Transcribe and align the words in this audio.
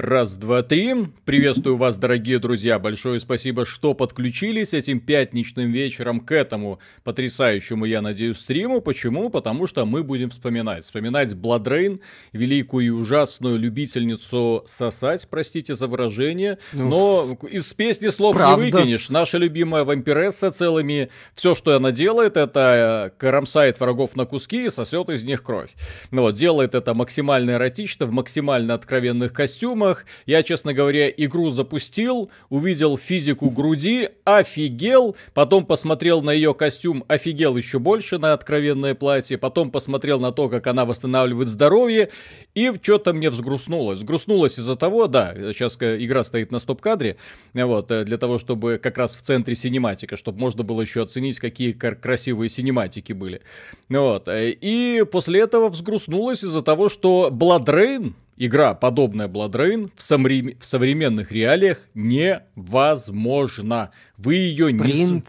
Раз, 0.00 0.36
два, 0.36 0.62
три. 0.62 0.94
Приветствую 1.24 1.76
вас, 1.76 1.98
дорогие 1.98 2.38
друзья. 2.38 2.78
Большое 2.78 3.18
спасибо, 3.18 3.66
что 3.66 3.94
подключились 3.94 4.72
этим 4.72 5.00
пятничным 5.00 5.72
вечером 5.72 6.20
к 6.20 6.30
этому 6.30 6.78
потрясающему, 7.02 7.84
я 7.84 8.00
надеюсь, 8.00 8.38
стриму. 8.38 8.80
Почему? 8.80 9.28
Потому 9.28 9.66
что 9.66 9.84
мы 9.86 10.04
будем 10.04 10.30
вспоминать. 10.30 10.84
Вспоминать 10.84 11.34
Бладрейн, 11.34 11.98
великую 12.32 12.86
и 12.86 12.90
ужасную 12.90 13.58
любительницу 13.58 14.62
сосать, 14.68 15.26
простите 15.28 15.74
за 15.74 15.88
выражение. 15.88 16.58
Ну, 16.72 16.88
но 16.88 17.48
из 17.48 17.74
песни 17.74 18.10
слов 18.10 18.36
правда. 18.36 18.64
не 18.64 18.70
выкинешь. 18.70 19.08
Наша 19.08 19.38
любимая 19.38 19.82
вампиресса 19.82 20.52
целыми... 20.52 21.10
Все, 21.34 21.56
что 21.56 21.74
она 21.74 21.90
делает, 21.90 22.36
это 22.36 23.12
кромсает 23.18 23.80
врагов 23.80 24.14
на 24.14 24.26
куски 24.26 24.66
и 24.66 24.70
сосет 24.70 25.10
из 25.10 25.24
них 25.24 25.42
кровь. 25.42 25.70
Ну 26.12 26.22
вот, 26.22 26.36
делает 26.36 26.76
это 26.76 26.94
максимально 26.94 27.52
эротично, 27.52 28.06
в 28.06 28.12
максимально 28.12 28.74
откровенных 28.74 29.32
костюмах 29.32 29.87
фильмах. 29.88 30.04
Я, 30.26 30.42
честно 30.42 30.72
говоря, 30.74 31.08
игру 31.08 31.50
запустил, 31.50 32.30
увидел 32.50 32.96
физику 32.96 33.50
груди, 33.50 34.10
офигел, 34.24 35.16
потом 35.34 35.66
посмотрел 35.66 36.22
на 36.22 36.30
ее 36.30 36.54
костюм, 36.54 37.04
офигел 37.08 37.56
еще 37.56 37.78
больше 37.78 38.18
на 38.18 38.32
откровенное 38.32 38.94
платье, 38.94 39.38
потом 39.38 39.70
посмотрел 39.70 40.20
на 40.20 40.32
то, 40.32 40.48
как 40.48 40.66
она 40.66 40.84
восстанавливает 40.84 41.48
здоровье, 41.48 42.10
и 42.54 42.72
что-то 42.82 43.12
мне 43.12 43.30
взгрустнулось. 43.30 43.98
Взгрустнулось 43.98 44.58
из-за 44.58 44.76
того, 44.76 45.06
да, 45.06 45.34
сейчас 45.52 45.76
игра 45.76 46.24
стоит 46.24 46.52
на 46.52 46.58
стоп-кадре, 46.58 47.16
вот, 47.54 47.90
э, 47.90 48.04
для 48.04 48.18
того, 48.18 48.38
чтобы 48.38 48.78
как 48.82 48.98
раз 48.98 49.16
в 49.16 49.22
центре 49.22 49.54
синематика, 49.54 50.16
чтобы 50.16 50.38
можно 50.38 50.62
было 50.62 50.82
еще 50.82 51.02
оценить, 51.02 51.38
какие 51.38 51.72
красивые 51.72 52.48
синематики 52.48 53.12
были. 53.12 53.40
Вот, 53.88 54.28
э, 54.28 54.50
и 54.50 55.04
после 55.10 55.40
этого 55.40 55.68
взгрустнулось 55.68 56.44
из-за 56.44 56.62
того, 56.62 56.88
что 56.88 57.30
Blood 57.32 57.66
Rain, 57.66 58.14
игра, 58.38 58.74
подобная 58.74 59.28
Blood 59.28 59.52
Rain, 59.52 59.90
в, 59.94 60.02
соврем... 60.02 60.52
в 60.58 60.64
современных 60.64 61.30
реалиях 61.32 61.78
невозможна. 61.94 63.90
Вы 64.16 64.36
ее, 64.36 64.72
не... 64.72 65.22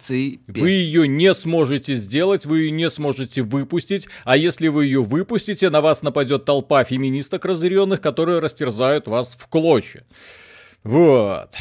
вы 0.47 0.69
ее 0.69 1.07
не 1.07 1.33
сможете 1.33 1.95
сделать, 1.95 2.45
вы 2.45 2.59
ее 2.61 2.71
не 2.71 2.89
сможете 2.89 3.41
выпустить, 3.41 4.07
а 4.23 4.37
если 4.37 4.67
вы 4.67 4.85
ее 4.85 5.03
выпустите, 5.03 5.69
на 5.69 5.81
вас 5.81 6.01
нападет 6.01 6.45
толпа 6.45 6.83
феминисток 6.83 7.45
разъяренных, 7.45 7.99
которые 8.01 8.39
растерзают 8.39 9.07
вас 9.07 9.35
в 9.37 9.47
клочья. 9.47 10.03
Вот. 10.83 11.53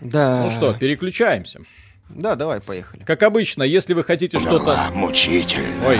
Да. 0.00 0.44
Ну 0.44 0.50
что, 0.50 0.74
переключаемся. 0.74 1.60
Да, 2.08 2.34
давай, 2.36 2.60
поехали. 2.60 3.04
Как 3.04 3.22
обычно, 3.22 3.62
если 3.62 3.92
вы 3.92 4.02
хотите 4.02 4.38
что-то... 4.38 4.88
мучительно. 4.94 5.66
Ой. 5.86 5.98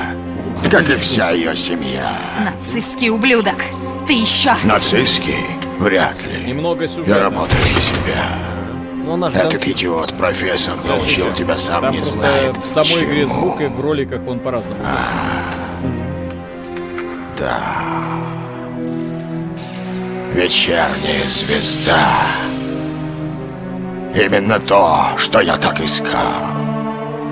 Как 0.70 0.88
и 0.88 0.94
вся 0.96 1.30
ее 1.30 1.54
семья. 1.54 2.18
Нацистский 2.44 3.10
ублюдок. 3.10 3.62
Ты 4.08 4.14
еще. 4.14 4.54
Нацистский? 4.64 5.44
Вряд 5.78 6.16
ли. 6.24 6.44
Немного 6.44 6.88
сюжета. 6.88 7.10
Я 7.10 7.22
работаю 7.24 7.60
на 7.60 7.80
себя. 7.80 8.38
Но 9.04 9.16
ну, 9.18 9.26
Этот 9.26 9.60
там... 9.60 9.70
идиот, 9.70 10.16
профессор, 10.16 10.74
научил 10.86 11.30
тебя 11.34 11.58
сам 11.58 11.82
там 11.82 11.92
не 11.92 12.00
знает. 12.00 12.56
В 12.56 12.66
самой 12.66 12.88
чему. 12.88 13.04
игре 13.04 13.26
звук 13.26 13.60
и 13.60 13.66
в 13.66 13.78
роликах 13.78 14.26
он 14.26 14.40
по-разному. 14.40 14.80
А, 14.82 15.82
да. 17.38 17.60
Вечерняя 20.32 21.24
звезда. 21.28 21.98
Именно 24.14 24.58
то, 24.58 25.12
что 25.18 25.40
я 25.40 25.58
так 25.58 25.82
искал. 25.82 26.56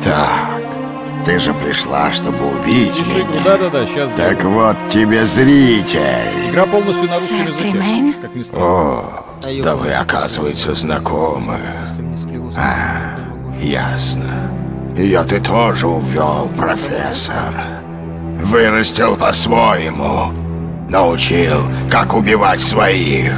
Так, 0.04 0.60
ты 1.27 1.38
же 1.38 1.52
пришла, 1.52 2.12
чтобы 2.12 2.38
убить 2.52 2.94
Тише, 2.94 3.24
меня. 3.24 3.42
Да-да-да, 3.44 3.84
сейчас. 3.84 4.12
Так 4.12 4.36
буду. 4.36 4.50
вот 4.50 4.77
тебе 4.88 5.24
зритель. 5.27 6.50
Игра 6.50 6.64
полностью 6.66 7.08
на 7.08 7.14
русском 7.14 7.36
языке. 7.42 8.20
Как 8.22 8.34
ни 8.34 8.42
странно. 8.42 8.64
О, 8.64 9.24
да 9.62 9.77
вы, 9.77 9.92
оказывается, 9.92 10.72
знакомы. 10.72 11.60
А, 12.56 13.19
ясно. 13.60 14.53
Ее 14.97 15.22
ты 15.25 15.41
тоже 15.41 15.88
увел, 15.88 16.48
профессор. 16.56 17.53
Вырастил 18.41 19.16
по-своему. 19.16 20.32
Научил, 20.88 21.60
как 21.91 22.14
убивать 22.14 22.60
своих. 22.60 23.32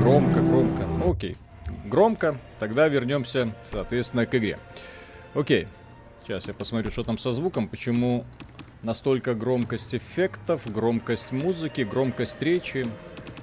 Громко, 0.00 0.40
громко. 0.40 0.86
Окей 1.08 1.36
громко, 1.94 2.36
тогда 2.58 2.88
вернемся, 2.88 3.50
соответственно, 3.70 4.26
к 4.26 4.34
игре. 4.34 4.58
Окей, 5.32 5.68
сейчас 6.24 6.46
я 6.48 6.54
посмотрю, 6.54 6.90
что 6.90 7.04
там 7.04 7.18
со 7.18 7.32
звуком, 7.32 7.68
почему 7.68 8.24
настолько 8.82 9.34
громкость 9.34 9.94
эффектов, 9.94 10.62
громкость 10.70 11.32
музыки, 11.32 11.82
громкость 11.82 12.40
речи. 12.40 12.86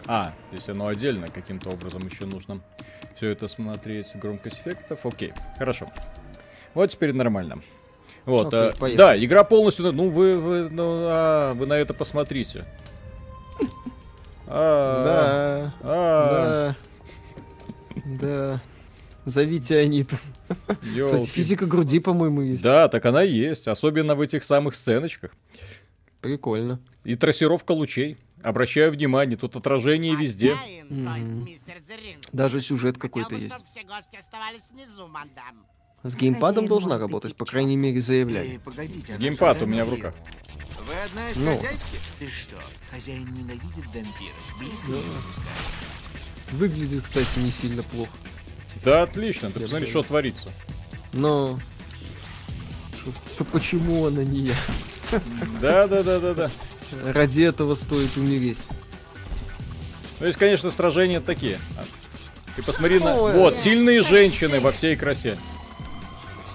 А, 0.07 0.33
здесь 0.51 0.67
оно 0.69 0.87
отдельно 0.87 1.27
каким-то 1.27 1.69
образом 1.69 2.01
еще 2.07 2.25
нужно 2.25 2.61
все 3.15 3.29
это 3.29 3.47
смотреть, 3.47 4.07
громкость 4.15 4.61
эффектов. 4.61 5.05
Окей, 5.05 5.33
хорошо. 5.57 5.91
Вот 6.73 6.89
теперь 6.89 7.13
нормально. 7.13 7.61
Вот, 8.25 8.53
Окей, 8.53 8.95
а, 8.95 8.97
да, 8.97 9.23
игра 9.23 9.43
полностью, 9.43 9.91
ну 9.91 10.09
вы, 10.09 10.37
вы, 10.39 10.69
ну, 10.69 11.03
а, 11.05 11.53
вы 11.53 11.65
на 11.67 11.73
это 11.73 11.93
посмотрите. 11.93 12.65
А, 14.47 15.73
да, 15.83 16.75
да. 16.75 16.75
Да. 18.05 18.61
Зовите 19.25 19.77
Аниту. 19.77 20.17
Ёлки. 20.83 21.05
Кстати, 21.05 21.29
физика 21.29 21.65
груди, 21.65 21.99
по-моему, 21.99 22.41
есть. 22.41 22.61
Да, 22.61 22.87
так 22.87 23.05
она 23.05 23.23
и 23.23 23.31
есть. 23.31 23.67
Особенно 23.67 24.15
в 24.15 24.21
этих 24.21 24.43
самых 24.43 24.75
сценочках. 24.75 25.31
Прикольно. 26.21 26.79
И 27.03 27.15
трассировка 27.15 27.71
лучей. 27.71 28.17
Обращаю 28.43 28.91
внимание, 28.91 29.37
тут 29.37 29.55
отражение 29.55 30.15
везде. 30.15 30.57
Даже 32.31 32.61
сюжет 32.61 32.97
какой-то 32.97 33.35
есть. 33.35 33.51
С 36.03 36.15
геймпадом 36.15 36.67
должна 36.67 36.97
работать, 36.97 37.35
по 37.35 37.45
крайней 37.45 37.77
мере, 37.77 38.01
заявляли. 38.01 38.59
Геймпад 39.19 39.61
у 39.61 39.65
меня 39.67 39.85
в 39.85 39.89
руках. 39.89 40.15
Вы 40.79 40.93
одна 41.05 41.29
из 41.29 41.37
ну. 41.37 41.61
Ты 42.17 42.27
что, 42.27 42.59
хозяин 42.89 43.31
ненавидит 43.33 43.85
дампиров? 43.93 44.57
Близко 44.57 44.87
да. 44.87 44.97
не 46.51 46.57
Выглядит, 46.57 47.03
кстати, 47.03 47.39
не 47.39 47.51
сильно 47.51 47.83
плохо. 47.83 48.11
Да, 48.83 49.03
отлично. 49.03 49.51
Ты 49.51 49.59
посмотри, 49.61 49.87
что 49.87 50.03
творится. 50.03 50.49
Но... 51.13 51.59
Шо, 53.37 53.43
почему 53.45 54.07
она 54.07 54.23
не 54.23 54.47
я? 54.47 54.55
Да, 55.59 55.87
да, 55.87 56.03
да, 56.03 56.19
да, 56.19 56.33
да. 56.33 56.51
Ради 57.03 57.41
этого 57.41 57.75
стоит 57.75 58.15
умереть. 58.17 58.59
Ну, 60.19 60.27
есть, 60.27 60.37
конечно, 60.37 60.71
сражения 60.71 61.19
такие. 61.19 61.59
Ты 62.55 62.63
посмотри 62.63 62.99
на... 62.99 63.15
Вот, 63.15 63.57
сильные 63.57 64.03
женщины 64.03 64.59
во 64.59 64.71
всей 64.71 64.95
красе. 64.95 65.37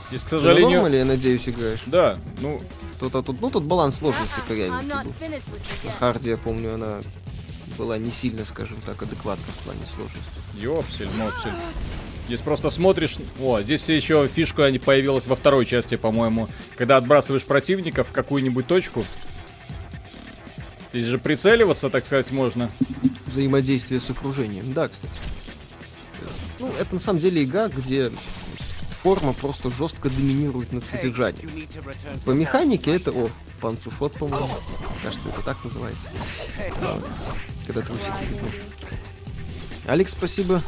Здесь, 0.09 0.23
к 0.23 0.29
сожалению... 0.29 0.89
Ты 0.89 0.97
я 0.97 1.05
надеюсь, 1.05 1.49
играешь? 1.49 1.83
Да, 1.87 2.19
ну... 2.41 2.61
Тут, 2.99 3.15
а 3.15 3.23
тут, 3.23 3.41
ну, 3.43 3.51
тут 3.51 3.65
баланс 3.65 3.97
сложности 3.99 4.41
корявенький 4.49 4.89
был. 4.89 5.13
Харди, 5.99 6.31
я 6.31 6.37
помню, 6.39 6.75
она 6.75 7.01
была 7.77 7.99
не 7.99 8.11
сильно, 8.11 8.45
скажем 8.45 8.79
так, 8.87 9.03
адекватна 9.03 9.45
в 9.45 9.65
плане 9.65 9.81
сложности. 9.95 10.41
Ёпсель, 10.55 11.09
мопсель. 11.19 11.53
Здесь 12.27 12.41
просто 12.41 12.71
смотришь... 12.71 13.19
О, 13.41 13.61
здесь 13.63 13.89
еще 13.89 14.27
фишка 14.27 14.73
появилась 14.85 15.27
во 15.27 15.37
второй 15.37 15.65
части, 15.65 15.97
по-моему. 15.97 16.49
Когда 16.77 16.97
отбрасываешь 16.97 17.45
противника 17.45 18.03
в 18.03 18.11
какую-нибудь 18.11 18.67
точку. 18.67 19.05
Здесь 20.93 21.07
же 21.07 21.19
прицеливаться, 21.19 21.89
так 21.89 22.05
сказать, 22.05 22.31
можно. 22.33 22.71
Взаимодействие 23.27 24.01
с 24.01 24.11
окружением. 24.11 24.73
Да, 24.73 24.89
кстати. 24.89 25.13
Ну, 26.59 26.73
это 26.81 26.95
на 26.95 27.01
самом 27.01 27.21
деле 27.21 27.45
игра, 27.45 27.69
где 27.69 28.11
форма 29.03 29.33
просто 29.33 29.71
жестко 29.71 30.11
доминирует 30.11 30.73
над 30.73 30.85
содержанием. 30.85 31.49
По 32.25 32.33
механике 32.33 32.97
это... 32.97 33.13
О, 33.13 33.31
панцушот, 33.61 34.15
по-моему. 34.15 34.51
Кажется, 35.03 35.29
это 35.29 35.43
так 35.43 35.63
называется. 35.63 36.11
Когда 37.67 37.83
ты 37.83 37.93
Алекс, 39.87 40.11
спасибо. 40.11 40.61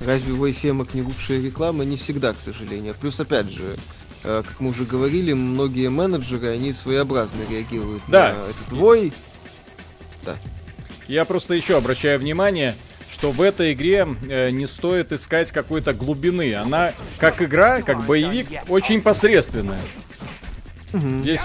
Разве 0.00 0.32
у 0.32 0.50
Эфемок 0.50 0.94
не 0.94 1.02
лучшая 1.02 1.40
реклама? 1.42 1.84
Не 1.84 1.96
всегда, 1.96 2.32
к 2.32 2.40
сожалению. 2.40 2.94
Плюс, 2.98 3.20
опять 3.20 3.50
же, 3.50 3.76
э, 4.24 4.42
как 4.46 4.60
мы 4.60 4.70
уже 4.70 4.84
говорили, 4.84 5.34
многие 5.34 5.90
менеджеры, 5.90 6.48
они 6.48 6.72
своеобразно 6.72 7.42
реагируют 7.48 8.02
да. 8.08 8.32
на 8.32 8.50
этот 8.50 8.72
вой. 8.72 9.12
Да. 10.24 10.36
Я 11.06 11.24
просто 11.24 11.54
еще 11.54 11.76
обращаю 11.76 12.18
внимание, 12.18 12.74
что 13.12 13.30
в 13.30 13.42
этой 13.42 13.74
игре 13.74 14.08
э, 14.28 14.50
не 14.50 14.66
стоит 14.66 15.12
искать 15.12 15.52
какой-то 15.52 15.92
глубины. 15.92 16.54
Она, 16.54 16.94
как 17.18 17.42
игра, 17.42 17.82
как 17.82 18.06
боевик, 18.06 18.46
очень 18.68 19.02
посредственная. 19.02 19.82
Угу. 20.94 21.20
Здесь 21.20 21.42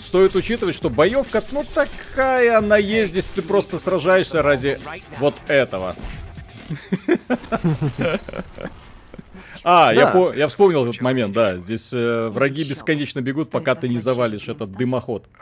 стоит 0.00 0.34
учитывать, 0.34 0.74
что 0.74 0.88
боевка, 0.88 1.42
ну 1.52 1.64
такая 1.74 2.56
она 2.56 2.78
есть, 2.78 3.12
здесь 3.12 3.26
ты 3.26 3.42
просто 3.42 3.78
сражаешься 3.78 4.42
ради 4.42 4.80
вот 5.18 5.34
этого. 5.48 5.94
А, 9.64 9.92
я, 9.94 10.06
Да. 10.06 10.12
по- 10.12 10.32
я 10.32 10.48
вспомнил 10.48 10.84
этот 10.88 11.00
момент, 11.00 11.32
да. 11.34 11.58
Здесь 11.58 11.92
э, 11.92 12.28
враги 12.28 12.64
бесконечно 12.64 13.20
бегут, 13.20 13.50
пока 13.50 13.74
ты 13.74 13.88
не 13.88 13.98
завалишь 13.98 14.48
этот 14.48 14.72
дымоход. 14.72 15.26
Э, 15.34 15.38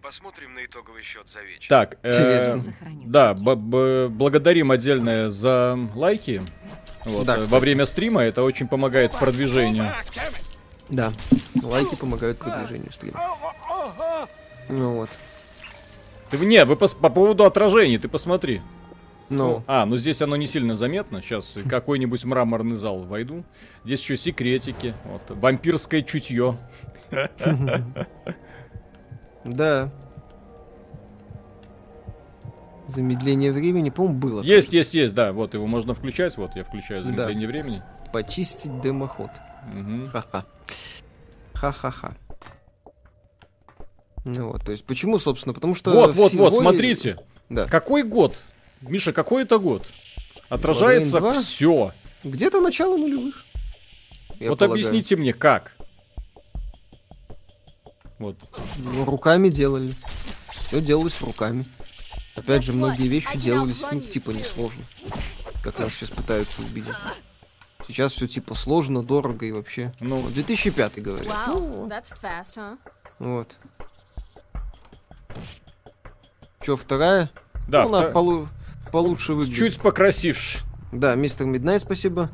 Посмотрим 0.00 0.54
на 0.54 0.64
итоговый 0.64 1.02
счет 1.02 1.26
за 1.28 1.40
вечер. 1.40 1.68
Так, 1.68 1.96
э, 2.02 2.58
да, 3.04 3.34
б- 3.34 3.54
б- 3.56 4.08
благодарим 4.08 4.70
отдельно 4.70 5.30
за 5.30 5.78
лайки. 5.94 6.42
Вот, 7.06 7.26
Да, 7.26 7.38
э, 7.38 7.44
во 7.46 7.58
время 7.58 7.86
стрима 7.86 8.22
это 8.22 8.42
очень 8.42 8.68
помогает 8.68 9.12
в 9.12 9.18
продвижению. 9.18 9.90
Да. 10.90 11.10
Лайки 11.62 11.96
помогают 11.96 12.38
продвижению 12.38 12.92
стрима. 12.92 13.18
Ну 14.68 14.96
вот. 14.98 15.10
Ты, 16.30 16.36
не, 16.38 16.64
вы 16.64 16.74
пос- 16.74 16.96
по 16.98 17.08
поводу 17.10 17.44
отражений, 17.44 17.98
ты 17.98 18.08
посмотри. 18.08 18.60
Ну, 19.30 19.62
А, 19.66 19.86
ну 19.86 19.96
здесь 19.96 20.20
оно 20.22 20.36
не 20.36 20.46
сильно 20.46 20.74
заметно. 20.74 21.22
Сейчас 21.22 21.56
какой-нибудь 21.68 22.24
мраморный 22.24 22.76
зал 22.76 23.00
войду. 23.04 23.44
Здесь 23.84 24.00
еще 24.02 24.16
секретики. 24.16 24.94
Вот, 25.04 25.22
вампирское 25.28 26.02
чутье. 26.02 26.56
да. 29.44 29.90
Замедление 32.86 33.50
времени, 33.50 33.88
по-моему, 33.90 34.18
было. 34.18 34.42
Есть, 34.42 34.74
есть, 34.74 34.94
есть, 34.94 35.14
да. 35.14 35.32
Вот 35.32 35.54
его 35.54 35.66
можно 35.66 35.94
включать. 35.94 36.36
Вот 36.36 36.54
я 36.54 36.64
включаю 36.64 37.02
Да. 37.02 37.10
замедление 37.12 37.48
времени. 37.48 37.82
Почистить 38.12 38.80
дымоход. 38.82 39.30
Ха-ха. 40.12 40.44
Ха-ха-ха. 41.54 42.12
Ну 44.26 44.48
вот, 44.48 44.64
то 44.64 44.72
есть 44.72 44.84
почему, 44.84 45.18
собственно, 45.18 45.54
потому 45.54 45.74
что... 45.74 45.92
Вот, 45.92 46.14
вот, 46.14 46.32
вот, 46.34 46.54
смотрите. 46.54 47.18
Да. 47.48 47.66
Какой 47.66 48.02
год? 48.02 48.42
Миша, 48.88 49.12
какой 49.12 49.42
это 49.42 49.58
год? 49.58 49.86
Отражается 50.48 51.18
Borderlands 51.18 51.32
2? 51.32 51.42
все. 51.42 51.92
Где-то 52.22 52.60
начало 52.60 52.96
нулевых. 52.96 53.44
я 54.40 54.50
Вот 54.50 54.58
полагаю. 54.58 54.72
объясните 54.86 55.16
мне, 55.16 55.32
как? 55.32 55.76
Вот. 58.18 58.36
Ну, 58.78 59.04
руками 59.04 59.48
делали. 59.48 59.92
Все 60.50 60.80
делалось 60.80 61.20
руками. 61.20 61.66
Опять 62.36 62.64
же, 62.64 62.72
многие 62.72 63.06
вещи 63.08 63.36
делались, 63.38 63.82
ну, 63.92 64.00
типа, 64.00 64.30
несложно. 64.30 64.82
Как 65.62 65.78
нас 65.78 65.92
сейчас 65.92 66.10
пытаются 66.10 66.62
убедить. 66.62 66.94
Сейчас 67.86 68.12
все 68.12 68.26
типа 68.26 68.54
сложно, 68.54 69.02
дорого 69.02 69.44
и 69.44 69.52
вообще. 69.52 69.92
Ну. 70.00 70.16
Вот 70.16 70.32
2005 70.32 71.02
говорят. 71.02 71.26
Wow, 71.26 71.86
that's 71.88 72.12
fast, 72.20 72.56
huh? 72.56 72.78
Вот. 73.18 73.56
Че, 76.62 76.76
вторая? 76.76 77.30
Да, 77.68 77.82
ну, 77.82 77.88
она 77.94 78.06
втор- 78.08 78.12
полу- 78.12 78.48
получше 78.94 79.34
выглядит. 79.34 79.58
чуть 79.58 79.80
покрасивше. 79.80 80.60
Да, 80.92 81.16
мистер 81.16 81.46
Миднайт, 81.46 81.82
спасибо. 81.82 82.30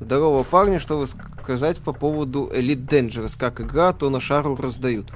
Здорово, 0.00 0.42
парни, 0.42 0.78
что 0.78 0.98
вы 0.98 1.06
сказать 1.06 1.78
по 1.78 1.92
поводу 1.92 2.50
Elite 2.52 2.86
Dangerous? 2.88 3.36
Как 3.38 3.60
игра, 3.60 3.92
то 3.92 4.10
на 4.10 4.18
шару 4.20 4.56
раздают. 4.56 5.12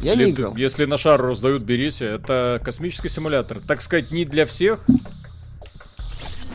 Я 0.00 0.16
не 0.16 0.22
Если- 0.22 0.30
играл. 0.32 0.56
Если 0.56 0.84
на 0.86 0.98
шар 0.98 1.22
раздают, 1.22 1.62
берите. 1.62 2.04
Это 2.04 2.60
космический 2.64 3.08
симулятор. 3.08 3.60
Так 3.60 3.80
сказать, 3.82 4.10
не 4.10 4.24
для 4.24 4.44
всех. 4.44 4.80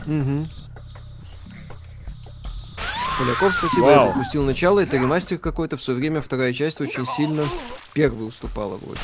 Угу. 0.06 0.46
Поляков, 3.18 3.54
спасибо, 3.54 3.84
Вау. 3.84 4.06
я 4.08 4.10
пропустил 4.12 4.44
начало, 4.44 4.80
это 4.80 4.96
ремастер 4.98 5.38
какой-то, 5.38 5.76
в 5.78 5.82
свое 5.82 5.98
время 6.00 6.20
вторая 6.20 6.52
часть 6.52 6.80
очень 6.82 7.06
сильно 7.16 7.44
первой 7.94 8.28
уступала 8.28 8.76
вроде. 8.76 9.00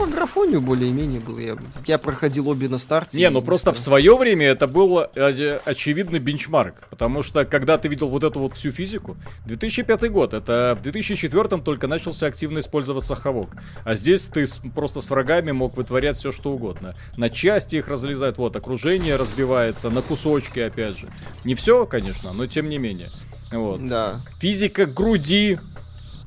По 0.00 0.06
графонию 0.06 0.60
более-менее 0.62 1.20
было, 1.20 1.38
я, 1.38 1.56
я 1.86 1.98
проходил 1.98 2.48
обе 2.48 2.68
на 2.68 2.78
старте. 2.78 3.18
Не, 3.18 3.28
ну 3.30 3.42
просто 3.42 3.70
в 3.70 3.74
быстро. 3.74 3.84
свое 3.90 4.16
время 4.16 4.46
это 4.46 4.66
был 4.66 5.00
э, 5.14 5.60
очевидный 5.64 6.18
бенчмарк. 6.18 6.74
Потому 6.88 7.22
что, 7.22 7.44
когда 7.44 7.76
ты 7.76 7.88
видел 7.88 8.08
вот 8.08 8.24
эту 8.24 8.40
вот 8.40 8.54
всю 8.54 8.70
физику, 8.70 9.16
2005 9.46 10.10
год, 10.10 10.32
это 10.34 10.74
в 10.78 10.82
2004 10.82 11.48
только 11.62 11.86
начался 11.86 12.26
активно 12.26 12.60
использоваться 12.60 13.14
хавок. 13.14 13.50
А 13.84 13.94
здесь 13.94 14.22
ты 14.22 14.46
с- 14.46 14.60
просто 14.74 15.02
с 15.02 15.10
врагами 15.10 15.50
мог 15.52 15.76
вытворять 15.76 16.16
все 16.16 16.32
что 16.32 16.52
угодно. 16.52 16.94
На 17.18 17.28
части 17.28 17.76
их 17.76 17.88
разлезает, 17.88 18.38
вот, 18.38 18.56
окружение 18.56 19.16
разбивается, 19.16 19.90
на 19.90 20.00
кусочки, 20.00 20.60
опять 20.60 20.98
же. 20.98 21.08
Не 21.44 21.54
все, 21.54 21.84
конечно, 21.84 22.32
но 22.32 22.46
тем 22.46 22.68
не 22.70 22.78
менее. 22.78 23.10
Вот. 23.52 23.84
Да. 23.86 24.22
Физика 24.38 24.86
груди, 24.86 25.58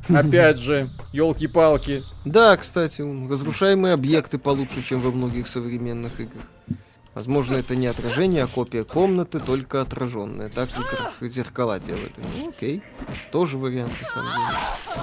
опять 0.10 0.58
же, 0.58 0.90
елки-палки. 1.12 2.04
Да, 2.26 2.56
кстати, 2.58 3.02
разрушаемые 3.30 3.94
объекты 3.94 4.38
получше, 4.38 4.82
чем 4.82 5.02
во 5.02 5.12
многих 5.12 5.48
современных 5.48 6.20
играх. 6.20 6.46
Возможно, 7.14 7.56
это 7.58 7.76
не 7.76 7.86
отражение, 7.86 8.44
а 8.44 8.48
копия 8.48 8.84
комнаты, 8.84 9.40
только 9.40 9.82
отраженная. 9.82 10.50
Так 10.50 10.68
в 10.70 10.80
играх 10.80 11.32
зеркала 11.32 11.80
делали. 11.80 12.12
Ну, 12.36 12.50
окей. 12.50 12.82
Тоже 13.32 13.58
вариант, 13.58 13.94
на 14.02 14.08
самом 14.08 14.32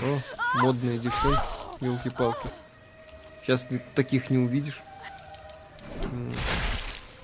деле. 0.02 0.16
О, 0.56 0.58
модные 0.62 0.98
девчонки, 0.98 1.38
елки-палки. 1.80 2.48
Сейчас 3.42 3.68
таких 3.94 4.28
не 4.28 4.38
увидишь. 4.38 4.80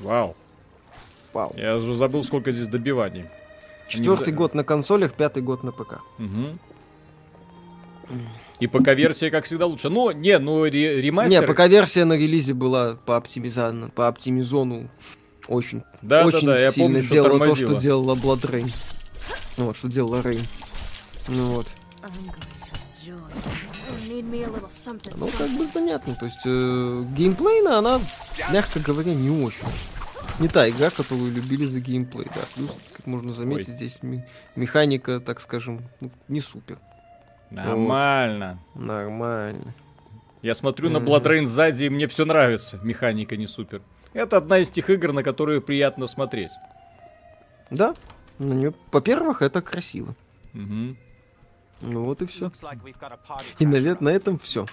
Вау. 0.01 0.37
Вау. 1.33 1.53
Я 1.57 1.77
уже 1.77 1.95
забыл, 1.95 2.23
сколько 2.25 2.53
здесь 2.53 2.69
добиваний. 2.69 3.27
Четвертый 3.89 4.31
за- 4.31 4.37
год 4.37 4.55
на 4.55 4.65
консолях, 4.65 5.13
пятый 5.15 5.43
год 5.43 5.63
на 5.63 5.73
ПК. 5.73 6.01
Мгм. 6.19 6.59
И 8.61 8.67
ПК-версия, 8.67 9.31
как 9.31 9.45
всегда, 9.45 9.67
лучше. 9.67 9.89
Ну, 9.89 10.11
не, 10.13 10.39
ну, 10.39 10.65
ре- 10.65 11.01
ремастер... 11.01 11.41
Не, 11.43 11.47
ПК-версия 11.47 12.05
на 12.05 12.15
релизе 12.15 12.55
была 12.55 12.95
по 12.95 13.17
оптимизану, 13.17 13.91
по 13.91 14.09
оптимизону 14.09 14.89
очень, 15.49 15.83
Да, 16.03 16.23
да, 16.23 16.27
очень 16.27 16.47
да, 16.47 16.59
я 16.59 16.73
сильно 16.73 16.89
помню, 16.89 17.03
что 17.03 17.13
делала 17.13 17.31
то, 17.31 17.39
тормозило. 17.39 17.71
что 17.71 17.81
делала 17.81 18.15
Blood 18.15 18.51
Rain. 18.51 18.75
Ну 19.57 19.67
вот, 19.67 19.77
что 19.77 19.89
делала 19.89 20.23
Рейн. 20.23 20.43
Ну 21.29 21.45
вот. 21.47 21.67
Ну, 25.17 25.29
как 25.39 25.51
бы 25.51 25.67
занятно. 25.67 26.15
То 26.15 26.27
есть, 26.27 26.39
э, 26.45 27.05
геймплейно 27.17 27.79
она, 27.79 28.01
мягко 28.53 28.81
говоря, 28.81 29.15
не 29.15 29.31
очень. 29.45 29.65
Не 30.39 30.49
та 30.49 30.69
игра, 30.69 30.91
которую 30.91 31.33
любили 31.33 31.65
за 31.65 31.81
геймплей, 31.81 32.27
да. 32.35 32.43
Плюс, 32.55 32.71
как 32.97 33.07
можно 33.07 33.33
заметить, 33.33 33.69
Ой. 33.71 33.75
здесь 33.77 33.99
механика, 34.55 35.21
так 35.21 35.41
скажем, 35.41 35.89
ну, 36.01 36.11
не 36.29 36.41
супер. 36.41 36.79
Нормально. 37.51 38.59
Нормально. 38.75 39.75
Я 40.43 40.55
смотрю 40.55 40.91
на 40.91 41.01
Мгм. 41.01 41.09
Blood 41.09 41.23
Rain 41.25 41.47
сзади, 41.47 41.85
и 41.85 41.89
мне 41.91 42.07
все 42.07 42.25
нравится. 42.25 42.79
Механика 42.83 43.37
не 43.37 43.47
супер. 43.47 43.83
Это 44.13 44.37
одна 44.37 44.59
из 44.59 44.71
тех 44.71 44.89
игр, 44.91 45.13
на 45.13 45.23
которые 45.23 45.61
приятно 45.61 46.07
смотреть. 46.07 46.51
Да, 47.71 47.95
на 48.39 48.53
нее, 48.53 48.73
во-первых, 48.93 49.43
это 49.43 49.61
красиво. 49.63 50.15
Мгм. 50.53 50.97
Ну 51.81 52.05
вот 52.05 52.23
и 52.23 52.27
все. 52.27 52.51
И, 53.59 53.67
наверное, 53.67 54.13
на 54.13 54.17
этом 54.17 54.39
все. 54.39 54.67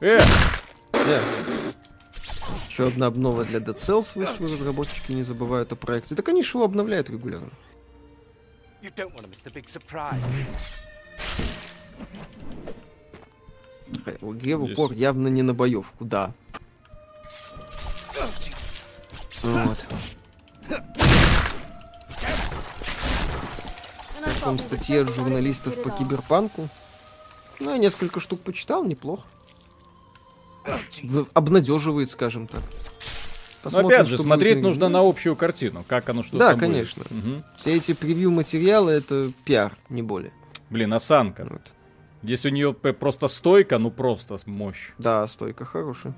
Э, 0.00 0.18
Еще 2.68 2.88
одна 2.88 3.06
обнова 3.06 3.44
для 3.44 3.58
Dead 3.60 3.74
Cells 3.76 4.12
вышла, 4.14 4.44
разработчики 4.46 5.12
не 5.12 5.22
забывают 5.22 5.70
о 5.72 5.76
проекте. 5.76 6.14
Так 6.14 6.28
они 6.28 6.42
же 6.42 6.50
его 6.56 6.64
обновляют 6.64 7.10
регулярно. 7.10 7.50
You 8.82 8.90
don't 8.96 9.12
want 9.14 9.24
to 9.24 9.28
miss 9.30 9.44
the 9.44 9.52
big 9.52 9.66
surprise. 9.66 10.18
Игре 14.22 14.56
в 14.56 14.64
упор 14.64 14.92
явно 14.92 15.28
не 15.28 15.42
на 15.42 15.54
боевку, 15.54 16.04
да. 16.04 16.32
Вот. 19.42 19.84
And 20.68 20.82
I 24.26 24.40
Там 24.40 24.54
thought 24.54 24.54
we 24.54 24.56
were 24.56 24.58
статьи 24.58 24.96
от 24.96 25.08
just 25.08 25.10
letting 25.10 25.14
журналистов 25.16 25.82
по 25.82 25.90
киберпанку. 25.90 26.68
Ну, 27.58 27.70
я 27.72 27.78
несколько 27.78 28.20
штук 28.20 28.40
почитал, 28.42 28.84
неплохо. 28.84 29.24
Обнадеживает, 31.34 32.10
скажем 32.10 32.46
так. 32.46 32.60
Но 32.62 33.64
Посмотрим, 33.64 33.88
опять 33.88 34.06
же, 34.08 34.18
смотреть 34.18 34.62
нужно 34.62 34.88
на 34.88 35.00
общую 35.06 35.36
картину, 35.36 35.84
как 35.86 36.08
оно 36.08 36.22
что 36.22 36.38
Да, 36.38 36.50
там 36.50 36.58
будет. 36.58 36.68
конечно. 36.70 37.04
Мгм. 37.10 37.44
Все 37.58 37.74
эти 37.76 37.92
превью-материалы— 37.92 38.92
это 38.94 39.32
пиар, 39.44 39.76
не 39.90 40.02
более. 40.02 40.32
Блин, 40.70 40.92
осанка. 40.94 41.46
Вот. 41.50 41.62
Здесь 42.22 42.44
у 42.46 42.50
нее 42.50 42.72
просто 42.72 43.28
стойка, 43.28 43.78
ну 43.78 43.90
просто 43.90 44.38
мощь. 44.46 44.90
Да, 44.98 45.26
стойка 45.26 45.64
хорошая. 45.64 46.14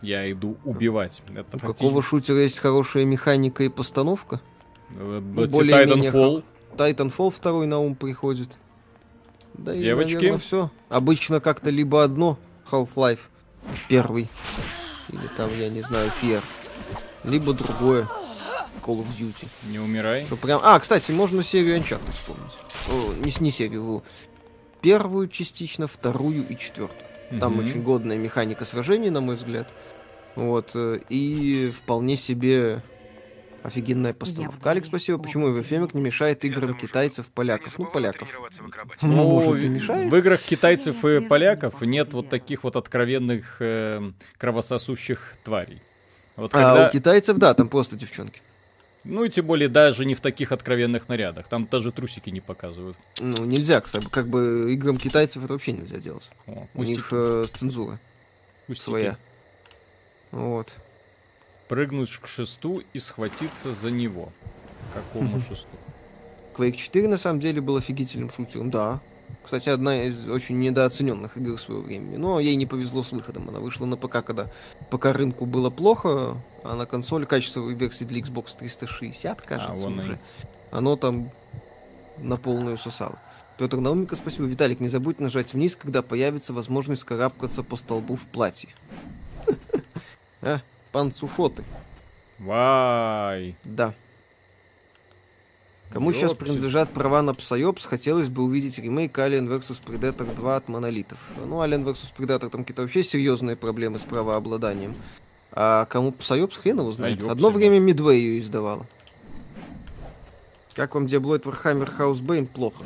Я 0.00 0.30
иду 0.30 0.56
убивать. 0.64 1.22
Это 1.34 1.56
У 1.56 1.60
какого 1.60 2.02
шутера 2.02 2.38
есть 2.38 2.60
хорошая 2.60 3.04
механика 3.04 3.64
и 3.64 3.68
постановка? 3.68 4.40
фактически- 4.90 5.34
ну, 5.34 5.42
Э, 5.42 5.46
более-менее 5.48 6.10
Titanfall. 6.12 6.44
Titanfall 6.76 7.30
второй 7.30 7.66
на 7.66 7.78
ум 7.80 7.94
приходит. 7.96 8.56
Да 9.54 9.74
и, 9.74 9.80
Девочки? 9.80 10.36
все. 10.38 10.70
Обычно 10.88 11.40
как-то 11.40 11.70
либо 11.70 12.04
одно 12.04 12.38
Half-Life 12.70 13.18
первый, 13.88 14.28
или 15.08 15.26
там, 15.36 15.50
я 15.58 15.68
не 15.68 15.82
знаю, 15.82 16.08
Fear, 16.22 16.42
либо 17.24 17.52
другое 17.52 18.06
Call 18.88 19.04
of 19.04 19.06
Duty. 19.18 19.46
Не 19.70 19.78
умирай. 19.78 20.26
Ну, 20.30 20.36
прям... 20.36 20.60
А, 20.64 20.78
кстати, 20.80 21.12
можно 21.12 21.44
серию 21.44 21.76
Uncharted 21.76 22.10
вспомнить. 22.12 22.52
О, 22.88 23.12
не, 23.24 23.32
не 23.40 23.50
серию, 23.50 24.02
первую 24.80 25.28
частично, 25.28 25.86
вторую 25.86 26.48
и 26.48 26.56
четвертую. 26.56 27.02
Там 27.40 27.52
Мгм. 27.52 27.60
очень 27.60 27.82
годная 27.82 28.16
механика 28.16 28.64
сражений, 28.64 29.10
на 29.10 29.20
мой 29.20 29.36
взгляд. 29.36 29.68
Вот. 30.36 30.70
э, 30.74 31.00
И 31.10 31.70
вполне 31.76 32.16
себе 32.16 32.82
офигенная 33.62 34.14
постановка. 34.14 34.70
Алекс, 34.70 34.86
спасибо. 34.88 35.18
Почему 35.18 35.50
Эвефемик 35.50 35.92
не 35.92 36.00
мешает 36.00 36.42
играм 36.46 36.74
китайцев, 36.74 37.26
поляков? 37.26 37.78
Ну, 37.78 37.84
поляков. 37.86 38.28
Ну, 39.02 39.10
может, 39.40 39.62
и 39.64 39.66
в- 39.66 39.70
мешает? 39.70 40.10
в 40.10 40.16
играх 40.16 40.40
китайцев 40.40 41.04
и 41.04 41.20
поляков 41.20 41.82
нет 41.82 42.14
вот 42.14 42.30
таких 42.30 42.64
вот 42.64 42.76
откровенных 42.76 43.56
э, 43.60 44.10
кровососущих 44.38 45.34
тварей. 45.44 45.82
Вот 46.36 46.54
А 46.54 46.56
когда, 46.58 46.88
у 46.88 46.92
китайцев, 46.92 47.36
да, 47.36 47.52
там 47.52 47.68
просто 47.68 47.96
девчонки. 47.96 48.40
Ну 49.08 49.24
и 49.24 49.30
тем 49.30 49.46
более 49.46 49.68
даже 49.68 50.04
не 50.04 50.14
в 50.14 50.20
таких 50.20 50.52
откровенных 50.52 51.08
нарядах, 51.08 51.48
там 51.48 51.66
даже 51.66 51.90
трусики 51.92 52.30
не 52.30 52.40
показывают. 52.40 52.96
Ну, 53.18 53.44
нельзя, 53.44 53.80
кстати, 53.80 54.06
как 54.10 54.28
бы 54.28 54.72
играм 54.72 54.96
китайцев 54.98 55.42
это 55.42 55.54
вообще 55.54 55.72
нельзя 55.72 55.98
делать. 55.98 56.28
О, 56.46 56.66
У 56.74 56.82
них 56.84 57.08
э, 57.12 57.44
цензура 57.52 57.98
пустяки. 58.66 58.84
своя. 58.84 59.16
Вот. 60.30 60.72
Прыгнуть 61.68 62.10
к 62.16 62.26
шесту 62.26 62.82
и 62.92 62.98
схватиться 62.98 63.74
за 63.74 63.90
него. 63.90 64.32
Какому 64.94 65.40
шесту? 65.48 65.66
Quake 66.56 66.76
4 66.76 67.08
на 67.08 67.16
самом 67.16 67.40
деле 67.40 67.60
был 67.60 67.76
офигительным 67.76 68.30
шутером, 68.30 68.70
да. 68.70 69.00
Кстати, 69.48 69.70
одна 69.70 70.02
из 70.02 70.28
очень 70.28 70.58
недооцененных 70.58 71.38
игр 71.38 71.58
своего 71.58 71.82
времени. 71.82 72.16
Но 72.16 72.38
ей 72.38 72.54
не 72.54 72.66
повезло 72.66 73.02
с 73.02 73.12
выходом. 73.12 73.48
Она 73.48 73.60
вышла 73.60 73.86
на 73.86 73.96
ПК, 73.96 74.22
когда 74.22 74.50
ПК 74.90 75.06
рынку 75.06 75.46
было 75.46 75.70
плохо, 75.70 76.36
а 76.64 76.76
на 76.76 76.84
консоли 76.84 77.24
качество 77.24 77.66
версии 77.66 78.04
для 78.04 78.20
Xbox 78.20 78.58
360, 78.58 79.40
кажется, 79.40 79.74
вон 79.74 80.00
уже. 80.00 80.12
они. 80.12 80.20
Оно 80.70 80.96
там 80.96 81.30
на 82.18 82.36
полную 82.36 82.76
сосало. 82.76 83.18
Петр 83.56 83.78
Науменко, 83.78 84.16
спасибо. 84.16 84.44
Виталик, 84.44 84.80
не 84.80 84.88
забудь 84.88 85.18
нажать 85.18 85.54
вниз, 85.54 85.76
когда 85.76 86.02
появится 86.02 86.52
возможность 86.52 87.04
карабкаться 87.04 87.62
по 87.62 87.76
столбу 87.76 88.16
в 88.16 88.26
платье. 88.26 88.68
А, 90.42 90.60
панцуфоты. 90.92 91.64
Вай! 92.38 93.56
Да. 93.64 93.94
Кому 95.90 96.12
сейчас 96.12 96.34
принадлежат 96.34 96.90
права 96.90 97.22
на 97.22 97.30
Psyops, 97.30 97.86
хотелось 97.86 98.28
бы 98.28 98.42
увидеть 98.42 98.78
ремейк 98.78 99.18
Alien 99.18 99.48
vs 99.48 99.80
Predator 99.84 100.34
2 100.34 100.56
от 100.56 100.68
монолитов. 100.68 101.18
Ну, 101.46 101.62
Alien 101.62 101.84
vs 101.84 102.12
Predator 102.16 102.50
там 102.50 102.62
какие-то 102.62 102.82
вообще 102.82 103.02
серьезные 103.02 103.56
проблемы 103.56 103.98
с 103.98 104.02
правообладанием. 104.02 104.94
А 105.52 105.86
кому 105.86 106.10
Psyops, 106.10 106.60
хрен 106.60 106.80
его 106.80 106.92
знает. 106.92 107.16
ёпсель. 107.16 107.30
Одно 107.30 107.50
время 107.50 107.78
Midway 107.78 108.16
ее 108.16 108.38
издавала. 108.40 108.86
Как 110.74 110.94
вам 110.94 111.06
Диаблоид 111.06 111.44
Warhammer 111.44 111.90
Housebane? 111.98 112.46
Плохо. 112.46 112.84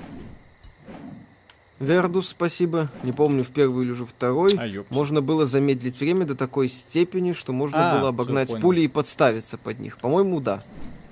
Вердус, 1.80 2.28
спасибо. 2.28 2.88
Не 3.02 3.10
помню, 3.10 3.42
в 3.44 3.48
первый 3.48 3.84
или 3.84 3.90
уже 3.92 4.06
второй. 4.06 4.54
А. 4.56 4.84
Можно 4.88 5.20
было 5.20 5.44
замедлить 5.44 5.98
время 5.98 6.24
до 6.24 6.36
такой 6.36 6.68
степени, 6.68 7.32
что 7.32 7.52
можно 7.52 7.92
А, 7.94 7.98
было 7.98 8.08
обогнать 8.10 8.60
пули 8.60 8.82
и 8.82 8.88
подставиться 8.88 9.58
под 9.58 9.80
них. 9.80 9.98
По-моему, 9.98 10.40
да. 10.40 10.62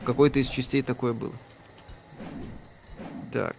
В 0.02 0.04
какой-то 0.04 0.38
из 0.38 0.46
частей 0.48 0.82
такое 0.82 1.12
было. 1.12 1.32
Так, 3.32 3.56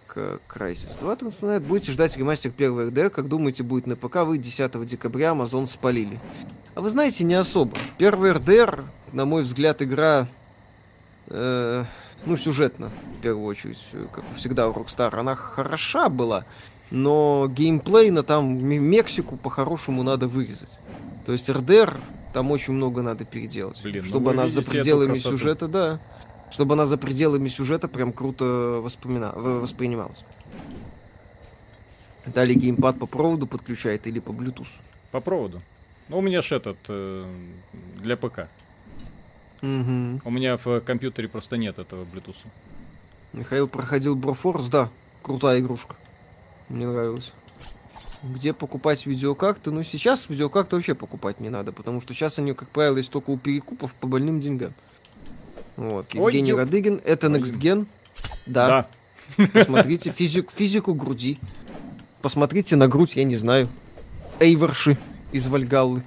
Crysis 0.50 1.00
2 1.00 1.16
там 1.16 1.32
вспоминает. 1.32 1.64
Будете 1.64 1.94
ждать 1.94 2.18
ремастер 2.18 2.52
первого 2.52 2.88
РДР, 2.88 3.10
как 3.10 3.30
думаете, 3.30 3.64
будет 3.64 3.88
на 3.88 3.96
ПК, 3.96 4.18
вы 4.18 4.38
10 4.38 4.86
декабря 4.86 5.30
Amazon 5.30 5.66
спалили. 5.66 6.20
А 6.76 6.82
вы 6.82 6.90
знаете, 6.90 7.24
не 7.24 7.36
особо. 7.36 7.78
Первый 7.98 8.32
РДР, 8.34 8.84
на 9.14 9.26
мой 9.26 9.44
взгляд, 9.44 9.82
игра, 9.82 10.28
э, 11.28 11.86
ну, 12.26 12.38
сюжетно, 12.38 12.92
в 13.20 13.22
первую 13.22 13.46
очередь, 13.46 13.80
как 14.12 14.24
всегда 14.36 14.68
у 14.68 14.74
Rockstar, 14.74 15.16
она 15.18 15.36
хороша 15.36 16.10
была, 16.10 16.46
но 16.92 17.48
геймплейно 17.50 18.24
там 18.24 18.64
Мексику 18.64 19.38
по-хорошему 19.38 20.04
надо 20.04 20.28
вырезать. 20.28 20.70
То 21.26 21.32
есть 21.32 21.50
РДР 21.50 21.98
там 22.34 22.52
очень 22.52 22.74
много 22.74 23.02
надо 23.02 23.26
переделать. 23.26 23.82
Блин, 23.84 24.04
ну 24.04 24.10
чтобы 24.10 24.32
она 24.32 24.50
за 24.50 24.64
пределами 24.64 25.16
сюжета, 25.16 25.68
да. 25.68 26.00
Чтобы 26.52 26.74
она 26.74 26.86
за 26.86 26.98
пределами 26.98 27.48
сюжета 27.48 27.88
прям 27.88 28.12
круто 28.12 28.46
воспомина... 28.84 29.32
воспринималась. 29.32 30.24
Далее 32.26 32.56
геймпад 32.56 33.00
по 33.00 33.08
проводу 33.08 33.48
подключает 33.48 34.06
или 34.06 34.20
по 34.20 34.32
Bluetooth. 34.32 34.80
По 35.12 35.22
проводу. 35.22 35.62
Ну, 36.10 36.20
у 36.20 36.22
меня 36.22 36.42
ж 36.42 36.52
этот 36.52 36.78
э, 36.90 37.26
для 38.02 38.18
ПК. 38.18 38.50
Мгм. 39.62 40.22
У 40.26 40.30
меня 40.30 40.58
в 40.58 40.82
компьютере 40.82 41.30
просто 41.30 41.56
нет 41.56 41.80
этого 41.80 42.04
Bluetooth. 42.04 42.36
Михаил 43.34 43.68
проходил 43.68 44.18
Broforce, 44.18 44.70
да, 44.70 44.90
крутая 45.22 45.62
игрушка. 45.62 45.96
Мне 46.68 46.86
нравилось. 46.86 47.32
Где 48.24 48.54
покупать 48.54 49.06
видеокарты? 49.06 49.72
Ну, 49.72 49.84
сейчас 49.84 50.30
видеокарты 50.30 50.76
вообще 50.76 50.96
покупать 50.96 51.40
не 51.40 51.50
надо, 51.50 51.72
потому 51.72 52.02
что 52.02 52.14
сейчас 52.14 52.38
они, 52.40 52.54
как 52.54 52.70
правило, 52.70 52.98
есть 52.98 53.10
только 53.10 53.30
у 53.30 53.38
перекупов 53.38 53.96
по 53.96 54.06
больным 54.06 54.42
деньгам. 54.42 54.74
Вот. 55.82 56.06
Ой, 56.14 56.32
Евгений 56.32 56.52
ёп. 56.52 56.60
Радыгин, 56.60 57.02
это 57.04 57.28
Ой. 57.28 57.40
Next 57.40 57.58
Gen. 57.60 57.88
Да, 58.46 58.88
посмотрите 59.52 60.12
физик, 60.12 60.52
физику 60.52 60.94
груди. 60.94 61.40
Посмотрите 62.22 62.76
на 62.76 62.88
грудь, 62.88 63.16
я 63.16 63.24
не 63.24 63.36
знаю. 63.36 63.68
Эйворши 64.40 65.00
из 65.32 65.48
Вальгаллы. 65.48 66.04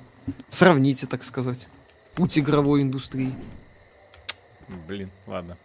Сравните, 0.48 1.08
так 1.08 1.24
сказать. 1.24 1.66
Путь 2.14 2.38
игровой 2.38 2.82
индустрии. 2.82 3.34
Блин, 4.86 5.10
ладно. 5.26 5.56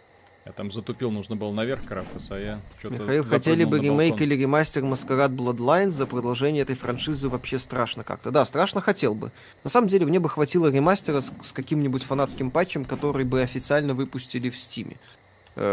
Я 0.50 0.53
там 0.53 0.72
затупил, 0.72 1.12
нужно 1.12 1.36
было 1.36 1.51
наверх 1.51 1.86
карабкаться, 1.86 2.34
а 2.34 2.39
я 2.39 2.60
что-то... 2.79 3.03
Михаил, 3.03 3.24
хотели 3.24 3.65
бы 3.65 3.77
ремейк 3.77 4.20
или 4.20 4.34
ремастер 4.34 4.84
Маскарад 4.84 5.29
Bloodlines 5.29 5.91
за 5.91 6.08
продолжение 6.08 6.63
этой 6.63 6.75
франшизы 6.75 7.29
вообще 7.29 7.60
страшно 7.60 8.03
как-то. 8.03 8.32
Да, 8.32 8.44
страшно 8.46 8.82
хотел 8.82 9.13
бы. 9.13 9.32
На 9.63 9.70
самом 9.70 9.89
деле, 9.89 10.08
мне 10.08 10.20
бы 10.20 10.27
хватило 10.27 10.65
ремастера 10.65 11.22
с, 11.22 11.32
с 11.44 11.51
каким-нибудь 11.51 12.01
фанатским 12.01 12.50
патчем, 12.50 12.84
который 12.84 13.25
бы 13.25 13.44
официально 13.44 13.94
выпустили 13.94 14.50
в 14.50 14.58
Стиме. 14.60 14.98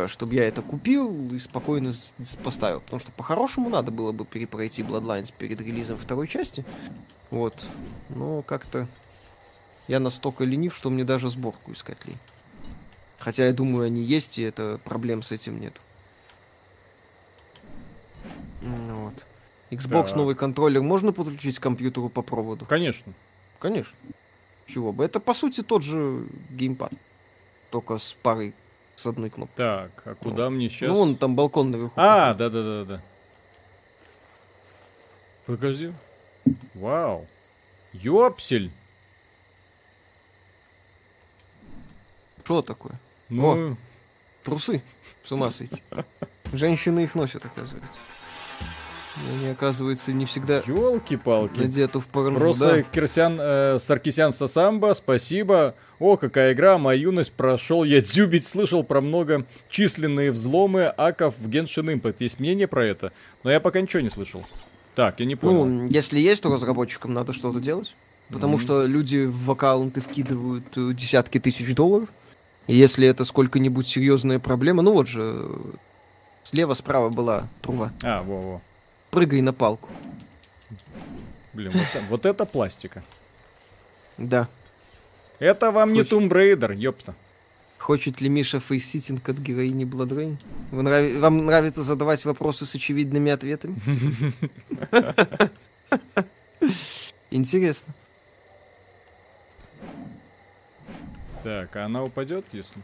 чтобы 0.08 0.34
я 0.34 0.44
это 0.44 0.62
купил 0.62 1.32
и 1.32 1.38
спокойно 1.38 1.94
поставил. 2.42 2.80
Потому 2.80 3.00
что 3.00 3.12
по-хорошему 3.12 3.68
надо 3.68 3.90
было 3.90 4.12
бы 4.12 4.24
перепройти 4.24 4.82
Bloodlines 4.82 5.32
перед 5.36 5.60
релизом 5.60 5.96
второй 5.96 6.28
части. 6.28 6.64
Вот. 7.30 7.54
Но 8.10 8.42
как-то 8.42 8.88
я 9.88 10.00
настолько 10.00 10.44
ленив, 10.44 10.74
что 10.74 10.90
мне 10.90 11.04
даже 11.04 11.30
сборку 11.30 11.72
искать 11.72 12.04
лень. 12.04 12.18
Хотя 13.18 13.46
я 13.46 13.52
думаю, 13.52 13.86
они 13.86 14.02
есть, 14.02 14.38
и 14.38 14.42
это 14.42 14.78
проблем 14.84 15.22
с 15.22 15.32
этим 15.32 15.60
нет. 15.60 15.74
Вот. 18.60 19.24
Xbox 19.70 20.08
Так. 20.08 20.16
новый 20.16 20.34
контроллер 20.34 20.82
можно 20.82 21.12
подключить 21.12 21.58
к 21.58 21.62
компьютеру 21.62 22.08
по 22.08 22.22
проводу? 22.22 22.66
Конечно. 22.66 23.12
Конечно. 23.58 23.94
Чего 24.66 24.92
бы. 24.92 25.04
Это 25.04 25.20
по 25.20 25.34
сути 25.34 25.62
тот 25.62 25.82
же 25.82 26.26
геймпад. 26.50 26.92
Только 27.70 27.98
с 27.98 28.12
парой, 28.22 28.54
с 28.94 29.06
одной 29.06 29.30
кнопкой. 29.30 29.56
Так, 29.56 29.90
а 30.04 30.14
куда 30.14 30.50
мне 30.50 30.68
сейчас... 30.68 30.88
Ну, 30.88 30.94
вон 30.96 31.16
там 31.16 31.34
балкон 31.36 31.70
наверху. 31.70 31.92
А, 31.96 32.34
да-да-да-да. 32.34 33.00
Подожди. 35.46 35.92
Вау. 36.74 37.26
Ёпсель. 37.92 38.70
Что 42.44 42.62
такое? 42.62 42.98
Ну, 43.28 43.76
Трусы. 44.44 44.82
С 45.22 45.32
ума 45.32 45.50
сойти. 45.50 45.82
Женщины 46.52 47.00
их 47.00 47.14
носят, 47.14 47.44
оказывается. 47.44 47.90
Они, 49.40 49.48
оказывается, 49.48 50.12
не 50.12 50.26
всегда 50.26 50.62
ёлки-палки. 50.66 51.58
надеты 51.58 52.00
в 52.00 52.06
порно. 52.06 52.38
Просто 52.38 52.82
Кирсян, 52.84 53.38
э, 53.40 53.78
Саркисян 53.80 54.32
Сасамба, 54.32 54.92
спасибо. 54.94 55.74
О, 55.98 56.18
какая 56.18 56.52
игра, 56.52 56.76
моя 56.76 57.00
юность 57.00 57.32
прошел. 57.32 57.82
Я 57.82 58.02
дзюбить 58.02 58.46
слышал 58.46 58.84
про 58.84 59.00
много 59.00 59.46
численные 59.70 60.30
взломы 60.30 60.84
аков 60.84 61.34
в 61.38 61.48
Genshin 61.48 61.94
Impact. 61.98 62.16
Есть 62.20 62.38
мнение 62.38 62.66
про 62.66 62.84
это? 62.84 63.10
Но 63.42 63.50
я 63.50 63.58
пока 63.58 63.80
ничего 63.80 64.02
не 64.02 64.10
слышал. 64.10 64.44
Так, 64.94 65.18
я 65.20 65.26
не 65.26 65.34
понял. 65.34 65.64
Ну, 65.64 65.86
если 65.88 66.20
есть, 66.20 66.42
то 66.42 66.52
разработчикам 66.52 67.14
надо 67.14 67.32
что-то 67.32 67.58
делать. 67.58 67.94
Потому 68.28 68.54
Мгм. 68.56 68.62
что 68.62 68.86
люди 68.86 69.24
в 69.24 69.50
аккаунты 69.50 70.02
вкидывают 70.02 70.66
э, 70.76 70.92
десятки 70.92 71.40
тысяч 71.40 71.74
долларов. 71.74 72.08
Если 72.66 73.06
это 73.06 73.24
сколько-нибудь 73.24 73.86
серьезная 73.86 74.38
проблема, 74.38 74.82
ну 74.82 74.92
вот 74.92 75.06
же, 75.08 75.48
слева-справа 76.42 77.08
была 77.10 77.46
труба. 77.62 77.92
А, 78.02 78.22
во-во. 78.22 78.60
Прыгай 79.10 79.40
на 79.40 79.52
палку. 79.52 79.88
Блин, 81.52 81.72
вот, 81.72 81.82
это- 81.82 82.04
вот 82.10 82.26
это 82.26 82.44
пластика. 82.44 83.02
Да. 84.18 84.48
Это 85.38 85.70
вам 85.70 85.92
не 85.92 86.00
Хоть- 86.02 86.12
Tomb 86.12 86.28
Raider, 86.28 86.74
ёпта. 86.74 87.14
Хочет 87.78 88.20
ли 88.20 88.28
Миша 88.28 88.58
facesitting 88.58 89.28
от 89.28 89.36
героини? 89.38 89.84
Вы 89.84 90.82
нрав- 90.82 91.18
Вам 91.20 91.46
нравится 91.46 91.82
задавать 91.84 92.24
вопросы 92.24 92.66
с 92.66 92.74
очевидными 92.74 93.30
ответами? 93.30 93.76
Интересно. 97.30 97.94
Так, 101.46 101.76
а 101.76 101.84
она 101.84 102.02
упадет, 102.02 102.44
если... 102.50 102.74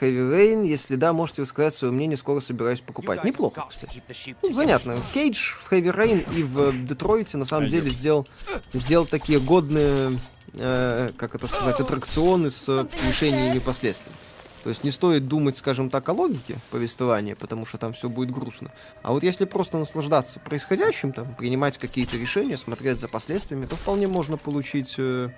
Heavy 0.00 0.32
Rain, 0.32 0.66
если 0.66 0.96
да, 0.96 1.12
можете 1.12 1.42
рассказать 1.42 1.74
свое 1.74 1.92
мнение, 1.92 2.16
скоро 2.16 2.40
собираюсь 2.40 2.80
покупать. 2.80 3.22
Неплохо, 3.24 3.66
кстати. 3.68 4.02
Ну, 4.42 4.54
занятно. 4.54 4.96
Кейдж 5.12 5.52
в 5.52 5.70
Heavy 5.70 5.94
Rain 5.94 6.34
и 6.34 6.42
в 6.44 6.86
Детройте 6.86 7.36
на 7.36 7.44
самом 7.44 7.68
деле 7.68 7.90
сделал, 7.90 8.26
сделал 8.72 9.04
такие 9.04 9.38
годные, 9.38 10.18
э, 10.54 11.10
как 11.18 11.34
это 11.34 11.46
сказать, 11.46 11.78
аттракционы 11.78 12.50
с 12.50 12.88
решениями 13.06 13.58
последствий. 13.58 14.14
То 14.62 14.70
есть 14.70 14.82
не 14.82 14.90
стоит 14.90 15.28
думать, 15.28 15.58
скажем 15.58 15.90
так, 15.90 16.08
о 16.08 16.12
логике 16.14 16.56
повествования, 16.70 17.36
потому 17.36 17.66
что 17.66 17.76
там 17.76 17.92
все 17.92 18.08
будет 18.08 18.30
грустно. 18.30 18.72
А 19.02 19.12
вот 19.12 19.22
если 19.22 19.44
просто 19.44 19.76
наслаждаться 19.76 20.40
происходящим, 20.40 21.12
там, 21.12 21.34
принимать 21.34 21.76
какие-то 21.76 22.16
решения, 22.16 22.56
смотреть 22.56 22.98
за 22.98 23.08
последствиями, 23.08 23.66
то 23.66 23.76
вполне 23.76 24.08
можно 24.08 24.38
получить 24.38 24.94
э, 24.96 25.28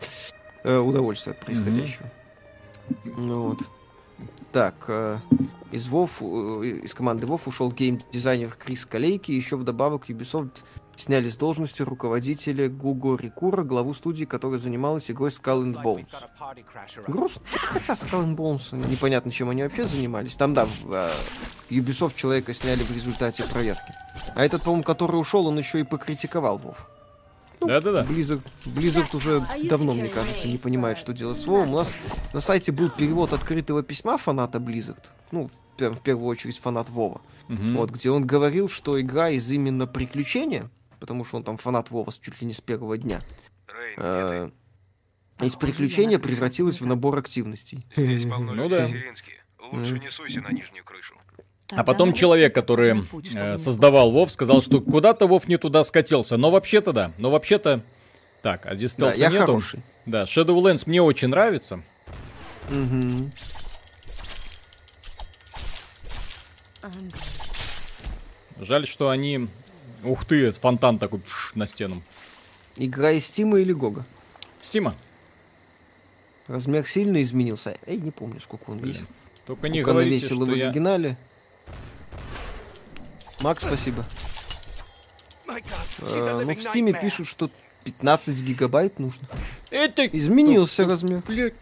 э, 0.62 0.78
удовольствие 0.78 1.32
от 1.32 1.44
происходящего. 1.44 2.08
Ну 3.16 3.48
вот. 3.48 3.58
Так, 4.52 4.86
э, 4.88 5.18
из 5.72 5.88
Вов, 5.88 6.22
э, 6.22 6.80
из 6.84 6.94
команды 6.94 7.26
Вов 7.26 7.46
ушел 7.46 7.70
гейм-дизайнер 7.70 8.56
Крис 8.58 8.86
Калейки, 8.86 9.30
еще 9.32 9.56
вдобавок 9.56 10.08
Ubisoft 10.08 10.64
сняли 10.96 11.28
с 11.28 11.36
должности 11.36 11.82
руководителя 11.82 12.68
Гуго 12.68 13.16
Рикура, 13.16 13.62
главу 13.62 13.92
студии, 13.92 14.24
которая 14.24 14.58
занималась 14.58 15.10
игрой 15.10 15.30
Skull 15.30 15.64
and 15.64 15.82
Bones. 15.82 16.08
Грустно. 17.06 17.42
Хотя 17.68 17.92
Skull 17.92 18.24
and 18.24 18.36
Bones, 18.36 18.90
непонятно, 18.90 19.30
чем 19.30 19.50
они 19.50 19.62
вообще 19.62 19.84
занимались. 19.84 20.36
Там, 20.36 20.54
да, 20.54 20.66
э, 20.84 21.10
Ubisoft 21.70 22.16
человека 22.16 22.54
сняли 22.54 22.82
в 22.82 22.94
результате 22.94 23.44
проверки. 23.44 23.94
А 24.34 24.44
этот, 24.44 24.62
по-моему, 24.62 24.84
который 24.84 25.16
ушел, 25.16 25.46
он 25.46 25.58
еще 25.58 25.80
и 25.80 25.84
покритиковал 25.84 26.58
Вов. 26.58 26.88
Да-да-да. 27.66 28.04
Blizzard, 28.04 28.42
Blizzard 28.64 29.14
уже 29.16 29.42
давно, 29.68 29.94
мне 29.94 30.08
кажется, 30.08 30.48
не 30.48 30.58
понимает, 30.58 30.98
что 30.98 31.12
делать 31.12 31.38
с 31.38 31.46
Вовом. 31.46 31.70
У 31.74 31.76
нас 31.76 31.96
на 32.32 32.40
сайте 32.40 32.72
был 32.72 32.90
перевод 32.90 33.32
открытого 33.32 33.82
письма 33.82 34.18
фаната 34.18 34.58
Blizzard. 34.58 35.02
Ну, 35.30 35.50
прям 35.76 35.94
в 35.94 36.00
первую 36.00 36.28
очередь 36.28 36.58
фанат 36.58 36.88
Вова. 36.88 37.20
Мгм. 37.48 37.76
Вот, 37.76 37.90
где 37.90 38.10
он 38.10 38.26
говорил, 38.26 38.68
что 38.68 39.00
игра 39.00 39.30
из 39.30 39.50
именно 39.50 39.86
приключения, 39.86 40.70
потому 41.00 41.24
что 41.24 41.36
он 41.36 41.44
там 41.44 41.56
фанат 41.58 41.90
Вова 41.90 42.10
с 42.10 42.18
чуть 42.18 42.40
ли 42.40 42.46
не 42.46 42.54
с 42.54 42.60
первого 42.60 42.96
дня, 42.98 43.20
Рейн, 43.68 43.96
э, 43.98 44.50
из 45.42 45.54
приключения 45.54 46.18
превратилась 46.18 46.80
в 46.80 46.86
набор 46.86 47.18
активностей. 47.18 47.86
здесь 47.96 48.24
полно 48.24 48.54
Ну 48.54 48.68
людей 48.68 49.04
да. 49.58 49.66
Лучше 49.72 49.98
не 49.98 50.10
суйся 50.10 50.40
на 50.40 50.52
нижнюю 50.52 50.84
крышу. 50.84 51.14
А 51.70 51.82
потом 51.82 52.12
человек, 52.12 52.54
который 52.54 53.04
э, 53.34 53.58
создавал 53.58 54.10
Вов, 54.12 54.30
сказал, 54.30 54.62
что 54.62 54.80
куда-то 54.80 55.26
Вов 55.26 55.48
не 55.48 55.56
туда 55.56 55.82
скатился. 55.84 56.36
Но 56.36 56.50
вообще-то 56.50 56.92
да. 56.92 57.12
Но 57.18 57.30
вообще-то... 57.30 57.80
Так, 58.42 58.66
а 58.66 58.76
здесь 58.76 58.94
Да, 58.94 59.12
стелса 59.12 59.20
я 59.20 59.28
нету. 59.30 59.46
хороший. 59.46 59.80
Да, 60.04 60.22
Shadowlands 60.24 60.84
мне 60.86 61.02
очень 61.02 61.28
нравится. 61.28 61.80
Мгм. 62.70 63.32
Жаль, 68.60 68.86
что 68.86 69.10
они... 69.10 69.48
Ух 70.04 70.24
ты, 70.24 70.52
фонтан 70.52 70.98
такой 70.98 71.20
пш, 71.20 71.52
на 71.54 71.66
стену. 71.66 72.02
Игра 72.76 73.10
из 73.10 73.26
Стима 73.26 73.58
или 73.58 73.72
Гога? 73.72 74.04
Стима. 74.62 74.94
Размер 76.46 76.86
сильно 76.86 77.20
изменился. 77.22 77.76
Эй, 77.86 77.96
не 77.96 78.10
помню, 78.12 78.40
сколько 78.40 78.70
он 78.70 78.78
весит. 78.78 79.00
Блин. 79.00 79.06
Только 79.46 79.68
не 79.68 79.80
Сколько 79.80 79.90
она 79.92 80.00
говорите, 80.00 80.24
весила 80.24 80.44
что 80.46 80.52
в 80.52 80.56
я... 80.56 80.66
оригинале. 80.66 81.16
Макс, 83.40 83.62
спасибо. 83.62 84.04
Э, 85.46 86.42
ну, 86.44 86.54
в 86.54 86.62
Стиме 86.62 86.92
пишут, 86.92 87.26
что 87.26 87.50
15 87.84 88.42
гигабайт 88.42 88.98
нужно. 88.98 89.26
Это... 89.70 90.06
Изменился 90.06 90.82
Ну, 90.82 90.88
размер. 90.88 91.22
Блядь. 91.26 91.54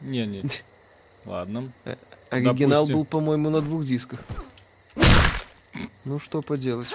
Не-не. 0.00 0.44
Ладно. 1.24 1.72
Оригинал 2.30 2.86
допустим. 2.86 2.94
был, 2.94 3.04
по-моему, 3.04 3.50
на 3.50 3.60
двух 3.60 3.84
дисках. 3.84 4.20
Ну, 6.04 6.18
что 6.18 6.42
поделать. 6.42 6.88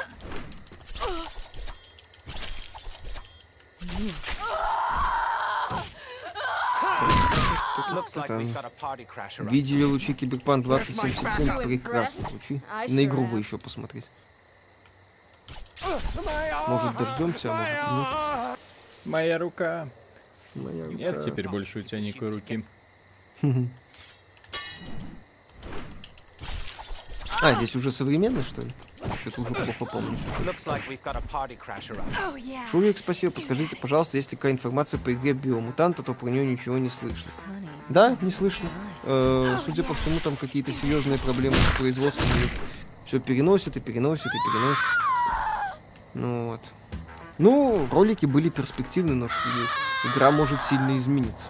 Там. 8.27 9.47
Видели 9.47 9.83
лучи 9.83 10.13
Киберпанк 10.13 10.65
2077? 10.65 11.63
Прекрасно 11.63 12.29
лучи. 12.31 12.61
И 12.87 12.93
на 12.93 13.05
игру 13.05 13.25
бы 13.25 13.39
еще 13.39 13.57
посмотреть. 13.57 14.07
Может, 16.67 16.97
дождемся, 16.97 17.49
а 17.51 18.55
может, 18.55 18.59
Моя 19.05 19.37
рука. 19.39 19.87
нет. 20.55 20.63
Моя 20.65 20.85
Нет 20.87 21.15
рука. 21.15 21.29
теперь 21.29 21.49
больше 21.49 21.79
у 21.79 21.81
тебя 21.83 21.99
никакой 22.01 22.31
руки. 22.31 22.63
А, 27.43 27.55
здесь 27.55 27.75
уже 27.75 27.91
современный, 27.91 28.43
что 28.43 28.61
ли? 28.61 28.69
Что-то 29.21 29.41
уже 29.41 29.73
плохо 29.73 29.85
помню. 29.93 30.15
сюжет. 30.15 30.61
Шурик, 32.69 32.97
спасибо. 32.99 33.31
Подскажите, 33.33 33.75
пожалуйста, 33.75 34.17
есть 34.17 34.31
ли 34.31 34.37
какая 34.37 34.51
информация 34.51 34.99
по 34.99 35.11
игре 35.11 35.33
Биомутанта, 35.33 36.03
то 36.03 36.13
про 36.13 36.27
нее 36.29 36.45
ничего 36.45 36.77
не 36.77 36.89
слышно. 36.91 37.31
Да, 37.91 38.15
не 38.21 38.31
слышно. 38.31 38.69
Э, 39.03 39.57
судя 39.65 39.83
по 39.83 39.93
всему, 39.93 40.19
там 40.23 40.37
какие-то 40.37 40.71
серьезные 40.71 41.19
проблемы 41.19 41.55
с 41.55 41.77
производством. 41.77 42.25
Все 43.05 43.19
переносят 43.19 43.75
и 43.75 43.79
переносят 43.81 44.27
и 44.27 44.29
переносят. 44.29 44.83
Ну 46.13 46.45
вот. 46.51 46.61
Ну, 47.37 47.87
ролики 47.91 48.25
были 48.25 48.49
перспективны, 48.49 49.13
но 49.15 49.27
игра 50.05 50.31
может 50.31 50.61
сильно 50.61 50.97
измениться. 50.97 51.49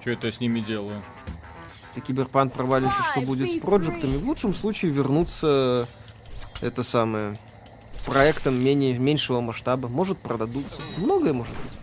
Что 0.00 0.10
это 0.10 0.26
я 0.26 0.32
с 0.32 0.40
ними 0.40 0.60
делаю? 0.60 1.02
Если 1.88 2.00
Киберпанк 2.00 2.52
провалится, 2.52 3.02
что 3.12 3.20
будет 3.20 3.50
с 3.50 3.60
проектами? 3.60 4.16
В 4.16 4.26
лучшем 4.26 4.54
случае 4.54 4.90
вернуться 4.90 5.86
это 6.60 6.82
самое 6.82 7.38
проектом 8.04 8.54
менее, 8.54 8.98
меньшего 8.98 9.40
масштаба. 9.40 9.88
Может 9.88 10.18
продадутся. 10.18 10.80
Многое 10.96 11.32
может 11.32 11.54
быть. 11.54 11.77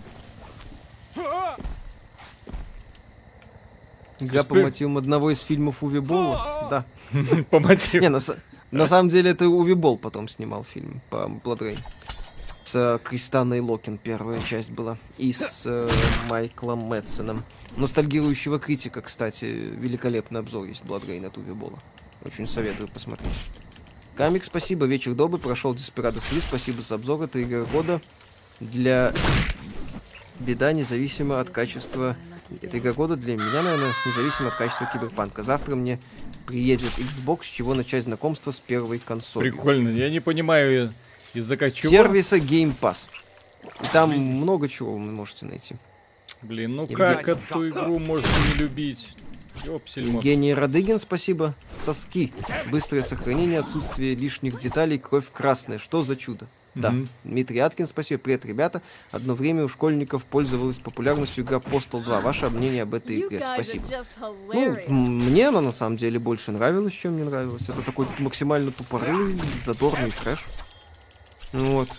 Игра 4.20 4.44
по 4.44 4.56
мотивам 4.56 4.98
одного 4.98 5.32
из 5.32 5.42
фильмов 5.42 5.84
Уви 5.84 6.00
Болла? 6.00 6.68
Да. 6.70 6.86
По 7.50 7.60
мотиву. 7.60 8.02
Не, 8.02 8.10
на, 8.10 8.18
са- 8.18 8.40
на 8.72 8.88
самом 8.88 9.10
деле 9.10 9.32
это 9.32 9.48
Уви 9.48 9.74
Болл 9.74 9.98
потом 9.98 10.28
снимал 10.28 10.64
фильм 10.64 11.02
по 11.10 11.30
Rain. 11.44 11.78
С 12.64 12.76
э, 12.76 13.00
Кристаной 13.04 13.60
Локин 13.60 13.98
первая 13.98 14.42
часть 14.42 14.72
была. 14.72 14.98
И 15.18 15.32
с 15.32 15.64
э, 15.66 15.90
Майклом 16.28 16.80
Мэтсоном. 16.80 17.44
Ностальгирующего 17.78 18.58
критика, 18.58 19.02
кстати, 19.02 19.46
великолепный 19.46 20.40
обзор 20.40 20.66
есть 20.66 20.82
Rain 20.84 21.28
от 21.28 21.38
Уви 21.38 21.54
Болла. 21.54 21.80
Очень 22.24 22.48
советую 22.48 22.88
посмотреть. 22.88 23.34
Камик, 24.16 24.46
спасибо. 24.46 24.86
Вечер 24.86 25.14
добрый. 25.14 25.40
Прошел 25.42 25.74
Desperados 25.76 26.24
3. 26.30 26.40
Спасибо 26.40 26.82
за 26.82 26.96
обзор. 26.96 27.22
Это 27.24 27.44
игра 27.44 27.66
года 27.66 28.02
для 28.60 29.14
беда, 30.40 30.72
независимо 30.74 31.40
от 31.40 31.50
качества. 31.50 32.16
Это 32.62 32.78
игра 32.78 32.94
года 32.94 33.16
для 33.16 33.36
меня, 33.36 33.62
наверное, 33.62 33.92
независимо 34.06 34.50
от 34.50 34.56
качества 34.56 34.90
киберпанка. 34.92 35.44
Завтра 35.44 35.76
мне 35.76 36.00
приедет 36.46 36.92
Xbox, 36.98 37.44
с 37.44 37.48
чего 37.48 37.74
начать 37.74 38.04
знакомство 38.04 38.52
с 38.52 38.60
первой 38.60 39.00
консолью. 39.00 39.52
Прикольно. 39.52 39.90
Я 39.90 40.10
не 40.10 40.20
понимаю, 40.20 40.94
из-за 41.34 41.58
чего. 41.72 41.92
Сервиса 41.92 42.38
Game 42.38 42.74
Pass. 42.80 43.08
И 43.84 43.88
там 43.92 44.12
много 44.12 44.70
чего 44.70 44.94
вы 44.94 45.00
можете 45.00 45.46
найти. 45.46 45.76
Блин, 46.42 46.76
ну 46.76 46.84
Евгений- 46.84 46.98
как 46.98 47.28
эту 47.30 47.70
игру 47.70 48.00
можно 48.00 48.28
не 48.52 48.60
любить? 48.60 49.10
Ёпсельмо. 49.64 50.14
Евгений 50.14 50.54
Радыгин, 50.54 51.00
спасибо. 51.00 51.56
Соски. 51.84 52.32
Быстрое 52.70 53.04
сохранение, 53.04 53.60
отсутствие 53.60 54.14
лишних 54.16 54.60
деталей, 54.60 55.00
кровь 55.00 55.26
красная. 55.34 55.80
Что 55.80 56.04
за 56.04 56.16
чудо? 56.16 56.46
Да. 56.76 56.92
Мгм. 56.92 57.08
Дмитрий 57.24 57.60
Аткин, 57.60 57.86
спасибо. 57.88 58.20
Привет, 58.20 58.46
ребята. 58.46 58.82
Одно 59.12 59.34
время 59.34 59.64
у 59.64 59.70
школьников 59.70 60.26
пользовалась 60.26 60.78
популярностью 60.78 61.44
игра 61.44 61.58
Postal 61.58 62.04
2. 62.04 62.20
Ваше 62.22 62.50
мнение 62.50 62.84
об 62.84 62.94
этой 62.94 63.22
игре? 63.22 63.40
Спасибо. 63.40 63.86
Ну, 64.54 64.76
мне 64.90 65.48
она 65.48 65.62
на 65.62 65.72
самом 65.72 65.96
деле 65.98 66.20
больше 66.20 66.52
нравилась, 66.52 66.94
чем 66.94 67.14
мне 67.14 67.24
нравилась. 67.24 67.64
Это 67.70 67.82
такой 67.82 68.08
максимально 68.20 68.72
тупорылый, 68.72 69.40
задорный 69.66 70.12
трэш. 70.12 70.44
Ну 71.54 71.78
Вот. 71.78 71.90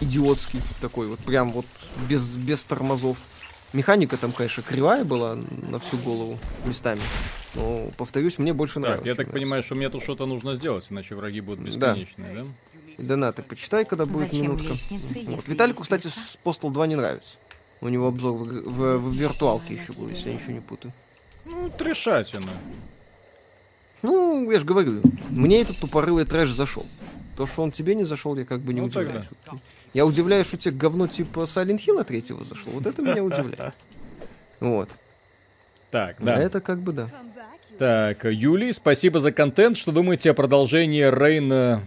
Идиотский 0.00 0.60
такой 0.80 1.08
вот, 1.08 1.18
прям 1.20 1.52
вот 1.52 1.66
без, 2.08 2.36
без 2.36 2.64
тормозов. 2.64 3.18
Механика 3.72 4.16
там, 4.16 4.32
конечно, 4.32 4.62
кривая 4.62 5.04
была 5.04 5.36
на 5.36 5.78
всю 5.78 5.96
голову 5.98 6.38
местами. 6.64 7.00
Но, 7.54 7.90
повторюсь, 7.96 8.38
мне 8.38 8.52
больше 8.52 8.80
нравилось. 8.80 9.00
Так, 9.02 9.06
я 9.06 9.14
чем 9.14 9.24
так 9.26 9.32
понимаю, 9.32 9.62
что 9.62 9.74
мне 9.74 9.88
тут 9.90 10.02
что-то 10.02 10.26
нужно 10.26 10.54
сделать, 10.54 10.86
иначе 10.90 11.14
враги 11.14 11.40
будут 11.40 11.64
Да. 11.78 11.92
бесконечные, 11.94 12.34
да? 12.34 12.46
И 12.69 12.69
Донаты 13.02 13.42
почитай, 13.42 13.84
когда 13.84 14.06
будет 14.06 14.28
Зачем 14.30 14.42
минутка. 14.42 14.68
лестницы, 14.68 15.14
Вот. 15.26 15.48
Виталику, 15.48 15.82
кстати, 15.82 16.06
с 16.08 16.38
Postal 16.44 16.70
2 16.70 16.86
не 16.86 16.96
нравится. 16.96 17.36
У 17.80 17.88
него 17.88 18.08
обзор 18.08 18.32
в, 18.34 18.44
в- 18.44 18.98
в 18.98 19.12
виртуалке 19.12 19.74
еще 19.74 19.92
был, 19.92 20.08
если 20.08 20.28
я 20.28 20.34
ничего 20.34 20.52
не 20.52 20.60
путаю. 20.60 20.92
Ну, 21.46 21.70
трешатина. 21.70 22.46
Ну, 24.02 24.50
я 24.50 24.58
же 24.58 24.64
говорю, 24.64 25.00
мне 25.30 25.60
этот 25.60 25.78
тупорылый 25.78 26.24
трэш 26.24 26.50
зашел. 26.50 26.86
То, 27.36 27.46
что 27.46 27.62
он 27.62 27.70
тебе 27.70 27.94
не 27.94 28.04
зашел, 28.04 28.36
я 28.36 28.44
как 28.44 28.60
бы 28.60 28.72
не 28.74 28.80
Ну, 28.80 28.86
удивляюсь. 28.86 29.24
Ты- 29.50 29.56
Я 29.94 30.06
удивляюсь, 30.06 30.46
что 30.46 30.56
тебе 30.56 30.74
говно 30.76 31.06
типа 31.06 31.40
Silent 31.40 31.80
Hill 31.84 32.04
третьего 32.04 32.44
зашло. 32.44 32.72
Вот 32.72 32.86
это 32.86 33.02
меня 33.02 33.22
удивляет. 33.24 33.74
Вот. 34.60 34.90
Так, 35.90 36.16
Да. 36.18 36.36
да. 36.36 36.42
это 36.42 36.60
как 36.60 36.80
бы 36.80 36.92
да. 36.92 37.08
Так, 37.78 38.24
Юлий, 38.26 38.72
спасибо 38.72 39.20
за 39.20 39.32
контент. 39.32 39.78
Что 39.78 39.90
думаете 39.90 40.30
о 40.30 40.34
продолжении 40.34 41.02
Рейн... 41.02 41.80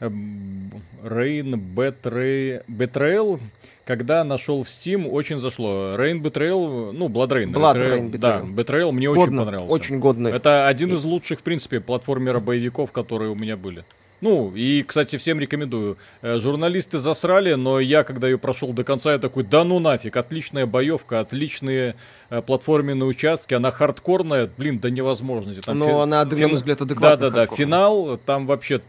Рейн 0.00 1.54
Betrayal? 1.76 3.40
Когда 3.84 4.22
нашел 4.22 4.62
в 4.62 4.68
Steam, 4.68 5.08
очень 5.08 5.40
зашло. 5.40 5.96
Rain 5.96 6.20
Betrayal, 6.22 6.92
ну, 6.92 7.08
Blood 7.08 7.28
Rain. 7.30 7.52
Blood 7.52 7.74
Betrayal, 7.74 7.98
Rain 7.98 8.18
Да, 8.18 8.40
Betrayal. 8.40 8.54
Betrayal 8.54 8.92
мне 8.92 9.10
очень 9.10 9.22
Годно, 9.24 9.42
понравился. 9.44 9.74
Очень 9.74 9.98
годно. 9.98 10.28
Это 10.28 10.68
один 10.68 10.94
из 10.94 11.04
лучших, 11.04 11.40
в 11.40 11.42
принципе, 11.42 11.80
платформера-боевиков, 11.80 12.92
которые 12.92 13.30
у 13.30 13.34
меня 13.34 13.56
были. 13.56 13.84
Ну, 14.20 14.52
и, 14.54 14.82
кстати, 14.82 15.16
всем 15.16 15.40
рекомендую. 15.40 15.96
Э, 16.20 16.38
Журналисты 16.38 16.98
засрали, 16.98 17.54
но 17.54 17.80
я, 17.80 18.04
когда 18.04 18.28
ее 18.28 18.36
прошел 18.38 18.72
до 18.72 18.84
конца, 18.84 19.12
я 19.12 19.18
такой, 19.18 19.44
да 19.44 19.64
ну 19.64 19.78
нафиг, 19.80 20.14
отличная 20.16 20.66
боевка, 20.66 21.20
отличные 21.20 21.96
э, 22.28 22.42
платформенные 22.42 23.06
участки, 23.08 23.54
она 23.54 23.70
хардкорная, 23.70 24.48
блин, 24.58 24.78
до 24.78 24.90
невозможности. 24.90 25.62
Там 25.62 25.78
Но 25.78 25.86
фи- 25.86 25.92
она, 25.92 26.24
на 26.24 26.36
мой 26.36 26.52
взгляд, 26.54 26.82
адекватно 26.82 27.30
Да-да-да, 27.30 27.56
финал, 27.56 28.18
там 28.18 28.46
вообще 28.46 28.82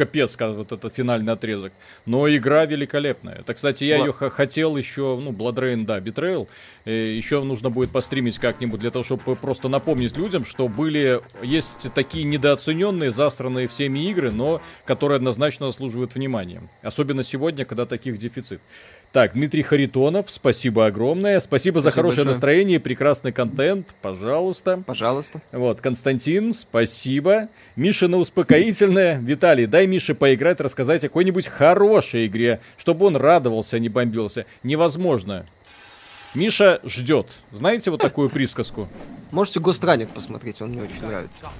капец, 0.00 0.34
как 0.36 0.56
вот 0.56 0.72
этот 0.72 0.94
финальный 0.94 1.32
отрезок. 1.34 1.72
Но 2.06 2.26
игра 2.34 2.64
великолепная. 2.64 3.34
Это, 3.40 3.52
кстати, 3.52 3.84
я 3.84 3.98
Бла- 3.98 4.06
ее 4.06 4.12
хотел 4.12 4.76
еще, 4.78 5.18
ну, 5.22 5.30
Blood 5.30 5.56
Rain, 5.56 5.84
да, 5.84 5.98
Betrayal. 5.98 6.48
Э, 6.86 6.90
еще 6.90 7.42
нужно 7.42 7.68
будет 7.68 7.90
постримить 7.90 8.38
как-нибудь 8.38 8.80
для 8.80 8.90
того, 8.90 9.04
чтобы 9.04 9.36
просто 9.36 9.68
напомнить 9.68 10.16
людям, 10.16 10.46
что 10.46 10.68
были, 10.68 11.20
есть 11.42 11.92
такие 11.94 12.24
недооцененные, 12.24 13.10
засранные 13.10 13.68
всеми 13.68 14.10
игры, 14.10 14.30
но 14.32 14.62
которые 14.86 15.16
однозначно 15.16 15.66
заслуживают 15.66 16.14
внимания. 16.14 16.62
Особенно 16.82 17.22
сегодня, 17.22 17.66
когда 17.66 17.84
таких 17.84 18.18
дефицит. 18.18 18.62
Так, 19.12 19.32
Дмитрий 19.32 19.64
Харитонов, 19.64 20.30
спасибо 20.30 20.86
огромное. 20.86 21.40
Спасибо, 21.40 21.80
за 21.80 21.90
Спасибо 21.90 22.02
хорошее 22.02 22.16
большое. 22.18 22.28
настроение 22.28 22.76
и 22.76 22.78
прекрасный 22.78 23.32
контент. 23.32 23.88
Пожалуйста. 24.02 24.80
Пожалуйста. 24.86 25.40
Вот, 25.50 25.80
Константин, 25.80 26.54
спасибо. 26.54 27.48
Миша 27.74 28.06
на 28.06 28.18
успокоительное. 28.18 29.18
Виталий, 29.18 29.66
дай 29.66 29.88
Мише 29.88 30.14
поиграть, 30.14 30.60
рассказать 30.60 31.02
о 31.02 31.08
какой-нибудь 31.08 31.48
хорошей 31.48 32.26
игре, 32.26 32.60
чтобы 32.78 33.06
он 33.06 33.16
радовался, 33.16 33.76
а 33.76 33.78
не 33.80 33.88
бомбился. 33.88 34.46
Невозможно. 34.62 35.44
Миша 36.36 36.80
ждет. 36.84 37.26
Знаете 37.50 37.90
вот 37.90 38.00
такую 38.00 38.30
присказку? 38.30 38.88
Можете 39.32 39.58
Гостраник 39.58 40.10
посмотреть, 40.10 40.62
он 40.62 40.70
мне 40.70 40.82
очень 40.82 41.04
нравится. 41.04 41.50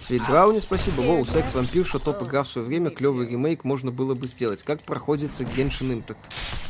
Свет 0.00 0.22
Брауни, 0.28 0.58
спасибо. 0.60 1.00
Воу, 1.02 1.24
Секс 1.24 1.54
Вампирша, 1.54 1.98
топ 1.98 2.22
игра 2.22 2.42
в 2.42 2.48
свое 2.48 2.66
время, 2.66 2.90
клевый 2.90 3.28
ремейк 3.28 3.64
можно 3.64 3.90
было 3.90 4.14
бы 4.14 4.26
сделать. 4.28 4.62
Как 4.62 4.80
проходится 4.82 5.42
Genshin 5.44 5.92
Impact? 6.02 6.16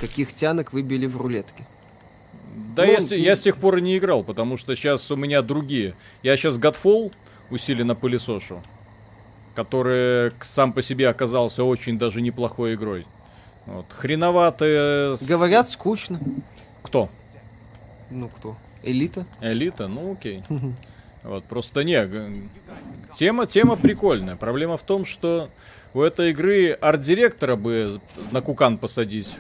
Каких 0.01 0.33
тянок 0.35 0.73
выбили 0.73 1.07
в 1.07 1.17
рулетке? 1.17 1.65
Да 2.77 2.85
Ну, 2.87 2.93
я, 2.93 3.01
с- 3.01 3.11
я 3.15 3.37
с 3.37 3.41
тех 3.41 3.57
пор 3.57 3.79
и 3.79 3.81
не 3.83 3.97
играл, 3.99 4.23
потому 4.23 4.57
что 4.57 4.75
сейчас 4.75 5.11
у 5.11 5.17
меня 5.17 5.43
другие. 5.43 5.95
Я 6.23 6.37
сейчас 6.37 6.57
Godfall 6.57 7.13
усиленно 7.51 7.95
пылесошу, 7.95 8.63
который 9.55 10.33
сам 10.43 10.73
по 10.73 10.83
себе 10.83 11.09
оказался 11.09 11.65
очень 11.65 11.99
даже 11.99 12.21
неплохой 12.21 12.75
игрой. 12.75 13.07
Вот. 13.67 13.87
Хреноватые... 13.91 15.17
с- 15.17 15.23
Говорят, 15.27 15.69
скучно. 15.69 16.21
Кто? 16.83 17.09
Ну 18.11 18.29
кто? 18.29 18.57
Элита? 18.83 19.25
Элита? 19.41 19.89
Ну 19.89 20.13
окей. 20.13 20.43
Вот, 21.25 21.45
просто 21.45 21.85
не, 21.85 22.49
тема, 23.15 23.47
тема 23.47 23.77
прикольная. 23.77 24.37
Проблема 24.37 24.77
в 24.77 24.83
том, 24.83 25.07
что 25.07 25.49
у 25.95 26.03
этой 26.03 26.31
игры 26.31 26.73
арт-директора 26.73 27.57
бы 27.57 28.01
на 28.31 28.43
кукан 28.43 28.77
посадить. 28.77 29.35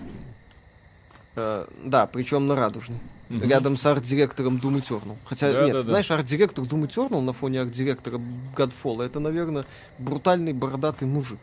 Э, 1.36 1.66
да, 1.84 2.06
причем 2.06 2.46
на 2.46 2.56
радужный. 2.56 2.98
Мгм. 3.28 3.48
Рядом 3.48 3.76
с 3.76 3.84
арт-директором 3.84 4.56
Doom 4.56 4.82
Eternal. 4.82 5.16
Хотя, 5.24 5.52
Да, 5.52 5.64
нет, 5.64 5.72
да, 5.72 5.82
да. 5.82 5.88
знаешь, 5.88 6.10
арт-директор 6.10 6.64
Doom 6.64 6.88
Eternal 6.88 7.20
на 7.20 7.32
фоне 7.32 7.62
арт-директора 7.62 8.20
Godfall, 8.56 9.04
это, 9.04 9.20
наверное, 9.20 9.64
брутальный 9.98 10.52
бородатый 10.52 11.04
мужик. 11.04 11.38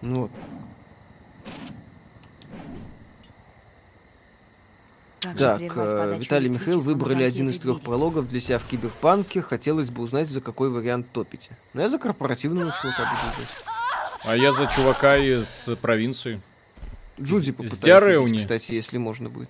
Ну 0.00 0.22
вот. 0.22 0.30
Как 5.32 5.38
же 5.38 5.68
Так, 5.68 5.76
э, 5.76 6.16
Виталий 6.18 6.48
Михаил 6.48 6.78
электричеством 6.78 6.82
выбрали 6.82 7.22
один 7.24 7.50
из 7.50 7.58
трех 7.58 7.80
прологов 7.80 8.28
для 8.28 8.40
себя 8.40 8.58
в 8.58 8.64
Киберпанке. 8.64 9.42
Хотелось 9.42 9.90
бы 9.90 10.02
узнать, 10.02 10.28
за 10.28 10.40
какой 10.40 10.70
вариант 10.70 11.06
топите. 11.12 11.50
Ну, 11.74 11.80
я 11.80 11.88
за 11.88 11.98
корпоративного 11.98 12.72
чувака 12.80 13.10
буду. 13.10 13.48
А 14.24 14.36
я 14.36 14.52
за 14.52 14.66
чувака 14.66 15.16
из 15.16 15.68
провинции. 15.80 16.40
Джуди 17.20 17.52
попытаюсь 17.52 18.28
убить, 18.28 18.40
кстати, 18.42 18.72
если 18.72 18.98
можно 18.98 19.28
будет. 19.28 19.48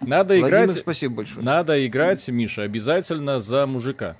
Надо 0.00 0.36
Владимир, 0.36 0.64
играть, 0.64 0.78
спасибо 0.78 1.14
большое. 1.16 1.44
надо 1.44 1.86
играть, 1.86 2.26
Миша, 2.28 2.62
обязательно 2.62 3.40
за 3.40 3.66
мужика. 3.66 4.16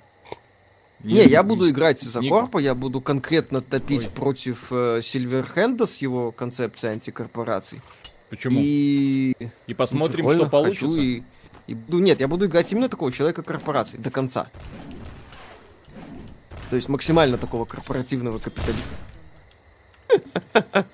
Не, 1.03 1.23
я 1.23 1.43
буду 1.43 1.69
играть 1.69 2.01
за 2.01 2.19
не- 2.19 2.29
Корпа, 2.29 2.57
я 2.57 2.73
буду 2.73 3.01
конкретно 3.01 3.61
топить 3.61 4.05
Ой. 4.05 4.09
против 4.09 4.67
э, 4.71 5.01
Сильверхенда 5.03 5.85
с 5.85 5.97
его 5.97 6.31
концепцией 6.31 6.93
антикорпораций. 6.93 7.81
Почему? 8.29 8.59
И, 8.61 9.33
И 9.67 9.73
посмотрим, 9.73 10.29
что 10.31 10.45
получится. 10.49 10.85
хочу 10.87 10.99
и, 10.99 11.23
и 11.67 11.73
буду- 11.75 11.99
нет, 11.99 12.19
я 12.19 12.27
буду 12.27 12.45
играть 12.47 12.71
именно 12.71 12.89
такого 12.89 13.11
человека 13.11 13.43
корпорации 13.43 13.97
до 13.97 14.09
конца. 14.11 14.47
То 16.69 16.75
есть 16.75 16.89
максимально 16.89 17.37
такого 17.37 17.65
корпоративного 17.65 18.39
капиталиста. 18.39 18.95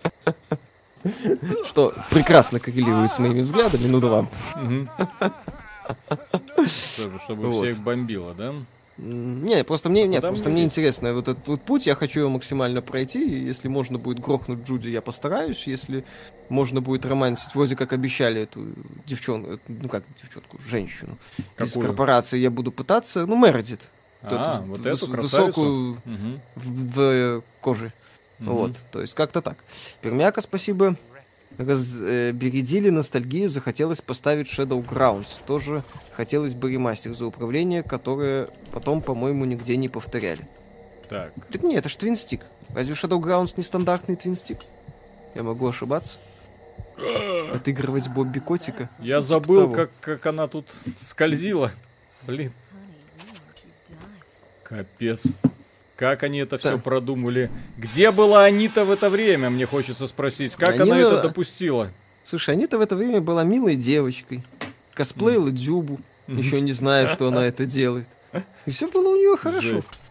Что 1.68 1.94
прекрасно 2.12 2.60
коррелирует 2.60 3.12
с 3.12 3.20
моими 3.20 3.42
взглядами, 3.42 3.88
ну 3.88 4.00
да 4.00 4.08
ладно. 4.08 4.30
Чтобы, 6.68 7.52
всех 7.62 7.80
бомбило, 7.80 8.34
да? 8.34 8.54
Не, 9.02 9.64
просто 9.64 9.90
мне, 9.90 10.06
нет, 10.06 10.22
Куда 10.22 10.28
просто 10.28 10.50
мне 10.50 10.64
интересно 10.64 11.14
вот 11.14 11.28
этот 11.28 11.48
вот 11.48 11.64
путь, 11.64 11.88
я 11.88 11.96
хочу 11.96 12.20
его 12.20 12.30
максимально 12.30 12.84
пройти, 12.84 13.24
и 13.28 13.44
если 13.46 13.68
можно 13.68 13.98
будет 13.98 14.20
грохнуть 14.20 14.60
Джуди, 14.60 14.90
я 14.90 15.02
постараюсь, 15.02 15.66
если 15.66 16.06
можно 16.50 16.82
будет 16.82 17.04
романсить, 17.06 17.56
вроде 17.56 17.76
как 17.76 17.94
обещали 17.94 18.42
эту 18.42 18.74
девчонку, 19.08 19.60
ну 19.68 19.90
как 19.90 20.04
девчонку, 20.22 20.60
женщину 20.68 21.18
из 21.60 21.72
Какую? 21.74 21.88
корпорации, 21.88 22.38
я 22.38 22.52
буду 22.52 22.72
пытаться, 22.72 23.26
ну 23.26 23.36
Мередит, 23.44 23.82
А, 24.22 24.58
эту 24.60 24.68
вот 24.68 24.80
выс- 24.82 24.94
эту 24.94 25.08
красавицу. 25.08 25.46
высокую 25.62 26.02
Мгм. 26.06 26.42
в, 26.56 27.40
в 27.40 27.44
коже, 27.60 27.94
Мгм. 28.38 28.54
вот, 28.54 28.84
то 28.92 29.02
есть 29.02 29.16
как-то 29.16 29.42
так. 29.42 29.64
Пермяка, 30.02 30.42
спасибо. 30.42 30.96
Разбередили 31.68 32.90
ностальгию, 32.90 33.50
захотелось 33.50 34.02
поставить 34.02 34.48
Shadow 34.48 34.84
Grounds. 34.86 35.28
Тоже 35.46 35.84
хотелось 36.14 36.54
бы 36.54 36.72
ремастер 36.72 37.14
за 37.14 37.26
управление, 37.26 37.84
которое 37.84 38.48
потом, 38.72 39.02
по-моему, 39.02 39.46
нигде 39.46 39.76
не 39.78 39.90
повторяли. 39.90 40.48
Так. 41.10 41.34
Так 41.52 41.64
нет, 41.64 41.80
это 41.80 41.90
ж 41.90 41.96
твинстик. 41.98 42.42
Разве 42.74 42.94
Shadow 42.94 43.20
Grounds 43.20 43.54
не 43.58 43.64
стандартный 43.64 44.16
твинстик? 44.16 44.60
Я 45.36 45.44
могу 45.44 45.68
ошибаться. 45.68 46.18
Отыгрывать 47.54 48.08
Бобби 48.08 48.40
Котика. 48.40 48.90
Я 49.00 49.18
Типа 49.18 49.28
забыл, 49.28 49.62
того. 49.64 49.74
как, 49.74 49.92
как 50.00 50.26
она 50.26 50.48
тут 50.48 50.66
скользила. 51.00 51.72
Блин, 52.24 52.52
капец. 54.64 55.26
Как 56.02 56.24
они 56.24 56.40
это 56.40 56.58
все 56.58 56.72
Да. 56.72 56.78
продумали? 56.80 57.52
Где 57.78 58.10
была 58.10 58.46
Анита 58.46 58.86
в 58.86 58.90
это 58.90 59.08
время, 59.08 59.52
мне 59.52 59.68
хочется 59.68 60.08
спросить. 60.08 60.56
Как 60.56 60.72
Они 60.80 60.90
она 60.90 60.96
на- 60.96 61.00
это 61.02 61.22
допустила? 61.22 61.92
Слушай, 62.26 62.56
Анита 62.56 62.80
в 62.80 62.82
это 62.82 62.96
время 62.96 63.22
была 63.22 63.44
милой 63.44 63.76
девочкой. 63.76 64.44
Косплеила 64.96 65.52
Дюбу, 65.52 66.00
еще 66.28 66.60
не 66.60 66.74
зная, 66.74 67.08
что 67.08 67.28
она 67.28 67.46
это 67.46 67.68
делает. 67.68 68.08
И 68.66 68.72
все 68.72 68.88
было 68.88 69.10
у 69.10 69.16
нее 69.16 69.38
хорошо. 69.38 69.76
Жесть. 69.76 70.02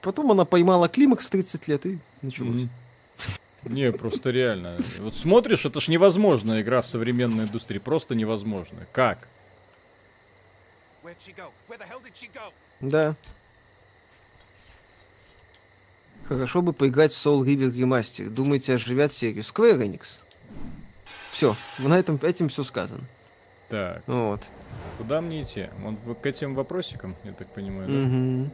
Потом 0.00 0.32
она 0.32 0.44
поймала 0.44 0.88
климакс 0.88 1.26
в 1.26 1.30
30 1.30 1.68
лет 1.68 1.86
и 1.86 2.00
началось. 2.20 2.66
Не, 3.62 3.92
просто 3.92 4.30
реально. 4.30 4.76
Вот 4.98 5.16
смотришь, 5.16 5.64
это 5.64 5.80
ж 5.80 5.86
невозможная 5.86 6.62
игра 6.62 6.82
в 6.82 6.88
современной 6.88 7.44
индустрии. 7.44 7.78
Просто 7.78 8.16
невозможно. 8.16 8.88
Как? 8.90 9.28
Where'd 11.04 11.14
Хорошо 16.28 16.62
бы 16.62 16.72
поиграть 16.72 17.12
в 17.12 17.16
Soul 17.26 17.44
River 17.44 17.72
Remaster. 17.72 18.28
Думаете, 18.30 18.74
оживят 18.74 19.12
серию? 19.12 19.42
Square 19.42 19.78
Enix. 19.82 20.18
Все, 21.30 21.56
на 21.78 21.98
этом 21.98 22.18
этим 22.22 22.48
все 22.48 22.62
сказано. 22.62 23.00
Так, 23.68 24.02
Вот. 24.06 24.40
куда 24.98 25.20
мне 25.20 25.42
идти? 25.42 25.68
Вот 25.80 25.94
в- 26.04 26.14
к 26.14 26.26
этим 26.26 26.54
вопросикам, 26.54 27.16
я 27.24 27.32
так 27.32 27.48
понимаю, 27.48 27.88
да? 27.88 27.94
Мгм. 27.94 28.50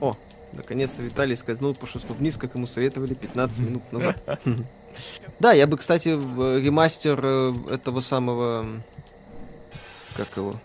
О, 0.00 0.16
наконец-то 0.52 1.02
Виталий 1.02 1.36
скользнул 1.36 1.74
по 1.74 1.86
шесту 1.86 2.14
вниз, 2.14 2.36
как 2.36 2.54
ему 2.54 2.66
советовали 2.66 3.14
15 3.14 3.58
минут 3.60 3.92
назад. 3.92 4.22
Да, 5.38 5.52
я 5.52 5.66
бы, 5.66 5.76
кстати, 5.76 6.10
в 6.10 6.58
ремастер 6.58 7.20
э, 7.22 7.52
этого 7.70 8.00
самого... 8.00 8.66
Как 10.16 10.28
его? 10.36 10.56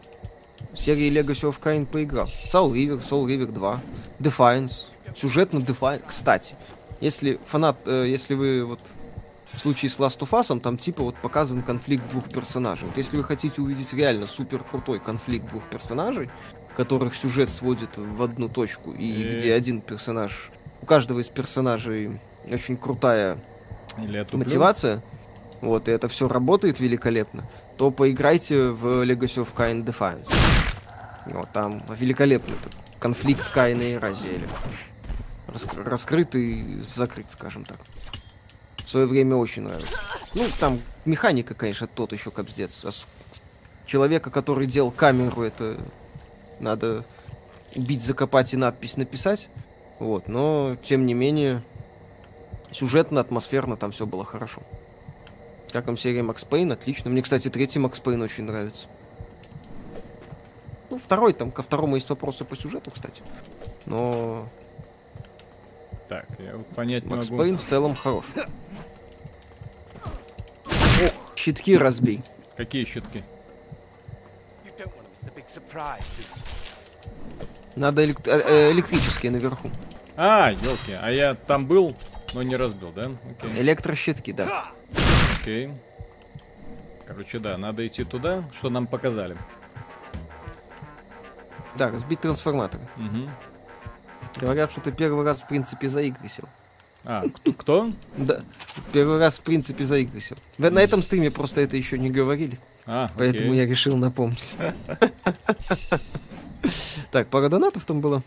Серии 0.76 1.10
Legacy 1.12 1.50
of 1.50 1.56
Kain 1.62 1.86
поиграл. 1.86 2.28
Soul 2.28 2.74
River, 2.74 3.02
Soul 3.08 3.26
River 3.26 3.48
2, 3.52 3.82
Defiance. 4.20 4.86
Сюжетно 5.16 5.60
Defiance. 5.60 6.04
Кстати, 6.08 6.56
если 7.00 7.40
фанат, 7.46 7.78
э, 7.86 8.06
если 8.08 8.34
вы 8.34 8.66
вот 8.66 8.80
в 9.54 9.60
случае 9.60 9.90
с 9.90 9.98
Last 10.00 10.20
of 10.20 10.30
Us, 10.32 10.60
там 10.60 10.78
типа 10.78 11.04
вот 11.04 11.16
показан 11.16 11.62
конфликт 11.62 12.08
двух 12.12 12.30
персонажей. 12.30 12.88
Вот 12.88 12.98
если 12.98 13.18
вы 13.18 13.24
хотите 13.24 13.62
увидеть 13.62 13.94
реально 13.94 14.28
супер 14.28 14.60
крутой 14.60 15.00
конфликт 15.00 15.50
двух 15.50 15.64
персонажей, 15.64 16.30
которых 16.76 17.16
сюжет 17.16 17.50
сводит 17.50 17.98
в 17.98 18.22
одну 18.22 18.50
точку, 18.50 18.92
и 18.92 19.24
Э. 19.24 19.36
где 19.36 19.54
один 19.54 19.82
персонаж, 19.82 20.52
у 20.82 20.86
каждого 20.86 21.20
из 21.20 21.28
персонажей 21.28 22.20
очень 22.52 22.78
крутая 22.78 23.38
мотивация, 24.32 25.02
вот, 25.62 25.88
и 25.88 25.92
это 25.92 26.08
все 26.08 26.28
работает 26.28 26.80
великолепно, 26.80 27.44
то 27.78 27.90
поиграйте 27.90 28.70
в 28.70 29.04
Legacy 29.04 29.44
of 29.44 29.48
Kain 29.56 29.84
Defiance. 29.84 30.32
Вот, 31.28 31.50
там 31.52 31.82
великолепный 31.98 32.56
конфликт 33.00 33.50
Каина 33.52 33.82
и 33.82 33.96
Разиэля. 33.96 34.48
Раск- 35.48 35.84
раскрыт 35.84 36.36
и 36.36 36.82
закрыт, 36.88 37.28
скажем 37.30 37.64
так. 37.64 37.78
В 38.78 38.90
свое 38.90 39.06
время 39.06 39.36
очень 39.36 39.64
нравится. 39.64 39.98
Ну, 40.34 40.46
там 40.60 40.80
механика, 41.06 41.54
конечно, 41.54 41.88
тот 41.88 42.12
еще 42.14 42.32
капздец. 42.32 42.86
А 42.86 42.92
Человека, 43.86 44.30
который 44.30 44.68
делал 44.68 44.92
камеру, 44.92 45.44
это 45.44 45.78
надо 46.60 47.06
убить, 47.76 48.04
закопать 48.04 48.54
и 48.54 48.58
надпись 48.58 48.98
написать. 48.98 49.48
Вот, 50.00 50.28
но, 50.28 50.78
тем 50.84 51.06
не 51.06 51.14
менее, 51.14 51.64
сюжетно, 52.72 53.22
атмосферно 53.22 53.78
там 53.78 53.92
все 53.92 54.06
было 54.06 54.26
хорошо. 54.26 54.62
Как 55.72 55.88
вам 55.88 55.98
серия 55.98 56.22
Макс 56.22 56.44
Пейн, 56.44 56.72
отлично. 56.72 57.10
Мне, 57.10 57.22
кстати, 57.22 57.50
третий 57.50 57.80
Макс 57.80 58.00
Пейн 58.00 58.22
очень 58.22 58.44
нравится. 58.44 58.88
Ну, 60.90 60.98
второй, 60.98 61.34
там, 61.34 61.52
ко 61.52 61.64
второму 61.64 61.96
есть 61.96 62.10
вопросы 62.10 62.46
по 62.46 62.56
сюжету, 62.56 62.92
кстати. 62.92 63.22
Но 63.86 64.48
Так, 66.08 66.26
я 66.40 66.54
понять 66.76 67.06
Макс 67.06 67.30
могу. 67.30 67.44
Пейн 67.44 67.58
в 67.58 67.64
целом 67.66 67.96
хорош. 67.96 68.26
Ох, 70.66 71.12
щитки 71.36 71.78
разбей. 71.78 72.22
Какие 72.56 72.86
щитки? 72.86 73.24
Надо 77.76 78.04
элект- 78.04 78.28
э, 78.28 78.42
э, 78.46 78.72
электрические 78.72 79.32
наверху. 79.32 79.70
А, 80.16 80.52
елки, 80.52 80.94
а 81.00 81.12
я 81.12 81.36
там 81.36 81.68
был, 81.68 81.96
но 82.34 82.42
не 82.42 82.56
разбил, 82.56 82.92
да? 82.92 83.12
Окей. 83.40 83.62
Электрощитки, 83.62 84.32
да. 84.32 84.72
Окей. 85.42 85.70
Короче, 87.06 87.38
да, 87.40 87.58
надо 87.58 87.86
идти 87.86 88.04
туда, 88.04 88.44
что 88.58 88.70
нам 88.70 88.88
показали. 88.88 89.38
Да, 91.76 91.90
разбить 91.92 92.20
трансформаторы. 92.22 92.84
Мгм. 92.96 93.30
Говорят, 94.40 94.72
что 94.72 94.82
ты 94.82 94.92
первый 94.92 95.24
раз, 95.26 95.42
в 95.44 95.48
принципе, 95.48 95.90
за 95.90 96.02
игры 96.02 96.28
сел. 96.28 96.46
А, 97.06 97.24
кто? 97.30 97.54
кто? 97.54 97.92
Да, 98.18 98.42
первый 98.92 99.18
раз, 99.18 99.40
в 99.40 99.42
принципе, 99.42 99.86
за 99.86 99.98
игры 99.98 100.20
сел. 100.20 100.38
Вы 100.58 100.70
на 100.72 100.80
этом 100.80 101.02
стриме 101.02 101.32
просто 101.32 101.62
это 101.62 101.78
еще 101.78 101.98
не 101.98 102.10
говорили, 102.10 102.60
А, 102.86 103.10
поэтому 103.18 103.52
окей. 103.52 103.62
я 103.62 103.66
решил 103.66 103.98
напомнить. 103.98 104.56
Так, 107.12 107.28
пара 107.28 107.48
донатов 107.50 107.86
там 107.86 108.02
было. 108.02 108.24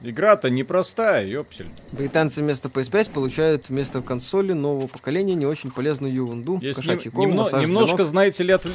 Игра-то 0.00 0.48
непростая, 0.48 1.26
ёпсель. 1.26 1.66
Британцы 1.90 2.40
вместо 2.40 2.68
PS5 2.68 3.10
получают 3.10 3.68
вместо 3.68 4.00
консоли 4.00 4.52
нового 4.52 4.86
поколения 4.86 5.34
не 5.34 5.44
очень 5.46 5.70
полезную 5.72 6.12
ерунду. 6.14 6.58
Если 6.62 6.82
Кошачий 6.82 7.10
корм, 7.10 7.32
немно- 7.32 7.60
немножко, 7.60 7.98
ног. 7.98 8.06
знаете 8.06 8.44
ли, 8.44 8.54
отв- 8.54 8.70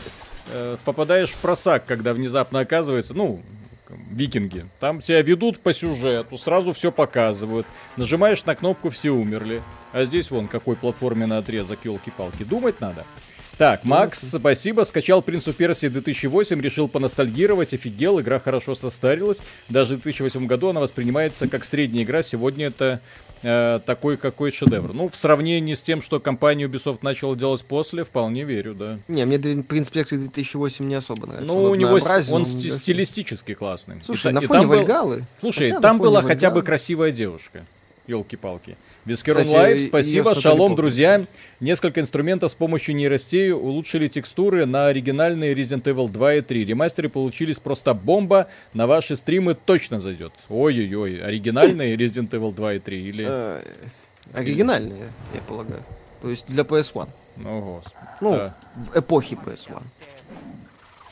э, 0.52 0.78
попадаешь 0.84 1.30
в 1.30 1.38
просак, 1.40 1.86
когда 1.86 2.14
внезапно 2.14 2.60
оказывается, 2.60 3.14
ну, 3.14 3.42
викинги. 4.12 4.66
Там 4.82 5.02
тебя 5.02 5.22
ведут 5.22 5.60
по 5.60 5.74
сюжету, 5.74 6.38
сразу 6.38 6.74
все 6.74 6.92
показывают. 6.92 7.66
Нажимаешь 7.96 8.44
на 8.44 8.56
кнопку, 8.56 8.90
все 8.90 9.12
умерли. 9.12 9.62
А 9.94 10.04
здесь 10.06 10.30
вон 10.30 10.48
какой 10.48 10.76
платформенный 10.76 11.38
отрезок, 11.38 11.80
елки-палки. 11.86 12.44
Думать 12.44 12.82
надо. 12.82 13.06
Так, 13.58 13.84
Макс, 13.86 14.20
спасибо. 14.36 14.84
Скачал 14.84 15.22
Принц 15.22 15.48
of 15.48 15.54
Персии 15.54 15.88
2008, 15.88 16.60
решил 16.60 16.88
поностальгировать, 16.88 17.74
офигел, 17.74 18.20
игра 18.20 18.40
хорошо 18.40 18.74
состарилась. 18.76 19.40
Даже 19.70 19.96
в 19.96 20.02
2008 20.02 20.48
году 20.48 20.70
она 20.70 20.80
воспринимается 20.82 21.48
как 21.48 21.64
средняя 21.64 22.04
игра, 22.04 22.24
сегодня 22.24 22.68
это 22.68 23.00
э, 23.44 23.80
такой 23.86 24.18
какой 24.18 24.52
шедевр. 24.52 24.94
Ну, 24.94 25.08
в 25.08 25.16
сравнении 25.16 25.76
с 25.76 25.84
тем, 25.84 26.02
что 26.02 26.20
компания 26.20 26.66
Ubisoft 26.66 27.00
начала 27.04 27.36
делать 27.36 27.64
после, 27.64 28.04
вполне 28.04 28.44
верю, 28.44 28.74
да. 28.74 28.98
Не, 29.08 29.24
мне 29.26 29.38
Принц 29.38 29.90
Персии 29.90 30.16
2008 30.16 30.88
не 30.88 30.96
особо 30.96 31.28
нравится. 31.28 31.54
Ну, 31.54 31.64
Он 31.64 31.72
у 31.72 31.76
него 31.76 32.00
с- 32.00 32.30
он 32.32 32.44
да. 32.46 32.50
стилистически 32.50 33.54
классный. 33.54 33.98
Слушай, 34.02 34.32
И 34.32 34.34
на 34.34 34.40
и 34.40 34.46
фоне 34.48 34.62
там 34.62 34.70
был- 34.70 34.78
Вальгалы... 34.78 35.26
Слушай, 35.40 35.68
хотя 35.68 35.80
там 35.80 36.00
была 36.00 36.24
хотя 36.24 36.50
бы 36.50 36.64
красивая 36.64 37.12
девушка. 37.12 37.66
Елки-палки. 38.08 38.78
Вискерон 39.06 39.48
Лайв, 39.50 39.82
спасибо. 39.84 40.34
Шалом, 40.36 40.76
друзья. 40.76 41.26
Несколько 41.60 42.00
инструментов 42.00 42.52
с 42.52 42.56
помощью 42.56 42.96
нейростей 42.96 43.52
улучшили 43.52 44.08
текстуры 44.08 44.66
на 44.66 44.88
оригинальные 44.88 45.54
Resident 45.54 45.84
Evil 45.84 46.10
2 46.10 46.36
и 46.36 46.42
3. 46.42 46.66
Ремастеры 46.66 47.10
получились 47.10 47.60
просто 47.60 47.94
бомба. 47.94 48.48
На 48.74 48.88
ваши 48.88 49.16
стримы 49.16 49.56
точно 49.56 50.00
зайдет. 50.00 50.32
Ой-ой-ой. 50.50 51.22
Оригинальные 51.22 51.96
Resident 51.98 52.30
Evil 52.30 52.54
2 52.54 52.74
и 52.76 52.80
3 52.80 53.02
или... 53.10 53.26
Э, 53.28 53.62
Оригинальные, 54.34 55.10
я 55.34 55.42
полагаю. 55.42 55.84
То 56.22 56.30
есть 56.30 56.46
для 56.48 56.64
PS1. 56.64 57.08
О, 57.46 57.62
господи. 57.62 57.96
Ну, 58.22 58.32
Да. 58.32 58.56
в 58.76 58.98
эпохе 59.00 59.36
PS1. 59.36 59.82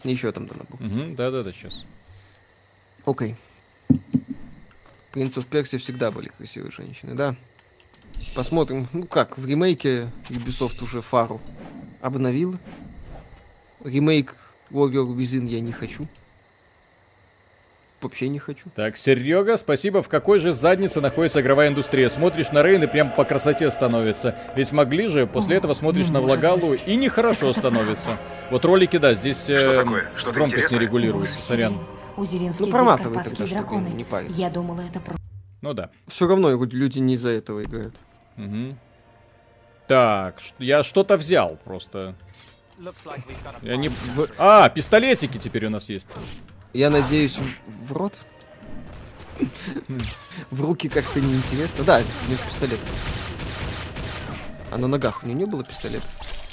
Еще 0.06 0.32
там 0.32 0.48
донат 0.48 0.66
был. 0.70 0.86
Мгм, 0.86 1.16
Да-да-да, 1.16 1.52
сейчас. 1.52 1.84
Окей. 3.06 3.36
Принц 5.12 5.36
of 5.38 5.46
Персии 5.46 5.76
всегда 5.78 6.10
были 6.10 6.30
красивые 6.30 6.72
женщины, 6.72 7.14
да. 7.16 7.36
Посмотрим, 8.36 8.88
ну 8.94 9.04
как, 9.06 9.38
в 9.38 9.46
ремейке 9.46 10.10
Ubisoft 10.30 10.84
уже 10.84 11.02
фару 11.02 11.42
обновил. 12.02 12.58
Ремейк 13.84 14.36
Warrior 14.72 15.16
Within 15.16 15.48
я 15.48 15.60
не 15.60 15.72
хочу. 15.72 16.08
Вообще 18.02 18.30
не 18.30 18.40
хочу. 18.40 18.68
Так, 18.76 18.98
Серега, 18.98 19.58
спасибо. 19.58 20.02
В 20.02 20.10
какой 20.10 20.40
же 20.40 20.54
заднице 20.54 21.02
находится 21.02 21.40
игровая 21.42 21.68
индустрия? 21.68 22.10
Смотришь 22.10 22.52
на 22.52 22.64
Рейн 22.64 22.82
и 22.84 22.88
прям 22.88 23.12
по 23.14 23.26
красоте 23.26 23.70
становится. 23.70 24.36
Ведь 24.56 24.72
могли 24.72 25.08
же, 25.08 25.28
после 25.28 25.58
этого 25.58 25.76
смотришь 25.76 26.10
на 26.10 26.20
Влагалу 26.20 26.74
и 26.74 26.96
нехорошо 26.96 27.54
становится. 27.54 28.18
Вот 28.50 28.66
ролики, 28.66 28.98
да, 28.98 29.14
здесь 29.14 29.48
э, 29.50 29.84
такое? 29.84 30.10
Что-то 30.16 30.34
громкость 30.34 30.72
не 30.72 30.80
регулируется, 30.80 31.38
сорян. 31.38 31.78
У 32.18 32.26
Зеленских 32.26 32.66
Ну, 32.66 32.72
проматывай 32.72 33.24
тогда, 33.24 33.46
драконы. 33.46 33.88
не 33.90 34.04
париться. 34.04 34.40
Я 34.40 34.50
думала, 34.50 34.82
это 34.82 35.00
про... 35.00 35.16
Ну 35.62 35.74
да. 35.74 35.92
Все 36.08 36.28
равно 36.28 36.50
люди 36.66 37.00
не 37.00 37.14
из-за 37.14 37.30
этого 37.30 37.64
играют. 37.64 37.96
Мгм. 38.36 38.78
Так, 39.88 40.36
я 40.60 40.84
что-то 40.84 41.18
взял 41.18 41.58
просто. 41.64 42.16
Я 43.62 43.76
не... 43.78 43.92
А, 44.38 44.70
пистолетики 44.70 45.38
теперь 45.38 45.66
у 45.66 45.70
нас 45.70 45.90
есть. 45.90 46.08
Я 46.74 46.90
надеюсь, 46.90 47.38
в, 47.38 47.88
в 47.90 47.94
рот? 47.94 48.14
В 50.50 50.62
руки 50.62 50.88
как-то 50.90 51.20
неинтересно. 51.20 51.84
Да, 51.84 51.98
у 52.28 52.32
него 52.32 52.40
пистолет. 52.48 52.80
А 54.72 54.78
на 54.78 54.88
ногах 54.88 55.24
у 55.24 55.28
него 55.28 55.38
не 55.40 55.46
было 55.46 55.64
пистолета? 55.64 56.06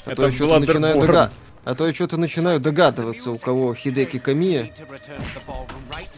А 0.05 0.11
Это 0.11 0.21
то 0.23 0.27
я 0.27 0.31
что-то 0.33 0.59
начинаю 0.59 0.95
дога- 0.99 1.31
А 1.65 1.75
то 1.75 1.87
я 1.87 1.93
что-то 1.93 2.17
начинаю 2.17 2.59
догадываться, 2.59 3.31
у 3.31 3.37
кого 3.37 3.73
Хидеки 3.73 4.19
Камия 4.19 4.73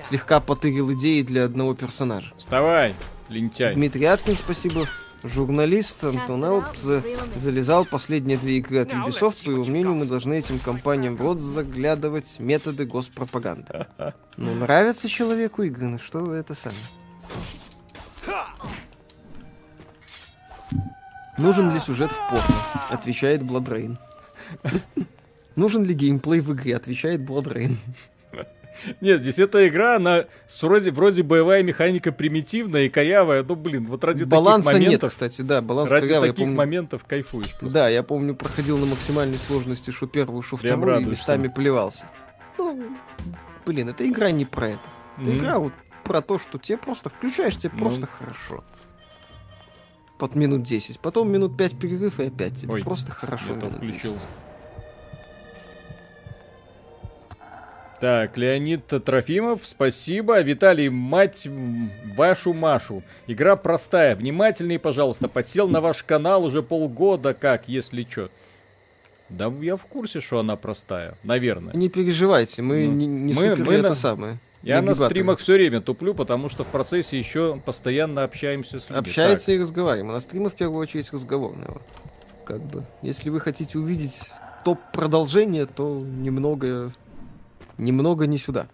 слегка 0.09 0.39
потырил 0.39 0.91
идеи 0.93 1.21
для 1.21 1.45
одного 1.45 1.75
персонажа. 1.75 2.33
Вставай, 2.37 2.95
лентяй. 3.29 3.73
Дмитрий 3.75 4.05
Аткин, 4.05 4.35
спасибо. 4.35 4.85
Журналист 5.23 6.03
Антон 6.03 6.43
Элп 6.43 6.75
за- 6.77 7.03
залезал 7.35 7.85
последние 7.85 8.37
две 8.37 8.57
игры 8.57 8.79
от 8.79 8.91
Ubisoft. 8.91 9.45
По 9.45 9.51
его 9.51 9.63
мнению, 9.63 9.93
мы 9.93 10.05
должны 10.05 10.33
этим 10.33 10.57
компаниям 10.59 11.15
в 11.15 11.21
рот 11.21 11.37
заглядывать 11.39 12.39
методы 12.39 12.85
госпропаганды. 12.85 13.85
Ну, 14.37 14.55
нравятся 14.55 15.07
человеку 15.07 15.61
игры, 15.63 15.85
ну 15.87 15.99
что 15.99 16.19
вы 16.21 16.35
это 16.35 16.55
сами. 16.55 16.75
Нужен 21.37 21.73
ли 21.73 21.79
сюжет 21.79 22.11
в 22.11 22.29
порно? 22.29 22.55
Отвечает 22.89 23.43
Бладрейн. 23.43 23.97
Нужен 25.55 25.83
ли 25.83 25.93
геймплей 25.93 26.39
в 26.39 26.51
игре? 26.53 26.75
Отвечает 26.75 27.23
Бладрейн. 27.23 27.77
Нет, 29.01 29.21
здесь 29.21 29.37
эта 29.39 29.67
игра, 29.67 29.97
она 29.97 30.25
вроде, 30.61 30.91
вроде 30.91 31.23
боевая 31.23 31.61
механика 31.63 32.11
примитивная 32.11 32.83
и 32.85 32.89
корявая. 32.89 33.43
Ну, 33.43 33.55
блин, 33.55 33.85
вот 33.87 34.03
ради 34.03 34.23
Баланса 34.23 34.67
таких 34.69 34.79
нет, 34.79 34.87
моментов... 34.87 35.09
кстати, 35.11 35.41
да, 35.41 35.61
баланс 35.61 35.91
ради 35.91 36.07
корявый, 36.07 36.27
я 36.29 36.33
таких 36.33 36.45
помню. 36.45 36.57
моментов 36.57 37.03
кайфуешь 37.05 37.51
просто. 37.59 37.69
Да, 37.73 37.89
я 37.89 38.01
помню, 38.03 38.35
проходил 38.35 38.77
на 38.77 38.85
максимальной 38.85 39.37
сложности, 39.37 39.91
что 39.91 40.07
первую, 40.07 40.41
что 40.41 40.57
Прям 40.57 40.79
вторую, 40.79 40.95
и 40.95 40.99
радуешься. 40.99 41.21
местами 41.21 41.47
плевался. 41.47 42.05
Ну, 42.57 42.95
блин, 43.65 43.89
эта 43.89 44.07
игра 44.07 44.31
не 44.31 44.45
про 44.45 44.69
это. 44.69 44.79
Это 45.17 45.29
Мгм. 45.29 45.37
игра 45.37 45.59
вот 45.59 45.73
про 46.03 46.21
то, 46.21 46.39
что 46.39 46.57
тебе 46.57 46.77
просто 46.77 47.09
включаешь, 47.09 47.57
тебе 47.57 47.71
Ну. 47.73 47.79
просто 47.79 48.07
хорошо. 48.07 48.63
Под 50.17 50.35
минут 50.35 50.63
10. 50.63 50.99
Потом 50.99 51.31
минут 51.31 51.57
5 51.57 51.77
перерыв, 51.79 52.19
и 52.19 52.25
опять 52.27 52.55
тебе 52.55 52.73
Ой, 52.73 52.83
просто 52.83 53.11
хорошо. 53.11 53.55
Минут 53.55 53.73
включил. 53.73 54.13
10. 54.13 54.21
Так, 58.01 58.35
Леонид 58.35 58.87
Трофимов, 59.05 59.61
спасибо. 59.63 60.41
Виталий, 60.41 60.89
мать 60.89 61.47
вашу 62.17 62.51
Машу. 62.51 63.03
Игра 63.27 63.55
простая. 63.55 64.15
Внимательнее, 64.15 64.79
пожалуйста. 64.79 65.27
Подсел 65.29 65.67
на 65.67 65.81
ваш 65.81 66.01
канал 66.03 66.43
уже 66.43 66.63
полгода, 66.63 67.35
как, 67.35 67.67
если 67.67 68.01
чё. 68.01 68.29
Да 69.29 69.53
я 69.61 69.75
в 69.77 69.85
курсе, 69.85 70.19
что 70.19 70.39
она 70.39 70.55
простая. 70.55 71.13
Наверное. 71.23 71.73
Не 71.75 71.89
переживайте, 71.89 72.63
мы 72.63 72.87
Ну, 72.87 72.91
не, 72.91 73.05
не 73.05 73.33
мы- 73.33 73.51
супер 73.51 73.65
мы 73.65 73.73
это 73.75 73.89
на- 73.89 73.95
самое. 73.95 74.37
Я 74.63 74.81
на 74.81 74.93
стримах 74.95 75.39
все 75.39 75.53
время 75.53 75.79
туплю, 75.79 76.13
потому 76.15 76.49
что 76.49 76.63
в 76.63 76.67
процессе 76.67 77.17
еще 77.19 77.59
постоянно 77.65 78.23
общаемся 78.23 78.79
с 78.79 78.89
людьми. 78.89 78.97
Общается 78.99 79.51
и 79.51 79.59
разговариваем. 79.59 80.09
А 80.09 80.13
на 80.13 80.19
стримах 80.19 80.53
в 80.53 80.55
первую 80.55 80.79
очередь 80.81 81.11
разговорного. 81.13 81.81
Как 82.45 82.61
бы. 82.61 82.83
Если 83.03 83.29
вы 83.29 83.39
хотите 83.39 83.77
увидеть 83.79 84.21
топ 84.65 84.79
продолжение, 84.91 85.65
то 85.65 85.99
немного, 85.99 86.91
немного 87.77 88.27
не 88.27 88.37
сюда. 88.37 88.67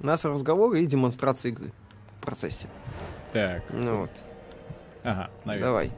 У 0.00 0.06
нас 0.06 0.24
разговоры 0.24 0.80
и 0.82 0.86
демонстрация 0.86 1.50
игры 1.52 1.72
в 2.20 2.24
процессе. 2.24 2.68
Так. 3.32 3.62
Ну 3.70 4.00
вот, 4.00 4.10
Ага, 5.02 5.30
наверное. 5.44 5.68
давай. 5.68 5.92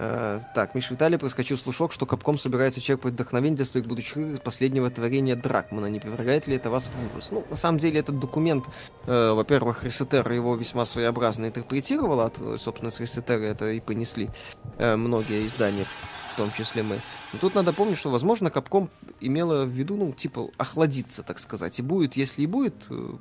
Э, 0.00 0.40
так, 0.54 0.76
Миша 0.76 0.94
Виталий 0.94 1.18
проскочил 1.18 1.58
слушок, 1.58 1.92
что 1.92 2.06
Капком 2.06 2.38
собирается 2.38 2.80
черпать 2.80 3.14
вдохновение 3.14 3.56
для 3.56 3.66
своих 3.66 3.86
будущих 3.86 4.16
игр 4.16 4.30
из 4.34 4.40
последнего 4.40 4.88
творения 4.90 5.34
Дракмана. 5.34 5.86
Не 5.86 5.98
повергает 5.98 6.46
ли 6.46 6.54
это 6.54 6.70
вас 6.70 6.86
в 6.88 7.16
ужас? 7.16 7.30
Ну, 7.32 7.44
на 7.50 7.56
самом 7.56 7.78
деле, 7.78 7.98
этот 7.98 8.20
документ, 8.20 8.64
э, 9.06 9.32
во-первых, 9.32 9.82
Ресетер 9.82 10.30
его 10.30 10.54
весьма 10.54 10.84
своеобразно 10.84 11.46
интерпретировал, 11.46 12.20
от, 12.20 12.38
э, 12.38 12.58
собственно, 12.60 12.92
с 12.92 13.00
Ресетера 13.00 13.42
это 13.42 13.70
и 13.72 13.80
понесли 13.80 14.30
э, 14.78 14.94
многие 14.94 15.44
издания, 15.46 15.84
том 16.38 16.50
числе 16.56 16.82
мы. 16.82 16.96
Но 17.32 17.38
тут 17.38 17.54
надо 17.54 17.72
помнить, 17.72 17.98
что, 17.98 18.10
возможно, 18.10 18.50
Капком 18.50 18.88
имела 19.20 19.64
в 19.64 19.68
виду, 19.68 19.96
ну, 19.96 20.12
типа, 20.12 20.48
охладиться, 20.56 21.22
так 21.22 21.38
сказать. 21.38 21.78
И 21.78 21.82
будет, 21.82 22.16
если 22.16 22.42
и 22.42 22.46
будет 22.46 22.74
э, 22.90 23.12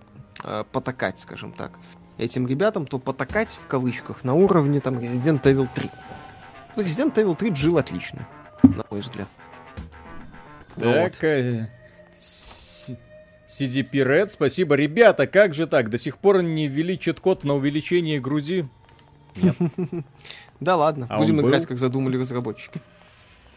э, 0.43 0.63
потакать, 0.71 1.19
скажем 1.19 1.51
так, 1.51 1.71
этим 2.17 2.47
ребятам, 2.47 2.85
то 2.87 2.99
потакать, 2.99 3.49
в 3.61 3.67
кавычках, 3.67 4.23
на 4.23 4.33
уровне, 4.33 4.79
там, 4.79 4.97
Resident 4.99 5.41
Evil 5.43 5.67
3. 5.73 5.89
Resident 6.77 7.13
Evil 7.15 7.35
3 7.35 7.55
жил 7.55 7.77
отлично, 7.77 8.27
на 8.63 8.85
мой 8.89 9.01
взгляд. 9.01 9.27
Вот. 10.75 11.11
Так, 11.13 11.23
э, 11.23 11.69
С- 12.19 12.91
CDP 13.49 13.91
Red, 14.05 14.29
спасибо. 14.29 14.75
Ребята, 14.75 15.25
как 15.27 15.53
же 15.55 15.65
так? 15.67 15.89
До 15.89 15.97
сих 15.97 16.17
пор 16.19 16.43
не 16.43 16.67
ввели 16.67 16.97
чит-код 16.99 17.43
на 17.43 17.55
увеличение 17.55 18.19
груди? 18.19 18.65
Да 20.59 20.75
ладно, 20.75 21.05
А 21.09 21.19
будем 21.19 21.35
он 21.37 21.43
был? 21.43 21.49
играть, 21.49 21.67
как 21.67 21.77
задумали 21.77 22.17
разработчики. 22.17 22.81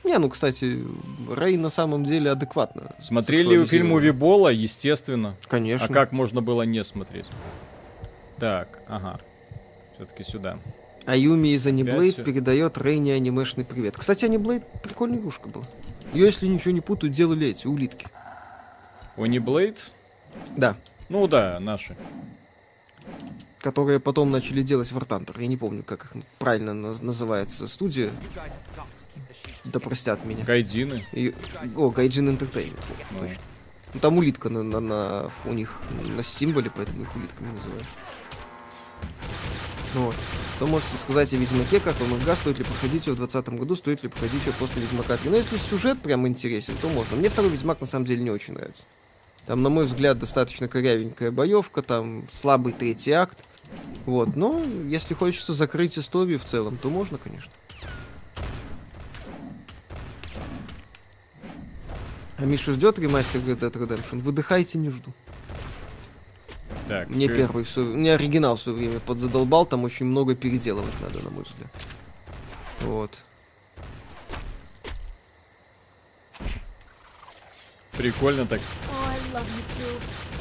Не, 0.04 0.18
ну, 0.18 0.28
кстати, 0.28 0.82
Рэй 1.28 1.56
на 1.56 1.68
самом 1.68 2.04
деле 2.04 2.30
адекватно. 2.30 2.94
Смотрели 3.00 3.64
фильм. 3.64 3.92
Увибола? 3.92 4.48
Естественно. 4.48 5.36
Конечно. 5.48 5.86
А 5.88 5.92
как 5.92 6.12
можно 6.12 6.40
было 6.40 6.62
не 6.62 6.82
смотреть? 6.84 7.26
Так, 8.38 8.80
ага. 8.88 9.20
Все-таки 9.94 10.24
сюда. 10.24 10.58
А 11.06 11.16
Юми 11.16 11.48
из 11.48 11.66
Аниблейд 11.66 12.16
передает 12.24 12.78
Рейне 12.78 13.14
анимешный 13.14 13.64
привет. 13.64 13.96
Кстати, 13.96 14.24
Аниблейд 14.24 14.64
прикольная 14.82 15.18
игрушка 15.18 15.48
была. 15.48 15.64
Ее, 16.12 16.26
если 16.26 16.46
ничего 16.46 16.72
не 16.72 16.80
путаю, 16.80 17.12
делали 17.12 17.48
эти 17.48 17.66
улитки. 17.66 18.08
Они 19.16 19.38
Блейд? 19.38 19.90
Да. 20.56 20.76
Ну 21.08 21.26
да, 21.28 21.58
наши. 21.60 21.96
Которые 23.60 24.00
потом 24.00 24.30
начали 24.30 24.62
делать 24.62 24.90
Thunder. 24.90 25.38
Я 25.40 25.46
не 25.46 25.56
помню, 25.56 25.82
как 25.82 26.04
их 26.06 26.22
правильно 26.38 26.70
наз- 26.70 27.04
называется 27.04 27.66
студия. 27.68 28.10
Да 29.64 29.80
простят 29.80 30.24
меня. 30.24 30.44
Гайдины. 30.44 31.04
И- 31.12 31.34
О, 31.76 31.90
Гайджин 31.90 32.28
Entertainment. 32.28 32.78
Ну. 33.10 33.18
точно. 33.20 33.36
Ну, 33.92 34.00
там 34.00 34.16
улитка 34.18 34.48
на, 34.48 34.62
на- 34.62 34.80
на- 34.80 35.30
у 35.44 35.52
них 35.52 35.80
на 36.16 36.22
символе, 36.22 36.70
поэтому 36.74 37.02
их 37.02 37.16
улитками 37.16 37.48
называют. 37.52 37.84
Ну 39.94 40.04
вот. 40.04 40.14
Что 40.56 40.66
можете 40.66 40.96
сказать 40.98 41.32
о 41.32 41.36
Ведьмаке, 41.36 41.80
как 41.80 41.98
вам 42.00 42.16
игра, 42.18 42.36
стоит 42.36 42.58
ли 42.58 42.64
проходить 42.64 43.06
ее 43.06 43.14
в 43.14 43.16
2020 43.16 43.58
году, 43.58 43.74
стоит 43.74 44.02
ли 44.02 44.08
проходить 44.08 44.44
ее 44.46 44.52
после 44.52 44.82
Ведьмака 44.82 45.16
3? 45.16 45.30
Ну, 45.30 45.36
если 45.36 45.56
сюжет 45.56 46.00
прям 46.00 46.28
интересен, 46.28 46.74
то 46.80 46.88
можно. 46.90 47.16
Мне 47.16 47.28
второй 47.30 47.50
Ведьмак 47.50 47.80
на 47.80 47.86
самом 47.86 48.04
деле 48.04 48.22
не 48.22 48.30
очень 48.30 48.54
нравится. 48.54 48.84
Там, 49.46 49.62
на 49.62 49.70
мой 49.70 49.86
взгляд, 49.86 50.18
достаточно 50.18 50.68
корявенькая 50.68 51.30
боевка, 51.32 51.82
там 51.82 52.28
слабый 52.30 52.72
третий 52.72 53.12
акт. 53.12 53.38
Вот, 54.06 54.36
но 54.36 54.62
если 54.86 55.14
хочется 55.14 55.52
закрыть 55.54 55.98
историю 55.98 56.38
в 56.38 56.44
целом, 56.44 56.76
то 56.76 56.88
можно, 56.90 57.18
конечно. 57.18 57.50
А 62.40 62.44
Миша 62.44 62.72
ждет 62.72 62.98
ремастер 62.98 63.40
Red 63.40 63.58
Dead 63.58 63.72
Redemption? 63.72 64.20
Выдыхайте, 64.20 64.78
не 64.78 64.90
жду. 64.90 65.12
Так, 66.88 67.08
Мне 67.08 67.28
чё- 67.28 67.36
первый 67.36 67.64
все, 67.64 67.80
мне 67.82 68.14
оригинал 68.14 68.56
все 68.56 68.72
время 68.72 68.98
подзадолбал, 69.00 69.66
там 69.66 69.84
очень 69.84 70.06
много 70.06 70.34
переделывать 70.34 70.94
надо, 71.02 71.20
на 71.22 71.30
мой 71.30 71.44
взгляд. 71.44 71.70
Вот. 72.80 73.22
Прикольно 77.96 78.46
так. 78.46 78.60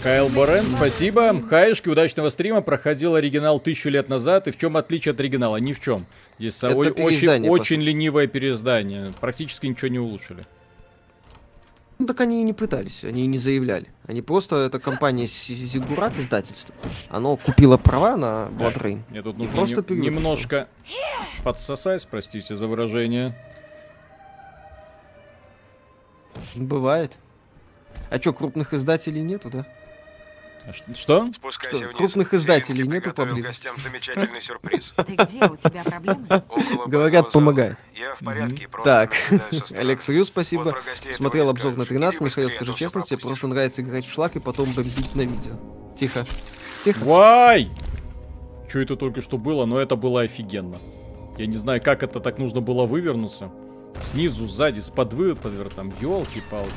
Кайл 0.01 0.29
Борен, 0.29 0.63
спасибо. 0.65 1.41
Хаешки, 1.49 1.89
удачного 1.89 2.29
стрима. 2.29 2.61
Проходил 2.61 3.15
оригинал 3.15 3.59
тысячу 3.59 3.89
лет 3.89 4.07
назад. 4.07 4.47
И 4.47 4.51
в 4.51 4.57
чем 4.57 4.77
отличие 4.77 5.11
от 5.11 5.19
оригинала? 5.19 5.57
Ни 5.57 5.73
в 5.73 5.81
чем. 5.81 6.05
Здесь 6.39 6.57
Это 6.63 6.69
о- 6.73 6.77
очень, 6.77 7.49
очень 7.49 7.81
ленивое 7.81 8.27
переиздание. 8.27 9.11
Практически 9.19 9.65
ничего 9.65 9.89
не 9.89 9.99
улучшили. 9.99 10.47
Ну 11.99 12.05
так 12.05 12.21
они 12.21 12.39
и 12.39 12.43
не 12.45 12.53
пытались, 12.53 13.03
они 13.03 13.25
и 13.25 13.27
не 13.27 13.37
заявляли. 13.37 13.87
Они 14.07 14.21
просто, 14.21 14.55
это 14.55 14.79
компания 14.79 15.27
Зигурат 15.27 16.17
издательство. 16.17 16.73
Оно 17.09 17.35
купило 17.35 17.75
права 17.75 18.15
на 18.15 18.47
Blood 18.57 18.77
Rain. 18.81 19.01
Мне 19.09 19.21
тут 19.21 19.37
нужно 19.37 19.53
просто 19.53 19.83
не- 19.93 20.05
немножко 20.05 20.69
подсосать, 21.43 22.07
простите 22.09 22.55
за 22.55 22.67
выражение. 22.67 23.35
Бывает. 26.55 27.19
А 28.09 28.17
чё, 28.17 28.31
крупных 28.31 28.73
издателей 28.73 29.21
нету, 29.21 29.49
да? 29.49 29.67
А 30.65 30.73
Что? 30.93 31.31
Спускайся 31.33 31.77
Что, 31.77 31.85
вниз. 31.87 31.97
крупных 31.97 32.33
издателей 32.33 32.85
нету 32.87 33.13
поблизости? 33.13 33.65
гостям 33.65 33.79
замечательный 33.79 34.41
сюрприз. 34.41 34.93
Ты 34.97 35.15
где? 35.15 35.45
У 35.45 35.55
тебя 35.55 35.83
проблемы? 35.83 36.27
Говорят, 36.87 37.31
помогает. 37.31 37.77
Я 37.95 38.15
в 38.15 38.19
порядке, 38.19 38.67
просто 38.67 38.89
Так. 38.89 39.13
Алекс 39.77 40.07
Рю, 40.09 40.25
спасибо. 40.25 40.63
Вот 40.63 40.75
Смотрел 41.15 41.49
обзор 41.49 41.71
на 41.71 41.85
скажешь. 41.85 41.89
13, 41.89 42.21
Иди 42.21 42.25
Михаил, 42.25 42.49
скажу 42.49 42.73
честно, 42.73 43.01
тебе 43.01 43.17
просто 43.17 43.47
нравится 43.47 43.81
играть 43.81 44.05
в 44.05 44.11
шлак 44.11 44.35
и 44.35 44.39
потом 44.39 44.69
бомбить 44.73 45.15
на 45.15 45.21
видео. 45.21 45.53
Тихо. 45.97 46.25
Тихо. 46.83 46.99
Вай! 47.03 47.69
Что 48.69 48.79
это 48.79 48.95
только 48.95 49.21
что 49.21 49.37
было, 49.37 49.65
но 49.65 49.79
это 49.79 49.95
было 49.95 50.21
офигенно. 50.21 50.79
Я 51.37 51.47
не 51.47 51.57
знаю, 51.57 51.81
как 51.81 52.03
это 52.03 52.19
так 52.19 52.37
нужно 52.37 52.61
было 52.61 52.85
вывернуться. 52.85 53.51
Снизу, 54.03 54.45
сзади, 54.45 54.81
с 54.81 54.89
подвывод, 54.89 55.39
там, 55.75 55.91
елки-палки. 55.99 56.69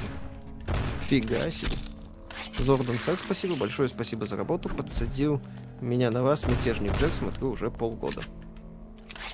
Фига 1.09 1.51
себе. 1.51 1.77
Зордан 2.59 2.97
Сет, 2.97 3.18
спасибо, 3.25 3.57
большое 3.57 3.88
спасибо 3.88 4.27
за 4.27 4.37
работу. 4.37 4.68
Подсадил 4.68 5.40
меня 5.81 6.11
на 6.11 6.23
вас, 6.23 6.47
мятежник 6.47 6.92
Джек, 6.99 7.12
смотрю 7.14 7.51
уже 7.51 7.71
полгода. 7.71 8.21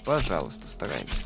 Пожалуйста, 0.05 0.69
стараемся. 0.69 1.17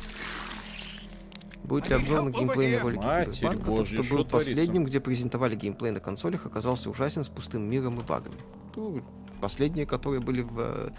Будет 1.65 1.89
ли 1.89 1.95
обзор 1.95 2.23
на 2.23 2.31
геймплейные 2.31 2.81
ролики 2.81 3.05
Матерь 3.05 3.33
Киберпанка? 3.33 3.65
Тот, 3.65 3.87
что 3.87 4.03
был 4.03 4.25
последним, 4.25 4.85
где 4.85 5.01
презентовали 5.01 5.55
геймплей 5.55 5.93
на 5.93 6.01
консолях, 6.01 6.47
оказался 6.47 6.91
ужасен 6.91 7.23
с 7.23 7.29
пустым 7.29 7.71
миром 7.71 8.01
и 8.01 8.03
багами. 8.05 8.35
Ну, 8.75 9.03
последние, 9.41 9.87
которые 9.87 10.21
были 10.21 10.43
в 10.43 10.93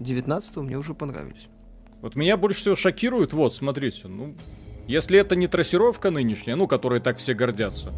19 0.00 0.56
мне 0.58 0.76
уже 0.76 0.94
понравились. 0.94 1.48
Вот 2.02 2.16
меня 2.16 2.36
больше 2.36 2.60
всего 2.60 2.76
шокирует, 2.76 3.32
вот, 3.32 3.54
смотрите, 3.54 4.08
ну, 4.08 4.34
если 4.86 5.18
это 5.18 5.36
не 5.36 5.46
трассировка 5.46 6.10
нынешняя, 6.10 6.56
ну, 6.56 6.66
которой 6.66 7.00
так 7.00 7.18
все 7.18 7.34
гордятся. 7.34 7.92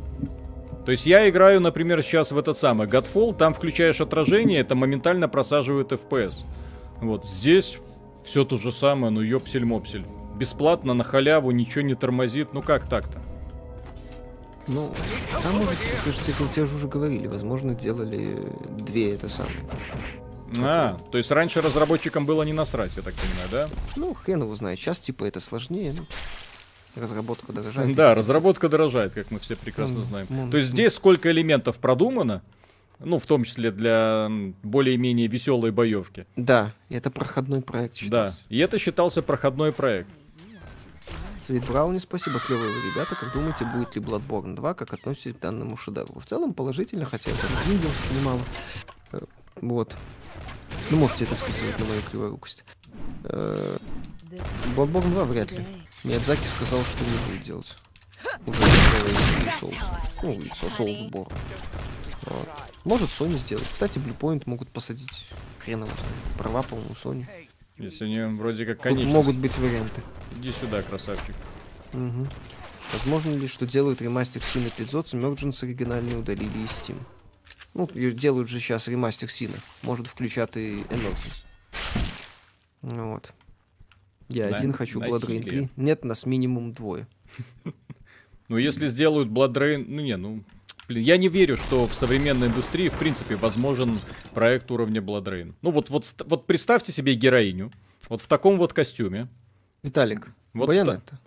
То 0.85 0.91
есть 0.91 1.07
я 1.07 1.29
играю, 1.29 1.61
например, 1.61 2.03
сейчас 2.03 2.33
в 2.33 2.39
этот 2.39 2.59
самый 2.59 2.89
Godfall, 2.89 3.37
там 3.37 3.55
включаешь 3.55 4.01
отражение, 4.01 4.61
это 4.61 4.75
моментально 4.75 5.29
просаживает 5.29 5.93
FPS. 5.93 6.45
Вот 7.01 7.25
здесь 7.25 7.79
все 8.25 8.45
то 8.45 8.59
же 8.59 8.73
самое, 8.73 9.13
ну 9.13 9.21
ёпсель-мопсель. 9.21 10.05
Бесплатно, 10.37 10.95
на 10.95 11.05
халяву, 11.05 11.51
ничего 11.53 11.83
не 11.83 11.95
тормозит, 11.95 12.53
ну 12.53 12.63
как 12.63 12.89
так-то? 12.89 13.21
Ну, 14.69 14.93
а 15.35 15.53
может, 15.53 15.79
кажется, 16.05 16.31
это 16.31 16.53
тебе 16.53 16.67
же 16.67 16.77
уже 16.77 16.89
говорили, 16.89 17.27
возможно, 17.27 17.75
делали 17.75 18.49
две 18.79 19.15
это 19.15 19.29
самое. 19.29 19.57
А, 20.61 20.99
то 21.11 21.19
есть 21.19 21.31
раньше 21.31 21.61
разработчикам 21.61 22.27
было 22.27 22.43
не 22.43 22.53
насрать, 22.53 22.93
я 22.97 23.03
так 23.03 23.15
понимаю, 23.15 23.49
да? 23.51 23.69
Ну, 23.97 24.15
хрен 24.15 24.43
его 24.43 24.55
знает. 24.55 24.79
Сейчас, 24.79 24.99
типа, 24.99 25.25
это 25.25 25.41
сложнее. 25.41 25.95
Ну, 25.97 26.03
разработка 26.97 27.53
дорожает. 27.53 27.95
Да, 27.97 28.15
разработка 28.15 28.69
дорожает, 28.69 29.13
как 29.13 29.31
мы 29.31 29.39
все 29.39 29.57
прекрасно 29.57 30.03
знаем. 30.03 30.27
м, 30.31 30.51
То 30.51 30.57
есть 30.57 30.71
м. 30.71 30.75
здесь 30.77 30.95
сколько 30.95 31.31
элементов 31.31 31.79
продумано, 31.79 32.43
ну, 32.99 33.19
в 33.19 33.27
том 33.27 33.45
числе 33.45 33.71
для 33.71 34.31
более-менее 34.63 35.27
веселой 35.27 35.71
боевки. 35.73 36.27
Да, 36.37 36.73
и 36.89 36.95
это 36.95 37.11
проходной 37.11 37.61
проект 37.63 37.95
Да, 37.95 38.01
считался. 38.01 38.39
и 38.49 38.59
это 38.59 38.79
считался 38.79 39.23
проходной 39.23 39.73
проект. 39.73 40.11
Цвет 41.41 41.67
Брауни, 41.67 41.99
спасибо, 41.99 42.39
клевые 42.39 42.71
вы 42.71 42.91
ребята. 42.95 43.17
Как 43.17 43.33
думаете, 43.33 43.65
будет 43.65 43.97
ли 43.97 44.01
Bloodborne 44.01 44.55
2, 44.55 44.75
как 44.75 44.93
относитесь 44.93 45.33
к 45.35 45.41
данному 45.41 45.77
шедевру? 45.77 46.21
В 46.21 46.25
целом 46.25 46.55
положительно, 46.55 47.05
хотя 47.05 47.31
я 47.33 47.37
там 47.37 47.51
видел 47.73 47.91
немало. 48.21 48.41
Вот. 49.61 49.93
Ну, 50.91 50.99
можете 50.99 51.25
это 51.25 51.35
списывать 51.35 51.81
на 51.81 51.87
мою 51.87 52.01
криворукость. 52.09 52.65
Э, 53.25 53.77
Bloodborne 54.77 55.11
2 55.11 55.25
вряд 55.25 55.51
ли. 55.51 55.67
Миядзаки 56.05 56.45
сказал, 56.47 56.81
что 56.83 57.05
не 57.05 57.17
будет 57.35 57.43
делать. 57.47 57.77
Уже 58.47 58.59
сделал 58.59 59.59
соус. 59.61 59.75
Ну, 60.23 60.33
и 60.41 60.49
со- 60.49 60.69
соус 60.69 60.99
сбор. 61.01 61.29
Вот. 62.27 62.49
Может 62.85 63.11
Sony 63.11 63.37
сделать. 63.39 63.67
Кстати, 63.73 63.99
Bluepoint 63.99 64.43
могут 64.47 64.69
посадить. 64.69 65.29
Хрен 65.59 65.79
его 65.85 65.87
знает. 65.87 66.39
Права, 66.39 66.63
по-моему, 66.63 66.95
Sony. 67.03 67.27
Если 67.79 68.07
не 68.09 68.27
вроде 68.29 68.65
как 68.67 68.77
Тут 68.77 68.85
конечно. 68.85 69.11
могут 69.11 69.37
быть 69.37 69.57
варианты. 69.59 70.03
Иди 70.39 70.53
сюда, 70.53 70.83
красавчик. 70.83 71.35
Мгм. 71.93 72.29
Возможно 72.93 73.35
ли, 73.35 73.49
что 73.49 73.67
делают 73.67 74.03
ремастер 74.03 74.43
Сина 74.43 74.69
Эпизод, 74.69 75.07
Emergence 75.15 75.63
оригинальный 75.65 76.19
удалили 76.19 76.59
из 76.59 76.71
Steam? 76.71 77.01
Ну, 77.75 77.89
делают 77.93 78.49
же 78.49 78.61
сейчас 78.61 78.87
ремастер 78.89 79.31
Сина. 79.31 79.55
Может 79.83 80.07
включать 80.07 80.57
и 80.57 80.83
Emergence. 80.91 81.45
Ну 82.83 83.13
Вот. 83.13 83.33
Я 84.35 84.51
На- 84.51 84.57
один 84.57 84.73
хочу 84.73 85.01
Blood 85.01 85.09
Rain 85.09 85.13
насилие. 85.21 85.43
3. 85.43 85.69
Нет, 85.77 86.05
нас 86.05 86.27
минимум 86.27 86.73
двое. 86.73 87.07
Ну, 88.49 88.59
если 88.59 88.89
сделают 88.89 89.31
Blood 89.31 89.55
Rain... 89.55 89.85
Ну, 89.89 90.03
не, 90.03 90.17
ну... 90.17 90.43
Блин, 90.89 91.03
я 91.05 91.17
не 91.17 91.29
верю, 91.29 91.57
что 91.57 91.87
в 91.87 91.95
современной 91.95 92.49
индустрии, 92.49 92.89
в 92.91 92.99
принципе, 92.99 93.37
возможен 93.37 93.99
проект 94.35 94.71
уровня 94.71 95.01
Blood 95.01 95.25
Rain. 95.25 95.55
Ну, 95.63 95.71
вот, 95.71 95.89
вот, 95.89 96.13
вот 96.27 96.47
представьте 96.47 96.93
себе 96.93 97.15
героиню. 97.15 97.73
Вот 98.11 98.21
в 98.21 98.27
таком 98.27 98.59
вот 98.59 98.73
костюме. 98.75 99.29
Виталик, 99.83 100.33
Вот 100.53 100.69
Байонетта. 100.69 101.19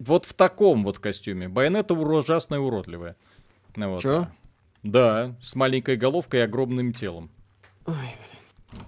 Вот 0.00 0.24
в 0.24 0.32
таком 0.34 0.82
вот 0.82 0.98
костюме. 0.98 1.48
Байонета 1.48 1.94
уро- 1.94 2.20
ужасная 2.20 2.58
и 2.58 2.62
уродливая. 2.62 3.14
Ну, 3.76 3.90
вот. 3.90 4.02
Чё? 4.02 4.26
Да, 4.82 5.36
с 5.42 5.54
маленькой 5.54 5.96
головкой 5.96 6.40
и 6.40 6.42
огромным 6.42 6.92
телом. 6.92 7.30
Ой, 7.86 7.94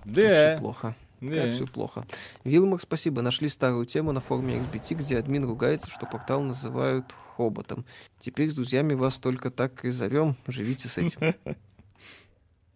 Да, 0.05 0.57
плохо. 0.59 0.97
Да. 1.31 1.43
Как 1.47 1.55
все 1.55 1.67
плохо. 1.67 2.07
Вилмар, 2.45 2.81
спасибо. 2.81 3.23
Нашли 3.23 3.49
старую 3.49 3.87
тему 3.87 4.13
на 4.13 4.21
форуме 4.21 4.59
XBT, 4.59 4.95
где 4.97 5.19
админ 5.19 5.45
ругается, 5.45 5.91
что 5.91 6.07
портал 6.07 6.43
называют 6.43 7.07
хоботом. 7.37 7.85
Теперь 8.19 8.51
с 8.51 8.55
друзьями 8.55 8.95
вас 8.95 9.19
только 9.19 9.51
так 9.51 9.85
и 9.85 9.91
зовем. 9.91 10.37
Живите 10.47 10.89
с 10.89 10.99
этим. 10.99 11.35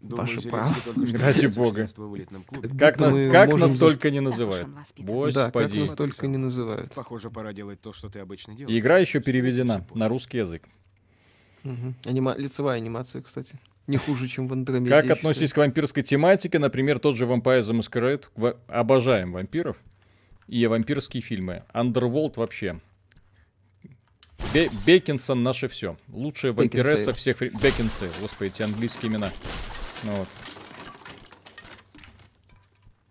Ваше 0.00 0.40
право. 0.42 0.72
Ради 0.94 1.46
бога. 1.46 1.86
Как, 2.78 3.00
на- 3.00 3.10
мы 3.10 3.30
как 3.30 3.46
можем 3.48 3.60
настолько 3.60 4.10
не 4.10 4.20
называют? 4.20 4.68
Да, 4.68 4.74
как 5.50 5.52
Господи. 5.52 5.80
нас 5.80 5.90
только 5.94 6.26
не 6.28 6.36
называют. 6.36 6.94
Похоже, 6.94 7.30
пора 7.30 7.52
делать 7.52 7.80
то, 7.80 7.92
что 7.92 8.08
ты 8.08 8.20
обычно 8.20 8.54
делаешь. 8.54 8.78
Игра 8.78 8.98
еще 8.98 9.20
переведена 9.20 9.84
на 9.94 10.08
русский 10.08 10.38
язык. 10.38 10.62
Анима- 11.64 12.36
Лицевая 12.38 12.76
анимация, 12.76 13.22
кстати. 13.22 13.58
Не 13.86 13.98
хуже, 13.98 14.26
чем 14.26 14.48
в 14.48 14.52
Андромеде. 14.52 14.90
Как 14.90 15.10
относитесь 15.10 15.52
к 15.52 15.56
вампирской 15.58 16.02
тематике? 16.02 16.58
Например, 16.58 16.98
тот 16.98 17.16
же 17.16 17.24
Vampire 17.24 17.60
the 17.62 17.78
Masquerade. 17.78 18.24
Ва- 18.34 18.56
Обожаем 18.66 19.32
вампиров. 19.32 19.76
И 20.48 20.66
вампирские 20.66 21.22
фильмы. 21.22 21.62
Underworld 21.72 22.34
вообще. 22.36 22.80
Бе- 24.52 24.70
Бекинсон 24.86 25.42
наше 25.42 25.68
все. 25.68 25.96
Лучшая 26.08 26.52
вампиресса 26.52 27.12
всех 27.12 27.38
времен. 27.40 27.58
Бекинсейл, 27.60 28.10
господи, 28.20 28.48
эти 28.50 28.62
английские 28.62 29.10
имена. 29.10 29.30
Ну 30.02 30.12
вот. 30.12 30.28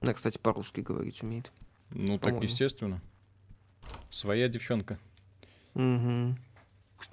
Она, 0.01 0.13
кстати, 0.13 0.37
по-русски 0.37 0.81
говорить 0.81 1.23
умеет. 1.23 1.51
Ну, 1.91 2.19
так 2.19 2.41
естественно. 2.43 3.01
Своя 4.11 4.47
девчонка. 4.47 4.99
Мгм. 5.73 6.37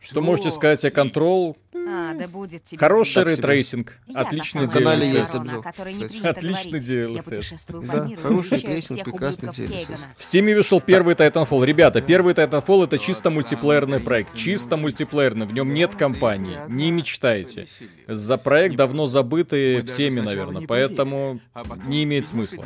Что 0.00 0.20
можете 0.20 0.50
сказать 0.50 0.84
о 0.84 0.88
Control? 0.88 1.56
А, 1.74 2.14
да 2.14 2.28
будет 2.28 2.64
тебе. 2.64 2.78
Хороший 2.78 3.24
ray 3.24 3.44
tracing. 3.44 3.98
Я 4.06 4.20
Отличный 4.20 4.68
самая 4.70 4.70
канале 4.70 5.10
DLSS. 5.10 5.16
есть 5.16 5.34
обзор, 5.34 5.66
Отличный. 5.66 6.80
DLSS. 6.80 7.12
Я 7.12 7.22
путешествую 7.22 7.86
по 7.86 7.92
Да, 7.96 8.06
миру 8.06 8.22
хороший 8.22 8.80
всех 8.80 9.04
прекрасный 9.04 9.48
DLSS. 9.48 9.98
В 10.16 10.20
Steam 10.20 10.54
вышел 10.54 10.80
первый 10.80 11.14
Titanfall. 11.14 11.64
Ребята, 11.64 12.00
первый 12.00 12.34
Titanfall 12.34 12.84
это 12.84 12.98
чисто 12.98 13.30
мультиплеерный 13.30 14.00
проект. 14.00 14.34
Чисто 14.34 14.76
мультиплеерный. 14.76 15.46
В 15.46 15.52
нем 15.52 15.72
нет 15.74 15.94
компании. 15.96 16.58
Не 16.68 16.90
мечтайте. 16.90 17.66
За 18.06 18.38
проект 18.38 18.76
давно 18.76 19.06
забытый 19.06 19.82
всеми, 19.82 20.20
наверное. 20.20 20.66
Поэтому 20.66 21.40
не 21.86 22.04
имеет 22.04 22.28
смысла. 22.28 22.64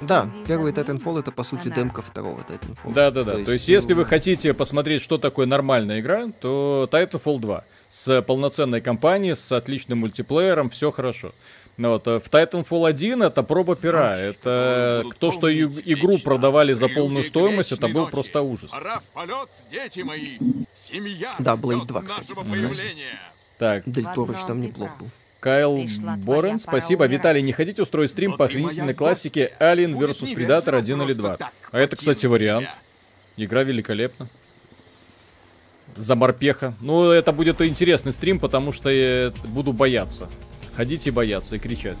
Да, 0.00 0.30
первый. 0.46 0.72
Titanfall 0.72 1.20
это 1.20 1.32
по 1.32 1.42
сути 1.42 1.68
демка 1.68 2.00
второго 2.00 2.40
Titanfall. 2.40 2.94
Да-да-да. 2.94 3.44
То 3.44 3.52
есть, 3.52 3.68
если 3.68 3.92
ну, 3.92 4.00
вы 4.00 4.04
хотите 4.06 4.21
посмотреть, 4.54 5.02
что 5.02 5.18
такое 5.18 5.46
нормальная 5.46 6.00
игра, 6.00 6.28
то 6.40 6.88
Titanfall 6.90 7.40
2. 7.40 7.64
С 7.90 8.22
полноценной 8.22 8.80
кампанией, 8.80 9.34
с 9.34 9.50
отличным 9.52 9.98
мультиплеером, 9.98 10.70
все 10.70 10.90
хорошо. 10.90 11.32
Ну 11.76 11.90
Вот, 11.90 12.06
э, 12.06 12.20
в 12.20 12.28
Titanfall 12.30 12.88
1 12.88 13.22
это 13.22 13.42
проба 13.42 13.76
пера. 13.76 14.16
Это 14.16 15.04
то, 15.18 15.32
что 15.32 15.52
игру 15.52 16.18
продавали 16.18 16.72
за 16.72 16.88
полную 16.88 17.24
стоимость, 17.24 17.72
это 17.72 17.88
был 17.88 18.06
просто 18.06 18.42
ужас. 18.42 18.70
Пора 18.70 19.00
в 19.00 19.04
полет, 19.14 19.48
дети 19.70 20.00
мои! 20.00 20.38
Семья 20.76 21.34
Да, 21.38 21.54
Blade 21.54 21.76
ждет 21.76 21.88
2, 21.88 22.02
кстати. 22.02 22.32
Так, 23.58 23.82
Дель 23.86 24.06
Торо 24.14 24.32
там 24.32 24.60
ты 24.60 24.66
неплох 24.68 24.88
прав. 24.88 25.00
был. 25.00 25.10
Кайл 25.40 25.86
Борен, 26.18 26.60
спасибо. 26.60 27.02
умирать. 27.02 27.20
Виталий, 27.20 27.42
не 27.42 27.52
хотите 27.52 27.82
устроить 27.82 28.10
стрим 28.10 28.32
Но 28.32 28.36
по 28.36 28.44
охренительной 28.44 28.94
классике 28.94 29.52
Alien 29.58 29.96
vs 29.98 30.34
Predator 30.36 30.76
1 30.76 31.02
или 31.02 31.14
просто 31.14 31.22
2? 31.22 31.36
так 31.36 31.52
А 31.72 31.78
это, 31.80 31.96
кстати, 31.96 32.26
вариант. 32.26 32.66
тебя. 32.66 32.74
Игра 33.36 33.62
великолепна. 33.62 34.28
За 35.96 36.14
морпеха. 36.14 36.74
Ну, 36.80 37.10
это 37.10 37.32
будет 37.32 37.60
интересный 37.60 38.12
стрим, 38.12 38.38
потому 38.38 38.72
что 38.72 38.88
я 38.90 39.32
буду 39.44 39.72
бояться. 39.72 40.28
Ходить 40.74 41.06
и 41.06 41.10
бояться, 41.10 41.56
и 41.56 41.58
кричать. 41.58 41.98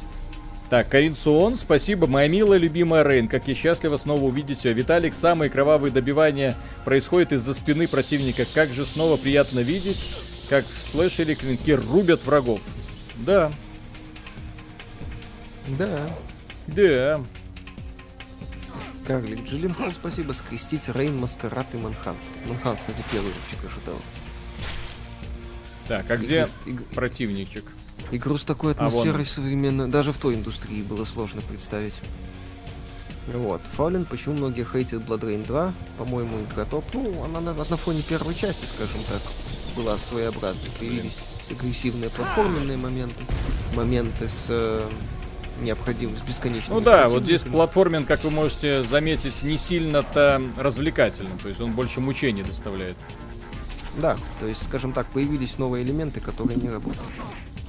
Так, 0.70 0.88
Карин 0.88 1.14
Суон, 1.14 1.56
спасибо, 1.56 2.06
моя 2.06 2.28
милая 2.28 2.58
любимая 2.58 3.04
Рейн, 3.04 3.28
как 3.28 3.46
я 3.46 3.54
счастлива 3.54 3.98
снова 3.98 4.24
увидеть 4.24 4.64
ее. 4.64 4.72
Виталик, 4.72 5.12
самые 5.12 5.50
кровавые 5.50 5.92
добивания 5.92 6.56
происходят 6.86 7.32
из-за 7.32 7.52
спины 7.52 7.86
противника. 7.86 8.44
Как 8.54 8.70
же 8.70 8.86
снова 8.86 9.18
приятно 9.18 9.60
видеть, 9.60 9.98
как 10.48 10.64
в 10.64 10.90
слэшере 10.90 11.34
клинки 11.34 11.72
рубят 11.72 12.24
врагов. 12.24 12.60
Да, 13.16 13.52
Да. 15.78 16.08
да. 16.68 17.20
Карлик 19.06 19.44
Джилленхол, 19.48 19.90
спасибо. 19.92 20.32
Скрестить 20.32 20.88
Рейн, 20.88 21.16
Маскарад 21.18 21.74
и 21.74 21.76
Манхан. 21.76 22.16
Манхан, 22.46 22.76
кстати, 22.76 23.02
первый 23.10 23.32
вообще 23.32 23.66
ожидал. 23.66 24.00
Так, 25.88 26.10
а 26.10 26.16
где 26.16 26.46
Игру, 26.66 26.84
противничек? 26.94 27.64
игру 28.12 28.36
с 28.38 28.44
такой 28.44 28.72
А, 28.72 28.74
атмосферой 28.76 29.20
он. 29.22 29.26
современно, 29.26 29.90
даже 29.90 30.12
в 30.12 30.18
той 30.18 30.34
индустрии 30.34 30.82
было 30.82 31.04
сложно 31.04 31.42
представить. 31.42 31.98
Вот. 33.26 33.60
Фален, 33.76 34.04
почему 34.04 34.34
многие 34.36 34.64
хейтят 34.64 35.02
Blood 35.02 35.20
Rain 35.20 35.46
2? 35.46 35.74
По-моему, 35.98 36.40
игра 36.40 36.64
топ. 36.64 36.84
Ну, 36.92 37.22
она 37.24 37.40
на, 37.40 37.52
на 37.54 37.64
фоне 37.76 38.02
первой 38.02 38.34
части, 38.34 38.64
скажем 38.66 39.00
так, 39.08 39.20
была 39.76 39.96
своеобразной. 39.96 40.70
Появились 40.78 41.16
агрессивные 41.50 42.10
платформенные 42.10 42.76
моменты, 42.76 43.22
моменты 43.74 44.28
с 44.28 44.46
э, 44.48 44.88
необходимым, 45.62 46.16
с 46.16 46.22
бесконечным. 46.22 46.78
Ну 46.78 46.82
да, 46.82 47.08
вот 47.08 47.24
здесь 47.24 47.42
платформен, 47.42 48.04
как 48.04 48.24
вы 48.24 48.30
можете 48.30 48.82
заметить, 48.82 49.42
не 49.42 49.56
сильно-то 49.56 50.42
развлекательным. 50.56 51.38
То 51.38 51.48
есть 51.48 51.60
он 51.60 51.72
больше 51.72 52.00
мучений 52.00 52.42
доставляет. 52.42 52.96
Да, 53.96 54.16
то 54.40 54.46
есть, 54.46 54.64
скажем 54.64 54.92
так, 54.92 55.06
появились 55.08 55.58
новые 55.58 55.84
элементы, 55.84 56.20
которые 56.20 56.58
не 56.58 56.70
работают. 56.70 57.02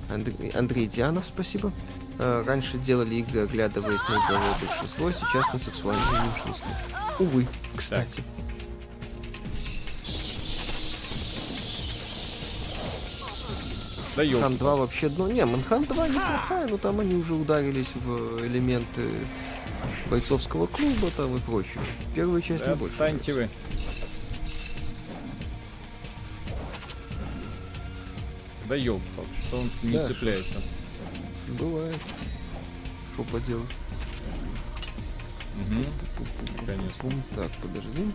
Андрей, 0.10 0.50
Андрей 0.52 0.88
Дианов, 0.88 1.26
спасибо. 1.26 1.72
Э, 2.20 2.44
раньше 2.46 2.78
делали 2.78 3.16
игры, 3.16 3.42
оглядываясь 3.42 4.08
на 4.08 4.14
игровое 4.14 4.54
большинство, 4.62 5.12
сейчас 5.12 5.52
на 5.52 5.60
сексуальное 5.60 6.22
меньшинство. 6.24 6.72
Увы, 7.20 7.48
кстати. 7.76 8.24
Да 14.16 14.24
Манхан 14.24 14.52
ёлки. 14.52 14.60
2 14.60 14.76
вообще, 14.76 15.12
ну 15.18 15.28
не, 15.28 15.46
Манхан 15.46 15.86
2 15.86 16.08
неплохая, 16.08 16.68
но 16.68 16.78
там 16.78 17.00
они 17.00 17.16
уже 17.16 17.34
ударились 17.34 17.88
в 17.96 18.46
элементы 18.46 19.10
бойцовского 20.10 20.68
клуба 20.68 21.10
там 21.18 21.36
и 21.36 21.40
прочее. 21.40 21.82
Первая 22.14 22.42
часть 22.42 22.60
Да 22.60 22.68
мне 22.68 22.76
больше 22.76 22.94
отстаньте 22.94 23.34
вы. 23.34 23.50
Да 28.68 28.76
елки 28.76 29.04
что 29.48 29.60
он 29.60 29.70
не 29.84 29.98
Да, 29.98 30.08
цепляется. 30.08 30.56
Бывает. 31.60 31.98
Что 33.14 33.24
поделать? 33.24 33.70
Мгм. 35.56 35.86
Конечно. 36.66 37.12
Так, 37.36 37.52
подожди. 37.62 38.12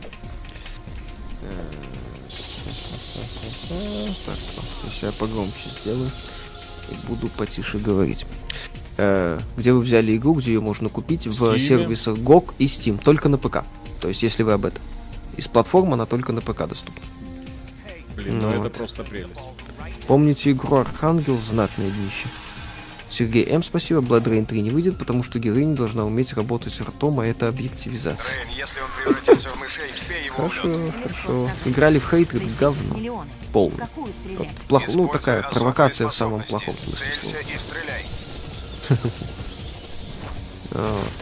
Так, 4.26 4.36
сейчас 4.90 5.02
я 5.02 5.12
погромче 5.12 5.68
сделаю. 5.82 6.10
И 6.90 7.06
буду 7.06 7.28
потише 7.28 7.78
говорить. 7.78 8.24
Э, 8.96 9.40
Где 9.56 9.72
вы 9.72 9.80
взяли 9.80 10.16
игру, 10.16 10.34
где 10.34 10.52
ее 10.54 10.60
можно 10.60 10.88
купить 10.88 11.26
в 11.26 11.42
Steam. 11.42 11.58
сервисах 11.58 12.16
GOG 12.18 12.54
и 12.58 12.66
Steam, 12.66 12.98
только 13.02 13.28
на 13.28 13.36
ПК. 13.38 13.64
То 14.00 14.08
есть, 14.08 14.22
если 14.22 14.42
вы 14.42 14.52
об 14.52 14.64
этом. 14.64 14.82
Из 15.36 15.46
платформы 15.46 15.94
она 15.94 16.06
только 16.06 16.32
на 16.32 16.40
ПК 16.40 16.66
доступна. 16.66 17.02
Блин, 18.16 18.38
ну 18.38 18.46
Ну 18.46 18.50
это 18.52 18.62
вот. 18.62 18.72
просто 18.72 19.04
прелесть. 19.04 19.40
Помните 20.06 20.50
игру 20.52 20.78
Архангел 20.78 21.36
знатное 21.38 21.90
днище? 21.90 22.26
Сергей 23.10 23.46
М. 23.48 23.62
Спасибо. 23.62 24.00
Blood 24.00 24.24
Rain 24.24 24.46
3 24.46 24.60
не 24.60 24.70
выйдет, 24.70 24.98
потому 24.98 25.22
что 25.22 25.38
героиня 25.38 25.74
должна 25.74 26.04
уметь 26.04 26.32
работать 26.34 26.78
ртом, 26.80 27.20
а 27.20 27.26
это 27.26 27.48
объективизация. 27.48 28.36
Рейн, 28.38 28.48
если 28.50 28.80
он 28.80 28.88
превратится 29.14 29.48
в 29.48 29.58
мышей, 29.58 29.90
вбей 30.06 30.26
его 30.26 30.48
в 30.48 30.54
лед. 30.54 30.62
Хорошо, 30.62 30.92
хорошо. 31.02 31.50
Играли 31.64 31.98
в 31.98 32.08
хейт, 32.08 32.28
говорит, 32.30 32.56
говно. 32.58 33.24
Полный. 33.52 33.84
Вот 34.36 34.48
плохо, 34.68 34.90
ну 34.92 35.08
такая 35.08 35.42
провокация 35.42 36.08
в 36.08 36.14
самом 36.14 36.42
плохом 36.42 36.74
смысле 36.76 37.06
слова. 37.20 37.34
Целься 37.34 37.54
и 37.54 37.58
стреляй. 37.58 38.06
Вот. 40.70 41.12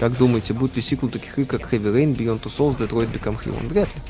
Как 0.00 0.16
думаете, 0.16 0.54
будет 0.54 0.76
ли 0.76 0.82
сиквел 0.82 1.10
таких 1.10 1.38
игр, 1.38 1.58
как 1.58 1.72
Heavy 1.72 1.92
Rain, 1.92 2.16
Beyond 2.16 2.42
Two 2.42 2.50
Souls, 2.56 2.76
Detroit 2.78 3.12
Become 3.12 3.42
Human? 3.44 3.66
Вряд 3.66 3.88
ли. 3.94 4.02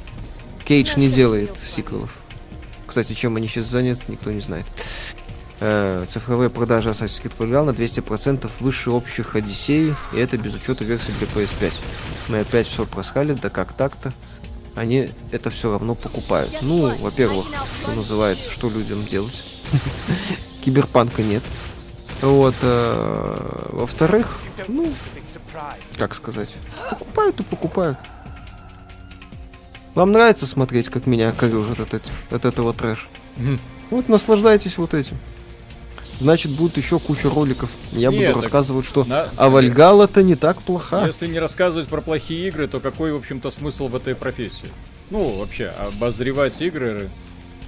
Кейдж 0.64 0.96
не 0.96 1.08
делает 1.08 1.50
сиквелов. 1.58 2.16
Кстати, 2.86 3.12
чем 3.12 3.36
они 3.36 3.48
сейчас 3.48 3.66
заняты, 3.66 4.02
никто 4.08 4.32
не 4.32 4.40
знает. 4.40 4.66
Э, 5.58 6.04
цифровые 6.08 6.50
продажи 6.50 6.90
Assassin's 6.90 7.22
Creed 7.22 7.32
Valhalla 7.38 7.66
на 7.66 7.70
200% 7.70 8.50
выше 8.60 8.90
общих 8.90 9.36
Одиссей, 9.36 9.94
и 10.12 10.16
это 10.16 10.36
без 10.36 10.54
учета 10.54 10.84
версии 10.84 11.12
для 11.18 11.26
PS5. 11.28 11.72
Мы 12.28 12.38
опять 12.40 12.66
все 12.66 12.84
просхали, 12.84 13.32
да 13.32 13.48
как 13.48 13.72
так-то? 13.72 14.12
Они 14.74 15.10
это 15.32 15.48
все 15.50 15.72
равно 15.72 15.94
покупают. 15.94 16.52
Ну, 16.60 16.94
во-первых, 16.98 17.46
что 17.82 17.92
называется, 17.92 18.50
что 18.50 18.68
людям 18.68 19.02
делать? 19.04 19.42
Киберпанка 20.64 21.22
нет. 21.22 21.42
Вот, 22.20 22.54
э, 22.60 23.68
во-вторых, 23.72 24.38
ну, 24.68 24.92
как 25.96 26.14
сказать, 26.14 26.54
покупают 26.90 27.40
и 27.40 27.42
покупают. 27.42 27.96
Вам 29.94 30.12
нравится 30.12 30.46
смотреть, 30.46 30.90
как 30.90 31.06
меня 31.06 31.32
корежат 31.32 31.80
от, 31.80 31.94
эти- 31.94 32.10
от 32.30 32.44
этого 32.44 32.74
трэша? 32.74 33.06
Мгм. 33.36 33.58
Вот 33.90 34.08
наслаждайтесь 34.10 34.76
вот 34.76 34.92
этим. 34.92 35.16
Значит, 36.20 36.52
будет 36.52 36.76
еще 36.76 36.98
куча 36.98 37.28
роликов. 37.28 37.68
Я 37.92 38.08
Нет, 38.10 38.28
буду 38.28 38.40
рассказывать, 38.42 38.86
что 38.86 39.04
на- 39.04 39.28
а 39.36 39.48
Вальгала-то 39.50 40.22
не 40.22 40.34
так 40.34 40.62
плоха. 40.62 41.06
Если 41.06 41.26
не 41.26 41.38
рассказывать 41.38 41.88
про 41.88 42.00
плохие 42.00 42.48
игры, 42.48 42.68
то 42.68 42.80
какой, 42.80 43.12
в 43.12 43.16
общем-то, 43.16 43.50
смысл 43.50 43.88
в 43.88 43.96
этой 43.96 44.14
профессии? 44.14 44.68
Ну, 45.10 45.38
вообще, 45.38 45.66
обозревать 45.78 46.60
игры. 46.62 47.10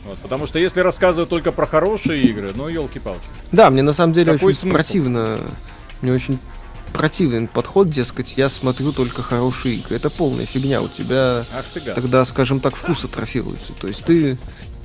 Вот, 0.04 0.18
потому 0.18 0.46
что 0.46 0.58
если 0.58 0.80
рассказывать 0.80 1.28
только 1.28 1.52
про 1.52 1.66
хорошие 1.66 2.22
игры, 2.22 2.52
ну, 2.54 2.68
елки-палки. 2.68 3.26
Да, 3.52 3.68
мне 3.68 3.82
на 3.82 3.92
самом 3.92 4.14
деле 4.14 4.32
Какой 4.32 4.48
очень 4.50 4.60
смысл? 4.60 4.74
противно. 4.74 5.40
Мне 6.00 6.12
очень 6.12 6.38
противен 6.94 7.48
подход, 7.48 7.90
дескать, 7.90 8.34
я 8.38 8.48
смотрю 8.48 8.92
только 8.92 9.20
хорошие 9.22 9.76
игры. 9.76 9.96
Это 9.96 10.08
полная 10.08 10.46
фигня. 10.46 10.80
У 10.80 10.88
тебя 10.88 11.44
Ах 11.54 11.64
ты 11.74 11.80
гад. 11.80 11.94
тогда, 11.96 12.24
скажем 12.24 12.60
так, 12.60 12.74
вкус 12.76 13.04
атрофируется. 13.04 13.72
То 13.78 13.88
есть 13.88 14.04
ты 14.04 14.38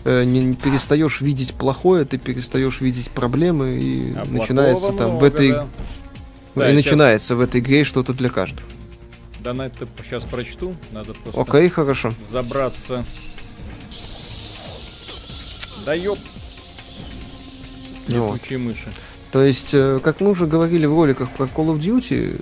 не, 0.06 0.43
не 0.43 0.56
перестаешь 0.56 1.22
видеть 1.22 1.54
плохое, 1.54 2.06
ты 2.06 2.18
перестаешь 2.18 2.82
видеть 2.82 3.10
проблемы, 3.12 3.78
и 3.82 4.14
А 4.16 4.26
начинается 4.26 4.91
там 4.93 5.12
в 5.12 5.20
много, 5.20 5.28
этой 5.28 5.51
да. 5.51 5.68
и 6.56 6.60
Да, 6.60 6.72
начинается 6.74 7.36
в 7.36 7.41
этой 7.41 7.62
игре 7.62 7.84
что-то 7.84 8.14
для 8.14 8.30
каждого. 8.30 8.68
Донат-то 9.39 9.88
сейчас 10.06 10.24
прочту. 10.24 10.76
Надо 10.91 11.14
просто 11.14 11.41
Окей, 11.41 11.70
хорошо. 11.70 12.14
забраться. 12.32 13.06
Да 15.86 15.93
ёп, 15.93 16.18
Ну 18.08 18.28
вот. 18.28 18.36
летучие 18.36 18.58
мыши. 18.60 18.88
То 19.32 19.43
есть, 19.43 19.70
э, 19.74 19.99
как 20.04 20.22
мы 20.22 20.30
уже 20.30 20.45
говорили 20.47 20.86
в 20.86 20.93
роликах 20.93 21.30
про 21.32 21.45
Call 21.45 21.76
of 21.76 21.80
Duty, 21.80 22.39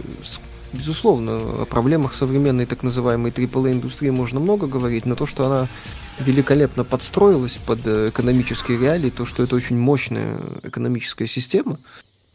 безусловно, 0.73 1.61
о 1.61 1.65
проблемах 1.65 2.13
современной 2.13 2.65
так 2.65 2.83
называемой 2.83 3.31
AAA 3.31 3.73
индустрии 3.73 4.09
можно 4.09 4.39
много 4.39 4.67
говорить, 4.67 5.05
но 5.05 5.15
то, 5.15 5.25
что 5.25 5.45
она 5.45 5.67
великолепно 6.19 6.83
подстроилась 6.83 7.57
под 7.65 7.79
э, 7.85 8.09
экономические 8.09 8.77
реалии, 8.77 9.09
то, 9.09 9.25
что 9.25 9.43
это 9.43 9.55
очень 9.55 9.77
мощная 9.77 10.37
экономическая 10.63 11.27
система, 11.27 11.79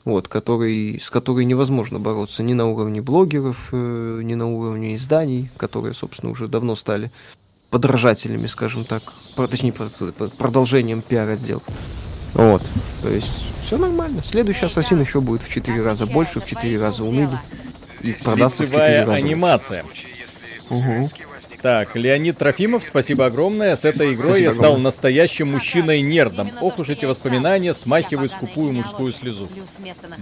вот, 0.04 0.28
который, 0.28 1.00
с 1.00 1.10
которой 1.10 1.44
невозможно 1.44 1.98
бороться 1.98 2.42
ни 2.42 2.52
на 2.52 2.66
уровне 2.66 3.00
блогеров, 3.00 3.68
э, 3.72 4.20
ни 4.22 4.34
на 4.34 4.46
уровне 4.48 4.96
изданий, 4.96 5.50
которые, 5.56 5.94
собственно, 5.94 6.32
уже 6.32 6.48
давно 6.48 6.74
стали 6.76 7.12
подражателями, 7.70 8.46
скажем 8.46 8.84
так, 8.84 9.02
точнее, 9.36 9.72
про- 9.72 9.88
про- 9.88 10.28
продолжением 10.28 11.02
пиар-отдел. 11.02 11.62
Вот, 12.34 12.62
то 13.02 13.08
есть 13.08 13.32
все 13.64 13.78
нормально. 13.78 14.22
Следующий 14.24 14.66
Ассасин 14.66 15.00
еще 15.00 15.20
будет 15.20 15.42
в 15.42 15.48
4 15.48 15.82
раза 15.82 16.06
больше, 16.06 16.40
в 16.40 16.46
4 16.46 16.78
раза 16.78 17.02
унылее. 17.02 17.40
И 18.02 18.12
продастся 18.12 18.64
в 18.64 18.70
4 18.70 18.82
Лицевая 18.82 19.06
раза 19.06 19.16
анимация. 19.16 19.84
Угу. 20.70 21.10
Так, 21.62 21.96
Леонид 21.96 22.38
Трофимов, 22.38 22.84
спасибо 22.84 23.26
огромное. 23.26 23.74
С 23.76 23.84
этой 23.84 24.14
игрой 24.14 24.32
Спасибо 24.32 24.44
я 24.44 24.52
стал 24.52 24.64
огромное. 24.64 24.84
настоящим 24.84 25.50
мужчиной-нердом. 25.52 26.50
Ох 26.60 26.78
уж 26.78 26.90
эти 26.90 27.06
воспоминания 27.06 27.74
смахивают 27.74 28.30
скупую 28.30 28.72
мужскую 28.72 29.12
слезу. 29.12 29.48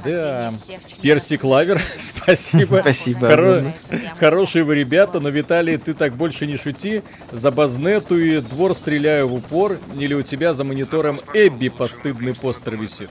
Да. 0.04 0.54
Персик 1.02 1.44
Lover, 1.44 1.82
спасибо. 1.98 2.78
Спасибо 2.80 3.28
Хоро-. 3.28 3.72
Хорошие 4.18 4.64
вы 4.64 4.76
ребята, 4.76 5.20
но 5.20 5.28
Виталий, 5.28 5.76
ты 5.76 5.92
так 5.92 6.14
больше 6.14 6.46
не 6.46 6.56
шути. 6.56 7.02
За 7.30 7.50
базнету 7.50 8.18
и 8.18 8.40
двор 8.40 8.74
стреляю 8.74 9.28
в 9.28 9.34
упор. 9.34 9.78
Или 9.98 10.14
у 10.14 10.22
тебя 10.22 10.54
за 10.54 10.64
монитором 10.64 11.20
Эбби 11.34 11.68
постыдный 11.68 12.34
постер 12.34 12.76
висит. 12.76 13.10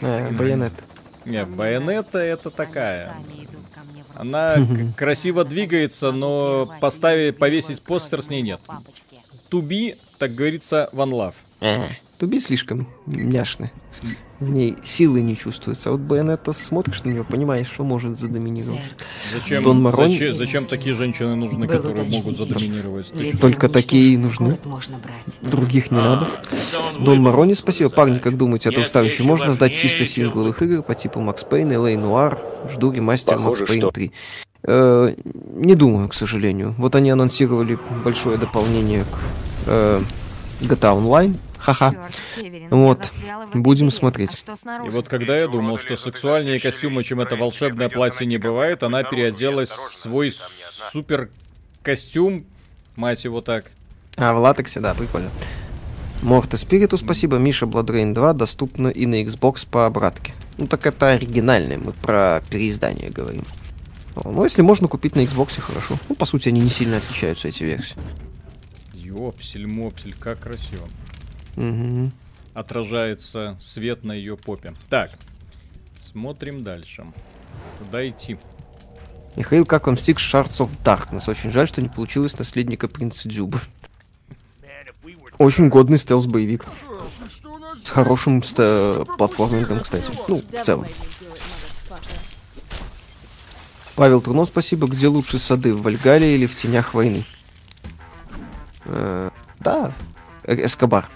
А, 0.00 0.30
байонет. 0.32 0.72
Не, 1.24 1.44
байонета 1.44 2.18
это 2.18 2.50
такая. 2.50 3.14
Она 4.14 4.56
красиво 4.96 5.44
двигается, 5.44 6.12
но 6.12 6.72
поставить, 6.80 7.38
повесить 7.38 7.82
постер 7.82 8.22
с 8.22 8.28
ней 8.30 8.42
нет. 8.42 8.60
Туби, 9.48 9.96
так 10.18 10.34
говорится, 10.34 10.88
one 10.92 11.10
love. 11.10 11.34
А, 11.60 11.88
Туби 12.18 12.40
слишком 12.40 12.88
няшный. 13.06 13.70
В 14.40 14.50
ней 14.50 14.76
силы 14.82 15.20
не 15.20 15.36
чувствуется. 15.36 15.90
А 15.90 15.92
вот 15.92 16.00
Байонетта 16.00 16.54
смотришь 16.54 17.04
на 17.04 17.10
нее, 17.10 17.24
понимаешь, 17.24 17.66
что 17.70 17.84
может 17.84 18.18
задоминировать. 18.18 18.80
Зачем, 19.34 19.62
Дон 19.62 19.82
Марони? 19.82 20.14
зачем, 20.16 20.34
зачем 20.36 20.64
такие 20.64 20.94
женщины 20.94 21.34
нужны, 21.36 21.66
Был 21.66 21.76
которые 21.76 22.02
удачный 22.04 22.32
могут 22.32 22.38
задоминировать? 22.38 23.14
Леди 23.14 23.36
Только 23.36 23.68
такие 23.68 24.14
и 24.14 24.16
нужны. 24.16 24.46
город 24.46 24.64
можно 24.64 24.96
брать. 24.98 25.38
Других 25.42 25.90
не 25.90 25.98
надо. 25.98 26.26
Дон 27.00 27.20
Марони, 27.20 27.52
спасибо. 27.52 27.90
Парни, 27.90 28.18
как 28.18 28.38
думаете, 28.38 28.70
о 28.70 28.72
Трухстарище 28.72 29.24
можно 29.24 29.52
сдать 29.52 29.76
чисто 29.76 30.06
сингловых 30.06 30.62
игр 30.62 30.82
по 30.82 30.94
типу 30.94 31.20
Макс 31.20 31.44
Пейн, 31.44 31.70
Элей 31.72 31.96
Нуар? 31.96 32.38
Жду 32.72 32.92
ремастер 32.92 33.38
Макс 33.38 33.60
Пейн 33.60 33.80
что- 33.82 33.90
3. 33.90 34.10
Э, 34.62 35.14
не 35.54 35.74
думаю, 35.74 36.08
к 36.08 36.14
сожалению. 36.14 36.74
Вот 36.78 36.94
они 36.94 37.10
анонсировали 37.10 37.78
большое 38.04 38.38
дополнение 38.38 39.04
к 39.04 39.18
э, 39.66 40.02
GTA 40.62 40.98
Online. 40.98 41.36
Ха-ха. 41.60 41.94
Вот. 42.70 43.10
Будем 43.54 43.90
смотреть. 43.90 44.36
А 44.64 44.86
И 44.86 44.88
вот 44.88 45.08
когда 45.08 45.36
я 45.36 45.46
думал, 45.46 45.78
что 45.78 45.96
сексуальнее 45.96 46.58
костюмы, 46.58 47.04
чем 47.04 47.20
это 47.20 47.36
волшебное 47.36 47.88
платье, 47.88 48.26
не 48.26 48.38
бывает, 48.38 48.82
она 48.82 49.02
переоделась 49.04 49.70
в 49.70 49.94
свой 49.94 50.34
супер 50.92 51.30
костюм, 51.82 52.46
мать 52.96 53.24
его 53.24 53.40
так. 53.40 53.66
А, 54.16 54.32
в 54.32 54.38
латексе, 54.38 54.80
да, 54.80 54.94
прикольно. 54.94 55.30
Морта 56.22 56.58
Спириту 56.58 56.98
спасибо. 56.98 57.38
Миша 57.38 57.64
Blood 57.64 57.86
Rain 57.86 58.12
2 58.12 58.34
доступна 58.34 58.88
и 58.88 59.06
на 59.06 59.22
Xbox 59.22 59.66
по 59.70 59.86
обратке. 59.86 60.34
Ну 60.58 60.66
так 60.66 60.86
это 60.86 61.08
оригинальное, 61.10 61.78
мы 61.78 61.92
про 61.92 62.42
переиздание 62.50 63.08
говорим. 63.08 63.44
О, 64.16 64.30
Ну, 64.30 64.44
если 64.44 64.60
можно 64.60 64.88
купить 64.88 65.16
на 65.16 65.20
Xbox, 65.20 65.58
хорошо. 65.60 65.98
Ну, 66.08 66.14
по 66.14 66.26
сути, 66.26 66.48
они 66.48 66.60
не 66.60 66.68
сильно 66.68 66.98
отличаются, 66.98 67.48
эти 67.48 67.62
версии. 67.64 67.96
Ёпсель-мопсель, 68.92 70.14
как 70.18 70.40
красиво. 70.40 70.86
Мгм. 71.56 72.12
Отражается 72.54 73.56
свет 73.60 74.04
на 74.04 74.12
ее 74.12 74.36
попе. 74.36 74.74
Так, 74.88 75.12
смотрим 76.10 76.62
дальше. 76.64 77.04
Куда 77.78 78.06
идти? 78.08 78.38
Михаил, 79.36 79.64
как 79.64 79.86
вам 79.86 79.96
стик 79.96 80.18
Shards 80.18 80.58
of 80.58 80.70
Darkness? 80.84 81.30
Очень 81.30 81.50
жаль, 81.50 81.68
что 81.68 81.80
не 81.80 81.88
получилось 81.88 82.36
наследника 82.38 82.88
принца 82.88 83.28
Дзюбы. 83.28 83.60
Очень 85.38 85.68
годный 85.68 85.96
стелс-боевик. 85.96 86.66
С 87.82 87.88
хорошим 87.90 88.42
ста- 88.42 89.04
платформингом, 89.16 89.80
кстати. 89.80 90.10
Ну, 90.28 90.42
в 90.50 90.60
целом. 90.62 90.86
Павел 93.96 94.20
Турно, 94.20 94.44
спасибо. 94.44 94.86
Где 94.86 95.08
лучше 95.08 95.38
сады, 95.38 95.74
в 95.74 95.82
Вальгале 95.82 96.34
или 96.34 96.46
в 96.46 96.56
тенях 96.56 96.94
войны? 96.94 97.24
Э, 98.86 99.30
да, 99.60 99.92
Э- 100.44 100.66
Эскобар. 100.66 101.08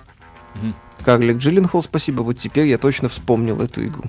Мгм. 0.55 0.75
Карлик 1.05 1.39
Джилленхол, 1.39 1.83
спасибо. 1.83 2.23
Вот 2.23 2.39
теперь 2.39 2.67
я 2.67 2.79
точно 2.79 3.09
вспомнил 3.09 3.61
эту 3.61 3.85
игру. 3.85 4.05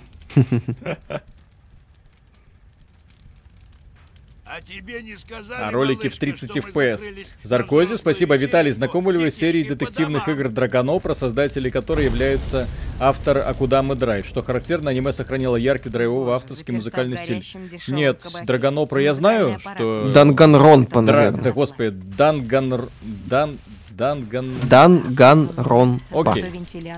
А 4.47 4.61
тебе 4.61 5.01
не 5.01 5.17
сказали, 5.17 5.61
А 5.61 5.71
ролики 5.71 6.01
в 6.01 6.03
малышка, 6.03 6.19
30 6.21 6.51
что 6.51 6.61
мы 6.61 6.69
FPS. 6.69 6.97
закрылись 6.97 7.33
на 7.43 7.49
Заркози, 7.49 7.95
спасибо. 7.97 8.37
Виталий, 8.37 8.71
знакомы 8.71 9.11
ли 9.11 9.17
вы 9.17 9.29
с 9.29 9.35
серией 9.35 9.67
детективных 9.67 10.29
игр 10.29 10.47
Драгонопра, 10.47 11.13
создатели 11.13 11.69
которой 11.69 12.05
являются 12.05 12.65
автор 12.97 13.39
Акудамы 13.39 13.95
Драйв? 13.95 14.25
Что 14.25 14.43
характерно, 14.43 14.91
аниме 14.91 15.11
сохранило 15.11 15.57
яркий 15.57 15.89
драйвовый 15.89 16.35
авторский 16.35 16.73
музыкальный 16.73 17.17
в 17.17 17.19
стиль. 17.19 17.43
Нет, 17.87 18.21
кабаке. 18.23 18.45
Драгонопра 18.45 19.01
я 19.01 19.13
знаю, 19.13 19.59
что... 19.59 20.09
Данганронпа, 20.13 21.01
наверное. 21.01 21.41
Да, 21.41 21.51
господи, 21.51 21.89
Данган... 21.89 22.87
Дан... 23.01 23.57
Данган... 23.97 24.59
Данганронпа. 24.67 26.31
Окей. 26.31 26.51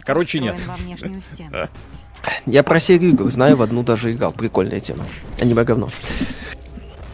Короче, 0.03 0.39
нет. 0.39 0.55
Я 2.47 2.63
про 2.63 2.79
серию 2.79 3.11
игр 3.11 3.29
знаю, 3.29 3.55
в 3.55 3.61
одну 3.61 3.83
даже 3.83 4.11
играл. 4.11 4.31
Прикольная 4.31 4.79
тема. 4.79 5.05
Аниме 5.39 5.63
говно. 5.63 5.89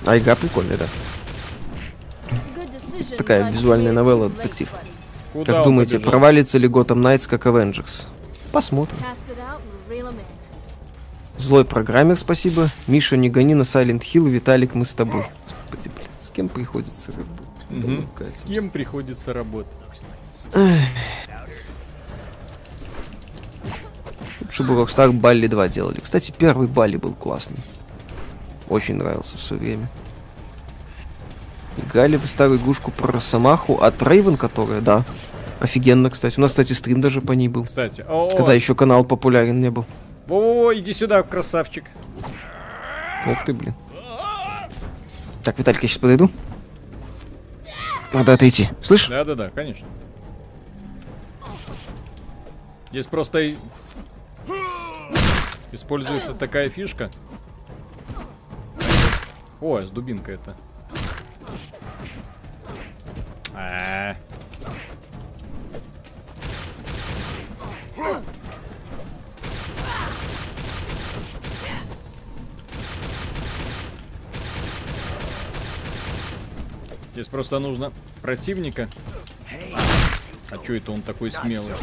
А 0.06 0.18
игра 0.18 0.36
прикольная, 0.36 0.78
да. 0.78 0.86
Такая 3.18 3.52
визуальная 3.52 3.92
новелла, 3.92 4.30
детектив. 4.30 4.70
Куда 5.34 5.54
Как 5.54 5.64
думаете, 5.66 5.96
побежал? 5.98 6.12
провалится 6.12 6.58
ли 6.58 6.70
Gotham 6.70 7.02
Knights 7.02 7.28
как 7.28 7.46
Avengers? 7.46 8.06
Посмотрим. 8.54 8.98
Злой 11.38 11.66
программер, 11.66 12.16
спасибо. 12.18 12.70
Миша, 12.88 13.18
не 13.18 13.30
гони 13.30 13.54
на 13.54 13.64
Silent 13.64 14.02
Hill, 14.02 14.30
Виталик, 14.30 14.76
мы 14.76 14.86
с 14.86 14.94
тобой. 14.94 15.26
Господи, 15.50 15.90
блин, 15.94 16.08
с 16.22 16.30
кем 16.30 16.48
приходится 16.48 17.12
работать? 17.12 17.53
Катя. 18.16 18.30
С 18.32 18.42
кем 18.48 18.70
приходится 18.70 19.34
работать? 19.34 19.72
Лучше 24.42 24.64
бы 24.64 24.74
Rockstar 24.76 25.12
Балли 25.12 25.48
2 25.48 25.68
делали. 25.70 26.00
Кстати, 26.00 26.34
первый 26.38 26.68
Балли 26.68 26.98
был 26.98 27.14
классный. 27.14 27.58
Очень 28.70 28.96
нравился 28.96 29.38
в 29.38 29.42
свое 29.42 29.62
время. 29.62 29.90
Играли 31.78 32.18
бы 32.18 32.28
старую 32.28 32.60
игрушку 32.60 32.92
про 32.92 33.12
Росомаху 33.14 33.78
от 33.78 34.02
Рейвен, 34.04 34.38
которая, 34.38 34.82
да. 34.82 35.06
Офигенно, 35.60 36.10
кстати. 36.10 36.38
У 36.38 36.42
нас, 36.42 36.52
кстати, 36.52 36.74
стрим 36.74 37.02
даже 37.02 37.22
по 37.22 37.32
ней 37.32 37.48
был. 37.48 37.64
Кстати, 37.64 38.06
о, 38.08 38.30
Когда 38.36 38.54
еще 38.54 38.76
канал 38.76 39.04
популярен 39.06 39.60
не 39.60 39.72
был. 39.72 39.86
о, 40.30 40.72
иди 40.74 40.94
сюда, 40.94 41.24
красавчик. 41.24 41.86
Ух 43.26 43.44
ты, 43.46 43.54
блин. 43.54 43.74
Так, 45.44 45.58
Виталик, 45.58 45.82
я 45.84 45.90
сейчас 45.90 45.98
подойду. 46.00 46.30
Надо 48.14 48.34
отойти. 48.34 48.70
Слышь? 48.82 49.07
Да-да-да, 49.07 49.49
конечно. 49.49 49.88
Здесь 52.91 53.07
просто 53.07 53.51
используется 55.72 56.36
такая 56.36 56.70
фишка. 56.70 57.09
О, 59.59 59.82
с 59.82 59.89
дубинкой 59.89 60.36
это. 60.36 60.55
А. 63.55 64.16
Здесь 77.14 77.28
просто 77.28 77.59
нужно 77.59 77.93
противника. 78.24 78.89
А 80.49 80.57
чё 80.57 80.76
это 80.76 80.91
он 80.91 81.03
такой 81.03 81.32
смелый? 81.32 81.74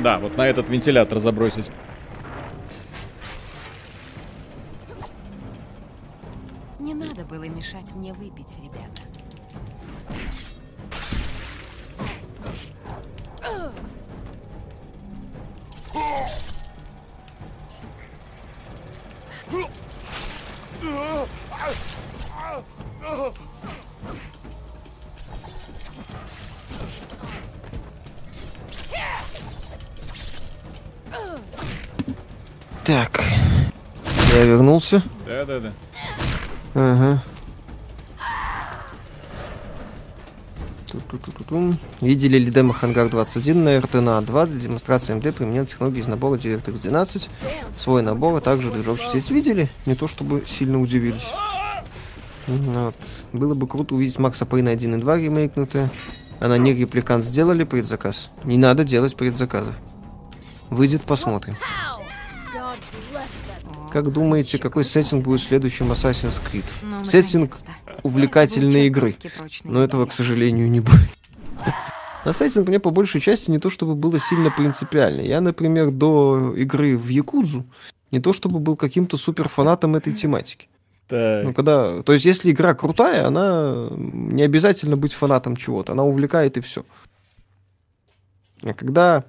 Да, 0.00 0.18
вот 0.20 0.36
на 0.36 0.46
этот 0.46 0.68
вентилятор 0.68 1.18
забросить. 1.18 1.70
Не 6.78 6.94
надо 6.94 7.24
было 7.24 7.48
мешать 7.48 7.92
мне 7.96 8.12
выпить, 8.12 8.56
ребята. 8.62 9.02
Так. 32.84 33.20
Я 34.32 34.44
вернулся. 34.44 35.02
Да-да-да. 35.26 35.72
Ага. 36.74 37.20
Видели 42.00 42.38
ли 42.38 42.50
демо 42.50 42.72
Хангар 42.72 43.08
21 43.08 43.64
на 43.64 43.80
РТНА 43.80 44.22
2 44.22 44.46
для 44.46 44.60
демонстрации 44.60 45.14
МД 45.14 45.34
применен 45.34 45.66
технологии 45.66 46.00
из 46.00 46.06
набора 46.06 46.36
DirectX 46.36 46.82
12. 46.82 47.30
Свой 47.76 48.02
набор, 48.02 48.36
а 48.36 48.40
также 48.40 48.70
движок 48.70 48.98
частиц 49.00 49.30
видели? 49.30 49.68
Не 49.86 49.94
то 49.94 50.08
чтобы 50.08 50.42
сильно 50.46 50.80
удивились. 50.80 51.26
Вот. 52.46 52.94
Было 53.32 53.54
бы 53.54 53.66
круто 53.66 53.94
увидеть 53.94 54.18
Макса 54.18 54.46
Пейна 54.46 54.70
1 54.70 54.94
и 54.94 54.98
2 54.98 55.16
ремейкнутые. 55.16 55.90
А 56.38 56.48
на 56.48 56.58
них 56.58 56.78
репликант 56.78 57.24
сделали 57.24 57.64
предзаказ. 57.64 58.30
Не 58.44 58.58
надо 58.58 58.84
делать 58.84 59.16
предзаказов. 59.16 59.74
Выйдет, 60.70 61.02
посмотрим. 61.02 61.56
Как 63.90 64.12
думаете, 64.12 64.58
какой 64.58 64.84
сеттинг 64.84 65.24
будет 65.24 65.40
в 65.40 65.44
следующем 65.44 65.90
Assassin's 65.90 66.40
Creed? 66.42 66.64
Ну, 66.82 67.04
Сеттинг. 67.04 67.56
Увлекательной 68.06 68.86
игры. 68.86 69.14
Но 69.64 69.82
этого, 69.82 70.06
к 70.06 70.12
сожалению, 70.12 70.70
не 70.70 70.80
будет. 70.80 71.10
На 72.24 72.32
сеттинг 72.32 72.68
мне 72.68 72.80
по 72.80 72.90
большей 72.90 73.20
части 73.20 73.50
не 73.50 73.58
то 73.58 73.70
чтобы 73.70 73.94
было 73.94 74.18
сильно 74.18 74.50
принципиально. 74.50 75.20
Я, 75.20 75.40
например, 75.40 75.90
до 75.90 76.54
игры 76.56 76.96
в 76.96 77.08
Якудзу 77.08 77.64
не 78.10 78.20
то 78.20 78.32
чтобы 78.32 78.58
был 78.58 78.76
каким-то 78.76 79.16
супер 79.16 79.48
фанатом 79.48 79.94
этой 79.94 80.12
тематики. 80.12 80.68
Так. 81.08 81.44
Ну, 81.44 81.52
когда... 81.52 82.02
То 82.02 82.12
есть, 82.12 82.24
если 82.24 82.50
игра 82.50 82.74
крутая, 82.74 83.26
она 83.26 83.86
не 83.90 84.42
обязательно 84.42 84.96
быть 84.96 85.12
фанатом 85.12 85.56
чего-то. 85.56 85.92
Она 85.92 86.02
увлекает 86.02 86.56
и 86.56 86.60
все. 86.60 86.84
А 88.64 88.74
когда... 88.74 89.24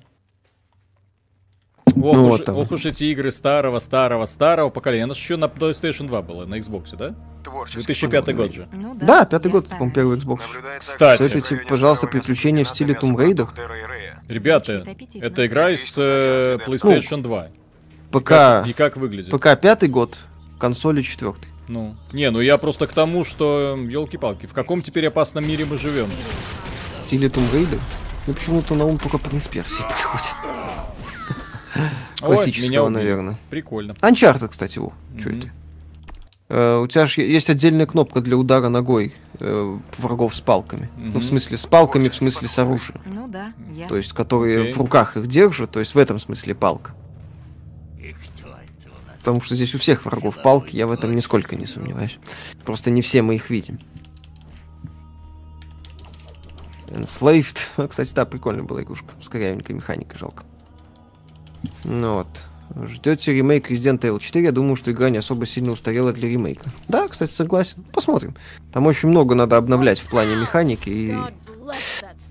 Ох, 2.04 2.16
ну, 2.16 2.28
уж, 2.28 2.40
вот 2.40 2.50
ох 2.50 2.72
уж 2.72 2.86
эти 2.86 3.06
игры 3.06 3.32
старого, 3.32 3.80
старого, 3.80 4.26
старого 4.26 4.70
поколения. 4.70 5.06
У 5.06 5.08
нас 5.08 5.18
еще 5.18 5.38
на 5.38 5.46
PlayStation 5.46 6.08
2 6.08 6.22
было, 6.22 6.46
на 6.46 6.56
Xbox, 6.56 6.96
да? 6.96 7.16
Творческий 7.44 7.86
2005 7.86 8.36
год 8.36 8.54
же. 8.54 8.68
Ну 8.72 8.96
Да, 8.96 9.26
пятый 9.26 9.48
я 9.48 9.52
год, 9.54 9.70
по-моему, 9.70 9.94
первый 9.94 10.18
Xbox. 10.18 10.42
Кстати. 10.80 11.22
районе 11.22 11.66
пожалуйста, 11.68 12.08
приключения 12.08 12.64
в 12.66 12.70
стиле 12.70 12.94
Tomb 12.94 13.16
Raider. 13.16 13.48
И. 14.28 14.34
Ребята, 14.34 14.86
это 15.16 15.46
игра 15.46 15.72
из 15.72 15.94
э, 15.98 16.58
PlayStation 16.66 17.22
2. 17.22 17.48
И 17.48 17.50
ПК, 18.12 18.24
как, 18.24 18.68
и 18.68 18.74
как 18.74 18.98
выглядит? 18.98 19.32
ПК 19.32 19.60
пятый 19.60 19.90
год, 19.90 20.18
консоли 20.60 21.02
четвертый. 21.02 21.50
Ну, 21.68 21.96
не, 22.14 22.30
ну 22.32 22.40
я 22.40 22.58
просто 22.58 22.88
к 22.88 22.94
тому, 22.94 23.26
что, 23.26 23.78
елки-палки, 23.78 24.46
в 24.46 24.54
каком 24.54 24.82
теперь 24.82 25.08
опасном 25.08 25.48
мире 25.48 25.66
мы 25.66 25.78
живем? 25.78 26.08
В 27.02 27.06
стиле 27.06 27.28
Tomb 27.28 27.52
Raider. 27.52 27.80
Мне 28.26 28.36
почему-то 28.36 28.76
на 28.76 28.86
ум 28.86 28.98
только 28.98 29.18
Принц 29.18 29.48
Персии 29.48 29.84
приходит. 29.90 30.36
Классического, 32.20 32.90
наверное. 32.90 33.38
Прикольно. 33.50 33.92
Uncharted, 33.94 34.50
кстати, 34.50 34.80
во. 34.80 34.94
Что 35.18 35.30
это? 35.30 35.48
Э, 36.50 36.80
у 36.80 36.88
тебя 36.88 37.06
же 37.06 37.22
есть 37.22 37.50
отдельная 37.50 37.86
кнопка 37.86 38.22
для 38.22 38.38
удара 38.38 38.70
ногой 38.70 39.14
э, 39.40 39.78
врагов 39.98 40.34
с 40.34 40.40
палками. 40.42 40.90
Ну, 40.98 41.10
Мгм. 41.12 41.20
в 41.20 41.24
смысле, 41.24 41.58
с 41.58 41.66
палками, 41.66 42.08
в 42.10 42.16
смысле, 42.16 42.48
с 42.48 42.58
оружием. 42.58 43.02
Ну 43.06 43.28
да, 43.28 43.54
я. 43.74 43.88
То 43.88 43.98
есть, 43.98 44.14
которые 44.14 44.62
Окей. 44.62 44.74
в 44.74 44.78
руках 44.78 45.18
их 45.18 45.28
держат, 45.28 45.72
то 45.72 45.80
есть 45.80 45.94
в 45.94 45.98
этом 45.98 46.20
смысле 46.20 46.56
палка. 46.56 46.94
Потому 49.20 49.42
что 49.42 49.56
здесь 49.56 49.76
у 49.76 49.78
всех 49.78 50.06
врагов 50.06 50.42
палки, 50.42 50.74
я 50.78 50.88
в 50.88 50.92
этом 50.92 51.14
нисколько 51.14 51.58
не 51.58 51.66
сомневаюсь. 51.66 52.18
Просто 52.64 52.92
не 52.92 53.02
все 53.02 53.22
мы 53.22 53.36
их 53.36 53.50
видим. 53.50 53.78
Enslaved. 56.88 57.58
Кстати, 57.90 58.14
да, 58.14 58.26
прикольная 58.26 58.64
была 58.64 58.84
игрушка. 58.84 59.10
С 59.22 59.28
корявенькой 59.28 59.76
механикой, 59.76 60.18
жалко. 60.18 60.46
Ну 61.84 62.16
вот. 62.16 62.28
Ждете 62.88 63.34
ремейк 63.34 63.72
Resident 63.72 64.00
Evil 64.02 64.20
4? 64.20 64.46
Я 64.46 64.52
думаю, 64.52 64.76
что 64.76 64.92
игра 64.92 65.10
не 65.10 65.18
особо 65.18 65.46
сильно 65.46 65.72
устарела 65.72 66.14
для 66.14 66.30
ремейка. 66.30 66.72
Да, 66.88 67.08
кстати, 67.08 67.32
согласен. 67.32 67.84
Посмотрим. 67.94 68.36
Там 68.72 68.86
очень 68.88 69.10
много 69.10 69.36
надо 69.36 69.58
обновлять 69.58 70.00
в 70.00 70.10
плане 70.10 70.36
механики. 70.36 70.90
И 70.90 71.16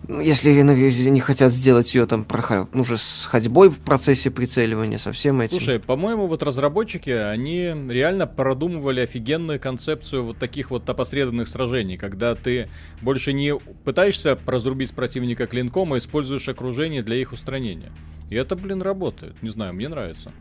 если 0.09 0.51
не 0.61 1.21
хотят 1.21 1.53
сделать 1.53 1.95
ее 1.95 2.07
там 2.07 2.25
проход... 2.25 2.69
ну, 2.75 2.83
уже 2.83 2.97
с 2.97 3.27
ходьбой 3.27 3.71
в 3.71 3.79
процессе 3.79 4.31
прицеливания, 4.31 4.99
со 4.99 5.13
всем 5.13 5.41
этим. 5.41 5.59
Слушай, 5.59 5.81
по-моему, 5.81 6.27
вот 6.27 6.43
разработчики, 6.43 7.11
они 7.11 7.75
реально 7.89 8.27
продумывали 8.27 9.01
офигенную 9.01 9.59
концепцию 9.59 10.25
вот 10.25 10.39
таких 10.39 10.71
вот 10.71 10.89
опосредованных 10.89 11.49
сражений, 11.49 11.97
когда 11.97 12.35
ты 12.35 12.69
больше 13.03 13.33
не 13.33 13.57
пытаешься 13.85 14.39
разрубить 14.47 14.93
противника 14.93 15.47
клинком, 15.47 15.93
а 15.93 15.99
используешь 15.99 16.49
окружение 16.49 17.03
для 17.03 17.17
их 17.17 17.33
устранения. 17.33 17.91
И 18.31 18.35
это, 18.37 18.57
блин, 18.57 18.83
работает. 18.83 19.43
Не 19.43 19.51
знаю, 19.51 19.75
мне 19.75 19.89
нравится. 19.89 20.33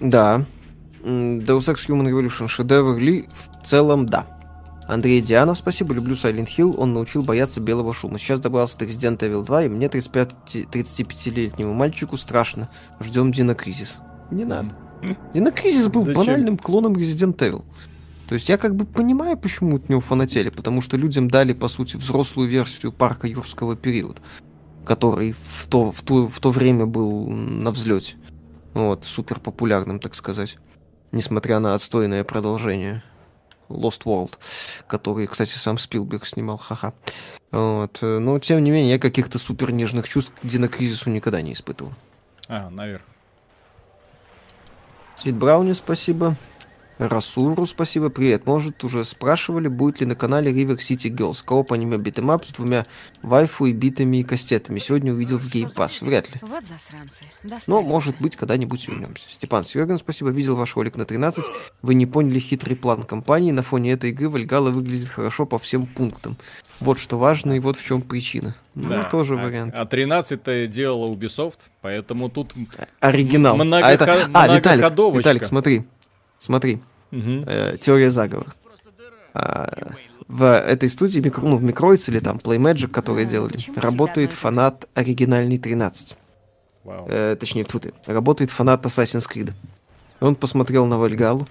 Да. 0.00 0.44
Deus 1.02 1.68
Ex 1.68 1.86
Human 1.88 2.08
Revolution 2.08 2.48
шедевр 2.48 2.98
ли? 2.98 3.26
В 3.32 3.66
целом, 3.66 4.06
да. 4.06 4.26
Андрей 4.86 5.20
Дианов, 5.22 5.58
спасибо, 5.58 5.94
люблю 5.94 6.14
Silent 6.14 6.48
Hill, 6.56 6.76
он 6.76 6.92
научил 6.92 7.22
бояться 7.22 7.60
белого 7.60 7.94
шума. 7.94 8.18
Сейчас 8.18 8.40
добрался 8.40 8.78
до 8.78 8.84
Resident 8.84 9.18
Evil 9.18 9.42
2, 9.42 9.64
и 9.64 9.68
мне, 9.68 9.88
35 9.88 10.30
35-летнему 10.72 11.72
мальчику, 11.72 12.16
страшно. 12.16 12.68
Ждем 13.00 13.32
Дина 13.32 13.54
Кризис. 13.54 14.00
Не 14.30 14.44
надо. 14.44 14.76
Дина 15.32 15.50
Кризис 15.52 15.88
был 15.88 16.04
Зачем? 16.04 16.24
банальным 16.24 16.58
клоном 16.58 16.92
Resident 16.94 17.36
Evil. 17.38 17.64
То 18.28 18.34
есть 18.34 18.48
я 18.48 18.56
как 18.56 18.74
бы 18.74 18.84
понимаю, 18.86 19.36
почему 19.36 19.76
от 19.76 19.88
него 19.88 20.00
фанатели, 20.00 20.48
потому 20.48 20.80
что 20.80 20.96
людям 20.96 21.28
дали, 21.28 21.52
по 21.52 21.68
сути, 21.68 21.96
взрослую 21.96 22.48
версию 22.48 22.92
парка 22.92 23.26
юрского 23.26 23.76
периода. 23.76 24.20
который 24.84 25.32
в 25.32 25.66
то, 25.66 25.90
в 25.90 26.02
то, 26.02 26.28
в 26.28 26.40
то 26.40 26.50
время 26.50 26.86
был 26.86 27.28
на 27.28 27.70
взлете. 27.70 28.16
Вот, 28.74 29.04
супер 29.04 29.40
популярным, 29.40 29.98
так 29.98 30.14
сказать. 30.14 30.58
Несмотря 31.12 31.58
на 31.58 31.74
отстойное 31.74 32.24
продолжение. 32.24 33.02
Lost 33.68 34.02
World, 34.04 34.32
который, 34.86 35.26
кстати, 35.26 35.56
сам 35.56 35.78
Спилберг 35.78 36.26
снимал, 36.26 36.58
ха-ха. 36.58 36.92
Вот. 37.50 37.98
Но, 38.02 38.38
тем 38.38 38.62
не 38.64 38.70
менее, 38.70 38.92
я 38.92 38.98
каких-то 38.98 39.38
супер 39.38 39.72
нежных 39.72 40.08
чувств 40.08 40.32
к 40.42 40.46
Dino 40.46 40.69
Crisis 40.69 41.04
у 41.04 41.10
никогда 41.10 41.40
не 41.42 41.52
испытывал. 41.52 41.92
А, 42.48 42.68
наверх. 42.70 43.02
Sweet 45.14 45.36
Brownie, 45.36 45.72
спасибо. 45.72 46.36
Расуру, 46.98 47.66
спасибо, 47.66 48.08
привет. 48.08 48.46
Может, 48.46 48.84
уже 48.84 49.04
спрашивали, 49.04 49.66
будет 49.66 50.00
ли 50.00 50.06
на 50.06 50.14
канале 50.14 50.52
River 50.52 50.78
City 50.78 51.10
Girls 51.10 51.42
кооп 51.44 51.72
аниме 51.72 51.98
beat 51.98 52.18
'em 52.18 52.34
up 52.34 52.44
с 52.44 52.52
двумя 52.52 52.86
вайфу 53.22 53.66
и 53.66 53.72
битами 53.72 54.18
и 54.18 54.22
кастетами. 54.22 54.78
Сегодня 54.78 55.12
увидел 55.12 55.38
в 55.38 55.52
Game 55.52 55.74
Pass. 55.74 56.04
Вряд 56.04 56.32
ли. 56.32 56.40
Вот 56.40 56.62
засранцы. 56.64 57.24
Но, 57.66 57.82
может 57.82 58.20
быть, 58.20 58.36
когда-нибудь 58.36 58.86
вернемся. 58.86 59.26
Степан 59.28 59.64
Серган, 59.64 59.98
спасибо. 59.98 60.30
Видел 60.30 60.54
ваш 60.54 60.76
ролик 60.76 60.94
на 60.96 61.04
13. 61.04 61.44
Вы 61.82 61.94
не 61.94 62.06
поняли 62.06 62.38
хитрый 62.38 62.76
план 62.76 63.02
компании. 63.02 63.50
На 63.50 63.62
фоне 63.62 63.92
этой 63.92 64.10
игры 64.10 64.28
Вальгала 64.28 64.70
выглядит 64.70 65.08
хорошо 65.08 65.46
по 65.46 65.58
всем 65.58 65.86
пунктам. 65.86 66.36
Вот 66.78 67.00
что 67.00 67.18
важно 67.18 67.54
и 67.54 67.58
вот 67.58 67.76
в 67.76 67.84
чем 67.84 68.02
причина. 68.02 68.54
Да. 68.74 69.02
Ну, 69.02 69.08
тоже 69.08 69.34
а, 69.34 69.44
вариант. 69.44 69.74
А 69.76 69.86
13 69.86 70.68
делала 70.68 71.12
Ubisoft, 71.12 71.58
поэтому 71.80 72.28
тут 72.28 72.52
Оригинал. 73.00 73.54
много, 73.56 73.86
а, 73.86 73.92
это... 73.92 74.28
а 74.32 74.56
Виталик. 74.56 75.16
Виталик, 75.16 75.44
смотри. 75.44 75.84
Смотри. 76.44 76.82
Мгм. 77.10 77.44
Э, 77.46 77.78
теория 77.80 78.10
заговора. 78.10 78.52
А, 79.32 79.94
в 80.28 80.44
этой 80.44 80.90
студии, 80.90 81.20
микро, 81.20 81.40
ну, 81.40 81.56
в 81.56 81.62
Микроиц 81.62 82.10
или 82.10 82.18
там 82.18 82.36
Playmagic, 82.36 82.88
которые 82.88 83.26
А, 83.26 83.30
делали, 83.30 83.58
работает 83.76 84.32
фанат 84.32 84.86
оригинальный 84.92 85.56
13. 85.56 86.18
Вау. 86.84 87.06
Э, 87.08 87.34
точнее, 87.40 87.64
тут 87.64 87.86
работает 88.06 88.50
фанат 88.50 88.84
Assassin's 88.84 89.26
Creed. 89.26 89.54
Он 90.20 90.34
посмотрел 90.34 90.84
на 90.84 90.98
Вальгалу, 90.98 91.48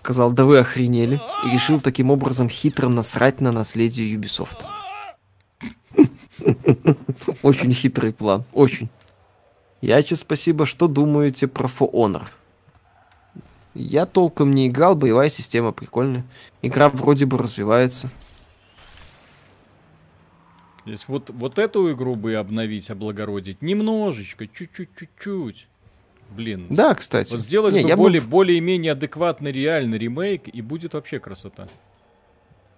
сказал, 0.00 0.32
да 0.32 0.44
вы 0.44 0.58
охренели, 0.58 1.20
и 1.46 1.50
решил 1.50 1.78
таким 1.78 2.10
образом 2.10 2.48
хитро 2.48 2.88
насрать 2.88 3.40
на 3.40 3.52
наследие 3.52 4.12
Ubisoft. 4.16 4.64
Очень 7.42 7.72
хитрый 7.74 8.12
план, 8.12 8.42
очень. 8.52 8.88
Яче, 9.80 10.16
спасибо. 10.16 10.66
Что 10.66 10.88
думаете 10.88 11.46
про 11.46 11.68
For 11.68 11.92
Honor? 11.92 12.24
Я 13.74 14.06
толком 14.06 14.52
не 14.52 14.66
играл, 14.68 14.96
боевая 14.96 15.30
система 15.30 15.72
прикольная. 15.72 16.24
Игра 16.62 16.88
вроде 16.88 17.26
бы 17.26 17.38
развивается. 17.38 18.10
Здесь 20.86 21.04
вот, 21.08 21.30
вот 21.30 21.58
эту 21.58 21.92
игру 21.92 22.16
бы 22.16 22.34
обновить, 22.34 22.90
облагородить. 22.90 23.62
Немножечко, 23.62 24.46
чуть-чуть, 24.46 24.88
чуть-чуть. 24.98 25.66
Блин. 26.30 26.66
Да, 26.70 26.94
кстати. 26.94 27.32
Вот 27.32 27.40
сделать 27.40 27.74
Не, 27.74 27.82
бы 27.82 27.88
я 27.88 27.96
бы 27.96 28.02
более, 28.04 28.20
в- 28.20 28.28
более-менее 28.28 28.92
адекватный 28.92 29.52
реальный 29.52 29.98
ремейк, 29.98 30.48
и 30.48 30.62
будет 30.62 30.94
вообще 30.94 31.18
красота. 31.18 31.68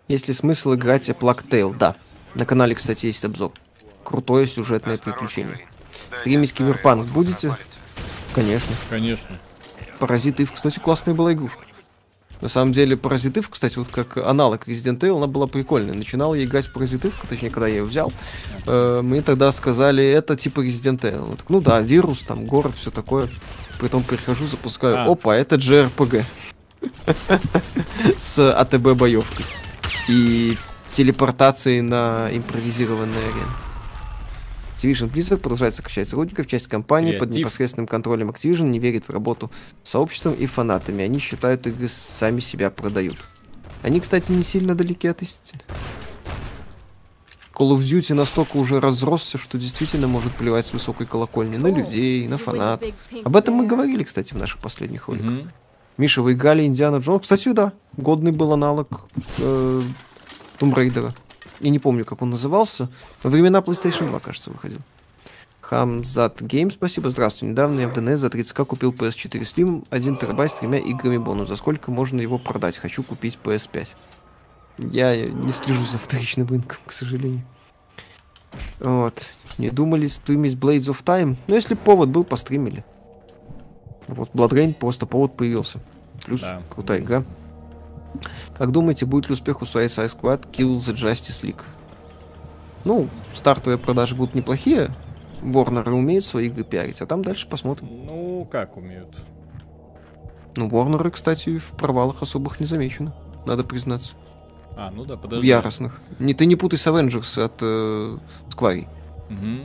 Есть 0.08 0.28
ли 0.28 0.34
смысл 0.34 0.74
играть 0.74 1.06
в 1.08 1.12
Plague? 1.12 1.76
Да. 1.78 1.96
На 2.34 2.44
канале, 2.44 2.74
кстати, 2.74 3.06
есть 3.06 3.24
обзор. 3.24 3.52
Крутое 4.04 4.46
сюжетное 4.46 4.96
приключение. 4.96 5.66
Стримить 6.16 6.52
Киберпанк 6.52 7.06
будете? 7.08 7.56
Конечно. 8.34 8.74
Конечно. 8.90 9.38
Паразит 10.02 10.40
Ив, 10.40 10.50
кстати, 10.50 10.80
классная 10.80 11.14
была 11.14 11.32
игрушка. 11.32 11.62
На 12.40 12.48
самом 12.48 12.72
деле, 12.72 12.96
Паразит 12.96 13.36
Ив, 13.36 13.48
кстати, 13.48 13.78
вот 13.78 13.86
как 13.86 14.16
аналог 14.16 14.66
Resident 14.66 14.98
Evil, 14.98 15.18
она 15.18 15.28
была 15.28 15.46
прикольная. 15.46 15.94
Начинал 15.94 16.34
я 16.34 16.42
играть 16.42 16.66
в 16.66 16.72
Паразит 16.72 17.04
Ив, 17.04 17.14
точнее, 17.28 17.50
когда 17.50 17.68
я 17.68 17.76
ее 17.76 17.84
взял, 17.84 18.12
э, 18.66 19.00
мне 19.00 19.22
тогда 19.22 19.52
сказали, 19.52 20.04
это 20.04 20.34
типа 20.34 20.66
Resident 20.66 21.02
Evil. 21.02 21.22
Вот, 21.22 21.44
ну 21.48 21.60
да, 21.60 21.78
вирус, 21.78 22.24
там, 22.26 22.46
город, 22.46 22.72
все 22.74 22.90
такое. 22.90 23.28
Потом 23.78 24.02
прихожу, 24.02 24.44
запускаю, 24.46 24.96
А. 24.98 25.04
опа, 25.04 25.36
это 25.36 25.54
JRPG. 25.54 26.24
С 28.18 28.52
АТБ 28.60 28.94
боевкой. 28.96 29.46
И 30.08 30.58
телепортацией 30.90 31.80
на 31.80 32.28
импровизированной 32.32 33.18
арене. 33.18 33.61
Activision 34.82 35.10
Blizzard 35.10 35.38
продолжает 35.38 35.74
сокращать 35.74 36.08
сотрудников. 36.08 36.46
Часть 36.46 36.66
компании 36.66 37.12
под 37.12 37.28
Креатив. 37.28 37.38
непосредственным 37.38 37.86
контролем 37.86 38.30
Activision 38.30 38.68
не 38.68 38.78
верит 38.78 39.06
в 39.06 39.10
работу 39.10 39.50
с 39.82 39.90
сообществом 39.90 40.34
и 40.34 40.46
фанатами. 40.46 41.04
Они 41.04 41.18
считают, 41.18 41.66
игры 41.66 41.88
сами 41.88 42.40
себя 42.40 42.70
продают. 42.70 43.16
Они, 43.82 44.00
кстати, 44.00 44.32
не 44.32 44.42
сильно 44.42 44.74
далеки 44.74 45.08
от 45.08 45.22
истины. 45.22 45.60
Call 47.54 47.76
of 47.76 47.80
Duty 47.80 48.14
настолько 48.14 48.56
уже 48.56 48.80
разросся, 48.80 49.38
что 49.38 49.58
действительно 49.58 50.08
может 50.08 50.32
плевать 50.32 50.66
с 50.66 50.72
высокой 50.72 51.06
колокольни 51.06 51.58
на 51.58 51.68
людей, 51.68 52.26
на 52.26 52.38
фанат. 52.38 52.82
Об 53.24 53.36
этом 53.36 53.54
мы 53.54 53.66
говорили, 53.66 54.04
кстати, 54.04 54.32
в 54.32 54.38
наших 54.38 54.58
последних 54.58 55.08
роликах. 55.08 55.30
Мгм. 55.30 55.52
Миша, 55.98 56.22
вы 56.22 56.32
играли 56.32 56.64
Индиана 56.64 56.96
Джонс? 56.96 57.22
Кстати, 57.22 57.52
да. 57.52 57.72
Годный 57.98 58.32
был 58.32 58.52
аналог 58.52 59.02
э, 59.38 59.82
Tomb 60.58 60.74
Raider. 60.74 61.12
Я 61.62 61.70
не 61.70 61.78
помню, 61.78 62.04
как 62.04 62.20
он 62.22 62.30
назывался. 62.30 62.88
Во 63.22 63.30
времена 63.30 63.60
PlayStation 63.60 64.08
2, 64.08 64.20
кажется, 64.20 64.50
выходил. 64.50 64.80
Хамзат 65.60 66.42
Гейм, 66.42 66.70
спасибо. 66.72 67.08
Здравствуй. 67.08 67.48
Недавно 67.48 67.80
я 67.80 67.88
в 67.88 67.94
ДНС 67.94 68.18
за 68.18 68.26
30к 68.26 68.64
купил 68.66 68.90
PS4 68.90 69.40
Slim, 69.42 69.86
1 69.88 70.16
терабайт 70.16 70.50
с 70.50 70.54
тремя 70.54 70.78
играми 70.78 71.18
бонус. 71.18 71.48
За 71.48 71.56
сколько 71.56 71.92
можно 71.92 72.20
его 72.20 72.36
продать? 72.36 72.76
Хочу 72.76 73.04
купить 73.04 73.38
PS5. 73.42 73.88
Я 74.78 75.16
не 75.24 75.52
слежу 75.52 75.86
за 75.86 75.98
вторичным 75.98 76.48
рынком, 76.48 76.78
к 76.84 76.92
сожалению. 76.92 77.42
Вот. 78.80 79.24
Не 79.58 79.70
думали 79.70 80.08
стримить 80.08 80.54
Blades 80.54 80.92
of 80.92 81.04
Time? 81.04 81.36
Ну, 81.46 81.54
если 81.54 81.74
повод 81.74 82.08
был, 82.08 82.24
постримили. 82.24 82.84
Вот 84.08 84.30
Blood 84.32 84.50
Rain 84.50 84.74
просто 84.74 85.06
повод 85.06 85.36
появился. 85.36 85.80
Плюс 86.26 86.40
Да. 86.40 86.60
крутая 86.68 86.98
игра. 86.98 87.22
Как 88.56 88.70
думаете, 88.72 89.06
будет 89.06 89.28
ли 89.28 89.32
успех 89.34 89.62
у 89.62 89.64
Suicide 89.64 90.14
Squad 90.16 90.50
Kill 90.50 90.74
the 90.76 90.94
Justice 90.94 91.42
League? 91.42 91.62
Ну, 92.84 93.08
стартовые 93.34 93.78
продажи 93.78 94.14
будут 94.14 94.34
неплохие. 94.34 94.94
Warner 95.42 95.90
умеет 95.90 96.24
свои 96.24 96.46
игры 96.46 96.64
пиарить, 96.64 97.00
а 97.00 97.06
там 97.06 97.22
дальше 97.22 97.48
посмотрим. 97.48 97.88
Ну, 98.08 98.46
как 98.50 98.76
умеют. 98.76 99.16
Ну, 100.56 100.68
Warner, 100.68 101.10
кстати, 101.10 101.58
в 101.58 101.70
провалах 101.72 102.22
особых 102.22 102.60
не 102.60 102.66
замечено, 102.66 103.14
надо 103.46 103.64
признаться. 103.64 104.12
А, 104.76 104.90
ну 104.90 105.04
да, 105.04 105.16
В 105.16 105.20
подожди. 105.20 105.46
яростных. 105.46 106.00
Не, 106.18 106.34
ты 106.34 106.46
не 106.46 106.56
путай 106.56 106.78
с 106.78 106.86
Avengers 106.86 107.42
от 107.42 107.54
э, 107.60 108.18
Square. 108.48 108.88
Мгм. 109.28 109.60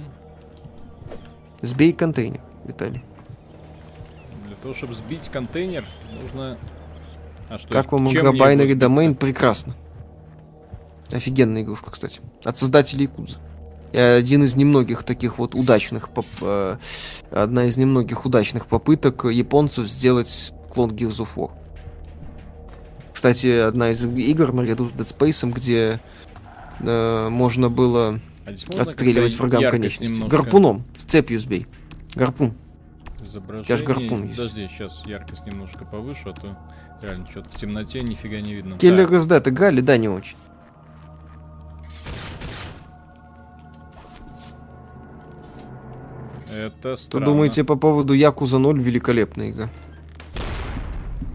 Сбей 1.61 1.93
контейнер, 1.93 2.41
Виталий. 2.65 3.03
Для 4.45 4.55
того, 4.57 4.73
чтобы 4.73 4.93
сбить 4.93 5.29
контейнер, 5.29 5.85
нужно... 6.21 6.57
А 7.49 7.57
что, 7.57 7.69
как 7.69 7.91
вам 7.91 8.09
игра 8.11 8.31
Binary 8.31 8.65
сбить-то? 8.65 8.85
Domain? 8.85 9.15
Прекрасно. 9.15 9.75
Офигенная 11.11 11.61
игрушка, 11.61 11.91
кстати. 11.91 12.19
От 12.43 12.57
создателей 12.57 13.03
Якудза. 13.03 13.37
И 13.93 13.97
один 13.97 14.43
из 14.43 14.55
немногих 14.57 15.03
таких 15.03 15.37
вот 15.37 15.55
удачных, 15.55 16.09
поп- 16.09 16.25
э, 16.41 16.77
одна 17.31 17.65
из 17.65 17.77
немногих 17.77 18.25
удачных 18.25 18.67
попыток 18.67 19.23
японцев 19.25 19.87
сделать 19.87 20.53
клон 20.73 20.91
Gears 20.91 21.19
of 21.19 21.29
War. 21.37 21.51
Кстати, 23.13 23.47
одна 23.59 23.91
из 23.91 24.03
игр 24.03 24.51
наряду 24.53 24.89
с 24.89 24.91
Dead 24.91 25.17
Space, 25.17 25.49
где 25.51 26.01
э, 26.81 27.29
можно 27.29 27.69
было 27.69 28.19
А 28.45 28.49
можно 28.51 28.81
отстреливать 28.81 29.37
врагам 29.39 29.71
конечности. 29.71 30.13
немножко? 30.13 30.37
Гарпуном, 30.37 30.83
с 30.97 31.03
цепью 31.05 31.39
сбей. 31.39 31.65
Гарпун. 32.13 32.53
Изображение. 33.23 33.61
У 33.61 33.65
тебя 33.65 33.77
ж 33.77 33.83
гарпун 33.83 34.23
есть. 34.25 34.37
Подожди, 34.37 34.67
сейчас 34.67 35.01
яркость 35.05 35.45
немножко 35.45 35.85
повышу, 35.85 36.29
а 36.29 36.33
то 36.33 36.57
реально 37.01 37.27
что-то 37.29 37.49
в 37.49 37.55
темноте 37.55 38.01
нифига 38.01 38.41
не 38.41 38.53
видно. 38.53 38.77
Киллер 38.77 39.07
Так, 39.07 39.17
из 39.17 39.27
Dead 39.27 39.49
играли? 39.49 39.81
Да, 39.81 39.97
не 39.97 40.09
очень. 40.09 40.35
это 46.51 46.95
Что 46.95 47.05
странно. 47.05 47.25
думаете 47.27 47.63
по 47.63 47.75
поводу 47.75 48.13
Якуза 48.13 48.57
0? 48.57 48.79
Великолепная 48.79 49.49
игра. 49.49 49.69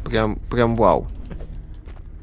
Прям, 0.05 0.37
прям 0.51 0.77
вау. 0.77 1.07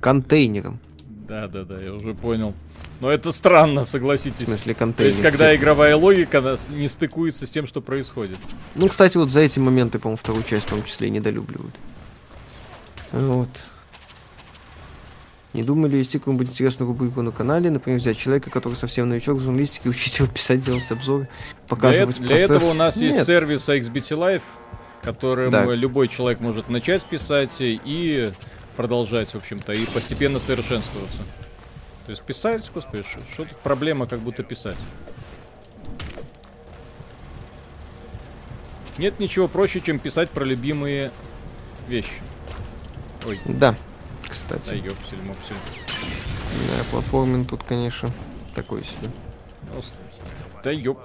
Контейнером. 0.01 0.79
Да-да-да, 1.27 1.79
я 1.81 1.93
уже 1.93 2.13
понял. 2.13 2.53
Но 3.01 3.09
это 3.09 3.31
странно, 3.31 3.83
В 3.83 3.87
согласитесь. 3.87 4.45
смысле 4.45 4.73
То 4.73 4.79
контейнер. 4.79 5.11
есть, 5.11 5.21
когда 5.21 5.49
Цепь. 5.51 5.59
игровая 5.61 5.95
логика 5.95 6.57
не 6.69 6.87
стыкуется 6.89 7.47
с 7.47 7.51
тем, 7.51 7.65
что 7.65 7.81
происходит. 7.81 8.37
Ну, 8.75 8.89
кстати, 8.89 9.17
вот 9.17 9.29
за 9.29 9.39
эти 9.41 9.57
моменты, 9.59 9.99
по-моему, 9.99 10.17
вторую 10.17 10.43
часть 10.43 10.65
в 10.65 10.69
том 10.69 10.83
числе 10.83 11.09
недолюбливают. 11.09 11.73
Вот. 13.11 13.49
Не 15.53 15.63
думали 15.63 15.97
вести 15.97 16.19
какую-нибудь 16.19 16.49
интересную 16.49 16.87
рубрику 16.89 17.21
на 17.23 17.31
канале, 17.31 17.71
например, 17.71 17.99
взять 17.99 18.17
человека, 18.19 18.51
который 18.51 18.75
совсем 18.75 19.09
новичок 19.09 19.37
в 19.39 19.41
журналистике, 19.41 19.89
учить 19.89 20.19
его 20.19 20.27
писать, 20.27 20.59
делать 20.59 20.89
обзоры, 20.91 21.27
показывать 21.67 22.17
для, 22.17 22.25
э- 22.25 22.27
для 22.27 22.47
процесс. 22.47 22.61
этого 22.63 22.71
у 22.71 22.77
нас 22.77 22.97
есть 22.97 23.17
Нет. 23.17 23.25
сервис 23.25 23.67
XBT 23.67 24.15
Live, 24.17 24.43
которым 25.01 25.49
Да. 25.51 25.63
любой 25.73 26.07
человек 26.07 26.39
может 26.39 26.69
начать 26.69 27.03
писать 27.05 27.55
и 27.59 28.31
продолжать, 28.77 29.29
в 29.31 29.35
общем-то, 29.35 29.73
и 29.73 29.85
постепенно 29.85 30.39
совершенствоваться. 30.39 31.19
То 32.05 32.11
есть 32.11 32.21
писать, 32.23 32.69
господи, 32.73 33.03
что 33.03 33.19
что 33.33 33.45
тут 33.45 33.57
проблема 33.57 34.05
как 34.07 34.19
будто 34.19 34.43
писать? 34.43 34.77
Нет 38.97 39.19
ничего 39.19 39.47
проще, 39.47 39.79
чем 39.81 39.97
писать 39.99 40.29
про 40.29 40.43
любимые 40.43 41.11
вещи. 41.87 42.21
Ой. 43.25 43.39
Да, 43.45 43.75
кстати. 44.27 44.69
Да, 44.69 44.75
ёпсель, 44.75 45.21
мопсель. 45.25 45.55
Да, 46.67 46.83
платформинг 46.91 47.49
тут, 47.49 47.63
конечно, 47.63 48.09
такой 48.55 48.83
себе. 48.83 49.09
Да 50.63 50.71
ёп. 50.71 50.99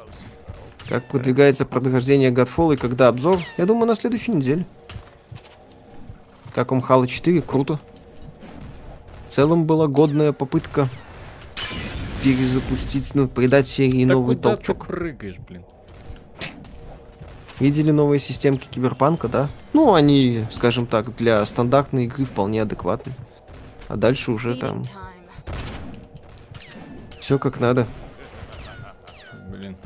Как 0.88 1.04
продвигается 1.08 1.64
прохождение 1.64 2.30
Godfall 2.30 2.74
и 2.74 2.76
когда 2.76 3.08
обзор? 3.08 3.38
Я 3.56 3.66
думаю, 3.66 3.86
на 3.86 3.94
следующей 3.94 4.32
неделе. 4.32 4.66
Как 6.54 6.70
вам 6.70 6.80
Halo 6.80 7.06
4? 7.06 7.40
Круто. 7.42 7.80
В 9.26 9.30
целом 9.32 9.64
была 9.64 9.86
годная 9.86 10.32
попытка 10.32 10.88
перезапустить, 12.22 13.14
ну, 13.14 13.28
придать 13.28 13.66
серии 13.66 14.04
Да 14.04 14.14
новый 14.14 14.36
куда 14.36 14.56
толчок. 14.56 14.80
ты 14.80 14.86
прыгаешь, 14.86 15.38
блин? 15.38 15.64
Видели 17.60 17.92
новые 17.92 18.18
системки 18.18 18.66
Киберпанка, 18.68 19.28
да? 19.28 19.48
Ну, 19.72 19.94
они, 19.94 20.44
скажем 20.50 20.86
так, 20.86 21.14
для 21.16 21.44
стандартной 21.46 22.06
игры 22.06 22.24
вполне 22.24 22.62
адекватны. 22.62 23.12
А 23.88 23.96
дальше 23.96 24.32
уже 24.32 24.56
там 24.56 24.82
все 27.20 27.38
как 27.38 27.60
надо. 27.60 27.86
Блин. 29.48 29.76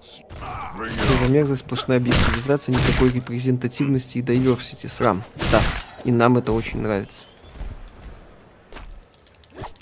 Что 0.00 1.24
за 1.24 1.30
мерзость, 1.30 1.62
сплошная 1.62 1.96
объективизация, 1.96 2.74
никакой 2.74 3.10
репрезентативности 3.10 4.18
и 4.18 4.22
diversity, 4.22 4.88
срам. 4.88 5.22
Да, 5.50 5.60
и 6.04 6.12
нам 6.12 6.36
это 6.38 6.52
очень 6.52 6.80
нравится. 6.80 7.26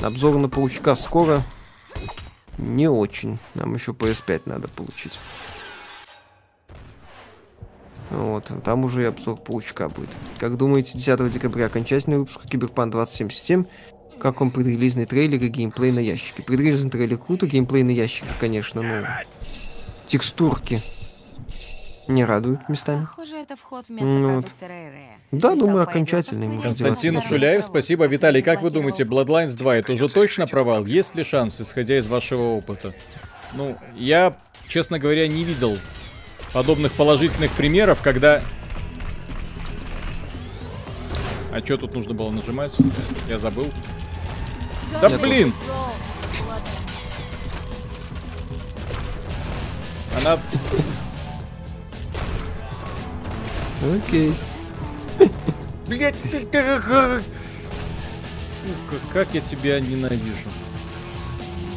Обзор 0.01 0.39
на 0.39 0.49
Паучка 0.49 0.95
скоро. 0.95 1.43
Не 2.61 2.89
очень. 2.89 3.39
Нам 3.55 3.75
еще 3.75 3.93
PS5 3.93 4.43
надо 4.45 4.69
получить. 4.69 5.19
Вот, 8.11 8.51
там 8.65 8.85
уже 8.85 9.03
и 9.03 9.07
обзор 9.07 9.37
Паучка 9.37 9.89
будет. 9.89 10.11
Как 10.39 10.57
думаете, 10.57 10.99
10 10.99 11.33
декабря 11.33 11.67
окончательный 11.67 12.19
выпуск 12.19 12.41
Киберпан 12.45 12.91
2077? 12.91 13.65
Как 14.19 14.41
вам 14.41 14.51
предрелизный 14.51 15.07
трейлер 15.07 15.43
и 15.43 15.49
геймплей 15.49 15.93
на 15.93 16.01
ящике? 16.01 16.43
Предрелизный 16.43 16.91
трейлер 16.91 17.19
круто, 17.19 17.47
геймплей 17.47 17.85
на 17.85 17.91
ящике, 17.91 18.29
конечно, 18.39 18.83
ну... 18.83 19.07
Текстурки 20.09 20.83
не 22.11 22.25
радуют 22.25 22.69
местами. 22.69 23.07
Похоже, 23.07 23.37
это 23.37 23.57
вход 23.57 23.87
в 23.87 23.91
Ну 23.91 24.43
Рэй-Рэя. 24.61 25.19
Да, 25.31 25.55
думаю, 25.55 25.83
окончательный, 25.83 26.61
Константин 26.61 27.21
Шуляев, 27.23 27.65
спасибо. 27.65 28.07
Виталий, 28.07 28.43
как 28.43 28.63
вы 28.63 28.71
думаете, 28.71 29.05
Bloodlines 29.05 29.57
2 29.57 29.77
это 29.77 29.93
уже 29.93 30.09
точно 30.09 30.47
провал? 30.47 30.85
Есть 30.87 31.15
ли 31.15 31.25
шанс, 31.25 31.61
исходя 31.61 31.99
из 31.99 32.07
вашего 32.07 32.57
опыта? 32.57 32.93
Ну, 33.55 33.77
я, 33.95 34.37
честно 34.69 34.99
говоря, 34.99 35.27
не 35.27 35.45
видел 35.45 35.77
подобных 36.53 36.93
положительных 36.93 37.53
примеров, 37.53 38.03
когда... 38.03 38.43
А 41.53 41.61
что 41.65 41.77
тут 41.77 41.95
нужно 41.95 42.15
было 42.15 42.31
нажимать? 42.31 42.73
Я 43.29 43.39
забыл. 43.39 43.67
Да 45.01 45.09
блин! 45.19 45.55
Она... 50.17 50.39
Окей. 53.83 54.35
Блять, 55.87 56.15
ты 56.23 56.41
как... 56.47 57.23
Ну, 58.65 58.75
как- 59.13 59.35
я 59.35 59.41
тебя 59.41 59.81
ненавижу. 59.81 60.51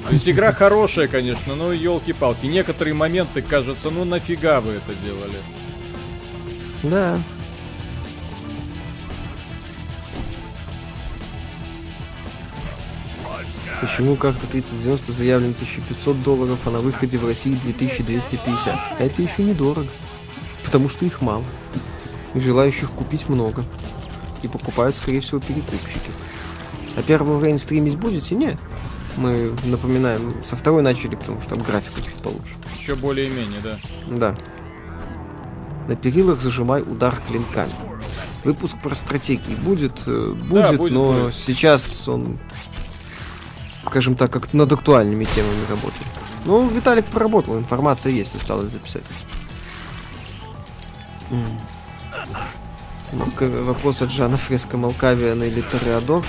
То 0.05 0.13
есть 0.13 0.27
игра 0.27 0.51
хорошая, 0.51 1.07
конечно, 1.07 1.55
но 1.55 1.71
елки-палки. 1.71 2.45
Некоторые 2.45 2.93
моменты 2.93 3.41
кажется, 3.41 3.89
ну 3.89 4.03
нафига 4.03 4.59
вы 4.59 4.73
это 4.73 4.93
делали? 4.95 5.39
Да. 6.83 7.21
Почему 13.79 14.15
как-то 14.15 14.45
3090 14.47 15.11
заявлен 15.11 15.51
1500 15.51 16.23
долларов, 16.23 16.59
а 16.65 16.69
на 16.69 16.79
выходе 16.79 17.17
в 17.17 17.25
России 17.25 17.53
2250? 17.63 18.99
Это 18.99 19.21
еще 19.21 19.43
недорого. 19.43 19.89
Потому 20.63 20.89
что 20.89 21.05
их 21.05 21.21
мало. 21.21 21.43
И 22.33 22.39
желающих 22.39 22.91
купить 22.91 23.29
много. 23.29 23.63
И 24.41 24.47
покупают, 24.47 24.95
скорее 24.95 25.21
всего, 25.21 25.39
перекупщики. 25.39 26.11
А 26.95 27.01
первого 27.01 27.43
Рейн 27.43 27.57
стримить 27.57 27.97
будете? 27.97 28.35
Нет. 28.35 28.57
Мы, 29.17 29.53
напоминаем, 29.65 30.43
со 30.43 30.55
второй 30.55 30.81
начали, 30.81 31.15
потому 31.15 31.39
что 31.41 31.51
там 31.55 31.63
графика 31.63 32.01
чуть 32.01 32.15
получше. 32.15 32.55
Еще 32.79 32.95
более-менее, 32.95 33.59
да. 33.63 33.77
Да. 34.07 34.35
На 35.87 35.95
перилах 35.95 36.41
зажимай 36.41 36.81
удар 36.81 37.21
клинками. 37.27 37.71
Выпуск 38.43 38.75
про 38.81 38.95
стратегии 38.95 39.55
будет, 39.55 39.93
э, 40.05 40.33
будет, 40.33 40.77
будет, 40.77 40.93
но 40.93 41.13
будет. 41.13 41.35
сейчас 41.35 42.07
он, 42.07 42.37
скажем 43.85 44.15
так, 44.15 44.31
как 44.31 44.53
над 44.53 44.71
актуальными 44.71 45.23
темами 45.23 45.65
работает. 45.69 46.07
Ну, 46.45 46.67
Виталик 46.67 47.05
проработал, 47.05 47.57
информация 47.57 48.11
есть, 48.11 48.35
осталось 48.35 48.71
записать. 48.71 49.03
Ну, 53.11 53.25
вопрос 53.63 54.01
от 54.01 54.11
Жана 54.11 54.37
Фреско 54.37 54.77
Малкавиана 54.77 55.43
или 55.43 55.61
Тореадор. 55.61 56.23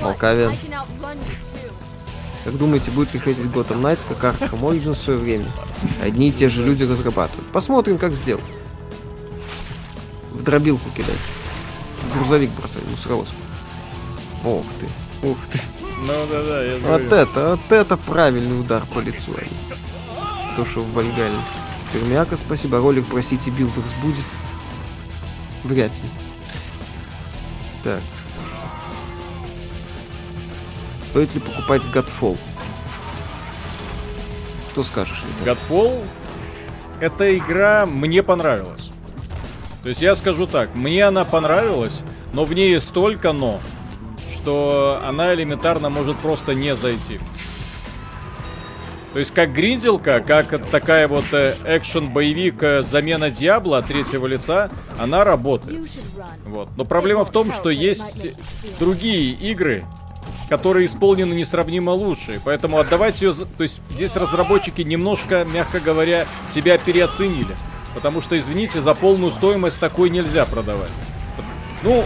Малкавиан. 0.00 0.52
Как 2.44 2.56
думаете, 2.56 2.90
будет 2.90 3.12
ли 3.12 3.20
хейтить 3.20 3.44
Gotham 3.46 3.82
Knights, 3.82 4.06
как 4.08 4.34
Arkham 4.34 4.60
Origins 4.60 4.94
в 4.94 4.96
свое 4.96 5.18
время? 5.18 5.44
Одни 6.02 6.28
и 6.28 6.32
те 6.32 6.48
же 6.48 6.64
люди 6.64 6.84
разрабатывают. 6.84 7.50
Посмотрим, 7.52 7.98
как 7.98 8.12
сделают. 8.14 8.46
В 10.32 10.42
дробилку 10.42 10.88
кидать. 10.96 11.18
В 12.02 12.16
грузовик 12.16 12.50
бросать, 12.52 12.82
мусоровоз. 12.90 13.28
Ох 14.42 14.64
ты, 14.80 15.26
ух 15.28 15.36
ты. 15.52 15.60
Ну 16.02 16.12
да-да, 16.30 16.62
я 16.62 16.78
Вот 16.78 17.12
это, 17.12 17.50
вот 17.50 17.72
это 17.72 17.96
правильный 17.98 18.58
удар 18.58 18.86
по 18.86 19.00
лицу. 19.00 19.36
а 19.36 20.56
То, 20.56 20.64
что 20.64 20.82
в 20.82 20.92
Вальгале. 20.94 21.36
Пермяка, 21.92 22.36
спасибо. 22.36 22.78
Ролик 22.78 23.06
про 23.06 23.18
City 23.18 23.54
Builders 23.54 23.92
будет? 24.00 24.24
Вряд 25.64 25.90
ли. 25.90 26.10
Так. 27.82 28.00
Стоит 31.08 31.34
ли 31.34 31.40
покупать 31.40 31.82
Godfall? 31.86 32.38
Что 34.70 34.82
скажешь? 34.82 35.22
Виталий? 35.38 35.52
Godfall 35.52 36.04
эта 37.00 37.36
игра 37.36 37.86
мне 37.86 38.22
понравилась. 38.22 38.90
То 39.82 39.88
есть 39.88 40.02
я 40.02 40.14
скажу 40.14 40.46
так, 40.46 40.74
мне 40.74 41.04
она 41.04 41.24
понравилась, 41.24 42.00
но 42.34 42.44
в 42.44 42.52
ней 42.52 42.78
столько 42.80 43.32
но, 43.32 43.60
что 44.34 45.00
она 45.06 45.34
элементарно 45.34 45.88
может 45.88 46.18
просто 46.18 46.54
не 46.54 46.76
зайти. 46.76 47.18
То 49.12 49.18
есть 49.18 49.32
как 49.32 49.52
гринделка, 49.52 50.20
как 50.20 50.64
такая 50.70 51.08
вот 51.08 51.24
э, 51.32 51.56
экшен-боевик 51.64 52.62
э, 52.62 52.82
замена 52.82 53.30
Диабло 53.30 53.78
от 53.78 53.86
третьего 53.86 54.26
лица, 54.26 54.70
она 54.98 55.24
работает. 55.24 55.90
Вот. 56.44 56.68
Но 56.76 56.84
проблема 56.84 57.24
в 57.24 57.30
том, 57.30 57.52
что 57.52 57.70
есть 57.70 58.28
другие 58.78 59.32
игры, 59.32 59.84
которые 60.48 60.86
исполнены 60.86 61.34
несравнимо 61.34 61.90
лучше. 61.90 62.40
Поэтому 62.44 62.78
отдавать 62.78 63.20
ее... 63.20 63.32
То 63.32 63.62
есть 63.64 63.80
здесь 63.90 64.14
разработчики 64.14 64.82
немножко, 64.82 65.44
мягко 65.44 65.80
говоря, 65.80 66.26
себя 66.54 66.78
переоценили. 66.78 67.56
Потому 67.94 68.22
что, 68.22 68.38
извините, 68.38 68.78
за 68.78 68.94
полную 68.94 69.32
стоимость 69.32 69.80
такой 69.80 70.10
нельзя 70.10 70.46
продавать. 70.46 70.90
Ну, 71.82 72.04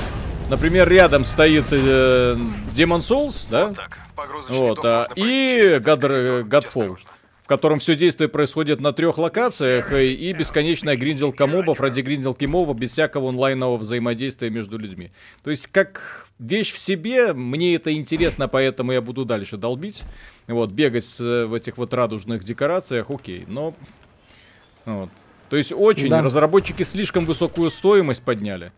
например, 0.49 0.89
рядом 0.89 1.25
стоит 1.25 1.67
э, 1.71 2.37
Demon 2.75 3.01
Souls, 3.01 3.47
да? 3.51 3.71
Так, 3.71 3.99
погрузочный 4.15 4.59
Вот, 4.59 4.85
а, 4.85 5.09
и 5.17 5.79
God, 5.81 6.49
Godfall, 6.49 6.99
в 7.43 7.47
котором 7.47 7.79
все 7.79 7.95
действие 7.95 8.29
происходит 8.29 8.81
на 8.81 8.93
трех 8.93 9.19
локациях 9.19 9.93
э, 9.93 10.07
и 10.07 10.33
бесконечная 10.33 10.97
гринделка 10.97 11.47
мобов 11.47 11.81
ради 11.81 12.01
гринделки 12.01 12.45
мобов 12.47 12.77
без 12.77 12.93
всякого 12.93 13.29
онлайнового 13.29 13.77
взаимодействия 13.79 14.51
между 14.51 14.79
людьми. 14.79 15.11
То 15.43 15.51
есть 15.51 15.67
как 15.67 16.29
вещь 16.39 16.73
в 16.73 16.79
себе, 16.79 17.33
мне 17.33 17.75
это 17.75 17.93
интересно, 17.93 18.49
поэтому 18.49 18.93
я 18.93 19.01
буду 19.01 19.25
дальше 19.25 19.57
долбить. 19.57 20.03
Вот, 20.47 20.73
бегать 20.73 21.17
э, 21.21 21.45
в 21.45 21.55
этих 21.55 21.79
вот 21.79 21.93
радужных 21.95 22.45
декорациях, 22.45 23.11
окей, 23.11 23.45
но... 23.47 23.75
Вот. 24.85 25.11
То 25.51 25.57
есть 25.57 25.73
очень, 25.73 26.09
Да. 26.09 26.21
разработчики 26.23 26.83
слишком 26.83 27.25
высокую 27.25 27.71
стоимость 27.71 28.23
подняли. 28.23 28.73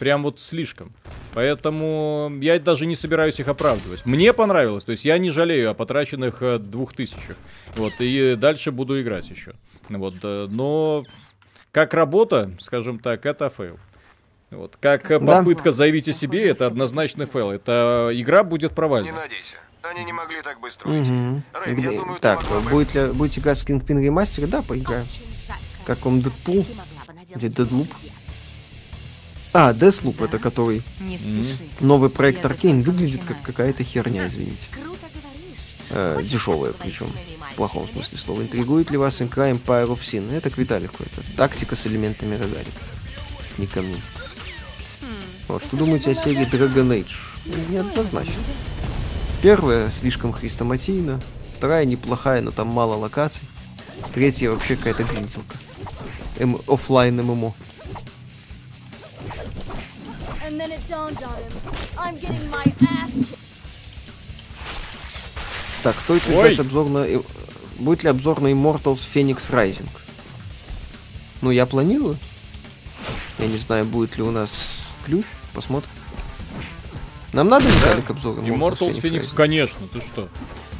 Прям 0.00 0.22
вот 0.22 0.40
слишком. 0.40 0.92
Поэтому 1.34 2.32
я 2.40 2.58
даже 2.58 2.86
не 2.86 2.96
собираюсь 2.96 3.38
их 3.38 3.48
оправдывать. 3.48 4.04
Мне 4.06 4.32
понравилось, 4.32 4.82
то 4.82 4.92
есть 4.92 5.04
я 5.04 5.18
не 5.18 5.30
жалею 5.30 5.70
о 5.70 5.74
потраченных 5.74 6.42
э, 6.42 6.58
двух 6.58 6.94
тысячах. 6.94 7.36
Вот, 7.76 7.92
и 7.98 8.34
дальше 8.34 8.72
буду 8.72 9.00
играть 9.00 9.28
еще. 9.28 9.52
Вот, 9.90 10.14
э, 10.22 10.46
но 10.50 11.04
как 11.70 11.92
работа, 11.92 12.50
скажем 12.60 12.98
так, 12.98 13.26
это 13.26 13.50
фейл. 13.50 13.78
Вот, 14.50 14.78
как 14.80 15.10
э, 15.10 15.20
Да. 15.20 15.38
попытка 15.38 15.70
заявить 15.70 16.08
о 16.08 16.14
себе, 16.14 16.48
это 16.48 16.66
однозначный 16.66 17.26
фейл. 17.26 17.50
Это 17.50 18.08
игра 18.14 18.42
будет 18.42 18.70
Не 18.70 18.74
провальной. 18.74 19.12
надейся. 19.12 19.56
Они 19.82 20.02
не 20.04 20.14
могли 20.14 20.40
так 20.40 20.60
быстро 20.60 20.88
уйти. 20.88 21.10
Мгм. 21.10 21.42
Рейн, 21.66 21.78
я 21.78 21.90
думаю, 22.00 22.18
Так, 22.20 22.42
будет 22.70 22.94
ли, 22.94 23.06
будете 23.12 23.40
играть 23.42 23.58
в 23.58 23.66
Kingpin 23.68 24.02
ремастере? 24.02 24.46
Да, 24.46 24.62
поиграем. 24.62 25.06
Как 25.84 26.02
вам 26.06 26.22
Дэдпул? 26.22 26.64
Где 27.34 27.48
Дэдлуп? 27.48 27.88
А, 29.52 29.72
Deathloop, 29.72 30.24
это 30.24 30.38
который 30.38 30.82
Не 31.00 31.18
спеши. 31.18 31.58
новый 31.80 32.08
проект 32.08 32.44
Аркейн, 32.44 32.82
выглядит 32.82 33.24
как 33.24 33.42
какая-то 33.42 33.82
херня, 33.82 34.28
извините. 34.28 34.68
Круто 34.70 35.06
говоришь. 35.12 35.76
Э, 35.90 36.20
дешевая 36.22 36.72
причем, 36.72 37.12
в 37.52 37.56
плохом 37.56 37.88
смысле 37.88 38.18
слова. 38.18 38.42
Интригует 38.42 38.90
ли 38.90 38.96
вас 38.96 39.20
игра 39.20 39.50
Empire 39.50 39.88
of 39.88 40.00
Sin? 40.00 40.32
Это 40.32 40.50
к 40.50 40.58
Виталику, 40.58 41.02
это 41.02 41.22
тактика 41.36 41.74
с 41.74 41.86
элементами 41.86 42.34
рогалика. 42.34 42.80
Не 43.58 43.66
ко 43.66 43.82
мне. 43.82 44.00
Вот, 45.48 45.64
что 45.64 45.76
думаете 45.76 46.12
о 46.12 46.14
серии 46.14 46.48
Dragon 46.48 46.88
Age? 46.88 47.70
Неоднозначно. 47.70 48.34
Первая 49.42 49.90
слишком 49.90 50.32
хрестоматийна, 50.32 51.20
вторая 51.56 51.84
неплохая, 51.86 52.40
но 52.40 52.52
там 52.52 52.68
мало 52.68 52.94
локаций. 52.94 53.42
Третья 54.14 54.50
вообще 54.50 54.76
какая-то 54.76 55.02
гриндилка. 55.02 55.56
Эм, 56.38 56.60
оффлайн 56.68 57.16
MMO. 57.16 57.54
And 60.60 60.70
then 60.70 60.78
it 60.78 60.86
dawned 60.88 61.22
on 61.22 61.36
him. 61.42 61.52
I'm 61.96 62.16
getting 62.18 62.50
my 62.50 62.64
ass 62.82 63.12
kicked. 63.14 63.38
Так, 65.82 65.98
стоит 65.98 66.26
ли 66.26 66.34
ждать 66.34 66.58
обзор 66.58 66.90
на... 66.90 66.98
э, 66.98 67.20
Будет 67.78 68.02
ли 68.02 68.10
обзор 68.10 68.40
на 68.42 68.48
Immortals 68.48 69.00
Fenyx 69.14 69.50
Rising? 69.50 69.88
Ну, 71.40 71.50
я 71.50 71.64
планирую. 71.64 72.18
Я 73.38 73.46
не 73.46 73.56
знаю, 73.56 73.86
будет 73.86 74.18
ли 74.18 74.22
у 74.22 74.30
нас 74.30 74.62
ключ. 75.06 75.24
Посмотрим. 75.54 75.88
Нам 77.32 77.48
надо, 77.48 77.66
Виталик, 77.66 78.10
обзор 78.10 78.40
Immortals 78.40 79.00
Phoenix, 79.00 79.30
Rising? 79.30 79.34
конечно, 79.34 79.88
ты 79.88 80.00
что? 80.02 80.28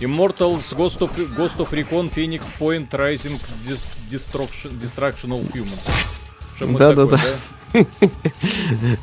Immortals 0.01 0.74
Ghost 0.76 0.99
of, 0.99 1.16
Ghost 1.37 1.57
of 1.57 1.70
Recon 1.70 2.12
Phoenix 2.12 2.53
Point 2.59 2.91
Rising 2.91 3.41
Dis- 3.66 3.97
Destruction, 4.11 4.78
Destructional 4.78 5.43
Humans. 5.55 6.76
Да-да-да. 6.78 7.18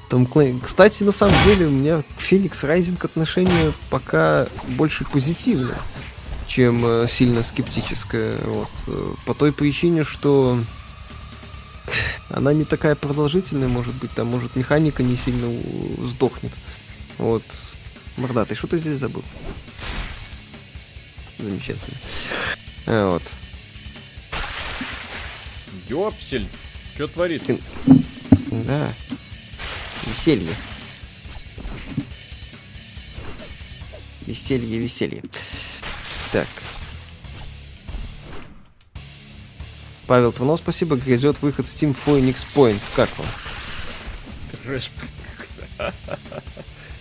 Том. 0.09 0.28
Кстати, 0.61 1.03
на 1.03 1.11
самом 1.11 1.36
деле, 1.45 1.68
у 1.68 1.72
меня 1.72 2.01
к 2.01 2.22
Phoenix 2.22 2.51
Rising 2.63 3.03
отношение 3.03 3.74
пока 3.89 4.47
больше 4.70 5.05
позитивное, 5.05 5.78
чем 6.47 6.86
э, 6.86 7.07
сильно 7.07 7.43
скептическое. 7.43 8.38
Вот. 8.43 8.70
э, 8.88 9.13
По 9.26 9.34
той 9.34 9.53
причине, 9.53 10.03
что 10.03 10.59
она 12.30 12.53
не 12.53 12.65
такая 12.65 12.95
продолжительная, 12.95 13.68
может 13.68 13.95
быть, 13.95 14.11
там, 14.11 14.28
может, 14.28 14.55
механика 14.55 15.03
не 15.03 15.15
сильно 15.15 15.47
сдохнет. 16.05 16.51
Вот. 17.18 17.43
Что 18.53 18.68
ты 18.68 18.80
здесь 18.80 18.97
забыл? 18.97 19.24
Замечательно. 21.38 21.97
Э, 22.86 23.05
Вот. 23.11 23.24
Ёпсель, 25.88 26.49
что 26.95 27.07
творит? 27.07 27.43
Да. 28.63 28.93
Веселье. 30.05 30.53
Веселье, 34.25 34.79
веселье. 34.79 35.23
Так. 36.31 36.47
Павел 40.05 40.31
Трунов, 40.31 40.59
спасибо. 40.59 40.95
Грядет 40.95 41.41
выход 41.41 41.65
в 41.65 41.69
Steam 41.69 41.95
Phoenix 42.05 42.45
Point. 42.55 42.81
Как 42.95 43.09
вам? 43.17 43.27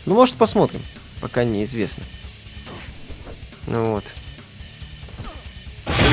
Ну, 0.04 0.14
может, 0.14 0.36
посмотрим. 0.36 0.82
Пока 1.20 1.44
неизвестно. 1.44 2.04
Ну 3.66 3.92
вот. 3.92 4.04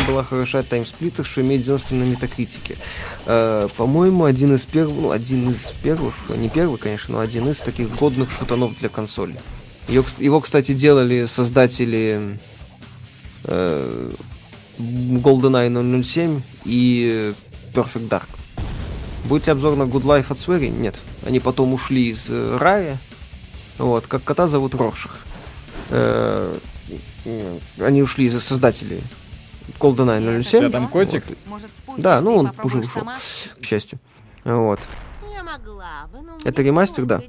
Чем 0.04 0.14
была 0.14 0.24
хороша 0.24 0.64
таймсплиттер, 0.64 1.26
что 1.26 1.41
имеет 1.41 1.64
90 1.64 1.95
на 1.95 2.04
метакритике. 2.04 2.78
Э, 3.26 3.68
по-моему, 3.78 4.26
один 4.26 4.56
из 4.56 4.66
первых, 4.66 4.97
ну, 4.97 5.12
один 5.12 5.49
из 5.49 5.72
первых, 5.84 6.14
не 6.30 6.49
первый, 6.49 6.78
конечно, 6.78 7.16
но 7.16 7.20
один 7.20 7.49
из 7.49 7.60
таких 7.60 7.89
годных 7.95 8.30
шутанов 8.32 8.78
для 8.80 8.89
консоли. 8.89 9.39
Кс- 9.88 10.24
его, 10.24 10.41
кстати, 10.41 10.74
делали 10.74 11.26
создатели 11.26 12.39
э, 13.45 14.12
GoldenEye 14.78 16.04
007 16.04 16.41
и 16.66 17.34
Perfect 17.74 18.10
Dark. 18.10 18.28
Будет 19.26 19.45
ли 19.45 19.51
обзор 19.54 19.76
на 19.76 19.84
Good 19.84 20.04
Life 20.04 20.26
от 20.30 20.38
Swery? 20.38 20.70
Нет. 20.70 20.99
Они 21.26 21.39
потом 21.39 21.74
ушли 21.74 22.10
из 22.10 22.28
э, 22.30 22.58
рая. 22.58 22.99
Вот, 23.78 24.08
как 24.08 24.24
кота 24.24 24.47
зовут 24.47 24.76
Роршах. 24.76 25.18
Э, 25.89 26.58
они 27.80 28.01
ушли 28.01 28.26
из 28.26 28.43
создателей 28.43 29.01
GoldenEye 29.80 30.39
У 30.39 30.43
007. 30.43 30.59
тебя 30.59 30.70
там 30.70 30.88
котик? 30.88 31.24
Вот, 31.47 31.61
Да, 32.01 32.22
ну, 32.22 32.36
он 32.38 32.51
уже 32.64 32.80
ушел. 32.80 33.03
к 33.61 33.66
счастью. 33.66 33.99
Вот. 34.43 34.80
Я 35.34 35.43
могла 35.43 36.07
бы, 36.11 36.22
но 36.22 36.38
Это 36.43 36.61
ремастер, 36.61 37.05
да. 37.05 37.22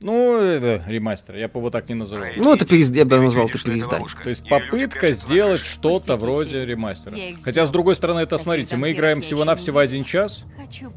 Ну, 0.00 0.36
это 0.36 0.82
ремастер, 0.90 1.36
я 1.36 1.48
бы 1.48 1.60
его 1.60 1.70
так 1.70 1.88
не 1.88 1.94
называл. 1.94 2.26
Ну, 2.36 2.52
это 2.52 2.66
перез... 2.66 2.90
я 2.90 3.04
бы 3.04 3.18
назвал 3.20 3.48
это 3.48 3.62
переиздание. 3.62 4.08
То 4.22 4.30
есть 4.30 4.48
попытка 4.48 5.12
сделать 5.12 5.60
что-то 5.60 6.16
вроде 6.16 6.64
ремастера. 6.64 7.14
Хотя, 7.42 7.66
с 7.66 7.70
другой 7.70 7.94
стороны, 7.96 8.20
это, 8.20 8.38
смотрите, 8.38 8.76
мы 8.76 8.92
играем 8.92 9.22
всего-навсего 9.22 9.78
один 9.78 10.04
час, 10.04 10.44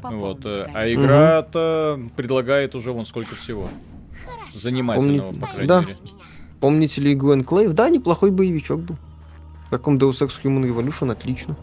вот, 0.02 0.44
э, 0.44 0.66
а 0.74 0.92
игра-то 0.92 2.00
предлагает 2.16 2.74
уже 2.74 2.92
вон 2.92 3.06
сколько 3.06 3.36
всего. 3.36 3.70
Занимательного, 4.52 5.30
Помни- 5.32 5.40
по 5.40 5.46
крайней 5.46 5.66
да. 5.68 5.80
мере. 5.82 5.96
Помните 6.60 7.00
ли 7.02 7.12
игру 7.12 7.34
Enclave? 7.36 7.72
Да, 7.72 7.88
неплохой 7.90 8.30
боевичок 8.30 8.80
был. 8.80 8.96
В 9.66 9.70
каком 9.70 9.96
Deus 9.98 10.20
Ex 10.20 10.30
Human 10.44 10.62
Revolution 10.64 11.10
отлично. 11.12 11.56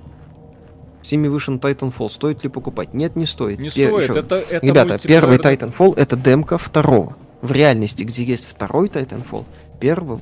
В 1.02 1.06
Steam 1.06 1.28
вышел 1.30 1.56
Titanfall. 1.56 2.10
Стоит 2.10 2.44
ли 2.44 2.50
покупать? 2.50 2.94
Нет, 2.94 3.16
не 3.16 3.26
стоит. 3.26 3.60
Не 3.60 3.70
Пе- 3.70 3.88
стоит, 3.88 4.04
ещё. 4.04 4.16
это, 4.16 4.36
это 4.38 4.66
Ребята, 4.66 4.98
первый 5.06 5.38
мультиплеерный- 5.38 5.58
Titanfall 5.72 5.94
это 5.98 6.16
демка 6.16 6.58
второго. 6.58 7.16
В 7.42 7.52
реальности, 7.52 8.04
где 8.04 8.24
есть 8.24 8.46
второй 8.46 8.88
Titanfall, 8.88 9.46
первого 9.82 10.20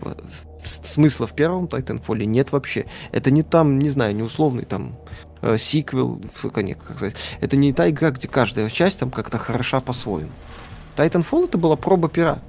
смысла 0.63 1.27
в 1.27 1.33
первом 1.33 1.65
Titanfall 1.65 2.25
нет 2.25 2.51
вообще. 2.51 2.85
Это 3.11 3.29
не 3.31 3.43
там, 3.43 3.77
не 3.79 3.89
знаю, 3.89 4.15
не 4.15 4.23
условный 4.23 4.65
там 4.65 4.95
э, 5.41 5.57
сиквел, 5.59 6.19
фу, 6.33 6.49
как 6.49 6.63
не- 6.63 6.73
как 6.75 6.97
сказать. 6.97 7.15
Это 7.41 7.57
не 7.57 7.73
та 7.73 7.89
игра, 7.89 8.09
где 8.11 8.27
каждая 8.27 8.69
часть 8.69 8.99
там 8.99 9.11
как-то 9.11 9.37
хороша 9.37 9.81
по-своему. 9.81 10.31
Titanfall 10.95 11.45
это 11.45 11.57
была 11.59 11.75
проба 11.75 12.09
пера, 12.09 12.39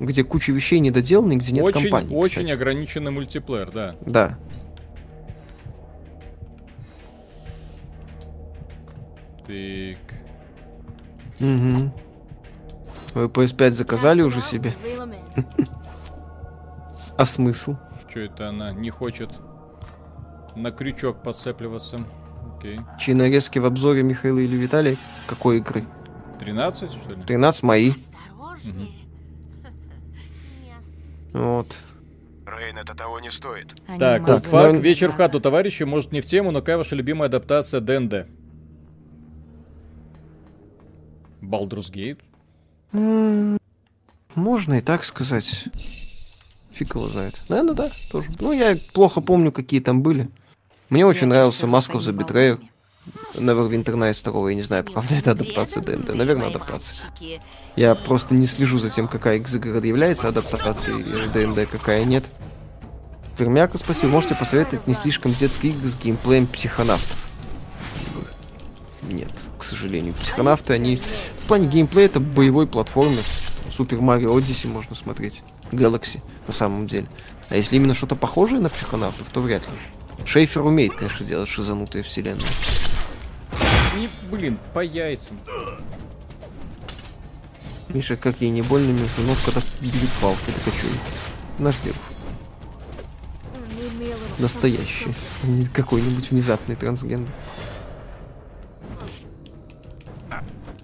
где 0.00 0.24
куча 0.24 0.52
вещей 0.52 0.78
недоделаны, 0.80 1.34
где 1.36 1.52
нет 1.52 1.64
очень, 1.64 1.82
компании. 1.82 2.14
очень 2.14 2.30
кстати. 2.42 2.52
ограниченный 2.52 3.10
мультиплеер, 3.10 3.70
да. 3.70 3.96
Да. 4.02 4.38
Так. 9.46 10.14
Угу. 11.40 11.92
Вы 13.14 13.24
PS5 13.26 13.70
заказали 13.70 14.22
уже 14.22 14.40
себе? 14.40 14.74
А 17.16 17.24
смысл? 17.24 17.74
Что 18.08 18.20
это 18.20 18.48
она 18.48 18.72
не 18.72 18.90
хочет 18.90 19.28
на 20.54 20.70
крючок 20.70 21.20
подцепливаться? 21.20 21.98
Окей. 22.56 22.78
Чьи 23.00 23.12
нарезки 23.12 23.58
в 23.58 23.66
обзоре 23.66 24.04
Михаила 24.04 24.38
или 24.38 24.54
Виталия? 24.54 24.96
Какой 25.26 25.56
игры? 25.58 25.84
13, 26.38 26.92
что 26.92 27.14
ли? 27.16 27.22
13 27.24 27.62
мои. 27.64 27.90
Осторожнее. 27.90 28.88
Вот. 31.32 31.66
Рейн, 32.46 32.78
это 32.78 32.94
того 32.94 33.20
не 33.20 33.30
стоит. 33.30 33.74
Они 33.86 33.98
Так, 33.98 34.20
могут 34.22 34.42
факт, 34.44 34.52
наверно- 34.52 34.78
вечер 34.78 35.12
в 35.12 35.16
хату, 35.16 35.40
товарищи, 35.40 35.82
может 35.82 36.12
не 36.12 36.20
в 36.20 36.26
тему, 36.26 36.50
но 36.50 36.60
какая 36.60 36.78
ваша 36.78 36.94
любимая 36.96 37.28
адаптация 37.28 37.80
ДНД? 37.80 38.26
Gate? 41.90 42.18
М, 42.92 43.58
Можно 44.34 44.74
и 44.74 44.80
так 44.80 45.04
сказать. 45.04 45.64
Фиг 46.70 46.94
его 46.94 47.08
знает. 47.08 47.40
Наверное, 47.48 47.74
да, 47.74 47.90
тоже. 48.10 48.30
Ну, 48.40 48.52
я 48.52 48.76
плохо 48.94 49.20
помню, 49.20 49.50
какие 49.52 49.80
там 49.80 50.02
были. 50.02 50.30
Мне 50.90 51.04
очень 51.04 51.26
нравился 51.26 51.66
of 51.92 52.00
the 52.00 52.16
Betrayer. 52.16 52.60
Neverwinter 53.34 53.94
Nights 53.94 54.22
2, 54.24 54.50
я 54.50 54.54
не 54.54 54.62
знаю, 54.62 54.84
правда, 54.84 55.14
это 55.14 55.32
адаптация 55.32 55.82
ДНД. 55.82 56.14
Наверное, 56.14 56.48
адаптация. 56.48 56.96
Я 57.76 57.94
просто 57.94 58.34
не 58.34 58.46
слежу 58.46 58.78
за 58.78 58.90
тем, 58.90 59.08
какая 59.08 59.36
игр 59.36 59.82
является 59.84 60.28
адаптацией 60.28 61.04
ДНД, 61.32 61.70
какая 61.70 62.04
нет. 62.04 62.24
Пермяка, 63.36 63.78
спасибо. 63.78 64.08
Можете 64.08 64.34
посоветовать 64.34 64.86
не 64.88 64.94
слишком 64.94 65.32
детские 65.32 65.72
игры 65.72 65.88
с 65.88 65.96
геймплеем 65.96 66.46
психонавтов? 66.48 67.16
Нет, 69.02 69.30
к 69.58 69.64
сожалению. 69.64 70.14
Психонавты, 70.14 70.72
они... 70.72 70.96
В 70.96 71.46
плане 71.46 71.68
геймплея 71.68 72.06
это 72.06 72.20
боевой 72.20 72.66
платформер. 72.66 73.22
Супер 73.72 74.00
Марио 74.00 74.36
Одиссе 74.36 74.66
можно 74.66 74.96
смотреть. 74.96 75.42
Galaxy, 75.70 76.20
на 76.46 76.52
самом 76.52 76.86
деле. 76.88 77.06
А 77.48 77.56
если 77.56 77.76
именно 77.76 77.94
что-то 77.94 78.16
похожее 78.16 78.60
на 78.60 78.68
психонавтов, 78.68 79.28
то 79.32 79.40
вряд 79.40 79.62
ли. 79.66 80.26
Шейфер 80.26 80.62
умеет, 80.62 80.94
конечно, 80.94 81.24
делать 81.24 81.48
шизанутые 81.48 82.02
вселенные. 82.02 82.42
Не, 83.96 84.08
блин, 84.30 84.58
по 84.74 84.80
яйцам. 84.80 85.38
Миша, 87.88 88.16
как 88.16 88.40
ей 88.40 88.50
не 88.50 88.62
больно 88.62 88.90
между 88.90 89.22
ног, 89.22 89.36
когда 89.44 89.60
бьют 89.80 90.10
палкой, 90.20 90.54
это 90.60 90.76
что? 90.76 90.86
Наш 91.58 91.78
дед. 91.78 91.94
настоящие. 94.38 95.14
а 95.42 95.46
Не 95.46 95.64
какой-нибудь 95.66 96.30
внезапный 96.30 96.76
трансгендер. 96.76 97.32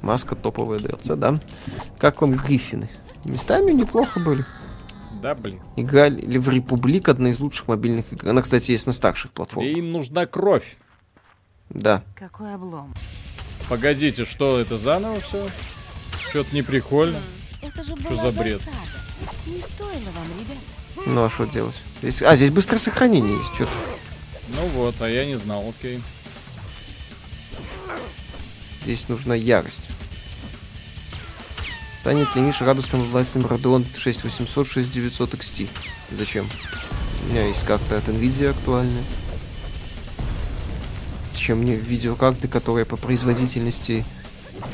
Маска 0.00 0.34
топовая 0.34 0.78
DLC, 0.78 1.16
да. 1.16 1.40
Как 1.98 2.20
вам 2.20 2.34
Гриффины? 2.34 2.90
Местами 3.24 3.72
неплохо 3.72 4.20
были. 4.20 4.44
Да, 5.22 5.34
блин. 5.34 5.60
Играли 5.76 6.36
в 6.36 6.48
Републик, 6.50 7.08
одна 7.08 7.30
из 7.30 7.40
лучших 7.40 7.68
мобильных 7.68 8.12
игр. 8.12 8.28
Она, 8.28 8.42
кстати, 8.42 8.72
есть 8.72 8.86
на 8.86 8.92
старших 8.92 9.32
платформах. 9.32 9.74
Ей 9.74 9.80
нужна 9.80 10.26
кровь. 10.26 10.76
Да. 11.70 12.02
Какой 12.14 12.54
облом. 12.54 12.94
Погодите, 13.68 14.24
что 14.24 14.58
это 14.60 14.78
заново 14.78 15.20
все? 15.20 15.46
Что-то 16.30 16.54
не 16.54 16.62
прикольно. 16.62 17.20
Это 17.62 17.82
же 17.84 17.96
Что 17.96 18.16
за 18.16 18.32
бред? 18.32 18.58
засада. 18.58 18.78
Не 19.46 19.60
стоило 19.62 20.10
вам, 20.10 20.26
ребята. 20.38 20.60
Ну 21.06 21.24
а 21.24 21.30
что 21.30 21.46
делать? 21.46 21.76
Здесь... 22.02 22.22
А, 22.22 22.36
здесь 22.36 22.50
быстрое 22.50 22.78
сохранение 22.78 23.32
есть. 23.32 23.54
Что 23.54 23.68
Ну 24.48 24.66
вот, 24.68 25.00
а 25.00 25.08
я 25.08 25.24
не 25.24 25.36
знал, 25.38 25.68
окей. 25.68 26.02
Здесь 28.82 29.08
нужна 29.08 29.34
ярость. 29.34 29.88
Станет 32.00 32.34
ли 32.36 32.42
Миша 32.42 32.66
радостным 32.66 33.02
обладателем 33.02 33.46
Radeon 33.46 33.86
6800 33.96 34.68
6900 34.68 35.34
XT? 35.34 35.68
Зачем? 36.10 36.46
У 37.22 37.32
меня 37.32 37.46
есть 37.46 37.64
карта 37.64 37.96
от 37.96 38.08
Nvidia 38.08 38.50
актуальная. 38.50 39.04
Зачем 41.44 41.58
мне 41.58 41.76
видеокарты, 41.76 42.48
которые 42.48 42.86
по 42.86 42.96
производительности 42.96 44.02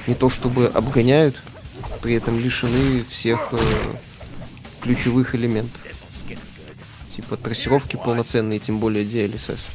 не 0.06 0.14
то 0.14 0.30
чтобы 0.30 0.68
обгоняют, 0.68 1.34
при 2.00 2.14
этом 2.14 2.38
лишены 2.38 3.02
всех 3.10 3.48
э, 3.50 3.58
ключевых 4.80 5.34
элементов. 5.34 5.82
Типа 7.08 7.36
трассировки 7.36 7.96
полноценные, 7.96 8.60
тем 8.60 8.78
более 8.78 9.04
DLSS. 9.04 9.66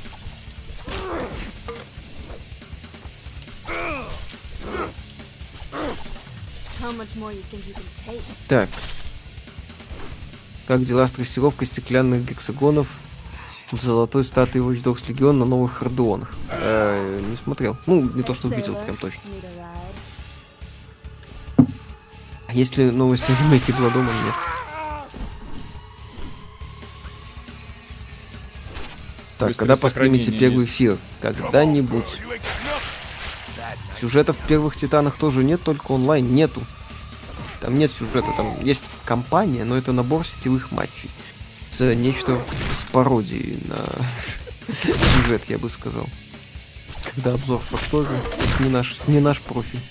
Так. 8.47 8.69
Как 10.65 10.85
дела 10.85 11.05
с 11.07 11.11
трассировкой 11.11 11.67
стеклянных 11.67 12.23
гексагонов 12.23 12.87
золотой 13.71 14.23
статуе 14.23 14.61
Watch 14.61 14.83
Dogs 14.83 15.05
Legion 15.07 15.33
на 15.33 15.45
новых 15.45 15.81
Родеонах? 15.81 16.33
Э, 16.49 17.21
не 17.27 17.35
смотрел. 17.35 17.77
Ну, 17.85 18.01
не 18.01 18.23
то, 18.23 18.33
что 18.33 18.47
видел 18.49 18.75
прям 18.75 18.95
точно. 18.95 19.21
А 22.47 22.53
есть 22.53 22.77
ли 22.77 22.91
новости 22.91 23.31
о 23.31 23.43
ремейке 23.43 23.73
Бладома? 23.73 24.11
Нет. 24.11 24.35
Так, 29.37 29.49
Быстрое 29.49 29.67
когда 29.67 29.75
постримите 29.75 30.31
первый 30.31 30.61
есть. 30.61 30.73
эфир? 30.73 30.97
Когда-нибудь. 31.21 32.05
Сюжетов 33.99 34.37
в 34.37 34.47
первых 34.47 34.75
Титанах 34.75 35.17
тоже 35.17 35.43
нет, 35.43 35.61
только 35.63 35.91
онлайн 35.91 36.33
нету. 36.33 36.61
Там 37.61 37.77
нет 37.77 37.91
сюжета, 37.91 38.31
там 38.37 38.63
есть 38.63 38.91
компания, 39.05 39.65
но 39.65 39.75
это 39.75 39.91
набор 39.91 40.25
сетевых 40.25 40.71
матчей. 40.71 41.09
С 41.75 41.81
э, 41.81 41.93
нечто 41.93 42.41
с 42.73 42.89
пародией 42.89 43.59
на 43.65 43.85
сюжет, 44.73 45.43
я 45.49 45.57
бы 45.57 45.69
сказал. 45.69 46.07
Когда 47.03 47.33
обзор 47.33 47.59
фактории, 47.59 48.17
это 48.17 48.63
не 48.63 48.69
наш, 48.69 48.95
не 49.07 49.19
наш 49.19 49.41
профиль. 49.41 49.81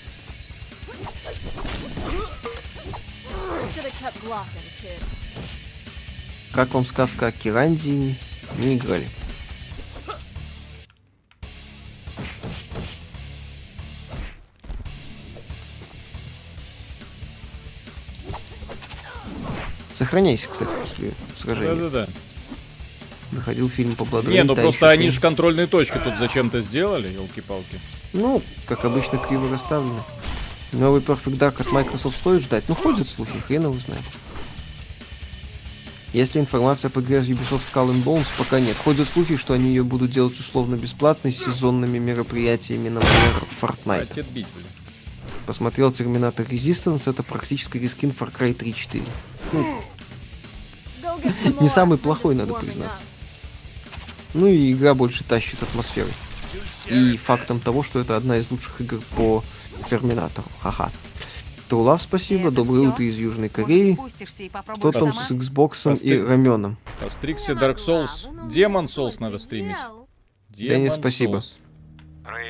Как 6.53 6.73
вам 6.73 6.87
сказка 6.87 7.27
о 7.27 7.31
Кирандии? 7.31 8.17
Не 8.57 8.77
играли. 8.77 9.07
Сохраняйся, 19.93 20.49
кстати, 20.49 20.71
после 20.81 21.13
сражения. 21.45 21.75
Да-да-да. 21.75 22.07
Выходил 23.31 23.69
фильм 23.69 23.95
по 23.95 24.03
Blood 24.03 24.29
Не, 24.29 24.43
ну 24.43 24.55
просто 24.55 24.89
они 24.89 25.03
фильм. 25.03 25.13
же 25.13 25.21
контрольные 25.21 25.67
точки 25.67 25.99
тут 26.03 26.17
зачем-то 26.17 26.61
сделали, 26.61 27.11
елки-палки. 27.11 27.79
Ну, 28.13 28.41
как 28.65 28.85
обычно, 28.85 29.17
криво 29.17 29.49
расставлены. 29.49 30.01
Новый 30.71 31.01
Perfect 31.01 31.37
Dark 31.37 31.61
от 31.61 31.71
Microsoft 31.71 32.17
стоит 32.17 32.41
ждать? 32.41 32.65
Ну, 32.67 32.75
ходят 32.75 33.07
слухи, 33.07 33.39
хрен 33.39 33.63
его 33.63 33.77
знает. 33.77 34.03
Есть 36.13 36.33
ли 36.35 36.41
информация 36.41 36.89
по 36.89 37.01
игре 37.01 37.17
Ubisoft 37.19 37.63
Skull 37.73 37.89
and 37.89 38.03
Bones? 38.03 38.27
Пока 38.37 38.59
нет. 38.61 38.77
Ходят 38.77 39.07
слухи, 39.07 39.35
что 39.35 39.53
они 39.53 39.69
ее 39.69 39.83
будут 39.83 40.11
делать 40.11 40.39
условно 40.39 40.75
бесплатной 40.75 41.33
с 41.33 41.43
сезонными 41.43 41.97
мероприятиями 41.97 42.87
на 42.87 43.01
манер 43.01 43.43
Fortnite. 43.61 44.25
Бить. 44.31 44.47
Посмотрел 45.45 45.91
Терминатор 45.91 46.45
Resistance, 46.45 47.09
это 47.09 47.21
практически 47.21 47.77
рескин 47.77 48.13
Far 48.17 48.33
Cry 48.33 48.53
3 48.53 48.73
4. 48.73 49.03
Не 51.61 51.69
самый 51.69 51.97
плохой, 51.97 52.35
надо 52.35 52.53
признаться. 52.53 53.03
Ну 54.33 54.47
и 54.47 54.73
игра 54.73 54.93
больше 54.93 55.23
тащит 55.23 55.61
атмосферой. 55.63 56.13
И 56.87 57.17
фактом 57.17 57.59
того, 57.59 57.83
что 57.83 57.99
это 57.99 58.15
одна 58.15 58.37
из 58.37 58.51
лучших 58.51 58.81
игр 58.81 59.01
по 59.15 59.43
Терминатору. 59.87 60.47
Ха-ха. 60.61 60.91
Тулав, 61.67 62.01
спасибо. 62.01 62.51
Доброе 62.51 62.89
утро 62.89 63.03
из 63.03 63.17
Южной 63.17 63.49
Кореи. 63.49 63.97
Что 64.23 64.49
попробуешь 64.49 64.95
там 64.95 65.13
с 65.13 65.31
Xbox 65.31 65.99
и 66.01 66.21
раменом? 66.21 66.77
По 67.01 67.09
Стриксе 67.09 67.53
Dark 67.53 67.77
Souls. 67.77 68.51
Демон 68.51 68.85
Souls 68.85 69.15
надо 69.19 69.39
стримить. 69.39 69.75
Денис, 70.49 70.93
спасибо. 70.93 71.37
Souls. 71.37 71.64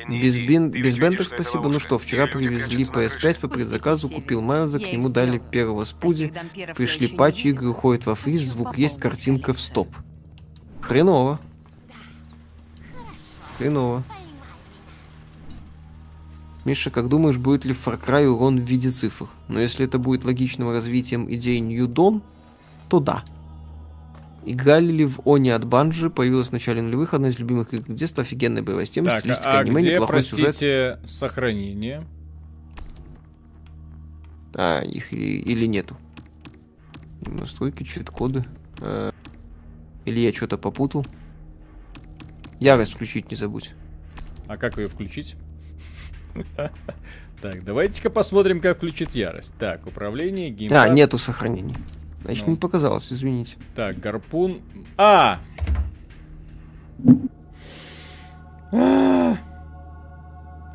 Без, 0.08 0.38
бин, 0.38 0.70
без 0.70 0.96
это 0.96 1.24
спасибо. 1.24 1.68
Ну 1.68 1.80
что, 1.80 1.98
вчера 1.98 2.26
привезли 2.26 2.84
кажется 2.84 2.92
на 2.92 3.04
PS5 3.04 3.20
крыше? 3.20 3.40
по 3.40 3.48
предзаказу, 3.48 4.08
купил. 4.08 4.40
Майлза, 4.40 4.78
к 4.78 4.82
нему 4.82 5.08
дали 5.08 5.38
первого 5.38 5.84
спуди. 5.84 6.32
Пришли 6.74 7.08
патчи, 7.08 7.48
игры 7.48 7.68
уходят 7.68 8.06
во 8.06 8.14
фриз, 8.14 8.42
звук 8.42 8.78
есть, 8.78 8.98
картинка 8.98 9.52
в 9.52 9.60
стоп. 9.60 9.94
Хреново. 10.80 11.40
Хреново. 13.58 14.04
Миша, 16.64 16.90
как 16.90 17.08
думаешь, 17.08 17.38
будет 17.38 17.64
ли 17.64 17.72
в 17.74 17.86
Far 17.86 18.00
Cry 18.02 18.26
урон 18.26 18.58
в 18.58 18.64
виде 18.64 18.90
цифр? 18.90 19.28
Но 19.48 19.60
если 19.60 19.86
это 19.86 19.98
будет 19.98 20.24
логичным 20.24 20.70
развитием 20.70 21.32
идей 21.32 21.60
New 21.60 21.86
Dawn, 21.86 22.22
то 22.88 22.98
да. 22.98 23.24
Играли 24.46 24.92
ли 24.92 25.04
в 25.04 25.20
Они 25.26 25.50
от 25.50 25.64
Банжи? 25.64 26.08
Появилась 26.08 26.48
в 26.48 26.52
начале 26.52 26.80
нулевых, 26.80 27.14
одна 27.14 27.28
из 27.28 27.38
любимых 27.40 27.74
игр 27.74 27.92
детства, 27.92 28.22
офигенная 28.22 28.62
боевая 28.62 28.86
система, 28.86 29.08
Так, 29.08 29.20
стилистика 29.20 29.50
а 29.50 29.58
аниме, 29.58 29.80
где, 29.82 29.94
неплохой 29.94 30.22
сюжет. 30.22 30.44
простите, 30.44 31.00
сохранение? 31.04 32.04
А, 34.54 34.82
их 34.82 35.12
или, 35.12 35.40
или 35.40 35.66
нету. 35.66 35.96
Настройки, 37.26 37.82
чит-коды. 37.82 38.44
Э, 38.80 39.10
Или 40.04 40.20
я 40.20 40.32
что-то 40.32 40.58
попутал. 40.58 41.04
Ярость 42.60 42.94
включить 42.94 43.30
не 43.30 43.36
забудь. 43.36 43.74
А 44.46 44.56
как 44.56 44.78
ее 44.78 44.88
включить? 44.88 45.36
Так, 47.42 47.64
давайте-ка 47.64 48.08
посмотрим, 48.08 48.62
как 48.62 48.78
включить 48.78 49.14
ярость. 49.14 49.52
Так, 49.58 49.86
управление, 49.86 50.48
геймпад. 50.48 50.78
А, 50.78 50.88
нету 50.88 51.18
сохранений. 51.18 51.76
Значит, 52.26 52.46
Ну. 52.46 52.52
не 52.54 52.58
показалось, 52.58 53.12
извините. 53.12 53.56
Так, 53.76 54.00
гарпун. 54.00 54.60
А! 54.96 55.38
А! 58.72 59.36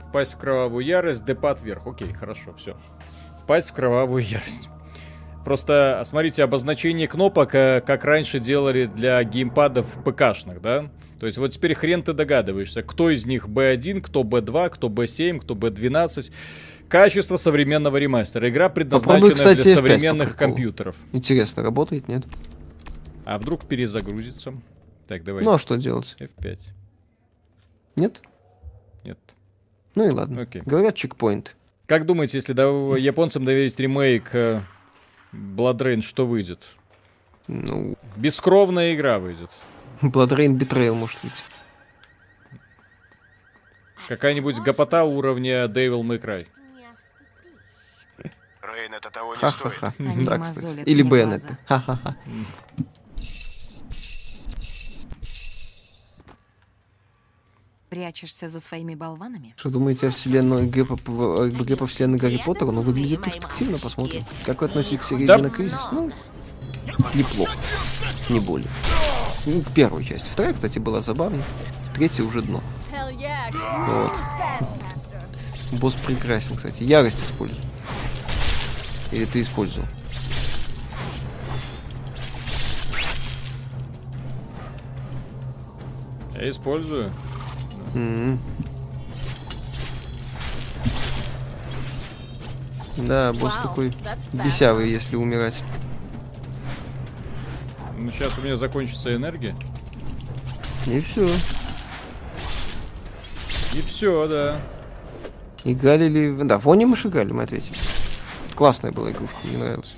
Впасть 0.09 0.33
в 0.33 0.37
кровавую 0.37 0.85
ярость, 0.85 1.25
депад 1.25 1.61
вверх. 1.61 1.85
Окей, 1.87 2.13
хорошо, 2.13 2.53
все. 2.53 2.77
Впасть 3.43 3.69
в 3.69 3.73
кровавую 3.73 4.23
ярость. 4.23 4.69
Просто, 5.43 6.01
смотрите, 6.05 6.43
обозначение 6.43 7.07
кнопок, 7.07 7.55
э, 7.55 7.81
как 7.85 8.05
раньше 8.05 8.39
делали 8.39 8.85
для 8.85 9.21
геймпадов 9.23 9.87
ПКшных, 10.05 10.61
да? 10.61 10.89
То 11.19 11.25
есть 11.25 11.37
вот 11.37 11.51
теперь 11.51 11.73
хрен 11.73 12.03
ты 12.03 12.13
догадываешься, 12.13 12.81
кто 12.83 13.09
из 13.09 13.25
них 13.25 13.47
B1, 13.47 14.01
кто 14.01 14.21
B2, 14.23 14.69
кто 14.69 14.87
B7, 14.89 15.39
кто 15.39 15.53
B12. 15.55 16.31
Качество 16.91 17.37
современного 17.37 17.95
ремастера. 17.95 18.49
Игра 18.49 18.67
предназначена 18.67 19.13
Попробуй, 19.13 19.35
кстати, 19.35 19.63
для 19.63 19.71
F5 19.71 19.75
по 19.75 19.81
современных 19.81 20.35
компьютеров. 20.35 20.97
Интересно, 21.13 21.63
работает, 21.63 22.09
нет? 22.09 22.25
А 23.23 23.37
вдруг 23.37 23.65
перезагрузится? 23.65 24.53
Так, 25.07 25.23
давай. 25.23 25.41
Ну, 25.41 25.53
а 25.53 25.57
что 25.57 25.77
делать? 25.77 26.17
F5. 26.19 26.57
Нет? 27.95 28.21
Нет. 29.05 29.17
Ну 29.95 30.05
и 30.05 30.11
ладно. 30.11 30.41
Окей. 30.41 30.63
Говорят, 30.65 30.95
чекпоинт. 30.95 31.55
Как 31.85 32.05
думаете, 32.05 32.37
если 32.37 32.51
дав- 32.51 32.97
японцам 32.97 33.45
доверить 33.45 33.79
ремейк 33.79 34.29
э, 34.33 34.61
Blood 35.31 35.77
Rain, 35.77 36.01
что 36.01 36.27
выйдет? 36.27 36.59
Ну, 37.47 37.95
Бескровная 38.17 38.93
игра 38.93 39.17
выйдет. 39.19 39.49
Blood 40.01 40.29
Rain 40.29 40.59
Betrayal 40.59 40.95
может 40.95 41.19
быть. 41.23 41.43
Какая-нибудь 44.09 44.59
гопота 44.59 45.05
уровня 45.05 45.65
Devil 45.67 46.01
May 46.01 46.21
Cry. 46.21 46.47
Рейн, 48.71 48.93
это 48.93 49.09
того 49.11 49.33
не 49.33 49.37
стоит. 49.37 49.53
Ха-ха-ха. 49.53 49.93
Они 49.99 50.23
Да, 50.23 50.37
кстати. 50.39 50.79
Или 50.85 51.03
Bayonetta. 51.03 51.39
глаза. 51.39 51.57
Ха-ха-ха. 51.67 52.15
Прячешься 57.89 58.47
за 58.47 58.61
своими 58.61 58.95
болванами? 58.95 59.53
Что 59.57 59.69
думаете 59.69 60.07
о 60.07 60.11
вселенной 60.11 60.65
в- 60.67 61.47
РПГ 61.49 61.77
по 61.77 61.87
вселенной 61.87 62.17
Гарри 62.17 62.41
Поттера? 62.45 62.71
Ну, 62.71 62.81
выглядит 62.81 63.21
перспективно, 63.21 63.77
посмотрим. 63.79 64.25
Как 64.45 64.61
вы 64.61 64.67
относитесь 64.67 64.99
к 65.01 65.03
серии 65.03 65.25
Да. 65.25 65.37
на 65.37 65.49
кризис? 65.49 65.77
Ну, 65.91 66.09
неплохо. 67.13 67.51
Не 68.29 68.39
более. 68.39 68.69
Ну, 69.45 69.61
первая 69.75 70.05
часть. 70.05 70.27
Вторая, 70.31 70.53
кстати, 70.53 70.79
была 70.79 71.01
забавной. 71.01 71.43
Третья 71.93 72.23
уже 72.23 72.41
дно. 72.41 72.61
Вот. 73.87 74.17
Босс 75.73 75.95
прекрасен, 75.95 76.55
кстати. 76.55 76.83
Ярость 76.83 77.21
использую. 77.25 77.61
Или 79.11 79.25
ты 79.25 79.41
использовал? 79.41 79.87
Я 86.35 86.49
использую. 86.49 87.11
М. 87.93 88.39
Да, 92.97 93.31
босс 93.33 93.53
Wow, 93.53 93.61
такой 93.61 93.91
бесявый, 94.33 94.89
если 94.89 95.15
умирать. 95.15 95.61
Ну, 97.97 98.11
сейчас 98.11 98.37
у 98.39 98.41
меня 98.41 98.55
закончится 98.57 99.13
энергия. 99.13 99.55
И 100.87 100.99
все. 101.01 101.27
И 103.75 103.81
все, 103.81 104.27
да. 104.27 104.61
Играли 105.63 106.09
ли... 106.09 106.43
Да, 106.43 106.57
Вони 106.57 106.85
мы 106.85 106.95
ж 106.97 107.05
играли, 107.05 107.31
мы 107.31 107.43
ответили. 107.43 107.77
Классная 108.55 108.91
была 108.91 109.11
игрушка, 109.11 109.37
мне 109.43 109.57
нравилась. 109.57 109.93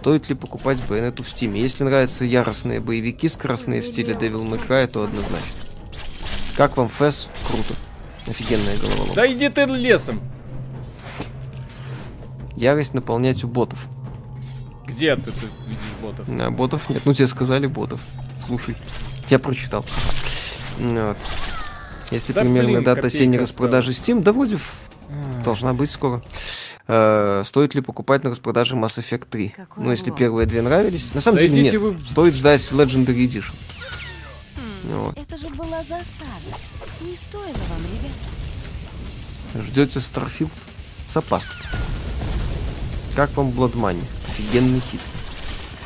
Стоит 0.00 0.28
ли 0.28 0.34
покупать 0.34 0.78
Байонету 0.88 1.22
в 1.22 1.28
Стиме? 1.28 1.60
Если 1.60 1.84
нравятся 1.84 2.24
яростные 2.24 2.80
боевики 2.80 3.28
скоростные 3.28 3.82
в 3.82 3.86
стиле 3.86 4.14
Devil 4.14 4.48
May 4.48 4.66
Cry, 4.66 4.86
то 4.86 5.02
однозначно. 5.02 5.46
Как 6.56 6.76
вам 6.76 6.88
Фэс? 6.88 7.28
Круто. 7.46 7.74
Офигенная 8.26 8.76
головоломка. 8.78 9.14
Да 9.14 9.32
иди 9.32 9.48
ты 9.48 9.64
лесом. 9.64 10.20
Ярость 12.56 12.94
наполнять 12.94 13.44
у 13.44 13.48
ботов. 13.48 13.86
Где 14.86 15.14
ты, 15.16 15.30
ты 15.30 15.46
видишь 15.66 15.82
ботов? 16.02 16.26
А, 16.28 16.50
ботов 16.50 16.88
нет. 16.88 17.02
Ну, 17.04 17.12
тебе 17.12 17.26
сказали 17.26 17.66
ботов. 17.66 18.00
Слушай, 18.46 18.76
я 19.28 19.38
прочитал. 19.38 19.84
Ну 20.78 21.08
Вот. 21.08 21.16
Если 22.10 22.32
Да 22.32 22.40
примерно 22.40 22.70
блин, 22.70 22.84
дата 22.84 23.08
осенней 23.08 23.38
распродажи 23.38 23.90
Steam, 23.90 24.22
да 24.22 24.32
вроде 24.32 24.58
должна 25.44 25.72
быть 25.74 25.90
скоро. 25.90 26.22
Э, 26.86 27.42
стоит 27.46 27.74
ли 27.74 27.80
покупать 27.80 28.24
на 28.24 28.30
распродаже 28.30 28.74
Mass 28.74 28.98
Effect 28.98 29.26
3? 29.30 29.48
Какой 29.50 29.84
ну, 29.84 29.90
если 29.90 30.10
первые 30.10 30.46
две 30.46 30.62
нравились. 30.62 31.12
На 31.14 31.20
самом 31.20 31.38
Да 31.38 31.46
деле 31.46 31.62
нет. 31.64 31.74
вы- 31.74 31.98
Стоит 31.98 32.34
ждать 32.34 32.60
Legendary 32.72 33.26
Edition. 33.26 33.54
Вот. 34.84 35.18
Это 35.18 35.36
же 35.38 35.48
была 35.50 35.78
засада. 35.82 36.56
Не 37.00 37.14
стоило 37.16 37.44
вам, 37.46 37.82
ребят. 37.92 39.66
Ждете 39.66 39.98
Starfield? 39.98 40.50
С 41.06 41.16
опаской. 41.16 41.64
Как 43.14 43.34
вам 43.36 43.50
Blood 43.50 43.74
Money? 43.74 44.02
Офигенный 44.28 44.80
хит. 44.80 45.00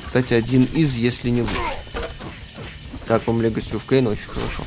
Кстати, 0.05 0.35
один 0.35 0.65
из, 0.65 0.95
если 0.97 1.31
не 1.31 1.43
лучший. 1.43 1.57
Как 3.09 3.27
вам 3.27 3.41
Legacy 3.41 3.73
of 3.73 3.87
Kain? 3.87 4.09
Очень 4.09 4.29
хорошо. 4.29 4.63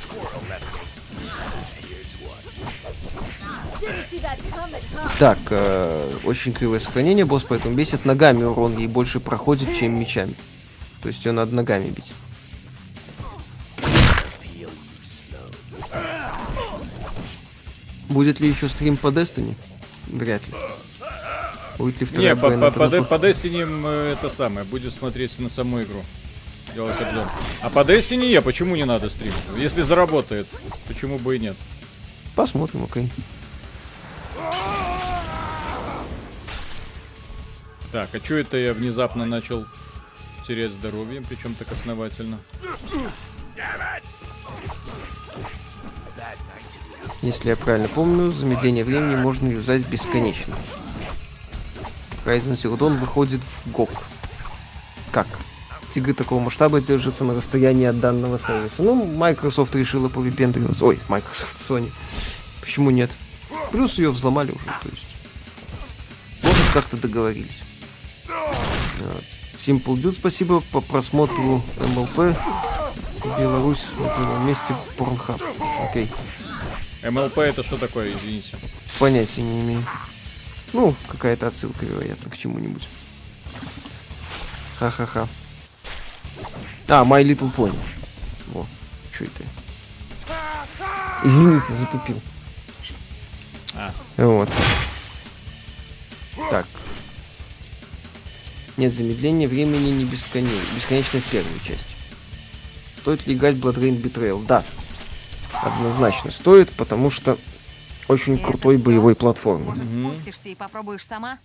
Так, 5.20 5.38
э, 5.50 6.14
очень 6.24 6.54
кривое 6.54 6.80
сохранение, 6.80 7.26
босс 7.26 7.44
поэтому 7.44 7.76
бесит. 7.76 8.06
Ногами 8.06 8.44
урон 8.44 8.78
ей 8.78 8.88
больше 8.88 9.20
проходит, 9.20 9.76
чем 9.76 10.00
мечами. 10.00 10.36
То 11.02 11.10
есть 11.10 11.24
ее 11.26 11.32
надо 11.32 11.56
ногами 11.56 11.90
бить. 11.90 12.12
Будет 18.10 18.40
ли 18.40 18.50
еще 18.50 18.70
стрим 18.70 18.98
по 18.98 19.08
Destiny? 19.08 19.56
Вряд 20.08 20.48
ли. 20.48 20.54
Будет 21.78 22.00
ли 22.00 22.06
вторая 22.06 22.36
Не, 22.36 22.42
по, 22.42 22.72
по, 22.72 22.72
по, 22.72 23.04
по 23.04 23.26
Destiny 23.26 24.14
это 24.14 24.30
самое, 24.30 24.66
будет 24.66 24.94
смотреться 24.94 25.42
на 25.42 25.50
саму 25.50 25.82
игру. 25.82 26.04
Делать 26.74 27.00
обзор. 27.02 27.28
А 27.62 27.70
по 27.70 27.80
Destiny 27.80 28.30
не, 28.30 28.42
почему 28.42 28.76
не 28.76 28.86
надо 28.86 29.10
стрим? 29.10 29.34
Если 29.58 29.82
заработает, 29.82 30.48
почему 30.88 31.20
бы 31.20 31.36
и 31.36 31.40
нет? 31.40 31.56
Посмотрим, 32.36 32.84
окей. 32.90 33.10
Так, 37.96 38.10
а 38.14 38.20
что 38.20 38.36
это 38.36 38.58
я 38.58 38.74
внезапно 38.74 39.26
начал 39.26 39.66
терять 40.46 40.72
здоровье, 40.72 41.22
причем 41.22 41.56
так 41.56 41.72
основательно? 41.72 42.40
Если 47.22 47.52
я 47.52 47.56
правильно 47.56 47.88
помню, 47.88 48.32
замедление 48.32 48.84
времени 48.84 49.16
можно 49.16 49.48
юзать 49.48 49.88
бесконечно. 49.88 50.58
Zero 52.26 52.78
Dawn 52.78 52.98
выходит 52.98 53.40
в 53.40 53.72
ГОК. 53.72 54.04
Как? 55.14 55.28
Игры 55.96 56.14
такого 56.14 56.42
масштаба 56.42 56.82
держатся 56.82 57.24
на 57.24 57.34
расстоянии 57.34 57.86
от 57.86 58.02
данного 58.02 58.38
сервиса. 58.38 58.84
Ну, 58.84 59.06
Microsoft 59.06 59.74
решила 59.74 60.10
повыпендриваться. 60.10 60.84
Ой, 60.84 61.00
Microsoft, 61.08 61.62
Sony. 61.62 61.90
Почему 62.60 62.92
нет? 62.92 63.12
Плюс 63.72 63.98
ее 63.98 64.12
взломали 64.12 64.52
уже, 64.52 64.66
то 64.66 64.90
есть. 64.92 65.16
Может, 66.44 66.74
как-то 66.74 66.98
договорились. 66.98 67.62
Simple 69.58 69.96
Dude, 69.96 70.14
спасибо 70.14 70.62
по 70.72 70.82
просмотру 70.82 71.64
МЛП. 71.78 72.36
Беларусь 73.40 73.84
на 73.98 74.08
первом 74.10 74.48
месте 74.48 74.76
Pornhub. 74.98 75.42
Окей. 75.90 76.12
МЛП 77.04 77.40
это 77.40 77.64
что 77.64 77.78
такое, 77.78 78.12
извините? 78.14 78.58
Понятия 79.00 79.42
не 79.42 79.62
имею. 79.62 79.84
Ну, 80.74 80.96
какая-то 81.08 81.48
отсылка, 81.48 81.86
вероятно, 81.86 82.30
к 82.30 82.38
чему-нибудь. 82.38 82.88
Ха-ха-ха. 84.80 85.28
А, 86.88 87.04
My 87.04 87.24
Little 87.24 87.54
Pony. 87.56 87.78
Во, 88.48 88.68
что 89.14 89.26
это? 89.26 89.44
Извините, 91.24 91.74
затупил. 91.74 92.22
А. 93.74 93.92
Вот. 94.18 94.50
Так. 96.50 96.68
Нет 98.78 98.94
замедления 98.94 99.48
времени 99.48 99.90
не 99.92 100.06
бесконечно. 100.06 100.76
Бесконечно 100.76 101.20
в 101.20 101.32
первой 101.32 101.60
части. 101.66 101.96
Стоит 103.00 103.26
ли 103.28 103.36
играть 103.36 103.56
Blood 103.56 103.76
Rain 103.76 104.02
Betrayal? 104.02 104.46
Да. 104.46 104.64
Однозначно 105.64 106.32
стоит, 106.32 106.72
потому 106.72 107.10
что 107.10 107.38
очень 108.08 108.36
Это 108.36 108.46
крутой 108.46 108.78
боевой 108.78 109.16
платформер. 109.16 109.76
Может, 109.76 110.16
спустишься 110.16 110.50
и 110.50 110.56
попробуешь 110.56 111.06
сама? 111.06 111.40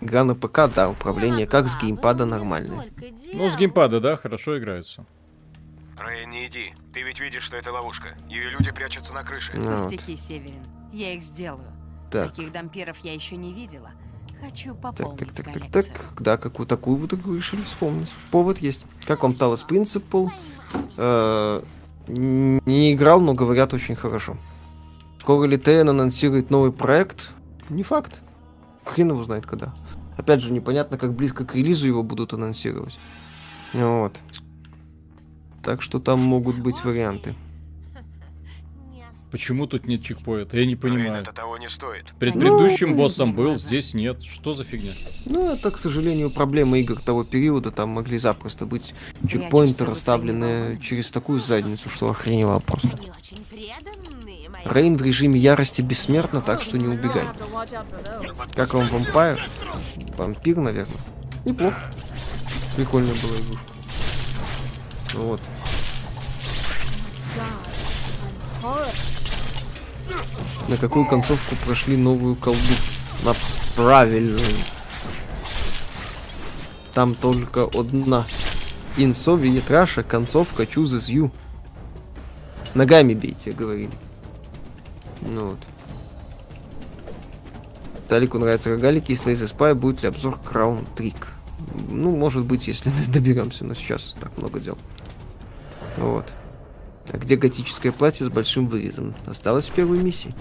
Игра 0.00 0.24
на 0.24 0.34
ПК, 0.34 0.68
да, 0.74 0.88
управление 0.88 1.46
как 1.46 1.68
с 1.68 1.76
геймпада 1.80 2.26
нормальное. 2.26 2.90
Ну, 3.34 3.48
с 3.48 3.56
геймпада, 3.56 4.00
да, 4.00 4.16
хорошо 4.16 4.58
играется. 4.58 5.06
Рэй, 5.96 6.26
не 6.26 6.46
иди. 6.46 6.74
Ты 6.92 7.02
ведь 7.02 7.20
видишь, 7.20 7.44
что 7.44 7.56
это 7.56 7.70
ловушка. 7.70 8.16
Ее 8.28 8.50
люди 8.50 8.72
прячутся 8.72 9.12
на 9.12 9.22
крыше. 9.22 9.52
Ну 9.54 9.76
вот. 9.76 9.90
Пустяки, 9.90 10.16
Северин. 10.16 10.64
Я 10.92 11.14
их 11.14 11.22
сделаю. 11.22 11.70
Так, 12.10 12.30
Таких 12.30 12.50
дампиров 12.50 12.98
я 13.04 13.14
еще 13.14 13.36
не 13.36 13.54
видела. 13.54 13.92
Хочу 14.42 14.74
так, 14.74 14.96
пополнить 14.96 15.18
так, 15.20 15.28
так, 15.32 15.44
так, 15.44 15.54
коллекцию. 15.54 15.84
так. 15.84 16.12
Да, 16.18 16.36
какую 16.36 16.66
такую 16.66 16.96
вот 16.96 17.12
игру 17.12 17.34
решили 17.36 17.62
вспомнить. 17.62 18.08
Повод 18.30 18.58
есть. 18.58 18.86
Как 19.06 19.22
вам 19.22 19.34
Талос 19.34 19.62
Принципл? 19.62 20.28
Э, 20.96 21.62
Не 22.08 22.92
играл, 22.92 23.20
но 23.20 23.34
говорят 23.34 23.72
очень 23.72 23.94
хорошо. 23.94 24.36
Скоро 25.20 25.46
ли 25.46 25.56
ТН 25.56 25.88
анонсирует 25.88 26.50
новый 26.50 26.72
проект? 26.72 27.30
Не 27.68 27.84
факт. 27.84 28.20
Хрен 28.84 29.10
его 29.10 29.22
знает 29.22 29.46
когда. 29.46 29.72
Опять 30.16 30.40
же, 30.40 30.52
непонятно, 30.52 30.98
как 30.98 31.14
близко 31.14 31.44
к 31.44 31.54
релизу 31.54 31.86
его 31.86 32.02
будут 32.02 32.32
анонсировать. 32.32 32.98
Вот. 33.72 34.18
Так 35.62 35.80
что 35.80 36.00
там 36.00 36.18
могут 36.18 36.58
быть 36.58 36.82
варианты. 36.84 37.34
Почему 39.32 39.66
тут 39.66 39.86
нет 39.86 40.04
чекпоинта? 40.04 40.58
Я 40.58 40.66
не 40.66 40.72
Рейн, 40.74 40.78
понимаю. 40.78 41.22
это 41.22 41.32
того 41.32 41.56
не 41.56 41.70
стоит. 41.70 42.04
Перед 42.18 42.34
Ну, 42.34 42.40
предыдущим 42.42 42.88
видно 42.88 43.02
боссом 43.02 43.32
был, 43.32 43.56
здесь 43.56 43.94
нет. 43.94 44.22
Что 44.22 44.52
за 44.52 44.62
фигня? 44.62 44.92
Ну, 45.24 45.54
это, 45.54 45.70
к 45.70 45.78
сожалению, 45.78 46.28
проблема 46.30 46.78
игр 46.78 47.00
того 47.00 47.24
периода. 47.24 47.70
Там 47.70 47.88
могли 47.88 48.18
запросто 48.18 48.66
быть 48.66 48.94
чекпоинты, 49.26 49.84
баллонами. 49.86 50.76
через 50.82 51.10
такую 51.10 51.40
задницу, 51.40 51.88
что 51.88 52.10
охреневал 52.10 52.60
просто. 52.60 52.90
Рейн 54.66 54.98
в 54.98 55.02
режиме 55.02 55.40
ярости 55.40 55.80
бессмертно, 55.80 56.42
так 56.42 56.60
что 56.60 56.76
не 56.76 56.86
убегай. 56.86 57.24
Как 58.54 58.74
вам 58.74 58.86
вампир? 58.88 59.42
Вампир, 60.18 60.58
наверное. 60.58 61.00
Неплохо. 61.46 61.82
Прикольная 62.76 63.14
была 63.14 63.38
игрушка. 63.40 63.72
Вот. 65.14 65.40
На 70.68 70.76
какую 70.76 71.06
концовку 71.06 71.54
прошли 71.64 71.96
новую 71.96 72.36
колду? 72.36 72.58
На 73.24 73.34
правильную. 73.76 74.40
Там 76.92 77.14
только 77.14 77.64
одна. 77.64 78.24
In 78.96 79.10
Soviet 79.10 79.68
Russia 79.68 80.02
концовка 80.02 80.64
chooses 80.64 81.08
you. 81.08 81.30
Ногами 82.74 83.14
бейте, 83.14 83.52
говорили. 83.52 83.92
Ну 85.20 85.50
вот. 85.50 85.58
Талику 88.08 88.38
нравятся 88.38 88.70
рогалики, 88.70 89.12
если 89.12 89.32
из 89.32 89.42
Spy 89.42 89.74
будет 89.74 90.02
ли 90.02 90.08
обзор 90.08 90.38
Crown 90.44 90.86
Trick. 90.96 91.28
Ну, 91.88 92.14
может 92.14 92.44
быть, 92.44 92.66
если 92.68 92.90
доберемся, 93.08 93.64
но 93.64 93.74
сейчас 93.74 94.14
так 94.20 94.36
много 94.36 94.60
дел. 94.60 94.76
Вот. 95.96 96.26
А 97.10 97.16
где 97.16 97.36
готическое 97.36 97.92
платье 97.92 98.26
с 98.26 98.28
большим 98.28 98.68
вырезом? 98.68 99.14
Осталось 99.26 99.68
в 99.68 99.72
первой 99.72 99.98
миссии. 99.98 100.34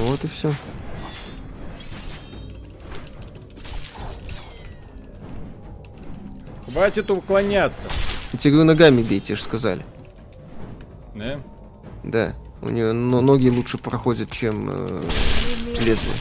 Вот 0.00 0.22
и 0.24 0.28
все. 0.28 0.54
Хватит 6.66 7.10
уклоняться. 7.10 7.84
Тигру 8.38 8.64
ногами 8.64 9.02
бейте, 9.02 9.36
же 9.36 9.42
сказали. 9.42 9.84
Да? 11.14 11.40
Да. 12.02 12.34
У 12.60 12.68
нее 12.68 12.92
но 12.92 13.20
ноги 13.20 13.48
лучше 13.48 13.78
проходят, 13.78 14.30
чем 14.30 14.68
э, 14.70 15.02
лезвие. 15.80 16.14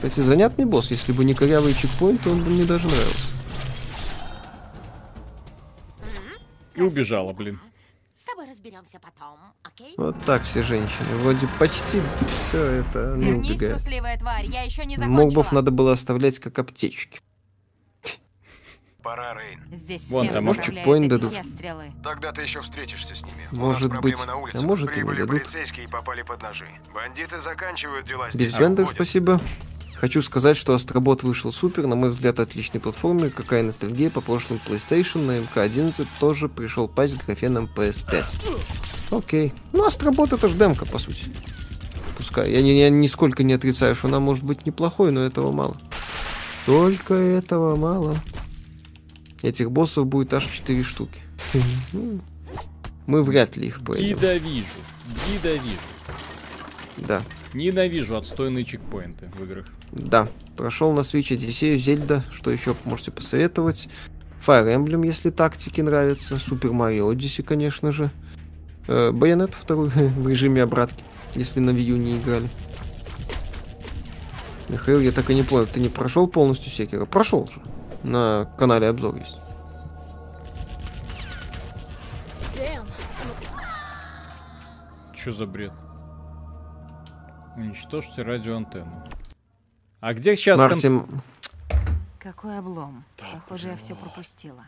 Кстати, 0.00 0.20
занятный 0.20 0.64
босс. 0.64 0.90
Если 0.90 1.12
бы 1.12 1.26
не 1.26 1.34
корявый 1.34 1.74
чекпоинт, 1.74 2.26
он 2.26 2.42
бы 2.42 2.48
мне 2.48 2.64
даже 2.64 2.86
нравился. 2.86 3.26
И 6.74 6.80
убежала, 6.80 7.34
блин. 7.34 7.60
С 8.18 8.24
тобой 8.24 8.48
разберемся 8.48 8.98
потом, 8.98 9.36
окей? 9.62 9.92
Вот 9.98 10.16
так 10.24 10.44
все 10.44 10.62
женщины. 10.62 11.16
Вроде 11.18 11.46
почти 11.58 12.00
все 12.48 12.64
это 12.64 13.14
не 13.18 13.26
Вернись, 13.26 13.50
убегает. 13.50 13.76
трусливая 13.76 14.18
тварь, 14.18 14.46
я 14.46 14.62
еще 14.62 14.86
не 14.86 14.96
закончила. 14.96 15.22
Мобов 15.26 15.52
надо 15.52 15.70
было 15.70 15.92
оставлять 15.92 16.38
как 16.38 16.58
аптечки. 16.58 17.20
Пора, 19.02 19.34
Рейн. 19.34 19.60
Здесь 19.70 20.08
Вон 20.08 20.28
там, 20.28 20.44
может, 20.44 20.64
заправляют 20.64 20.86
чекпоинт 20.86 21.08
дадут. 21.08 21.32
ястрелы. 21.34 21.92
Тогда 22.02 22.32
ты 22.32 22.40
еще 22.40 22.62
встретишься 22.62 23.14
с 23.14 23.22
ними. 23.22 23.48
Может 23.52 24.00
быть. 24.00 24.16
на 24.26 24.36
улице. 24.36 24.56
А 24.56 24.62
может, 24.62 24.86
и 24.86 24.88
не 24.88 24.94
Прибыли 24.94 25.18
дадут. 25.18 25.42
полицейские 25.42 25.84
и 25.84 25.88
попали 25.90 26.22
под 26.22 26.40
ножи. 26.42 26.68
Бандиты 26.94 27.42
заканчивают 27.42 28.06
дела 28.06 28.30
здесь. 28.30 28.48
Безбендер, 28.48 28.84
а 28.84 28.88
спасибо. 28.88 29.38
Хочу 30.00 30.22
сказать, 30.22 30.56
что 30.56 30.72
Астробот 30.72 31.22
вышел 31.22 31.52
супер, 31.52 31.86
на 31.86 31.94
мой 31.94 32.08
взгляд, 32.08 32.40
отличный 32.40 32.80
платформер, 32.80 33.28
какая 33.28 33.62
ностальгия 33.62 34.08
по 34.08 34.22
прошлым 34.22 34.58
PlayStation, 34.66 35.26
на 35.26 35.38
МК-11 35.40 36.06
тоже 36.18 36.48
пришел 36.48 36.88
патч 36.88 37.10
с 37.10 37.16
графеном 37.16 37.68
PS5. 37.76 38.24
Окей. 39.10 39.52
Ну, 39.74 39.84
Астробот 39.84 40.32
это 40.32 40.48
ж 40.48 40.52
демка, 40.52 40.86
по 40.86 40.98
сути. 40.98 41.26
Пускай. 42.16 42.50
Я, 42.50 42.62
не, 42.62 42.78
я 42.80 42.88
нисколько 42.88 43.42
не 43.42 43.52
отрицаю, 43.52 43.94
что 43.94 44.08
она 44.08 44.20
может 44.20 44.42
быть 44.42 44.64
неплохой, 44.64 45.12
но 45.12 45.20
этого 45.20 45.52
мало. 45.52 45.76
Только 46.64 47.12
этого 47.12 47.76
мало. 47.76 48.16
Этих 49.42 49.70
боссов 49.70 50.06
будет 50.06 50.32
аж 50.32 50.46
4 50.46 50.82
штуки. 50.82 51.20
Мы 53.06 53.22
вряд 53.22 53.58
ли 53.58 53.68
их 53.68 53.82
пройдем. 53.82 54.16
Ненавижу. 54.16 54.66
Ненавижу. 55.28 55.78
Да. 56.96 57.22
Ненавижу 57.52 58.16
отстойные 58.16 58.64
чекпоинты 58.64 59.30
в 59.38 59.44
играх. 59.44 59.66
Да, 59.92 60.28
прошел 60.56 60.92
на 60.92 61.00
Switch 61.00 61.32
Одиссею, 61.32 61.78
Зельда, 61.78 62.22
что 62.32 62.50
еще 62.50 62.76
можете 62.84 63.10
посоветовать? 63.10 63.88
Fire 64.46 64.74
Emblem, 64.74 65.06
если 65.06 65.30
тактики 65.30 65.80
нравятся. 65.80 66.36
Super 66.36 66.70
Mario 66.70 67.12
Odyssey, 67.12 67.42
конечно 67.42 67.92
же. 67.92 68.10
Э, 68.86 69.10
Bayonetta 69.10 69.54
второй 69.54 69.88
в 69.94 70.28
режиме 70.28 70.62
обратки, 70.62 71.04
если 71.34 71.60
на 71.60 71.70
Wii 71.70 71.82
U 71.82 71.96
не 71.96 72.18
играли. 72.18 72.48
Михаил, 74.68 75.00
я 75.00 75.10
так 75.10 75.28
и 75.30 75.34
не 75.34 75.42
понял, 75.42 75.66
ты 75.66 75.80
не 75.80 75.88
прошел 75.88 76.28
полностью 76.28 76.70
Секера? 76.70 77.04
Прошел 77.04 77.48
же. 77.48 77.60
На 78.04 78.50
канале 78.56 78.88
обзор 78.88 79.16
есть. 79.16 79.36
Что 85.20 85.32
за 85.32 85.46
бред? 85.46 85.72
Уничтожьте 87.56 88.22
радиоантенну. 88.22 89.04
А 90.00 90.14
где 90.14 90.36
сейчас... 90.36 90.60
кон- 90.60 90.70
Марти, 90.70 90.90
Какой 92.18 92.58
облом. 92.58 93.04
Похоже, 93.18 93.68
я 93.68 93.76
все 93.76 93.94
пропустила. 93.94 94.66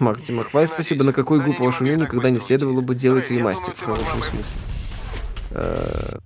Марти 0.00 0.32
Макфлай, 0.32 0.66
спасибо. 0.66 1.04
На 1.04 1.12
какую 1.12 1.40
игру, 1.42 1.54
по 1.54 1.64
вашему 1.64 1.82
мнению, 1.88 2.06
никогда 2.06 2.30
не 2.30 2.40
следовало 2.40 2.80
бы 2.80 2.94
делать 2.94 3.30
ремастер 3.30 3.74
в 3.74 3.80
хорошем 3.80 4.22
смысле? 4.24 4.60
Э, 5.50 6.18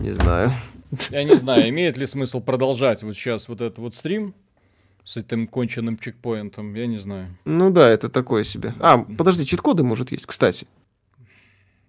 Не 0.00 0.10
знаю. 0.12 0.52
Я 1.10 1.24
не 1.24 1.34
знаю, 1.36 1.68
имеет 1.70 1.96
ли 1.96 2.06
смысл 2.06 2.40
продолжать 2.40 3.02
вот 3.02 3.14
сейчас 3.14 3.48
вот 3.48 3.60
этот 3.60 3.78
вот 3.78 3.94
стрим 3.94 4.34
с 5.04 5.16
этим 5.16 5.46
конченным 5.48 5.98
чекпоинтом, 5.98 6.74
я 6.74 6.86
не 6.86 6.98
знаю. 6.98 7.36
Ну 7.44 7.70
да, 7.70 7.88
это 7.88 8.08
такое 8.08 8.44
себе. 8.44 8.74
А, 8.80 8.98
подожди, 8.98 9.44
чит-коды, 9.46 9.82
может, 9.82 10.12
есть, 10.12 10.26
кстати. 10.26 10.66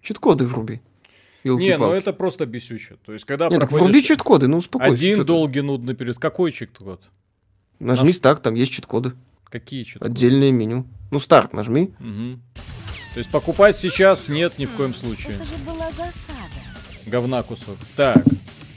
Чит-коды 0.02 0.46
вруби. 0.46 0.80
Не, 1.54 1.78
ну 1.78 1.92
это 1.92 2.12
просто 2.12 2.46
бесюче. 2.46 2.96
То 3.04 3.12
есть, 3.12 3.24
когда 3.24 3.48
Нет, 3.48 3.60
так 3.60 3.72
вруби 3.72 4.02
чит-коды, 4.02 4.48
ну 4.48 4.58
успокойся. 4.58 4.92
один 4.92 5.24
долгий 5.24 5.60
нудный 5.60 5.94
период, 5.94 6.18
какой 6.18 6.52
чек-код? 6.52 7.02
Нажми 7.78 8.12
так, 8.12 8.40
там 8.40 8.54
есть 8.54 8.72
чит-коды. 8.72 9.12
Какие 9.44 9.84
чек 9.84 10.02
Отдельное 10.02 10.50
меню. 10.50 10.86
Ну, 11.10 11.20
старт 11.20 11.52
нажми. 11.52 11.92
Мгм. 11.98 12.42
То 13.14 13.20
есть 13.20 13.30
покупать 13.30 13.76
сейчас 13.76 14.28
нет 14.28 14.58
ни 14.58 14.66
в 14.66 14.72
коем 14.72 14.94
случае. 14.94 15.36
Это 15.36 15.44
же 15.44 15.56
была 15.64 15.90
засада. 15.90 16.46
Говна 17.06 17.42
кусок. 17.42 17.76
Так, 17.96 18.22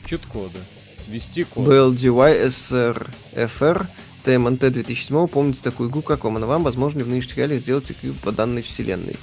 чит-коды. 0.06 0.60
Ввести 1.08 1.44
код. 1.44 1.68
BLDY 1.68 2.48
SRFR 2.48 3.88
TMNT 4.24 4.70
2007 4.70 5.28
помните 5.28 5.62
такую 5.64 5.90
игру, 5.90 6.02
как 6.02 6.24
вам 6.24 6.38
она 6.38 6.46
вам, 6.46 6.64
возможно, 6.64 7.04
в 7.04 7.08
нынешних 7.08 7.38
реалиях 7.38 7.62
сделать 7.62 7.91
игру 7.91 8.14
по 8.24 8.32
данной 8.32 8.62
вселенной. 8.62 9.16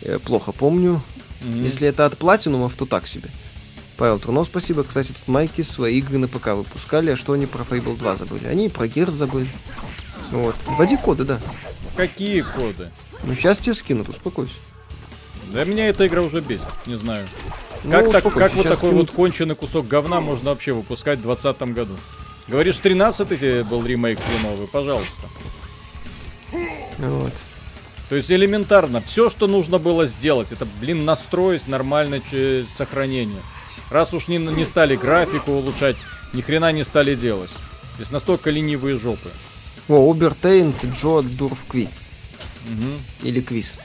Э, 0.00 0.18
плохо 0.18 0.52
помню. 0.52 1.02
Мгм. 1.44 1.62
Если 1.62 1.86
это 1.88 2.06
от 2.06 2.16
платинумов, 2.18 2.74
то 2.74 2.86
так 2.86 3.06
себе. 3.06 3.28
Павел 3.96 4.18
Трунов, 4.18 4.46
спасибо. 4.46 4.82
Кстати, 4.82 5.08
тут 5.08 5.28
майки 5.28 5.62
свои 5.62 5.98
игры 5.98 6.18
на 6.18 6.26
ПК 6.26 6.48
выпускали, 6.48 7.10
а 7.12 7.16
что 7.16 7.32
они 7.34 7.46
про 7.46 7.62
Fable 7.62 7.96
2 7.96 8.16
забыли? 8.16 8.46
Они 8.46 8.66
и 8.66 8.68
про 8.68 8.88
Герц 8.88 9.12
забыли. 9.12 9.48
Вот. 10.30 10.56
Вводи 10.66 10.96
коды, 10.96 11.24
да. 11.24 11.40
Какие 11.96 12.40
коды? 12.40 12.90
Ну, 13.22 13.34
сейчас 13.34 13.58
тебе 13.58 13.74
скинут, 13.74 14.08
успокойся. 14.08 14.54
Да 15.52 15.64
меня 15.64 15.88
эта 15.88 16.06
игра 16.06 16.22
уже 16.22 16.40
бесит, 16.40 16.64
не 16.86 16.96
знаю. 16.96 17.28
Ну, 17.84 17.90
Как, 17.90 18.10
так, 18.10 18.32
как 18.32 18.54
вот 18.54 18.62
такой 18.64 18.76
скинут. 18.76 18.94
вот 19.08 19.10
конченый 19.12 19.54
кусок 19.54 19.86
говна 19.86 20.20
можно 20.20 20.50
вообще 20.50 20.72
выпускать 20.72 21.20
в 21.20 21.22
2020 21.22 21.74
году? 21.74 21.96
Говоришь, 22.48 22.78
13 22.78 23.64
был 23.66 23.86
ремейк 23.86 24.18
хреновый, 24.20 24.66
пожалуйста. 24.66 25.28
Вот. 26.98 27.32
То 28.08 28.16
есть 28.16 28.30
элементарно, 28.30 29.00
все, 29.00 29.30
что 29.30 29.46
нужно 29.46 29.78
было 29.78 30.06
сделать, 30.06 30.52
это, 30.52 30.66
блин, 30.80 31.04
настроить 31.04 31.66
нормальное 31.68 32.20
ч- 32.30 32.66
сохранение. 32.70 33.40
Раз 33.90 34.12
уж 34.12 34.28
не, 34.28 34.36
не 34.38 34.64
стали 34.66 34.94
графику 34.96 35.52
улучшать, 35.52 35.96
ни 36.32 36.40
хрена 36.42 36.70
не 36.72 36.84
стали 36.84 37.14
делать. 37.14 37.50
То 37.50 38.00
есть 38.00 38.12
настолько 38.12 38.50
ленивые 38.50 38.98
жопы. 38.98 39.30
О, 39.88 40.08
Убертейн, 40.08 40.74
Джо, 40.94 41.22
Дурф, 41.22 41.64
Кви. 41.68 41.88
Мгм. 42.68 42.98
Или 43.22 43.40
Квиз. 43.40 43.78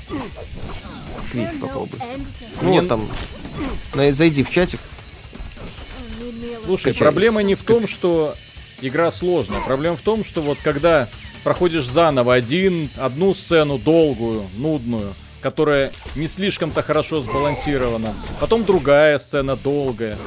Кви, 1.32 1.41
There's 1.41 1.54
no 1.56 1.60
попробуй. 1.60 2.00
Ну, 2.62 2.70
Мне- 2.70 2.82
там. 2.82 3.10
на- 3.94 4.12
Зайди 4.12 4.44
в 4.44 4.52
чатик. 4.52 4.80
Слушай, 6.66 6.94
проблема 6.94 7.41
не 7.44 7.56
в 7.56 7.64
том, 7.64 7.88
что 7.88 8.36
игра 8.82 9.12
сложная. 9.12 9.62
Проблема 9.62 9.98
в 9.98 10.02
том, 10.02 10.24
что 10.24 10.41
вот 10.41 10.58
когда 10.64 11.10
проходишь 11.44 11.86
заново 11.88 12.34
один, 12.34 12.90
одну 12.98 13.34
сцену 13.34 13.78
долгую, 13.78 14.44
нудную, 14.57 15.14
которая 15.41 15.91
не 16.16 16.28
слишком-то 16.28 16.82
хорошо 16.82 17.22
сбалансирована, 17.22 18.14
потом 18.40 18.64
другая 18.66 19.18
сцена 19.20 19.56
долгая. 19.56 20.18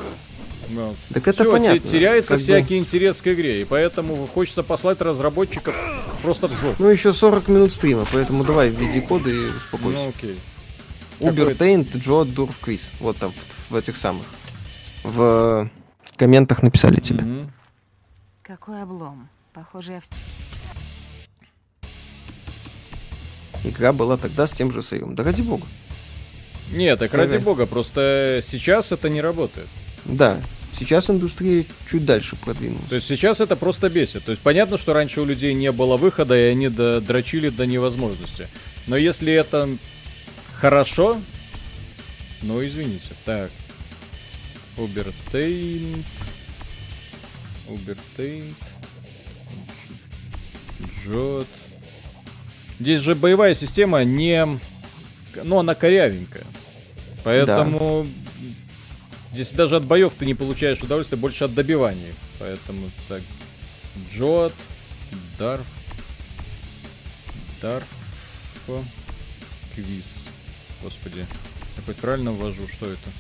Вот. 0.71 0.97
Так 1.13 1.29
это 1.29 1.43
Всё, 1.43 1.45
те- 1.45 1.51
понятно. 1.51 1.81
теряется 1.81 2.29
Как 2.31 2.39
бы- 2.39 2.43
всякий 2.45 2.79
интерес 2.79 3.21
к 3.21 3.27
игре, 3.33 3.61
и 3.61 3.65
поэтому 3.65 4.27
хочется 4.27 4.63
послать 4.63 5.01
разработчиков 5.03 5.75
просто 6.23 6.49
в 6.49 6.53
жопу. 6.53 6.77
Ну, 6.83 6.89
еще 6.89 7.13
40 7.13 7.49
минут 7.49 7.73
стрима, 7.75 8.07
поэтому 8.11 8.43
давай 8.45 8.71
введи 8.71 9.01
коды 9.03 9.31
и 9.35 9.49
успокойся. 9.51 9.99
Ну 9.99 10.09
окей. 10.09 10.39
Убертейн, 11.21 11.87
Джо, 11.95 12.25
Дурф, 12.25 12.59
Квиз. 12.59 12.89
Вот 13.01 13.17
там, 13.19 13.33
в, 13.33 13.73
в 13.73 13.77
этих 13.77 13.97
самых. 13.97 14.25
В 15.05 15.69
комментах 16.17 16.63
написали 16.63 17.01
тебе. 17.01 17.47
Какой 18.43 18.83
облом. 18.83 19.29
Похоже, 19.53 19.93
я 19.93 20.01
Игра 23.65 23.93
была 23.93 24.17
тогда 24.17 24.47
с 24.47 24.53
тем 24.53 24.73
же 24.73 24.83
сейвом. 24.83 25.15
Да 25.15 25.23
ради 25.25 25.43
бога. 25.43 25.67
Нет, 26.73 26.99
так 26.99 27.13
ради 27.15 27.37
бога, 27.37 27.67
просто 27.67 28.41
сейчас 28.47 28.93
это 28.93 29.09
не 29.09 29.21
работает. 29.21 29.69
Да, 30.05 30.41
сейчас 30.79 31.11
индустрия 31.11 31.65
чуть 31.91 32.05
дальше 32.05 32.35
продвинулась. 32.37 32.89
То 32.89 32.95
есть 32.97 33.07
сейчас 33.07 33.41
это 33.41 33.57
просто 33.57 33.89
бесит. 33.91 34.25
То 34.25 34.31
есть 34.33 34.43
понятно, 34.43 34.79
что 34.79 34.93
раньше 34.95 35.21
у 35.21 35.25
людей 35.25 35.53
не 35.55 35.71
было 35.71 35.97
выхода, 35.97 36.37
и 36.37 36.51
они 36.51 36.69
до- 36.69 37.01
дрочили 37.01 37.51
до 37.51 37.67
невозможности. 37.67 38.49
Но 38.87 38.97
если 38.97 39.33
это 39.33 39.69
хорошо, 40.55 41.21
ну 42.41 42.65
извините. 42.67 43.11
Так. 43.25 43.51
Убертейн. 44.79 46.05
Убертейн. 47.69 48.55
Джот. 51.05 51.47
Здесь 52.81 53.01
же 53.01 53.15
боевая 53.15 53.55
система 53.55 54.05
не... 54.05 54.61
Ну, 55.43 55.59
она 55.59 55.75
корявенькая. 55.75 56.45
Поэтому... 57.25 58.07
Здесь 59.33 59.51
даже 59.53 59.77
от 59.77 59.85
боев 59.85 60.13
ты 60.19 60.27
не 60.27 60.35
получаешь 60.35 60.83
удовольствие, 60.83 61.19
больше 61.19 61.45
от 61.45 61.55
добиваний. 61.55 62.13
Поэтому 62.39 62.91
так. 63.09 63.23
Джот. 64.13 64.53
Дарф. 65.39 65.67
Дарф. 67.63 67.87
Квиз. 69.75 70.27
Господи. 70.83 71.27
Я 71.77 71.83
хоть 71.87 71.97
правильно 71.97 72.33
ввожу, 72.33 72.69
что 72.69 72.87
это? 72.87 73.11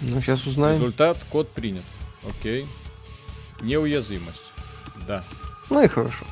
Ну, 0.00 0.20
сейчас 0.20 0.44
узнаем. 0.46 0.80
Результат, 0.80 1.18
код 1.30 1.52
принят. 1.52 1.84
Окей. 2.28 2.66
Неуязвимость. 3.62 4.42
Да. 5.06 5.24
Ну 5.70 5.82
и 5.84 5.88
хорошо. 5.88 6.26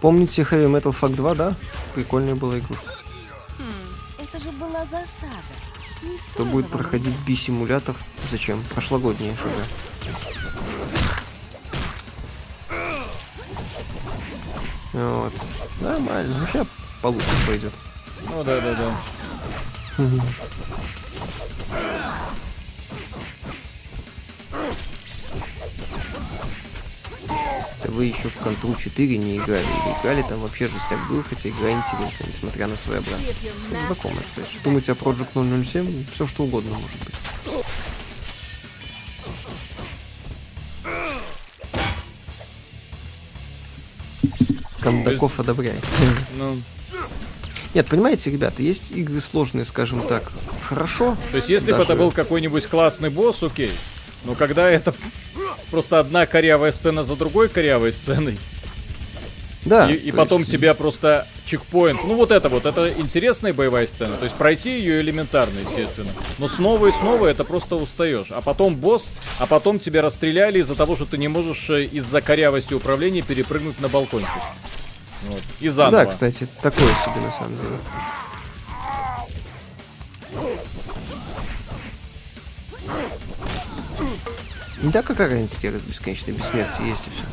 Помните 0.00 0.42
Heavy 0.42 0.68
Metal 0.68 0.94
Fact 0.98 1.14
2, 1.16 1.34
да? 1.34 1.54
Прикольная 1.94 2.34
была 2.34 2.58
игрушка. 2.58 2.92
Хм, 3.58 4.22
это 4.22 4.40
же 4.40 4.52
была 4.52 4.84
засада. 4.84 5.42
Не 6.02 6.16
Кто 6.32 6.44
будет 6.44 6.68
проходить 6.68 7.16
би-симулятор? 7.26 7.96
Зачем? 8.30 8.62
Прошлогодняя 8.74 9.34
ФГ. 9.34 9.50
Вот. 14.92 15.32
Нормально. 15.80 16.36
Ну, 16.38 16.46
сейчас 16.46 16.66
получше 17.02 17.28
пойдет. 17.46 17.72
Ну 18.30 18.44
да, 18.44 18.60
да, 18.60 18.74
да. 18.74 20.04
Это 27.78 27.92
вы 27.92 28.06
еще 28.06 28.28
в 28.28 28.36
Control 28.44 28.76
4 28.76 29.18
не 29.18 29.36
играли. 29.36 29.62
Или 29.62 30.00
играли, 30.00 30.22
там 30.28 30.40
вообще 30.40 30.66
жестяк 30.66 30.98
был, 31.08 31.22
хотя 31.22 31.48
игра 31.48 31.70
интересная, 31.70 32.28
несмотря 32.28 32.66
на 32.66 32.76
своеобразие. 32.76 33.32
Знакомая, 33.86 34.22
кстати. 34.26 34.48
Что 34.50 34.64
думаете 34.64 34.92
о 34.92 34.94
Project 34.96 35.64
007? 35.72 36.06
Все 36.12 36.26
что 36.26 36.44
угодно 36.44 36.72
может 36.72 36.98
быть. 37.04 37.14
Кондаков 44.80 45.38
одобряет. 45.40 45.84
Ну, 46.36 46.60
Нет, 47.74 47.86
понимаете, 47.86 48.30
ребята, 48.30 48.62
есть 48.62 48.92
игры 48.92 49.20
сложные, 49.20 49.64
скажем 49.64 50.00
так, 50.06 50.32
хорошо. 50.68 51.16
то 51.30 51.36
есть, 51.36 51.48
если 51.48 51.66
бы 51.72 51.78
Даже- 51.78 51.92
это 51.92 51.96
был 51.96 52.10
какой-нибудь 52.10 52.66
классный 52.66 53.10
босс, 53.10 53.42
окей. 53.42 53.70
Но 54.24 54.34
когда 54.34 54.68
это 54.70 54.94
просто 55.70 55.98
одна 56.00 56.26
корявая 56.26 56.72
сцена 56.72 57.04
за 57.04 57.16
другой 57.16 57.48
корявой 57.48 57.92
сценой, 57.92 58.38
Да. 59.64 59.90
и, 59.90 59.94
и 59.94 60.10
то 60.10 60.16
потом 60.16 60.40
есть- 60.40 60.50
тебя 60.52 60.74
просто 60.74 61.26
чекпоинт. 61.46 62.04
Ну 62.04 62.14
вот 62.14 62.30
это 62.30 62.48
вот, 62.48 62.66
это 62.66 62.92
интересная 62.92 63.54
боевая 63.54 63.86
сцена. 63.86 64.16
То 64.16 64.24
есть 64.24 64.36
пройти 64.36 64.70
ее 64.78 65.00
элементарно, 65.00 65.58
естественно. 65.60 66.10
Но 66.38 66.48
снова 66.48 66.88
и 66.88 66.92
снова 66.92 67.26
это 67.26 67.44
просто 67.44 67.76
устаешь. 67.76 68.26
А 68.30 68.40
потом 68.42 68.74
босс, 68.76 69.08
а 69.38 69.46
потом 69.46 69.78
тебя 69.78 70.02
расстреляли 70.02 70.58
из-за 70.60 70.74
того, 70.74 70.94
что 70.96 71.06
ты 71.06 71.16
не 71.16 71.28
можешь 71.28 71.70
э, 71.70 71.84
из-за 71.84 72.20
корявости 72.20 72.74
управления 72.74 73.22
перепрыгнуть 73.22 73.80
на 73.80 73.88
балкончик. 73.88 74.28
Вот. 75.22 75.40
И 75.60 75.68
заново. 75.68 76.04
Да, 76.04 76.10
кстати, 76.10 76.46
такое 76.62 76.88
себе 76.88 77.20
на 77.24 77.32
самом 77.32 77.56
деле. 77.56 77.78
Да 84.82 85.02
какая 85.02 85.28
разница, 85.28 85.56
где 85.58 85.70
раз 85.70 85.82
бесконечное 85.82 86.34
бессмертие 86.34 86.88
есть 86.90 87.06
и 87.06 87.10
все. 87.10 87.24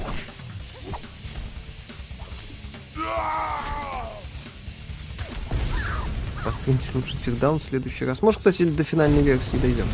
Постримите 6.43 6.89
лучше 6.93 7.17
Тирдаун 7.17 7.59
в 7.59 7.63
следующий 7.63 8.05
раз. 8.05 8.21
Может, 8.21 8.39
кстати, 8.39 8.63
до 8.65 8.83
финальной 8.83 9.23
версии 9.23 9.57
дойдем. 9.57 9.85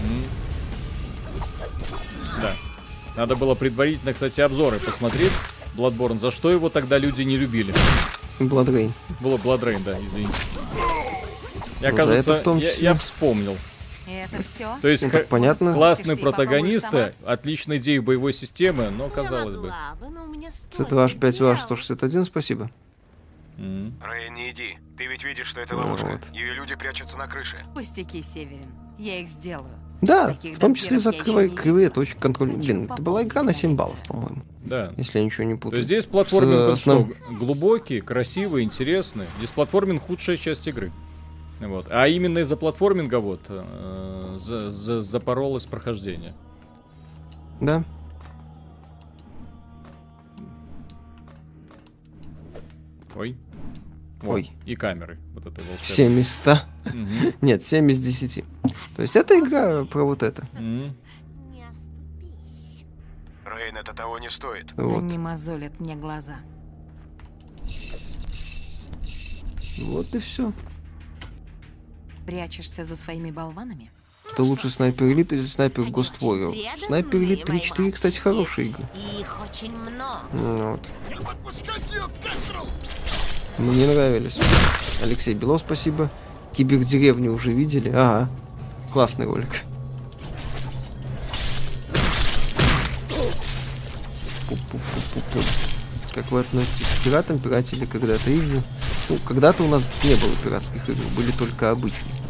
Да. 2.42 2.56
Надо 3.16 3.36
было 3.36 3.56
предварительно, 3.56 4.14
кстати, 4.14 4.42
обзоры 4.42 4.80
посмотреть. 4.80 5.32
Bloodborne, 5.78 6.20
за 6.20 6.32
что 6.32 6.52
его 6.52 6.70
тогда 6.70 6.98
люди 6.98 7.22
не 7.22 7.38
любили? 7.38 7.74
Blood 8.40 8.68
Rain. 8.68 8.92
Было 9.22 9.38
Blood 9.38 9.62
Rain, 9.62 9.82
да, 9.86 9.98
извините. 10.06 10.34
Я, 11.80 11.92
Ну, 11.92 11.96
кажется, 11.98 12.42
я- 12.60 12.74
я 12.74 12.94
вспомнил. 12.96 13.58
Это 14.12 14.44
все? 14.44 14.78
То 14.82 14.88
есть 14.88 15.04
Ну, 15.04 15.10
так 15.10 15.28
понятно. 15.28 15.74
попробую 15.74 16.18
протагонисты, 16.18 17.14
отличная 17.26 17.78
идея 17.78 18.02
боевой 18.02 18.34
системы, 18.34 18.90
но 18.90 19.10
казалось 19.10 19.58
бы. 19.58 19.68
Я 19.68 19.74
могла 19.74 19.96
бы, 20.08 20.10
но 20.16 20.24
у 20.26 20.28
меня 20.28 20.50
C2H5 20.50 21.08
столько 21.10 21.32
дел. 21.32 21.58
161 21.58 22.26
спасибо. 22.26 22.70
М. 23.58 23.94
Рэй, 24.02 24.30
не 24.32 24.52
иди. 24.52 24.78
Ты 24.98 25.06
ведь 25.08 25.24
видишь, 25.24 25.48
что 25.48 25.62
это 25.62 25.74
Ну 25.76 25.82
ловушка. 25.82 26.06
вот. 26.08 26.36
Ее 26.36 26.54
люди 26.54 26.76
прячутся 26.76 27.18
на 27.18 27.28
крыше. 27.28 27.58
Пустяки, 27.76 28.24
Северин. 28.24 28.72
Я 28.98 29.20
их 29.20 29.30
сделаю. 29.30 29.70
Да, 30.02 30.30
Таких 30.34 30.58
в 30.58 30.60
том 30.60 30.74
числе 30.74 30.98
не 30.98 31.04
кривые 31.14 31.48
видела. 31.50 31.90
точки 31.92 32.18
контроля. 32.20 32.54
Блин, 32.54 32.86
это 32.92 33.00
была 33.04 33.22
игра 33.24 33.44
на 33.44 33.54
7 33.54 33.76
баллов, 33.76 34.00
по-моему. 34.08 34.42
Да. 34.66 34.94
Если 34.98 35.20
я 35.20 35.26
ничего 35.26 35.44
не 35.44 35.54
То 35.54 35.60
путаю. 35.60 35.78
есть 35.80 35.88
здесь 35.90 36.06
платформинг 36.08 36.76
С, 36.78 36.88
он 36.88 37.02
основ- 37.04 37.38
глубокий, 37.38 38.02
красивый, 38.02 38.64
интересный. 38.64 39.28
Здесь 39.38 39.52
платформинг 39.52 40.02
худшая 40.08 40.38
часть 40.38 40.66
игры. 40.68 40.92
Вот. 41.62 41.88
А 41.92 42.08
именно 42.08 42.40
из-за 42.40 42.58
платформинга 42.58 43.20
вот 43.20 43.42
э, 43.50 44.36
за- 44.40 44.72
за- 44.72 45.02
запоролось 45.02 45.66
прохождение. 45.66 46.34
Да. 47.60 47.84
Ой. 53.16 53.38
Вот. 54.22 54.34
Ой. 54.36 54.52
И 54.66 54.76
камеры. 54.76 55.20
Вот 55.34 55.46
это 55.46 55.62
волшебное. 55.62 55.80
7 55.86 56.20
из 56.20 56.34
100. 56.34 56.60
Мгм. 56.86 57.34
Нет, 57.42 57.64
7 57.64 57.92
из 57.92 58.00
10. 58.04 58.44
То 58.96 59.02
есть 59.02 59.16
это 59.16 59.38
игра 59.40 59.84
про 59.86 60.04
вот 60.04 60.24
это. 60.24 60.44
Оступись. 61.70 62.86
Рейн, 63.46 63.78
это 63.78 63.94
того 63.94 64.20
не 64.20 64.30
стоит. 64.30 64.72
Вот. 64.78 65.04
Они 65.04 65.18
мозолят 65.18 65.80
мне 65.80 65.96
глаза. 65.96 66.38
Вот 69.80 70.14
и 70.14 70.20
все. 70.20 70.52
Прячешься 72.32 72.86
за 72.86 72.96
своими 72.96 73.30
болванами? 73.30 73.92
Что 74.32 74.46
лучше 74.46 74.70
снайпер 74.70 75.08
элит 75.08 75.34
или 75.34 75.46
снайпер 75.46 75.84
Ghost 75.88 76.14
Warrior? 76.22 76.56
Снайпер 76.86 77.18
элит 77.18 77.44
3-4, 77.44 77.92
кстати, 77.92 78.20
хорошие 78.20 78.70
игры. 78.70 78.86
Их 79.20 79.38
очень 79.44 79.76
много. 79.76 80.22
Ну 80.32 80.72
Вот. 80.72 80.90
Мне 83.58 83.86
нравились. 83.86 84.38
Алексей 85.04 85.34
Белов, 85.34 85.60
спасибо. 85.60 86.10
Кибердеревню 86.56 87.34
уже 87.34 87.52
видели? 87.52 87.90
Ага. 87.90 88.30
Классный 88.94 89.26
ролик. 89.26 89.66
Как 96.16 96.32
вы 96.32 96.40
относитесь 96.40 96.88
к 96.88 97.04
пиратам? 97.04 97.40
Пиратели 97.40 97.86
когда-то 97.86 98.32
игры? 98.32 98.62
Ну, 99.10 99.18
когда-то 99.28 99.64
у 99.64 99.68
нас 99.68 99.86
не 100.06 100.16
было 100.16 100.34
пиратских 100.42 100.88
игр, 100.88 101.04
были 101.18 101.32
только 101.32 101.72
обычные. 101.72 102.21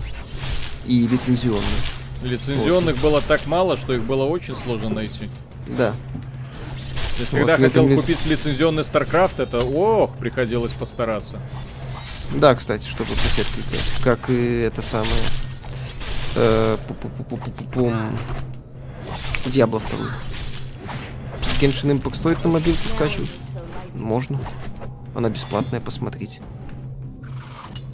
И 0.85 1.07
лицензионные. 1.07 1.63
Лицензионных 2.23 2.97
было 2.99 3.21
так 3.21 3.45
мало, 3.47 3.77
что 3.77 3.93
их 3.93 4.03
было 4.03 4.25
очень 4.25 4.55
сложно 4.55 4.89
найти. 4.89 5.29
Да. 5.67 5.91
То 5.91 7.19
есть, 7.19 7.31
Вот, 7.33 7.37
когда 7.39 7.57
хотел 7.57 7.87
ли- 7.87 7.95
купить 7.95 8.25
лицензионный 8.25 8.83
StarCraft, 8.83 9.41
это 9.43 9.59
ох, 9.59 10.15
приходилось 10.17 10.71
постараться. 10.71 11.39
Да, 12.35 12.55
кстати, 12.55 12.87
чтобы 12.87 13.09
по 13.09 13.15
сетке 13.17 13.61
играть. 13.61 14.03
Как 14.03 14.29
и 14.29 14.59
это 14.61 14.81
самое... 14.81 15.11
э. 16.35 16.77
Диабло 19.47 19.79
2. 19.79 19.99
Genshin 21.59 21.99
Impact 22.01 22.15
стоит 22.15 22.43
на 22.43 22.49
мобилку 22.51 22.81
скачивать? 22.95 23.29
Можно. 23.93 24.39
Она 25.15 25.29
бесплатная, 25.29 25.81
посмотрите. 25.81 26.41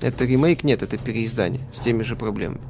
Это 0.01 0.25
ремейк? 0.25 0.63
Нет, 0.63 0.83
это 0.83 0.97
переиздание. 0.97 1.67
С 1.75 1.79
теми 1.79 2.03
же 2.03 2.15
проблемами. 2.15 2.61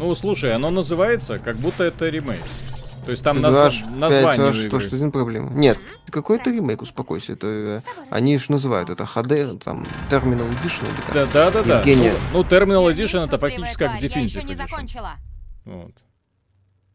Ну, 0.00 0.14
слушай, 0.14 0.54
оно 0.54 0.70
называется, 0.70 1.38
как 1.38 1.56
будто 1.56 1.84
это 1.84 2.08
ремейк. 2.08 2.40
То 3.04 3.10
есть 3.10 3.22
там 3.22 3.36
Ты 3.36 3.42
назва- 3.42 3.70
название 3.94 4.48
у 4.48 4.52
пять, 4.52 4.56
игры. 4.56 4.68
что, 4.68 4.80
что 4.80 4.96
один 4.96 5.12
проблема. 5.12 5.50
Нет, 5.50 5.78
какой-то 6.08 6.50
ремейк, 6.50 6.80
успокойся. 6.80 7.34
Это 7.34 7.46
э, 7.46 7.80
они 8.08 8.38
же 8.38 8.50
называют 8.50 8.88
это 8.88 9.04
HD, 9.04 9.58
там, 9.58 9.86
Terminal 10.08 10.48
Edition 10.56 10.90
или 10.90 11.00
как. 11.02 11.12
Да, 11.12 11.26
да, 11.26 11.50
да, 11.50 11.62
да. 11.62 11.78
Евгения. 11.80 12.14
Ну, 12.32 12.38
ну, 12.38 12.44
Terminal 12.48 12.90
Edition 12.90 13.26
это 13.26 13.36
фактически 13.36 13.76
как 13.76 14.00
Definitive 14.02 14.42
не 14.44 14.54
Edition. 14.54 14.56
закончила. 14.56 15.12
Вот. 15.66 15.92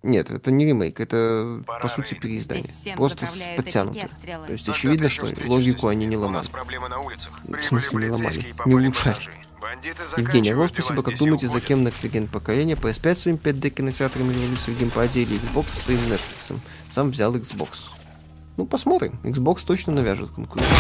Нет, 0.02 0.32
это 0.32 0.50
не 0.50 0.66
ремейк, 0.66 1.00
это 1.00 1.62
Пора, 1.68 1.80
по 1.80 1.88
сути 1.88 2.16
переиздание. 2.16 2.66
Просто 2.96 3.28
подтянуто. 3.56 4.08
То 4.48 4.52
есть 4.52 4.68
очевидно, 4.68 5.10
что 5.10 5.28
логику 5.46 5.90
они 5.90 6.08
не 6.08 6.18
ломали. 6.18 6.38
нас 6.38 6.50
проблемы 6.50 6.90
на 6.90 7.00
улицах. 7.02 7.40
В 7.44 7.62
смысле 7.62 8.08
не 8.08 8.12
ломали? 8.12 8.56
Не 8.66 8.74
улучшали. 8.74 9.18
Евгений, 10.18 10.52
Орлов, 10.52 10.70
заканчивают 10.70 10.74
спасибо. 10.74 11.04
Как 11.04 11.18
думаете, 11.18 11.48
за 11.48 11.62
кем 11.62 11.86
Next 11.86 12.10
Gen 12.10 12.28
поколения? 12.28 12.76
PS5 12.76 13.16
своими 13.16 13.38
5D 13.38 13.70
кинотеатрами 13.70 14.34
революции 14.34 14.72
в 14.72 14.80
геймпаде 14.80 15.24
или 15.24 15.38
Xbox 15.38 15.70
со 15.70 15.80
своим 15.82 16.00
Netflix? 16.00 16.60
Сам 16.90 17.12
взял 17.12 17.36
Xbox. 17.36 17.90
Ну, 18.58 18.66
посмотрим. 18.66 19.20
Xbox 19.24 19.66
точно 19.66 19.94
навяжет 19.94 20.32
конкуренцию. 20.32 20.76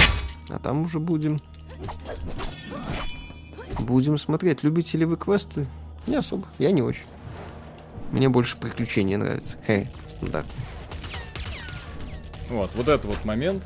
А 0.49 0.59
там 0.59 0.81
уже 0.83 0.99
будем... 0.99 1.41
Будем 3.79 4.17
смотреть. 4.17 4.63
Любите 4.63 4.97
ли 4.97 5.05
вы 5.05 5.17
квесты? 5.17 5.67
Не 6.07 6.15
особо. 6.15 6.47
Я 6.57 6.71
не 6.71 6.81
очень. 6.81 7.05
Мне 8.11 8.29
больше 8.29 8.57
приключения 8.57 9.17
нравятся. 9.17 9.57
Хе, 9.67 9.89
стандарт. 10.07 10.45
Вот, 12.49 12.71
вот 12.75 12.87
этот 12.87 13.05
вот 13.05 13.25
момент. 13.25 13.63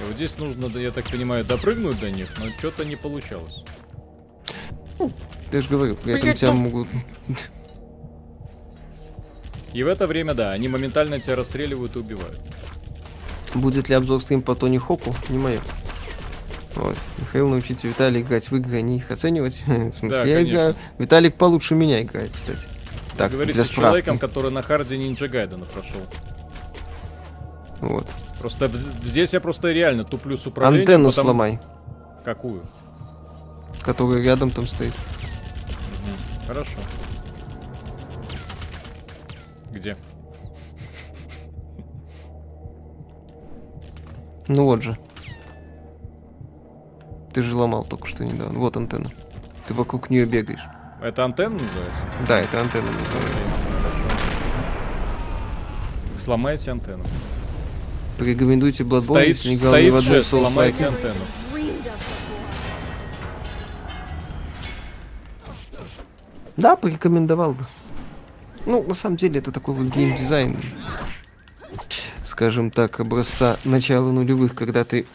И 0.00 0.04
вот 0.06 0.14
здесь 0.14 0.38
нужно, 0.38 0.66
я 0.78 0.90
так 0.90 1.08
понимаю, 1.08 1.44
допрыгнуть 1.44 2.00
до 2.00 2.10
них, 2.10 2.28
но 2.38 2.48
что-то 2.58 2.84
не 2.84 2.96
получалось. 2.96 3.62
Я 5.52 5.62
же 5.62 5.68
говорю, 5.68 5.94
при 5.96 6.14
этом 6.14 6.32
тебя 6.34 6.52
могут... 6.52 6.88
И 9.72 9.82
в 9.84 9.88
это 9.88 10.06
время, 10.06 10.34
да, 10.34 10.50
они 10.50 10.68
моментально 10.68 11.20
тебя 11.20 11.36
расстреливают 11.36 11.94
и 11.94 12.00
убивают. 12.00 12.38
Будет 13.54 13.88
ли 13.88 13.94
обзор 13.94 14.20
стрим 14.22 14.42
по 14.42 14.54
Тони 14.56 14.78
Хоку? 14.78 15.14
Не 15.28 15.38
мое. 15.38 15.60
Вот. 16.74 16.96
Михаил 17.18 17.48
научите 17.48 17.86
Виталия 17.88 18.20
играть 18.22 18.50
в 18.50 18.56
игры, 18.56 18.78
а 18.78 18.80
не 18.80 18.96
их 18.96 19.10
оценивать. 19.10 19.62
В 19.66 19.94
смысле, 19.96 20.10
Да, 20.10 20.24
я 20.24 20.36
конечно. 20.36 20.52
играю. 20.52 20.76
Виталик 20.98 21.34
получше 21.36 21.74
меня 21.76 22.02
играет, 22.02 22.30
кстати. 22.32 22.66
Так, 23.16 23.30
Говорится 23.32 23.54
для 23.58 23.64
с 23.64 23.68
справки. 23.68 23.86
человеком, 23.88 24.18
который 24.18 24.50
на 24.50 24.62
харде 24.62 24.96
Ninja 24.96 25.28
Гайдена 25.28 25.64
прошел. 25.66 26.00
Вот. 27.80 28.06
Просто 28.38 28.70
здесь 29.04 29.32
я 29.32 29.40
просто 29.40 29.70
реально 29.72 30.04
туплю 30.04 30.36
с 30.36 30.46
управлением. 30.46 30.82
Антенну 30.82 31.08
потому- 31.10 31.24
сломай, 31.26 31.60
Какую? 32.24 32.62
Которая 33.82 34.22
рядом 34.22 34.50
там 34.50 34.66
стоит. 34.66 34.92
Хорошо. 36.46 36.78
Где? 39.72 39.96
Ну 44.48 44.64
вот 44.64 44.82
же. 44.82 44.98
Ты 47.32 47.42
же 47.42 47.56
ломал 47.56 47.84
только 47.84 48.08
что 48.08 48.24
недавно. 48.24 48.58
Вот 48.58 48.76
антенна. 48.76 49.10
Ты 49.68 49.74
вокруг 49.74 50.10
нее 50.10 50.26
бегаешь. 50.26 50.64
Это 51.00 51.24
антенна 51.24 51.58
называется? 51.62 52.04
Да, 52.26 52.40
это 52.40 52.60
антенна 52.60 52.90
называется. 52.90 53.50
Хорошо. 53.78 54.04
Сломайте 56.18 56.70
антенну. 56.72 57.04
Порекомендуйте 58.18 58.82
Bloodborne, 58.82 59.02
Стоит, 59.02 59.28
если 59.28 59.48
не 59.50 59.54
играл 59.54 59.76
ни 59.76 59.90
в 59.90 60.00
же, 60.00 60.22
сломайте 60.24 60.86
антенну. 60.86 61.24
Да, 66.60 66.76
порекомендовал 66.76 67.54
бы. 67.54 67.64
Ну, 68.66 68.82
на 68.82 68.94
самом 68.94 69.16
деле, 69.16 69.38
это 69.38 69.50
такой 69.50 69.74
вот 69.74 69.86
геймдизайн, 69.86 70.58
скажем 72.24 72.70
так, 72.70 73.00
образца 73.00 73.56
начала 73.64 74.12
нулевых, 74.12 74.54
когда 74.54 74.84
ты 74.84 75.06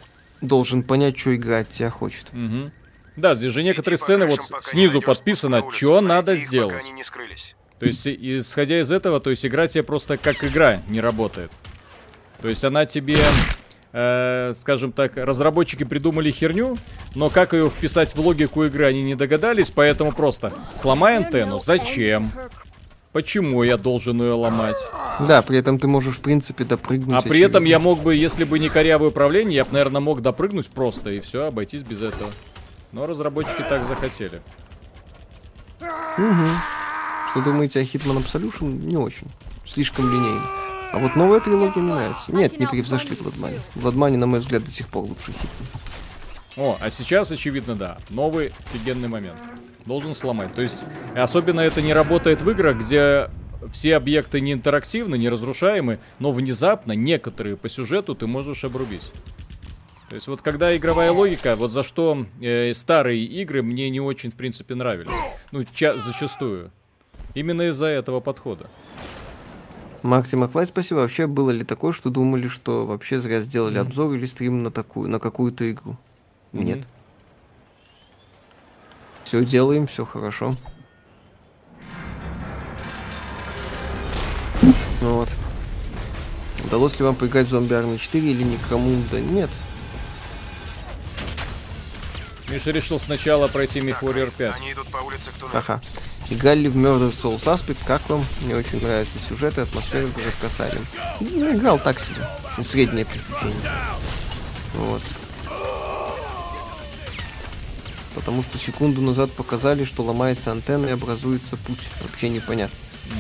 должен 0.41 0.81
понять, 0.81 1.17
что 1.17 1.35
игра 1.35 1.59
от 1.59 1.69
тебя 1.69 1.91
хочет. 1.91 2.33
Мгм. 2.33 2.71
Да, 3.15 3.35
здесь 3.35 3.53
же 3.53 3.61
некоторые 3.61 3.97
Иди 3.97 4.01
по 4.01 4.05
сцены 4.05 4.25
вот 4.25 4.41
снизу 4.63 5.01
подписано, 5.01 5.63
что 5.71 6.01
надо 6.01 6.35
сделать. 6.35 6.73
Пока 6.73 6.83
они 6.83 6.91
не 6.91 7.03
скрылись. 7.03 7.55
То 7.79 7.85
есть, 7.85 8.07
исходя 8.07 8.81
из 8.81 8.89
этого, 8.89 9.19
то 9.19 9.29
есть 9.29 9.45
игра 9.45 9.67
тебе 9.67 9.83
просто 9.83 10.17
как 10.17 10.43
игра 10.43 10.81
не 10.87 10.99
работает. 10.99 11.51
То 12.41 12.49
есть 12.49 12.63
она 12.63 12.85
тебе, 12.85 13.17
э, 13.95 14.53
скажем 14.59 14.91
так, 14.91 15.15
разработчики 15.15 15.85
придумали 15.85 16.29
херню, 16.29 16.77
но 17.15 17.29
как 17.29 17.53
ее 17.53 17.69
вписать 17.69 18.13
в 18.13 18.19
логику 18.19 18.65
игры 18.65 18.85
они 18.85 19.01
не 19.03 19.15
догадались, 19.15 19.71
поэтому 19.71 20.11
просто 20.11 20.51
сломай 20.75 21.15
антенну. 21.15 21.59
Зачем? 21.59 22.31
Почему 23.13 23.63
я 23.63 23.77
должен 23.77 24.21
ее 24.21 24.33
ломать? 24.33 24.75
Да, 25.25 25.41
при 25.41 25.57
этом 25.57 25.79
ты 25.79 25.87
можешь, 25.87 26.15
в 26.15 26.19
принципе, 26.19 26.65
допрыгнуть. 26.65 27.15
А 27.15 27.21
при 27.21 27.39
этом 27.39 27.63
я 27.63 27.79
мог 27.79 28.01
бы, 28.01 28.13
если 28.13 28.43
бы 28.43 28.59
не 28.59 28.67
корявое 28.67 29.09
управление, 29.09 29.55
я 29.55 29.63
бы, 29.63 29.71
наверное, 29.71 30.01
мог 30.01 30.21
допрыгнуть 30.21 30.67
просто 30.67 31.11
и 31.11 31.21
все, 31.21 31.45
обойтись 31.45 31.83
без 31.83 32.01
этого. 32.01 32.29
Но 32.91 33.05
разработчики 33.05 33.63
так 33.69 33.87
захотели. 33.87 34.41
Мгм. 36.17 36.49
Что 37.31 37.41
думаете 37.41 37.79
о 37.79 37.83
Hitman 37.83 38.21
Absolution? 38.21 38.85
Не 38.85 38.97
очень. 38.97 39.27
Слишком 39.65 40.09
линейно. 40.11 40.64
А 40.93 40.97
вот 40.99 41.15
новая 41.15 41.39
трилогия 41.39 41.81
мне 41.81 41.93
нравится. 41.93 42.33
Нет, 42.33 42.59
не 42.59 42.67
превзошли 42.67 43.15
Bloodmoney. 43.15 43.59
Bloodmoney, 43.75 44.17
на 44.17 44.27
мой 44.27 44.39
взгляд, 44.39 44.63
до 44.63 44.71
сих 44.71 44.87
пор 44.87 45.03
лучший 45.03 45.33
Hitman. 45.33 45.81
О, 46.57 46.77
а 46.79 46.89
сейчас, 46.89 47.31
очевидно, 47.31 47.75
да. 47.75 47.97
Новый 48.09 48.53
офигенный 48.73 49.09
момент. 49.09 49.37
Должен 49.85 50.15
сломать. 50.15 50.53
То 50.55 50.61
есть, 50.61 50.83
особенно 51.13 51.59
это 51.59 51.81
не 51.81 51.93
работает 51.93 52.41
в 52.41 52.49
играх, 52.49 52.77
где 52.77 53.29
все 53.71 53.95
объекты 53.97 54.39
не 54.41 54.53
интерактивны, 54.53 55.17
не 55.17 55.27
разрушаемы, 55.27 55.99
но 56.19 56.31
внезапно 56.31 56.93
некоторые 56.93 57.57
по 57.57 57.67
сюжету 57.67 58.15
ты 58.15 58.25
можешь 58.25 58.63
обрубить. 58.63 59.11
То 60.09 60.15
есть 60.15 60.27
вот 60.27 60.41
когда 60.41 60.75
игровая 60.77 61.11
логика, 61.11 61.55
вот 61.55 61.71
за 61.71 61.83
что 61.83 62.25
э, 62.39 62.73
старые 62.75 63.25
игры 63.25 63.63
мне 63.63 63.89
не 63.89 63.99
очень, 63.99 64.31
в 64.31 64.35
принципе, 64.35 64.75
нравились. 64.75 65.11
Ну, 65.51 65.63
ча- 65.73 65.97
зачастую. 65.97 66.71
Именно 67.33 67.63
из-за 67.69 67.87
этого 67.87 68.19
подхода. 68.21 68.67
Макси 70.05 70.35
Маклай, 70.35 70.65
спасибо. 70.67 70.99
Вообще 70.99 71.25
было 71.27 71.49
ли 71.49 71.63
такое, 71.63 71.91
что 71.91 72.09
думали, 72.09 72.47
что 72.47 72.85
вообще 72.85 73.19
зря 73.19 73.41
сделали 73.41 73.79
Мгм. 73.79 73.87
обзор 73.87 74.13
или 74.13 74.25
стрим 74.27 74.61
на 74.63 74.71
такую, 74.71 75.09
на 75.09 75.19
какую-то 75.19 75.69
игру? 75.71 75.97
Нет. 76.53 76.77
Мгм. 76.77 76.85
Все 79.23 79.43
делаем, 79.43 79.87
все 79.87 80.05
хорошо. 80.05 80.53
Ну 85.01 85.15
вот. 85.15 85.29
Удалось 86.65 86.97
ли 86.99 87.05
вам 87.05 87.15
поиграть 87.15 87.47
в 87.47 87.53
Zombie 87.53 87.69
Army 87.69 87.97
4 87.97 88.31
или 88.31 88.43
Некромунда? 88.43 89.19
Нет. 89.19 89.49
Миша 92.49 92.69
решил 92.71 92.99
сначала 92.99 93.47
пройти 93.47 93.79
MechWarrior 93.79 94.31
5. 94.37 94.55
Они 94.55 94.71
идут 94.71 94.87
по 94.89 94.97
улице 94.97 95.31
к 95.31 95.33
туннелю. 95.33 95.81
Играли 96.29 96.61
ли 96.61 96.69
в 96.69 96.75
Murder 96.75 97.13
Soul 97.13 97.35
Suspect? 97.41 97.77
Как 97.85 98.07
вам? 98.09 98.23
Мне 98.41 98.55
очень 98.55 98.81
нравится 98.81 99.17
сюжет 99.19 99.57
и 99.57 99.61
атмосфера 99.61 100.07
городка 100.07 100.49
Салем. 100.49 100.85
Ну, 101.19 101.55
играл 101.55 101.77
так 101.79 101.99
себе. 101.99 102.27
Очень 102.53 102.63
среднее 102.63 103.05
приключение. 103.05 103.71
Вот. 104.73 105.01
Потому 108.15 108.43
что 108.43 108.57
секунду 108.57 109.01
назад 109.01 109.31
показали, 109.33 109.83
что 109.83 110.01
ломается 110.03 110.51
антенна 110.51 110.87
и 110.87 110.91
образуется 110.91 111.57
путь. 111.57 111.79
Вообще 112.01 112.29
непонятно. 112.29 112.75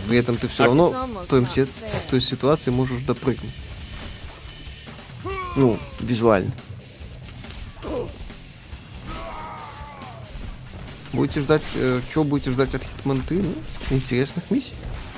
При 0.07 0.17
этом 0.17 0.37
ты 0.37 0.47
все 0.47 0.63
А- 0.63 0.65
равно 0.67 0.89
в 0.89 1.27
той, 1.27 1.45
в 1.45 2.05
той 2.09 2.21
ситуации 2.21 2.71
можешь 2.71 3.03
допрыгнуть. 3.03 3.53
Ну, 5.55 5.77
визуально. 5.99 6.51
Будете 11.15 11.39
ждать, 11.39 11.63
э, 11.75 12.01
чего 12.11 12.25
будете 12.25 12.51
ждать 12.51 12.75
от 12.75 12.81
3? 12.81 13.41
Ну, 13.41 13.53
интересных 13.89 14.51
миссий. 14.51 14.73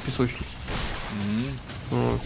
Песочниц. 0.06 0.46
Мгм. 1.26 1.60
Вот. 1.90 2.22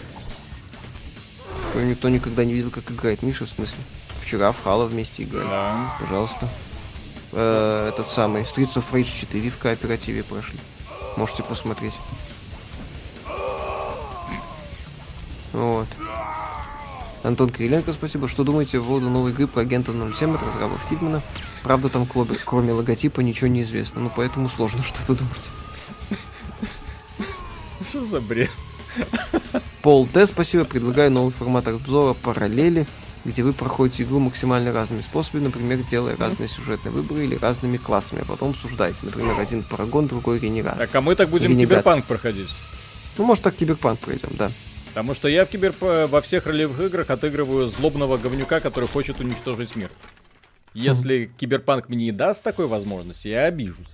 Никто 1.82 2.10
никогда 2.10 2.44
не 2.44 2.52
видел, 2.52 2.70
как 2.70 2.90
играет 2.90 3.22
Миша, 3.22 3.46
в 3.46 3.48
смысле. 3.48 3.78
Вчера 4.20 4.52
в 4.52 4.62
Хало 4.62 4.84
вместе 4.84 5.22
играли. 5.22 5.48
Да. 5.48 5.96
Пожалуйста. 5.98 6.48
Э, 7.32 7.88
этот 7.88 8.08
самый 8.08 8.42
Streets 8.42 8.74
of 8.74 8.84
Rage 8.92 9.20
4 9.20 9.48
в 9.48 9.56
кооперативе 9.58 10.22
прошли. 10.22 10.58
Можете 11.16 11.42
посмотреть. 11.42 11.94
Вот. 15.54 15.88
Антон 17.22 17.50
Кириленко, 17.50 17.92
спасибо. 17.92 18.26
Что 18.28 18.42
думаете 18.44 18.78
по 18.80 18.84
поводу 18.86 19.08
новой 19.08 19.30
игры 19.30 19.46
про 19.46 19.60
агента 19.62 19.92
07 19.92 20.34
от 20.34 20.42
разрабов 20.42 20.80
Хитмана? 20.90 21.22
Правда, 21.62 21.88
там 21.88 22.02
кло- 22.02 22.38
кроме 22.44 22.72
логотипа 22.72 23.20
ничего 23.20 23.46
не 23.46 23.62
известно, 23.62 24.00
ну 24.00 24.10
поэтому 24.14 24.48
сложно 24.48 24.82
что-то 24.84 25.14
думать. 25.14 25.50
Что 27.86 28.04
за 28.04 28.20
бред? 28.20 28.50
Пол 29.82 30.06
Т, 30.06 30.26
спасибо. 30.26 30.64
Предлагаю 30.64 31.10
новый 31.10 31.32
формат 31.32 31.66
обзора 31.68 32.14
параллели, 32.14 32.86
где 33.24 33.42
вы 33.42 33.52
проходите 33.52 34.02
игру 34.02 34.18
максимально 34.18 34.72
разными 34.72 35.00
способами, 35.00 35.44
например, 35.44 35.78
делая 35.84 36.16
разные 36.16 36.48
сюжетные 36.48 36.92
выборы 36.92 37.24
или 37.24 37.36
разными 37.36 37.76
классами, 37.76 38.22
а 38.22 38.24
потом 38.24 38.50
обсуждаете. 38.50 38.98
Например, 39.02 39.38
один 39.38 39.62
Парагон, 39.62 40.06
другой 40.08 40.38
Ренегат. 40.40 40.76
Так, 40.78 40.94
а 40.94 41.00
мы 41.00 41.14
так 41.16 41.28
будем 41.30 41.50
Ренегат. 41.50 41.70
киберпанк 41.78 42.04
проходить. 42.06 42.50
Ну, 43.16 43.24
может, 43.24 43.44
так 43.44 43.54
Киберпанк 43.56 44.00
пройдем, 44.00 44.30
да. 44.32 44.50
Потому 44.92 45.14
что 45.14 45.26
я 45.28 45.46
в 45.46 45.48
кибер 45.48 45.74
во 45.80 46.20
всех 46.20 46.46
ролевых 46.46 46.78
играх 46.80 47.08
отыгрываю 47.08 47.68
злобного 47.68 48.18
говнюка, 48.18 48.60
который 48.60 48.86
хочет 48.88 49.20
уничтожить 49.20 49.74
мир. 49.74 49.90
Если 50.74 51.30
киберпанк 51.38 51.88
мне 51.88 52.06
не 52.06 52.12
даст 52.12 52.42
такой 52.42 52.66
возможности, 52.66 53.28
я 53.28 53.44
обижусь. 53.46 53.86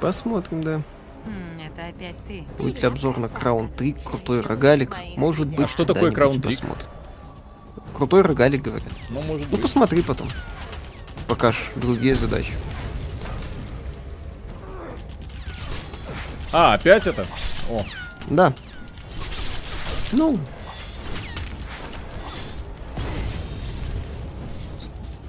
Посмотрим, 0.00 0.62
да. 0.62 0.82
Хм, 1.24 1.60
это 1.60 1.86
опять 1.88 2.16
ты. 2.26 2.44
Будет 2.58 2.82
обзор 2.84 3.18
на 3.18 3.28
Краун 3.28 3.68
3, 3.68 3.92
крутой 4.04 4.40
рогалик? 4.40 4.94
Может 5.16 5.46
быть, 5.48 5.66
А 5.66 5.68
что 5.68 5.84
такое 5.84 6.12
Crown 6.12 6.34
Trick? 6.36 6.42
посмотрим. 6.60 6.88
Крутой 7.94 8.22
рогалик, 8.22 8.62
говорят. 8.62 8.88
Ну, 9.10 9.20
может 9.22 9.46
Ну, 9.46 9.52
быть. 9.52 9.62
посмотри 9.62 10.02
потом. 10.02 10.28
Пока 11.28 11.52
ж 11.52 11.56
другие 11.76 12.14
задачи. 12.14 12.52
А, 16.52 16.74
опять 16.74 17.06
это? 17.06 17.26
О, 17.70 17.84
Да. 18.28 18.52
Ну. 20.12 20.38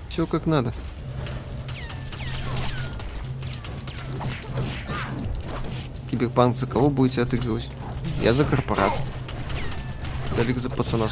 Все 0.09 0.25
как 0.25 0.45
надо. 0.45 0.73
Киберпанк 6.09 6.55
за 6.55 6.67
кого 6.67 6.89
будете 6.89 7.21
отыгрывать? 7.21 7.69
Я 8.21 8.33
за 8.33 8.45
корпорат. 8.45 8.91
Далек 10.35 10.57
за 10.57 10.69
пацана 10.69 11.07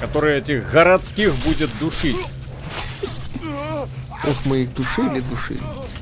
который 0.00 0.38
этих 0.38 0.70
городских 0.70 1.34
будет 1.44 1.70
душить. 1.78 2.16
Ох, 4.26 4.36
мы 4.44 4.58
их 4.62 4.74
душили, 4.74 5.20
душили. 5.20 5.60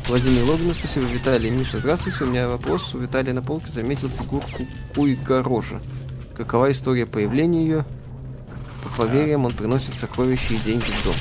Владимир 0.09 0.45
Логин, 0.45 0.75
спасибо. 0.75 1.07
Виталий, 1.07 1.51
Миша, 1.51 1.79
здравствуйте. 1.79 2.25
У 2.25 2.27
меня 2.27 2.49
вопрос. 2.49 2.95
У 2.95 2.99
Виталия 2.99 3.33
на 3.33 3.43
полке 3.43 3.71
заметил 3.71 4.09
фигурку 4.11 4.67
Куйга 4.95 5.43
Рожа. 5.43 5.81
Какова 6.37 6.71
история 6.73 7.07
появления 7.07 7.63
ее? 7.63 7.85
По 8.83 9.03
поверьям, 9.07 9.45
он 9.47 9.53
приносит 9.53 9.95
сокровища 9.95 10.53
и 10.55 10.59
деньги 10.59 10.85
в 11.01 11.05
дом. 11.05 11.15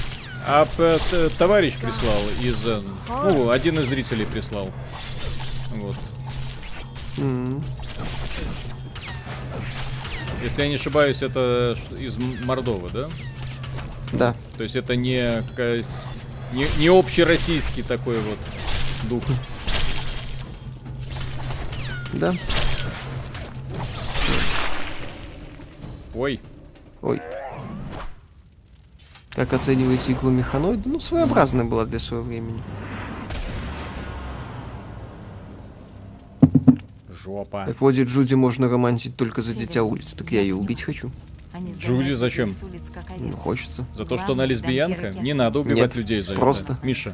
А 0.45 0.65
т- 0.65 1.29
товарищ 1.37 1.75
прислал 1.75 2.21
из... 2.41 2.57
э, 2.67 2.81
Ну, 3.07 3.49
один 3.49 3.79
из 3.79 3.87
зрителей 3.87 4.25
прислал. 4.25 4.69
Вот. 5.75 5.95
М, 7.19 7.63
Если 10.43 10.61
я 10.61 10.67
не 10.67 10.75
ошибаюсь, 10.75 11.21
это 11.21 11.77
из 11.97 12.17
Мордовы, 12.43 12.89
да? 12.91 13.07
Да. 14.11 14.35
То 14.57 14.63
есть 14.63 14.75
это 14.75 14.97
не, 14.97 15.41
не, 16.51 16.65
не 16.79 16.87
общероссийский 16.89 17.81
такой 17.83 18.19
вот 18.19 18.37
дух. 19.09 19.23
Да. 22.13 22.33
Ой, 26.15 26.39
Ой. 27.01 27.21
Как 29.31 29.51
оцениваете 29.51 30.13
игру 30.13 30.29
Механоид? 30.29 30.85
Ну, 30.85 30.99
своеобразная 30.99 31.65
была 31.65 31.85
для 31.85 31.99
своего 31.99 32.23
времени. 32.23 32.61
жопа. 37.09 37.65
Так 37.65 37.81
вот, 37.81 37.95
Джуди 37.95 38.35
можно 38.35 38.69
романтить 38.69 39.15
только 39.15 39.41
за 39.41 39.53
дитя 39.53 39.83
улиц. 39.83 40.13
Так 40.13 40.31
я 40.31 40.41
ее 40.41 40.55
убить 40.55 40.81
хочу. 40.81 41.09
Джуди 41.77 42.13
зачем? 42.13 42.53
Ну, 43.19 43.37
хочется. 43.37 43.85
За 43.95 44.05
то, 44.05 44.17
что 44.17 44.33
она 44.33 44.45
лесбиянка? 44.45 45.11
Не 45.11 45.33
надо 45.33 45.59
убивать 45.59 45.77
Нет, 45.77 45.95
людей 45.95 46.21
за 46.21 46.33
просто. 46.35 46.73
это. 46.73 46.85
Миша, 46.85 47.13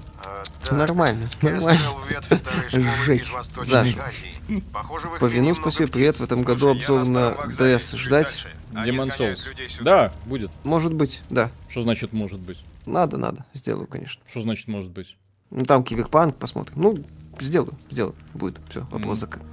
Нормально, 0.72 1.30
Я 1.42 1.52
нормально. 1.52 1.80
строил 1.80 2.06
ветвь 2.10 2.38
старой 2.38 2.70
школы 2.70 2.86
Сжечь. 3.06 3.22
из 3.24 3.30
Восточной 3.30 3.64
Заживо. 3.66 4.04
Азии. 4.06 4.64
Похоже, 4.72 5.08
в 5.10 5.14
их 5.16 5.20
По 5.20 5.26
мире 5.26 5.36
вину 5.38 5.50
много 5.50 5.62
спасибо, 5.62 5.84
птиц. 5.88 5.94
привет. 5.96 6.16
В 6.20 6.24
этом 6.24 6.44
году 6.44 6.70
обзор 6.70 7.08
на 7.08 7.36
чуть 7.58 8.00
ждать. 8.00 8.46
Демон 8.86 9.10
Souls. 9.10 9.40
Да, 9.82 10.14
будет. 10.26 10.52
Может 10.64 10.94
быть, 10.94 11.22
да. 11.30 11.52
Что 11.70 11.82
значит 11.82 12.14
может 12.14 12.40
быть? 12.40 12.64
Надо, 12.86 13.18
надо. 13.18 13.46
Сделаю, 13.54 13.88
конечно. 13.88 14.22
Что 14.30 14.42
значит 14.42 14.68
может 14.68 14.92
быть? 14.92 15.16
Ну, 15.50 15.66
там 15.66 15.84
киберпанк, 15.84 16.36
посмотрим. 16.36 16.80
Ну, 16.82 16.98
сделаю, 17.40 17.74
сделаю. 17.90 18.16
Будет. 18.34 18.60
Все, 18.70 18.82
вопрос 18.82 19.06
Мгм. 19.06 19.16
закрыт. 19.16 19.44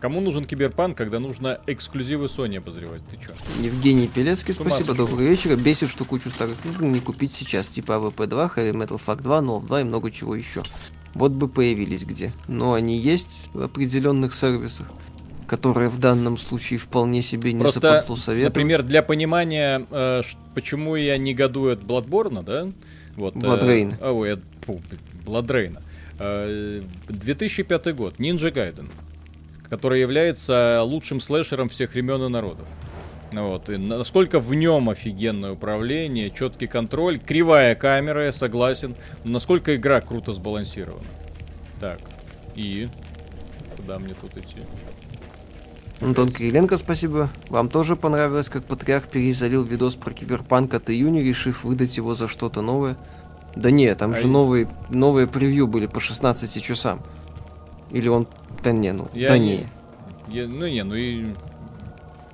Кому 0.00 0.20
нужен 0.20 0.44
киберпанк, 0.44 0.96
когда 0.96 1.18
нужно 1.18 1.60
эксклюзивы 1.66 2.26
Sony 2.26 2.58
обозревать? 2.58 3.02
Ты 3.10 3.16
чё? 3.16 3.32
Евгений 3.60 4.06
Пелецкий, 4.06 4.54
спасибо, 4.54 4.92
сошел. 4.92 4.94
добрый 4.94 5.26
вечер. 5.26 5.56
Бесит, 5.56 5.90
что 5.90 6.04
кучу 6.04 6.30
старых 6.30 6.56
игр 6.64 6.84
не 6.84 7.00
купить 7.00 7.32
сейчас, 7.32 7.66
типа 7.66 7.92
AVP 7.92 8.26
2, 8.26 8.52
Heavy 8.56 8.72
Metal 8.72 9.00
Fact 9.04 9.22
2, 9.22 9.38
Null 9.40 9.66
2 9.66 9.80
и 9.80 9.84
много 9.84 10.12
чего 10.12 10.36
еще. 10.36 10.62
Вот 11.14 11.32
бы 11.32 11.48
появились 11.48 12.04
где. 12.04 12.32
Но 12.46 12.74
они 12.74 12.96
есть 12.96 13.48
в 13.52 13.62
определенных 13.62 14.34
сервисах, 14.34 14.86
которые 15.48 15.88
в 15.88 15.98
данном 15.98 16.36
случае 16.36 16.78
вполне 16.78 17.20
себе 17.20 17.52
не 17.52 17.62
Просто, 17.62 17.80
западло 17.80 18.14
советовать. 18.14 18.54
например, 18.54 18.84
для 18.84 19.02
понимания, 19.02 19.84
э, 19.90 20.22
почему 20.54 20.94
я 20.94 21.18
негодую 21.18 21.72
от 21.72 21.80
Bloodborne, 21.82 22.44
да? 22.44 22.68
Вот, 23.16 23.34
э, 23.34 23.38
Bloodраin. 23.40 23.96
а, 24.00 24.12
ой, 24.12 24.34
от, 24.34 24.40
фу, 24.64 24.80
Bloodраin. 25.26 25.78
Э, 26.20 26.82
2005 27.08 27.92
год, 27.96 28.20
Ninja 28.20 28.52
Gaiden, 28.52 28.88
который 29.70 30.00
является 30.00 30.82
лучшим 30.84 31.20
слэшером 31.20 31.68
всех 31.68 31.92
времен 31.92 32.22
и 32.24 32.28
народов. 32.28 32.66
Вот, 33.32 33.68
и 33.68 33.76
насколько 33.76 34.40
в 34.40 34.54
нем 34.54 34.88
офигенное 34.88 35.52
управление, 35.52 36.30
четкий 36.30 36.66
контроль, 36.66 37.18
кривая 37.18 37.74
камера, 37.74 38.24
я 38.24 38.32
согласен. 38.32 38.94
Насколько 39.24 39.76
игра 39.76 40.00
круто 40.00 40.32
сбалансирована. 40.32 41.04
Так, 41.78 42.00
и 42.54 42.88
куда 43.76 43.98
мне 43.98 44.14
тут 44.14 44.36
идти? 44.38 44.56
Антон 46.00 46.30
Кириленко, 46.30 46.76
спасибо. 46.76 47.28
Вам 47.48 47.68
тоже 47.68 47.96
понравилось, 47.96 48.48
как 48.48 48.64
Патриарх 48.64 49.08
перезалил 49.08 49.64
видос 49.64 49.96
про 49.96 50.12
киберпанк 50.12 50.72
от 50.74 50.88
июня, 50.90 51.22
решив 51.22 51.64
выдать 51.64 51.96
его 51.96 52.14
за 52.14 52.28
что-то 52.28 52.62
новое? 52.62 52.96
Да 53.56 53.70
не, 53.70 53.92
там 53.94 54.12
А 54.12 54.14
же 54.14 54.22
и- 54.22 54.30
новые, 54.30 54.68
новые 54.90 55.26
превью 55.26 55.66
были 55.66 55.86
по 55.86 56.00
16 56.00 56.62
часам. 56.62 57.02
Или 57.90 58.08
он... 58.08 58.26
Да 58.62 58.72
не, 58.72 58.92
ну, 58.92 59.08
Я 59.14 59.28
да 59.28 59.38
не- 59.38 59.58
не. 59.58 59.68
Я- 60.28 60.46
ну 60.48 60.66
не, 60.66 60.82
ну 60.84 60.94
и... 60.94 61.34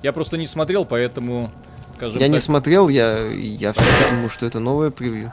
Я 0.03 0.11
просто 0.13 0.37
не 0.37 0.47
смотрел, 0.47 0.85
поэтому, 0.85 1.51
скажем 1.95 2.19
Я 2.19 2.27
не 2.27 2.35
так, 2.37 2.43
смотрел, 2.43 2.89
я, 2.89 3.17
я 3.31 3.73
все 3.73 4.09
думаю, 4.09 4.29
что 4.29 4.45
это 4.45 4.59
новое 4.59 4.91
превью. 4.91 5.31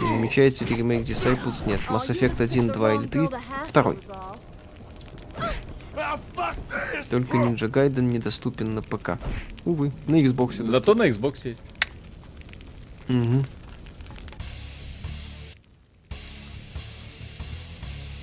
Намечается 0.00 0.64
ли 0.64 0.74
ремейк 0.74 1.02
Disciples? 1.06 1.66
Нет. 1.66 1.80
Mass 1.88 2.08
Effect 2.10 2.42
1, 2.42 2.68
2 2.68 2.94
или 2.94 3.06
3? 3.06 3.28
Второй. 3.68 3.98
Только 7.10 7.36
Ninja 7.36 7.68
Gaiden 7.70 8.02
недоступен 8.02 8.74
на 8.74 8.82
ПК. 8.82 9.18
Увы, 9.64 9.92
на 10.06 10.16
Xbox. 10.16 10.48
доступен. 10.48 10.70
зато 10.70 10.94
на 10.94 11.08
Xbox 11.08 11.46
есть. 11.48 11.62
Мгм. 13.08 13.44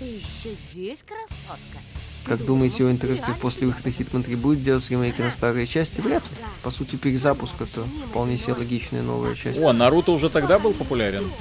Ты 0.02 0.08
еще 0.08 0.56
здесь, 0.56 1.04
красотка? 1.04 1.78
Как 2.26 2.44
думаете, 2.44 2.88
о 2.88 2.92
интерактив 2.92 3.38
после 3.38 3.68
выхода 3.68 3.92
Hitman 3.92 4.24
3 4.24 4.36
будет 4.36 4.64
делать 4.64 4.90
ремейки 4.90 5.22
на 5.22 5.30
старые 5.30 5.68
части? 5.68 6.02
Вряд 6.02 6.24
ли. 6.24 6.38
По 6.64 6.72
сути, 6.72 6.96
перезапуск 6.96 7.54
это 7.62 7.84
вполне 8.10 8.40
себе 8.40 8.54
логичная 8.54 9.04
новая 9.04 9.36
часть. 9.36 9.60
О, 9.60 9.72
Наруто 9.74 10.12
уже 10.12 10.32
тогда 10.32 10.58
был 10.58 10.74
популярен. 10.74 11.32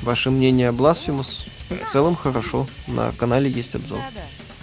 Ваше 0.00 0.30
мнение 0.30 0.70
о 0.70 0.72
Blasphemous? 0.72 1.50
В 1.68 1.92
целом 1.92 2.16
хорошо. 2.16 2.66
На 2.86 3.12
канале 3.12 3.50
есть 3.50 3.74
обзор. 3.74 4.00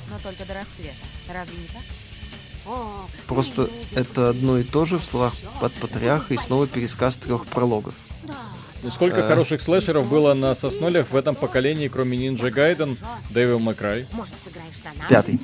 Но 0.09 0.17
только 0.17 0.43
до 0.43 0.55
рассвета. 0.55 0.95
Разве 1.31 1.59
не 1.59 1.67
так? 1.67 1.83
Просто 3.27 3.69
это 3.93 4.29
одно 4.29 4.57
и 4.57 4.63
то 4.63 4.85
же 4.85 4.97
в 4.97 5.03
словах 5.03 5.35
под 5.61 5.71
патриарха 5.73 6.33
и 6.33 6.37
снова 6.37 6.65
пересказ 6.65 7.17
трех 7.17 7.45
прологов. 7.45 7.93
Сколько 8.91 9.21
Э. 9.21 9.27
хороших 9.27 9.61
слэшеров 9.61 10.07
было 10.09 10.33
на 10.33 10.55
соснолях 10.55 11.07
в 11.11 11.15
этом 11.15 11.35
поколении, 11.35 11.87
кроме 11.87 12.17
Ninja 12.17 12.51
Gaiden, 12.51 12.97
Devil 13.31 13.59
May 13.59 13.75
Cry? 13.77 14.05
нас? 14.15 14.29
Пятый. 15.09 15.39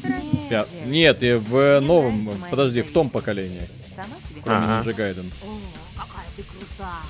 Пя- 0.50 0.68
Нет, 0.86 1.24
и 1.24 1.34
в 1.34 1.80
новом, 1.82 2.30
подожди, 2.50 2.82
в 2.82 2.92
том 2.92 3.10
поколении, 3.10 3.68
Сама 3.96 4.16
себе? 4.28 4.42
кроме 4.44 4.58
Ага. 4.66 4.90
Ninja 4.90 4.96
Gaiden. 4.96 5.32
О, 5.44 5.58
какая 6.00 6.26
ты 6.36 6.44
крутая. 6.44 7.02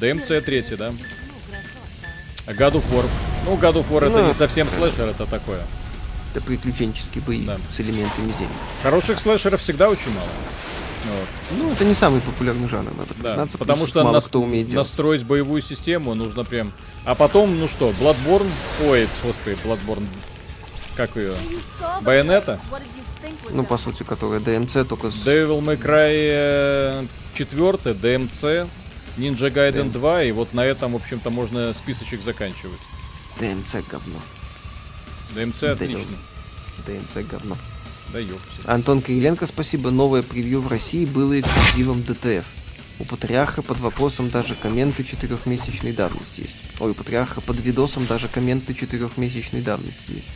DMC 0.00 0.40
3, 0.40 0.76
да? 0.76 0.92
А 2.46 2.52
God 2.52 2.72
of 2.74 2.84
War. 2.92 3.04
Ну, 3.44 3.56
God 3.56 3.74
of 3.74 3.88
War 3.90 4.06
это 4.06 4.20
Ну. 4.22 4.28
не 4.28 4.34
совсем 4.34 4.68
слэшер, 4.70 5.06
это 5.08 5.26
такое. 5.26 5.62
Это 6.32 6.40
приключенческий 6.44 7.20
боевик 7.20 7.46
Да. 7.46 7.58
с 7.70 7.80
элементами 7.80 8.32
зелени. 8.32 8.50
Хороших 8.82 9.18
слэшеров 9.20 9.60
всегда 9.60 9.88
очень 9.90 10.10
мало. 10.14 10.28
Вот, 11.08 11.58
Ну, 11.58 11.72
это 11.72 11.84
не 11.84 11.94
самый 11.94 12.20
популярный 12.20 12.68
жанр, 12.68 12.92
надо 12.96 13.14
да. 13.18 13.28
признаться. 13.30 13.58
Потому 13.58 13.86
что 13.86 14.02
мало 14.04 14.14
нас- 14.14 14.26
кто 14.26 14.40
умеет 14.42 14.66
делать. 14.68 14.86
настроить 14.86 15.24
боевую 15.24 15.62
систему 15.62 16.14
нужно 16.14 16.44
прям... 16.44 16.72
А 17.04 17.14
потом, 17.14 17.58
ну 17.58 17.68
что, 17.68 17.90
Bloodborne... 17.90 18.50
Ой, 18.86 19.08
господи, 19.22 19.56
Bloodborne... 19.64 20.06
Как 20.96 21.16
ее? 21.16 21.32
Байонета? 22.02 22.58
Ну, 23.50 23.64
по 23.64 23.76
сути, 23.76 24.02
которая 24.02 24.40
DMC, 24.40 24.84
только 24.84 25.10
с... 25.10 25.26
Devil 25.26 25.60
May 25.60 25.80
Cry 25.80 27.08
4, 27.34 27.94
DMC, 27.94 28.68
Ninja 29.16 29.52
Gaiden 29.52 29.90
2, 29.92 30.22
и 30.24 30.32
вот 30.32 30.54
на 30.54 30.64
этом, 30.64 30.92
в 30.92 30.96
общем-то, 30.96 31.30
можно 31.30 31.72
списочек 31.74 32.22
заканчивать. 32.24 32.80
DMC 33.40 33.84
говно. 33.88 34.18
DMC 35.34 35.68
отлично. 35.70 36.16
DMC 36.86 37.28
говно. 37.28 37.56
Да 38.12 38.18
ёпти. 38.18 38.42
Антон 38.64 39.02
Кириленко, 39.02 39.46
спасибо. 39.46 39.90
Новое 39.90 40.22
превью 40.22 40.60
в 40.62 40.68
России 40.68 41.04
было 41.04 41.38
эксклюзивом 41.38 42.02
ДТФ. 42.02 42.44
У 43.00 43.04
Патриарха 43.04 43.62
под 43.62 43.78
вопросом 43.78 44.28
даже 44.28 44.54
комменты 44.54 45.04
четырехмесячной 45.04 45.92
давности 45.92 46.40
есть. 46.40 46.56
Ой, 46.80 46.90
у 46.90 46.94
Патриарха 46.94 47.40
под 47.40 47.60
видосом 47.60 48.06
даже 48.06 48.26
комменты 48.28 48.74
четырехмесячной 48.74 49.60
давности 49.60 50.12
есть. 50.12 50.32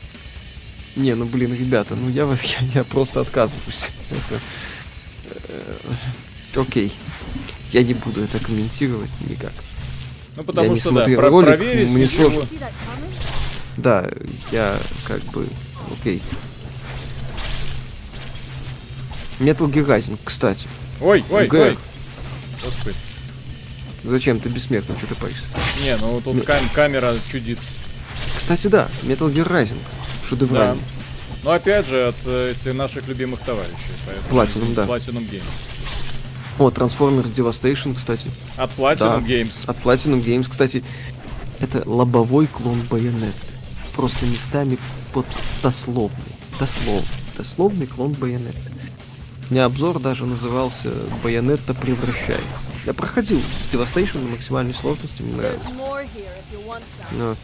Не, 0.94 1.14
ну 1.14 1.24
блин, 1.24 1.54
ребята, 1.54 1.96
ну 1.96 2.08
я 2.10 2.26
вас, 2.26 2.42
я, 2.44 2.58
я 2.74 2.84
просто 2.84 3.20
отказываюсь. 3.20 3.92
Это, 4.10 4.40
Окей. 6.60 6.92
Я 7.70 7.82
не 7.82 7.94
буду 7.94 8.22
это 8.22 8.38
комментировать 8.38 9.10
никак. 9.28 9.52
Ну, 10.36 10.44
потому 10.44 10.66
я 10.68 10.72
не 10.74 10.80
что, 10.80 10.90
да, 10.90 10.96
смотрел 10.96 11.20
про- 11.20 11.30
ролик, 11.30 11.48
проверить 11.56 11.88
мне 11.90 12.04
ничего. 12.04 12.30
сложно. 12.30 12.48
Да, 13.78 14.10
я 14.50 14.78
как 15.04 15.22
бы... 15.24 15.46
Окей. 15.90 16.20
Metal 19.42 19.70
Gear 19.70 19.86
Rising, 19.86 20.18
кстати. 20.24 20.66
Ой, 21.00 21.24
ой, 21.30 21.46
Г. 21.48 21.60
ой. 21.60 21.78
Господи. 22.64 22.96
Зачем 24.04 24.40
ты 24.40 24.48
бессмертный, 24.48 24.96
что 24.96 25.06
ты 25.06 25.14
паришься? 25.14 25.46
Не, 25.82 25.96
ну 25.98 26.20
тут 26.20 26.44
кам- 26.44 26.68
камера 26.74 27.14
чудит. 27.30 27.58
Кстати, 28.36 28.66
да, 28.68 28.88
Metal 29.02 29.32
Gear 29.32 29.48
Rising. 29.48 29.78
Да. 29.78 30.28
Шедевральный. 30.28 30.82
Но 31.42 31.50
опять 31.50 31.86
же, 31.88 32.06
от 32.08 32.16
э, 32.24 32.52
этих 32.52 32.74
наших 32.74 33.06
любимых 33.08 33.40
товарищей. 33.40 33.74
Platinum, 34.30 34.74
да. 34.74 34.84
Platinum 34.84 35.28
Games. 35.28 35.42
О, 36.58 36.68
Transformers 36.70 37.32
Devastation, 37.34 37.94
кстати. 37.96 38.30
От 38.56 38.70
Platinum 38.76 38.96
Да. 38.98 39.18
Games. 39.18 39.52
От 39.66 39.76
Platinum 39.82 40.22
Games, 40.24 40.48
кстати. 40.48 40.84
Это 41.58 41.82
лобовой 41.88 42.46
клон 42.46 42.80
Байонет. 42.90 43.34
Просто 43.94 44.24
местами 44.26 44.78
под 45.12 45.26
дословный. 45.62 46.16
Дословный. 46.58 47.02
Дословный 47.36 47.86
клон 47.86 48.12
Байонет. 48.12 48.54
Меня 49.52 49.66
обзор 49.66 49.98
даже 49.98 50.24
назывался 50.24 50.88
Байонетта 51.22 51.74
превращается. 51.74 52.68
Я 52.86 52.94
проходил 52.94 53.38
Devastation 53.70 54.24
на 54.24 54.30
максимальной 54.30 54.72
сложности, 54.72 55.20
мне 55.20 55.34
нравится. 55.34 55.68
Вот. 57.10 57.36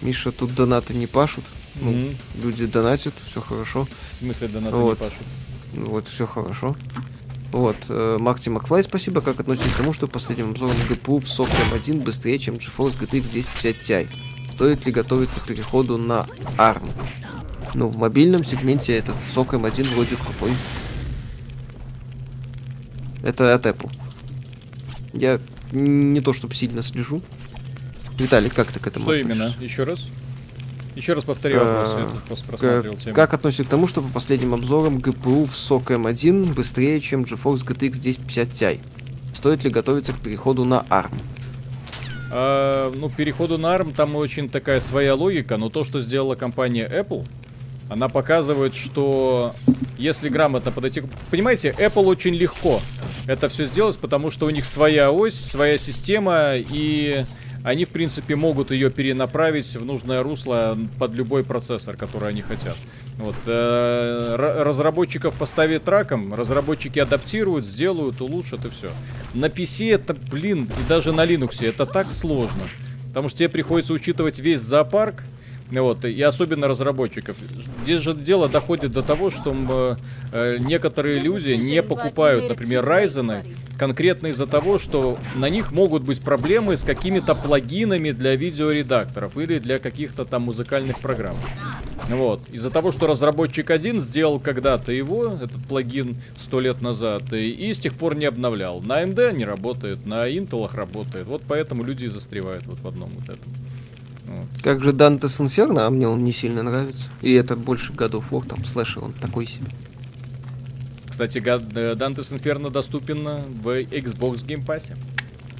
Миша, 0.00 0.30
тут 0.30 0.54
донаты 0.54 0.94
не 0.94 1.08
пашут. 1.08 1.42
Ну, 1.74 1.90
Мгм. 1.90 2.16
люди 2.44 2.64
донатят, 2.66 3.12
все 3.28 3.40
хорошо. 3.40 3.88
В 4.12 4.18
смысле, 4.18 4.46
донаты 4.46 4.76
Вот. 4.76 5.00
не 5.00 5.04
пашут. 5.06 5.26
Ну 5.72 5.86
Вот, 5.86 6.06
все 6.06 6.28
хорошо. 6.28 6.76
Вот, 7.50 7.76
э, 7.88 8.18
Макти 8.20 8.50
Макфлай, 8.50 8.84
спасибо, 8.84 9.20
как 9.20 9.40
относитесь 9.40 9.72
к 9.72 9.78
тому, 9.78 9.92
что 9.92 10.06
в 10.06 10.10
последнем 10.10 10.50
обзоре 10.52 10.74
на 10.74 10.94
ГПУ 10.94 11.18
в 11.18 11.24
SOC 11.24 11.50
M1 11.72 12.04
быстрее, 12.04 12.38
чем 12.38 12.54
GeForce 12.54 12.96
GTX 13.00 13.30
1050 13.30 13.76
Ti? 13.82 14.08
Стоит 14.54 14.86
ли 14.86 14.92
готовиться 14.92 15.40
к 15.40 15.46
переходу 15.46 15.98
на 15.98 16.24
ARM? 16.56 16.88
Ну, 17.74 17.88
в 17.88 17.96
мобильном 17.96 18.44
сегменте 18.44 18.96
этот 18.96 19.16
SOC 19.34 19.60
M1 19.60 19.92
вроде 19.94 20.14
крутой. 20.14 20.52
Это 23.22 23.54
от 23.54 23.66
Apple. 23.66 23.90
Я 25.12 25.40
не 25.72 26.20
то 26.20 26.32
чтобы 26.32 26.54
сильно 26.54 26.82
слежу. 26.82 27.22
Виталий, 28.18 28.50
как 28.50 28.68
ты 28.72 28.80
к 28.80 28.86
этому 28.86 29.04
Что 29.04 29.12
относишься? 29.12 29.34
именно? 29.34 29.54
Еще 29.60 29.82
раз? 29.84 30.06
Еще 30.96 31.12
раз 31.12 31.22
повтори 31.22 31.54
вопрос, 31.54 31.94
я 31.96 32.06
тут 32.06 32.22
просто 32.24 32.44
просматривал 32.46 32.96
тему. 32.96 33.14
Как 33.14 33.32
относишься 33.32 33.64
к 33.64 33.68
тому, 33.68 33.86
что 33.86 34.02
по 34.02 34.08
последним 34.08 34.54
обзорам 34.54 34.98
GPU 34.98 35.46
в 35.46 35.52
SOC 35.54 35.96
M1 35.96 36.54
быстрее, 36.54 37.00
чем 37.00 37.22
GeForce 37.22 37.64
GTX 37.64 37.98
1050 38.00 38.48
Ti? 38.48 38.80
Стоит 39.32 39.62
ли 39.62 39.70
готовиться 39.70 40.12
к 40.12 40.18
переходу 40.18 40.64
на 40.64 40.84
ARM? 40.90 41.14
А, 42.32 42.92
ну, 42.96 43.08
переходу 43.08 43.58
на 43.58 43.76
ARM 43.76 43.94
там 43.94 44.16
очень 44.16 44.48
такая 44.48 44.80
своя 44.80 45.14
логика, 45.14 45.56
но 45.56 45.70
то, 45.70 45.84
что 45.84 46.00
сделала 46.00 46.34
компания 46.34 46.88
Apple, 46.90 47.24
она 47.88 48.08
показывает, 48.08 48.74
что 48.74 49.54
если 49.98 50.28
грамотно 50.28 50.72
подойти... 50.72 51.02
Понимаете, 51.30 51.74
Apple 51.78 52.04
очень 52.06 52.34
легко 52.34 52.80
это 53.26 53.48
все 53.48 53.66
сделать, 53.66 53.98
потому 53.98 54.30
что 54.30 54.46
у 54.46 54.50
них 54.50 54.64
своя 54.64 55.12
ось, 55.12 55.34
своя 55.34 55.76
система, 55.76 56.54
и 56.56 57.24
они, 57.64 57.84
в 57.84 57.90
принципе, 57.90 58.36
могут 58.36 58.70
ее 58.70 58.88
перенаправить 58.88 59.76
в 59.76 59.84
нужное 59.84 60.22
русло 60.22 60.78
под 60.98 61.14
любой 61.14 61.44
процессор, 61.44 61.96
который 61.96 62.30
они 62.30 62.40
хотят. 62.40 62.76
Вот. 63.18 63.34
э, 63.46 64.36
ра- 64.38 64.62
Разработчиков 64.62 65.34
поставить 65.34 65.86
раком, 65.86 66.32
разработчики 66.32 66.98
адаптируют, 67.00 67.66
сделают, 67.66 68.20
улучшат 68.20 68.64
и 68.64 68.70
все. 68.70 68.88
На 69.34 69.46
PC 69.46 69.92
это, 69.92 70.14
блин, 70.14 70.64
и 70.80 70.88
даже 70.88 71.12
на 71.12 71.26
Linux 71.26 71.66
это 71.66 71.84
так 71.84 72.12
сложно. 72.12 72.62
Потому 73.08 73.28
что 73.28 73.38
тебе 73.38 73.48
приходится 73.48 73.92
учитывать 73.92 74.38
весь 74.38 74.60
зоопарк, 74.60 75.22
вот, 75.70 76.04
и 76.04 76.20
особенно 76.22 76.66
разработчиков. 76.68 77.36
Здесь 77.82 78.00
же 78.00 78.14
дело 78.14 78.48
доходит 78.48 78.92
до 78.92 79.02
того, 79.02 79.30
что 79.30 79.96
э, 80.32 80.56
некоторые 80.58 81.20
люди 81.20 81.54
не 81.54 81.82
покупают, 81.82 82.48
например, 82.48 82.84
Ryzen 82.84 83.44
конкретно 83.78 84.28
из-за 84.28 84.46
того, 84.46 84.78
что 84.78 85.18
на 85.36 85.48
них 85.48 85.72
могут 85.72 86.02
быть 86.02 86.20
проблемы 86.20 86.76
с 86.76 86.82
какими-то 86.82 87.34
плагинами 87.34 88.10
для 88.10 88.34
видеоредакторов 88.34 89.38
или 89.38 89.58
для 89.58 89.78
каких-то 89.78 90.24
там 90.24 90.42
музыкальных 90.42 90.98
программ. 90.98 91.36
Вот. 92.08 92.40
Из-за 92.50 92.70
того, 92.70 92.90
что 92.90 93.06
разработчик 93.06 93.70
один 93.70 94.00
сделал 94.00 94.40
когда-то 94.40 94.92
его, 94.92 95.26
этот 95.26 95.62
плагин, 95.68 96.16
сто 96.40 96.60
лет 96.60 96.80
назад, 96.80 97.32
и, 97.32 97.50
и 97.50 97.72
с 97.72 97.78
тех 97.78 97.94
пор 97.94 98.16
не 98.16 98.24
обновлял. 98.24 98.80
На 98.80 99.02
AMD 99.02 99.36
не 99.36 99.44
работает, 99.44 100.04
на 100.06 100.28
Intel 100.28 100.68
работает. 100.74 101.26
Вот 101.26 101.42
поэтому 101.46 101.84
люди 101.84 102.06
и 102.06 102.08
застревают 102.08 102.66
вот 102.66 102.80
в 102.80 102.88
одном 102.88 103.10
вот 103.10 103.24
этом. 103.24 103.52
Как 104.62 104.82
же 104.82 104.90
Dante's 104.90 105.40
Inferno, 105.40 105.80
а 105.80 105.90
мне 105.90 106.08
он 106.08 106.24
не 106.24 106.32
сильно 106.32 106.62
нравится. 106.62 107.06
И 107.22 107.32
это 107.32 107.56
больше 107.56 107.92
of 107.92 108.30
War, 108.30 108.46
там, 108.46 108.64
слэшер, 108.64 109.04
он 109.04 109.12
такой 109.12 109.46
себе. 109.46 109.70
Кстати, 111.08 111.38
э, 111.38 111.94
Dante's 111.94 112.32
Inferno 112.32 112.70
доступен 112.70 113.24
в 113.62 113.68
Xbox 113.68 114.44
Game 114.44 114.64
Pass. 114.64 114.96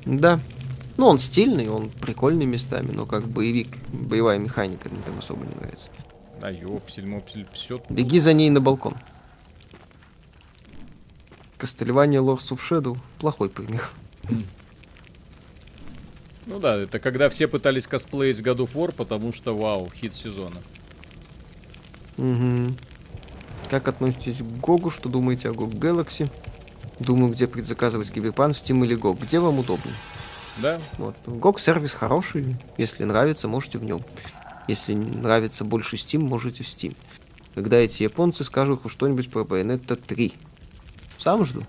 Да. 0.05 0.40
Ну, 0.97 1.07
он 1.07 1.19
стильный, 1.19 1.69
он 1.69 1.90
прикольный 1.90 2.47
местами, 2.47 2.90
но 2.93 3.07
как 3.07 3.28
боевик, 3.28 3.69
боевая 3.93 4.39
механика 4.39 4.89
мне 4.89 5.01
там 5.03 5.19
особо 5.19 5.47
не 5.47 5.55
нравится. 5.55 5.90
А 6.40 6.51
ёпсель, 6.51 7.07
мопсель, 7.07 7.47
все. 7.53 7.81
Беги 7.89 8.19
за 8.19 8.32
ней 8.32 8.51
на 8.51 8.61
балкон. 8.61 8.95
Кастельвания 11.57 12.20
Lords 12.20 12.51
of 12.51 12.59
Shadow 12.59 12.97
плохой 13.19 13.49
пример. 13.49 13.89
Ну 16.49 16.59
да, 16.59 16.77
это 16.77 16.99
когда 16.99 17.29
все 17.29 17.47
пытались 17.47 17.87
косплеить 17.87 18.41
God 18.41 18.57
of 18.57 18.73
War, 18.73 18.93
потому 18.93 19.35
что, 19.35 19.55
вау, 19.55 19.91
хит 19.95 20.15
сезона. 20.15 20.57
Мгм. 22.16 22.75
Как 23.69 23.87
относитесь 23.87 24.39
к 24.39 24.45
Гогу? 24.45 24.91
Что 24.91 25.11
думаете 25.11 25.51
о 25.51 25.53
GOG 25.53 25.79
Galaxy? 25.79 26.31
Думаю, 27.01 27.33
где 27.33 27.47
предзаказывать 27.47 28.11
Киберпан, 28.11 28.55
в 28.55 28.57
Steam 28.57 28.83
или 28.83 28.97
GOG. 28.97 29.20
Где 29.20 29.41
вам 29.41 29.59
удобно? 29.59 29.93
Да? 30.57 30.81
Вот. 30.97 31.15
GOG 31.27 31.61
сервис 31.61 31.93
хороший. 31.93 32.57
Если 32.79 33.05
нравится, 33.05 33.47
можете 33.47 33.77
в 33.77 33.85
нем. 33.85 34.03
Если 34.69 34.95
нравится 34.95 35.65
больше 35.65 35.97
Steam, 35.97 36.20
можете 36.20 36.65
в 36.65 36.66
Steam. 36.66 36.97
Когда 37.55 37.77
эти 37.77 38.05
японцы 38.05 38.43
скажут 38.43 38.81
что-нибудь 38.87 39.31
про 39.31 39.43
Bayonetta 39.43 39.97
3. 39.97 40.33
Сам 41.19 41.45
жду. 41.45 41.62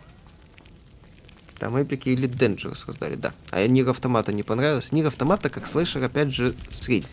Там 1.60 1.76
эпики 1.76 2.10
или 2.10 2.28
Dangerous 2.30 2.86
раздали, 2.88 3.16
да. 3.16 3.34
А 3.52 3.66
Нир 3.68 3.90
Автомата 3.90 4.32
не 4.32 4.44
понравилось. 4.44 4.92
Нир 4.92 5.08
Автомата 5.08 5.50
как 5.50 5.68
слэшер, 5.68 6.02
опять 6.04 6.34
же, 6.34 6.56
средний. 6.72 7.10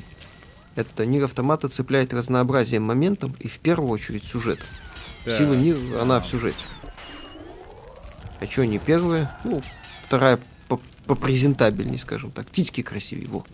Это 0.76 1.04
Нир 1.04 1.24
Автомата 1.24 1.68
цепляет 1.68 2.14
разнообразием 2.14 2.82
моментом 2.84 3.34
и 3.40 3.48
в 3.48 3.58
первую 3.58 3.90
очередь 3.90 4.24
сюжетом. 4.24 4.66
Так. 5.24 5.36
Сила 5.36 5.54
Нир, 5.54 5.76
она 6.00 6.20
в 6.20 6.26
сюжете. 6.26 6.58
А 8.38 8.46
чё 8.46 8.64
не 8.64 8.78
первая? 8.78 9.36
Ну, 9.44 9.62
вторая 10.02 10.38
по- 10.68 10.80
попрезентабельней, 11.06 11.98
скажем 11.98 12.30
так. 12.30 12.48
Титьки 12.50 12.82
красивее, 12.82 13.28
во. 13.28 13.44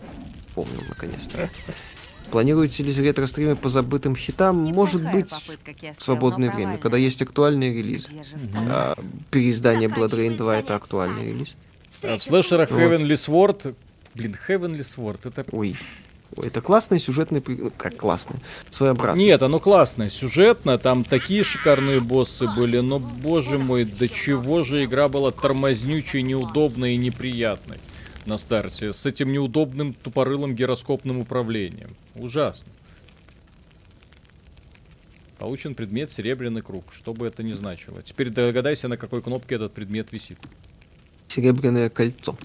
Помнил, 0.54 0.82
наконец-то. 0.88 1.48
Планируете 2.32 2.82
ли 2.82 2.94
ретро-стримы 2.94 3.56
по 3.56 3.68
забытым 3.68 4.16
хитам? 4.16 4.56
Может 4.56 5.02
быть, 5.12 5.30
в 5.30 6.02
свободное 6.02 6.50
время, 6.50 6.78
когда 6.78 6.96
есть 6.96 7.20
актуальные 7.20 7.74
релизы. 7.74 8.08
А 8.70 8.94
переиздание 9.30 9.90
Blood 9.90 10.12
Rain 10.16 10.36
2 10.38 10.56
это 10.56 10.74
актуальный 10.74 11.26
релиз. 11.26 11.54
А 12.02 12.16
в 12.16 12.24
слэшерах 12.24 12.70
Вот. 12.70 12.80
Heavenly 12.80 13.16
Sword... 13.16 13.74
Блин, 14.14 14.34
Heavenly 14.48 14.80
Sword, 14.80 15.20
это... 15.24 15.44
Ой. 15.52 15.76
Ой, 16.36 16.46
это 16.46 16.62
классный 16.62 16.98
сюжетный... 16.98 17.42
Как 17.76 17.98
классный? 17.98 18.36
Своеобразный. 18.70 19.24
Нет, 19.24 19.42
оно 19.42 19.60
классное, 19.60 20.08
сюжетно, 20.08 20.78
там 20.78 21.04
такие 21.04 21.44
шикарные 21.44 22.00
боссы 22.00 22.46
были, 22.56 22.78
но, 22.78 22.98
боже 22.98 23.58
мой, 23.58 23.84
до 23.84 24.08
чего 24.08 24.64
же 24.64 24.84
игра 24.84 25.08
была 25.08 25.32
тормознючей, 25.32 26.22
неудобной 26.22 26.94
и 26.94 26.96
неприятной 26.96 27.76
на 28.26 28.38
старте, 28.38 28.92
с 28.92 29.06
этим 29.06 29.32
неудобным 29.32 29.94
тупорылым 29.94 30.54
гироскопным 30.54 31.18
управлением. 31.18 31.90
Ужасно. 32.14 32.68
Получен 35.38 35.74
предмет 35.74 36.10
серебряный 36.10 36.62
круг, 36.62 36.84
что 36.92 37.12
бы 37.14 37.26
это 37.26 37.42
ни 37.42 37.52
значило. 37.54 38.00
Теперь 38.02 38.30
догадайся, 38.30 38.86
на 38.86 38.96
какой 38.96 39.22
кнопке 39.22 39.56
этот 39.56 39.72
предмет 39.72 40.12
висит. 40.12 40.38
Серебряное 41.26 41.90
кольцо. 41.90 42.36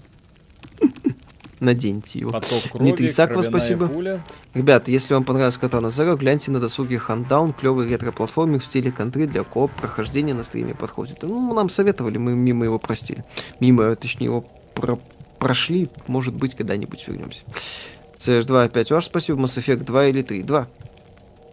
Наденьте 1.59 2.19
его. 2.19 2.31
Поток 2.31 2.63
крови, 2.71 2.83
Дмитрий 2.83 3.07
спасибо. 3.07 3.87
пуля. 3.87 4.23
Ребята, 4.53 4.91
если 4.91 5.13
вам 5.13 5.25
понравился 5.25 5.59
Катана 5.59 5.87
Zero, 5.87 6.17
гляньте 6.17 6.51
на 6.51 6.59
досуге 6.59 6.97
Хандаун, 6.97 7.53
клевый 7.53 7.87
ретро-платформер 7.87 8.59
в 8.59 8.65
стиле 8.65 8.91
контры 8.91 9.27
для 9.27 9.43
кооп 9.43 9.71
прохождения 9.73 10.33
на 10.33 10.43
стриме 10.43 10.73
подходит. 10.75 11.23
Ну, 11.23 11.53
нам 11.53 11.69
советовали, 11.69 12.17
мы 12.17 12.33
мимо 12.35 12.65
его 12.65 12.79
простили. 12.79 13.23
Мимо, 13.59 13.95
точнее, 13.95 14.25
его 14.25 14.41
про- 14.73 14.99
прошли, 15.39 15.89
может 16.07 16.34
быть, 16.35 16.55
когда-нибудь 16.55 17.07
вернемся. 17.07 17.41
CS2 18.18 18.65
опять 18.65 18.91
ваш 18.91 19.05
спасибо, 19.05 19.39
Mass 19.39 19.57
Effect 19.57 19.84
2 19.84 20.05
или 20.07 20.22
3? 20.22 20.43
2. 20.43 20.68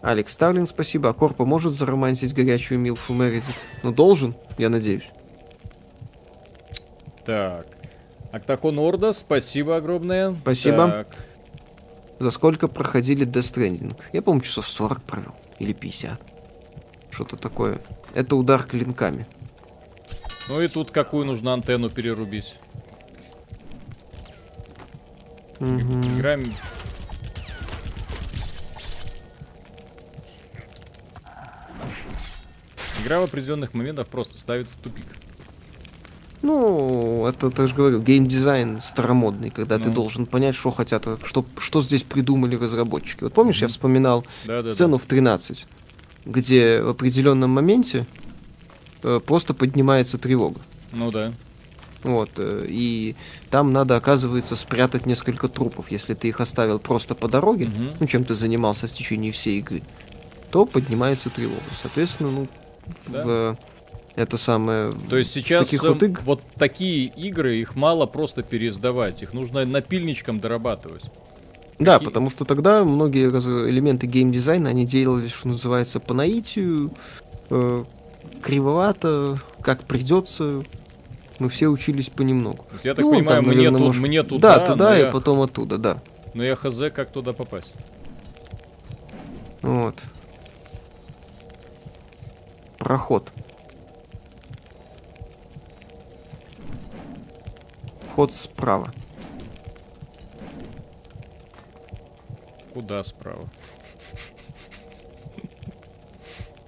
Алекс 0.03 0.33
Старлинг, 0.33 0.69
спасибо. 0.69 1.09
А 1.09 1.13
Корпа 1.15 1.45
может 1.45 1.73
заромантить 1.73 2.35
горячую 2.35 2.79
Милфу 2.79 3.15
Мередит? 3.15 3.55
Ну, 3.83 3.93
должен, 3.93 4.35
я 4.59 4.69
надеюсь. 4.69 5.09
Так. 7.25 7.67
Октахон 8.33 8.79
Орда, 8.79 9.13
спасибо 9.13 9.77
огромное. 9.77 10.35
Спасибо. 10.43 10.91
Так. 10.91 11.07
За 12.19 12.31
сколько 12.31 12.69
проходили 12.69 13.27
Death 13.27 13.55
Stranding? 13.55 13.97
Я, 14.13 14.23
помню, 14.23 14.43
часов 14.43 14.69
40 14.69 15.03
провел. 15.03 15.35
Или 15.59 15.73
50. 15.73 16.21
Что-то 17.11 17.37
такое. 17.37 17.79
Это 18.15 18.37
удар 18.37 18.63
клинками. 18.63 19.27
Ну 20.49 20.61
и 20.61 20.69
тут 20.69 20.91
какую 20.91 21.25
нужно 21.25 21.55
антенну 21.55 21.89
перерубить? 21.89 22.55
Мгм. 25.65 26.03
Играем... 26.19 26.53
Игра 33.03 33.21
в 33.21 33.25
определенных 33.25 33.75
моментах 33.75 34.07
просто 34.07 34.39
ставит 34.39 34.67
в 34.69 34.77
тупик. 34.83 35.05
Ну, 36.43 37.27
это, 37.27 37.51
я 37.57 37.67
же 37.67 37.75
говорю, 37.75 38.01
геймдизайн 38.03 38.79
старомодный, 38.81 39.49
когда 39.51 39.79
ты 39.79 39.89
Ну. 39.89 39.95
должен 39.95 40.27
понять, 40.27 40.55
что 40.55 40.71
хотят, 40.71 41.07
что, 41.25 41.45
что 41.59 41.81
здесь 41.81 42.03
придумали 42.03 42.55
разработчики. 42.57 43.25
Вот 43.25 43.33
помнишь, 43.33 43.63
я 43.63 43.69
вспоминал 43.69 44.27
Да-да-да. 44.45 44.73
сцену 44.73 44.99
в 44.99 45.07
13, 45.07 45.67
где 46.27 46.83
в 46.83 46.89
определенном 46.91 47.51
моменте 47.51 48.07
э, 49.03 49.21
просто 49.25 49.55
поднимается 49.55 50.19
тревога. 50.19 50.61
Ну 50.93 51.11
да. 51.11 51.33
Вот, 52.05 52.31
э, 52.37 52.67
и 52.69 53.17
там 53.51 53.73
надо, 53.73 53.97
оказывается, 53.97 54.57
спрятать 54.57 55.07
несколько 55.07 55.49
трупов. 55.49 55.91
Если 55.91 56.15
ты 56.15 56.29
их 56.29 56.41
оставил 56.41 56.79
просто 56.79 57.15
по 57.15 57.29
дороге, 57.29 57.67
Мгм. 57.67 57.91
ну, 57.99 58.07
чем 58.07 58.25
ты 58.25 58.35
занимался 58.35 58.87
в 58.87 58.93
течение 58.93 59.33
всей 59.33 59.59
игры, 59.59 59.83
то 60.51 60.67
поднимается 60.67 61.31
тревога. 61.31 61.63
Соответственно, 61.83 62.31
ну, 62.31 62.49
Да. 63.09 63.23
в, 63.25 63.29
э, 63.29 63.55
это 64.17 64.37
самое... 64.37 64.93
То 65.11 65.17
есть 65.17 65.33
сейчас 65.33 65.65
таких 65.65 65.83
эм, 65.83 65.95
вот 65.95 66.03
игр- 66.03 66.21
вот 66.25 66.43
такие 66.59 67.07
игры, 67.07 67.57
их 67.57 67.75
мало 67.75 68.05
просто 68.07 68.43
переиздавать, 68.43 69.23
их 69.23 69.33
нужно 69.33 69.65
напильничком 69.65 70.39
дорабатывать. 70.41 71.03
Да, 71.79 71.95
Какие- 71.95 72.07
потому 72.09 72.31
что 72.31 72.45
тогда 72.45 72.85
многие 72.85 73.31
раз- 73.33 73.47
элементы 73.47 74.07
геймдизайна, 74.07 74.69
они 74.71 74.85
делались, 74.87 75.33
что 75.33 75.49
называется, 75.49 75.99
по 76.01 76.15
наитию, 76.15 76.93
э, 77.51 77.85
кривовато, 78.43 79.41
как 79.63 79.85
придется. 79.85 80.63
Мы 81.39 81.49
все 81.49 81.67
учились 81.69 82.09
понемногу. 82.11 82.65
Я 82.85 82.95
так 82.95 83.05
Ну, 83.05 83.11
понимаю, 83.13 83.37
там, 83.39 83.45
мне, 83.47 83.57
наверное, 83.57 83.79
ту- 83.79 83.85
может- 83.87 84.03
мне 84.03 84.23
туда, 84.23 84.59
Да, 84.59 84.67
туда 84.67 84.97
и 84.99 85.03
я, 85.03 85.11
потом 85.11 85.41
оттуда, 85.41 85.79
да. 85.79 85.99
но 86.33 86.45
я 86.45 86.55
хз, 86.55 86.79
как 86.95 87.11
туда 87.11 87.33
попасть. 87.33 87.75
Вот. 89.63 89.97
Проход. 92.79 93.33
Ход 98.15 98.33
справа. 98.33 98.93
Куда 102.73 103.03
справа? 103.03 103.49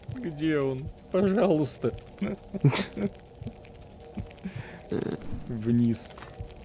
Где 0.16 0.59
он? 0.59 0.88
Пожалуйста. 1.12 1.93
Вниз. 5.48 6.10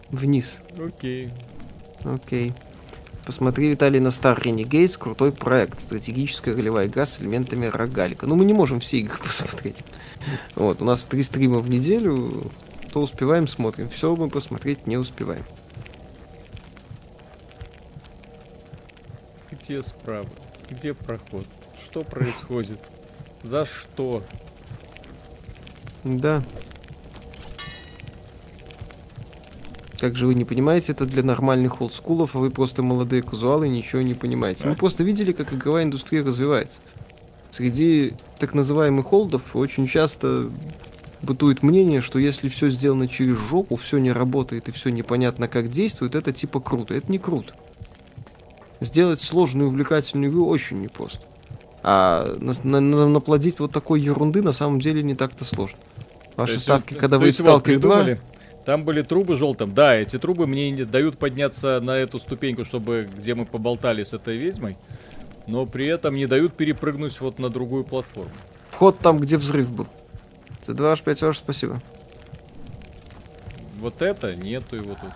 Вниз. 0.09 0.61
Окей. 0.77 1.31
Окей. 2.03 2.53
Посмотри, 3.25 3.69
Виталий, 3.69 3.99
на 3.99 4.07
Star 4.07 4.41
Renegades. 4.41 4.97
Крутой 4.97 5.31
проект. 5.31 5.79
Стратегическая 5.79 6.53
ролевая 6.53 6.87
игра 6.87 7.05
с 7.05 7.21
элементами 7.21 7.67
рогалика. 7.67 8.25
Ну, 8.25 8.35
мы 8.35 8.45
не 8.45 8.53
можем 8.53 8.79
все 8.79 8.97
игры 8.97 9.17
посмотреть. 9.23 9.83
Вот, 10.55 10.81
у 10.81 10.85
нас 10.85 11.05
три 11.05 11.23
стрима 11.23 11.59
в 11.59 11.69
неделю. 11.69 12.51
То 12.91 13.01
успеваем, 13.01 13.47
смотрим. 13.47 13.89
Все 13.89 14.15
мы 14.15 14.29
посмотреть 14.29 14.87
не 14.87 14.97
успеваем. 14.97 15.45
Где 19.51 19.81
справа? 19.83 20.27
Где 20.69 20.93
проход? 20.93 21.45
Что 21.85 22.01
происходит? 22.01 22.79
За 23.43 23.65
что? 23.65 24.23
Да. 26.03 26.43
Как 30.01 30.15
же 30.15 30.25
вы 30.25 30.33
не 30.33 30.45
понимаете, 30.45 30.93
это 30.93 31.05
для 31.05 31.21
нормальных 31.21 31.79
олдскулов, 31.79 32.35
а 32.35 32.39
вы 32.39 32.49
просто 32.49 32.81
молодые 32.81 33.21
казуалы 33.21 33.67
ничего 33.69 34.01
не 34.01 34.15
понимаете. 34.15 34.65
Мы 34.65 34.73
просто 34.73 35.03
видели, 35.03 35.31
как 35.31 35.53
игровая 35.53 35.83
индустрия 35.83 36.23
развивается. 36.25 36.79
Среди 37.51 38.13
так 38.39 38.55
называемых 38.55 39.13
олдов 39.13 39.55
очень 39.55 39.85
часто 39.85 40.49
бытует 41.21 41.61
мнение, 41.61 42.01
что 42.01 42.17
если 42.17 42.47
все 42.49 42.71
сделано 42.71 43.07
через 43.07 43.37
жопу, 43.37 43.75
все 43.75 43.99
не 43.99 44.11
работает 44.11 44.69
и 44.69 44.71
все 44.71 44.89
непонятно 44.89 45.47
как 45.47 45.69
действует, 45.69 46.15
это 46.15 46.31
типа 46.31 46.59
круто. 46.61 46.95
Это 46.95 47.11
не 47.11 47.19
круто. 47.19 47.53
Сделать 48.79 49.21
сложную 49.21 49.67
увлекательную 49.67 50.31
игру 50.31 50.47
очень 50.47 50.81
непросто. 50.81 51.23
А 51.83 52.37
на- 52.39 52.55
на- 52.63 52.79
на- 52.81 53.07
наплодить 53.07 53.59
вот 53.59 53.71
такой 53.71 54.01
ерунды 54.01 54.41
на 54.41 54.51
самом 54.51 54.79
деле 54.79 55.03
не 55.03 55.13
так-то 55.13 55.45
сложно. 55.45 55.77
То 55.97 56.31
Ваши 56.37 56.53
есть 56.53 56.63
ставки, 56.63 56.93
вот- 56.95 56.99
когда 57.01 57.17
то 57.17 57.19
вы 57.19 57.27
вот 57.27 57.35
Stalker 57.35 57.43
2, 57.45 57.59
придумали, 57.59 58.21
Там 58.65 58.83
были 58.83 59.01
трубы 59.01 59.37
желтым. 59.37 59.73
Да, 59.73 59.95
эти 59.95 60.19
трубы 60.19 60.45
мне 60.47 60.69
не 60.71 60.83
дают 60.85 61.17
подняться 61.17 61.79
на 61.81 61.97
эту 61.97 62.19
ступеньку, 62.19 62.63
чтобы 62.63 63.09
где 63.17 63.33
мы 63.33 63.45
поболтали 63.45 64.03
с 64.03 64.13
этой 64.13 64.37
ведьмой. 64.37 64.77
Но 65.47 65.65
при 65.65 65.87
этом 65.87 66.15
не 66.15 66.27
дают 66.27 66.53
перепрыгнуть 66.53 67.19
вот 67.19 67.39
на 67.39 67.49
другую 67.49 67.83
платформу. 67.83 68.31
вход 68.69 68.99
там, 68.99 69.19
где 69.19 69.37
взрыв 69.37 69.69
был. 69.71 69.87
C2H5H, 70.67 71.33
спасибо. 71.33 71.81
Вот 73.79 74.01
это 74.03 74.35
нету 74.35 74.75
его 74.75 74.89
тут. 74.93 75.11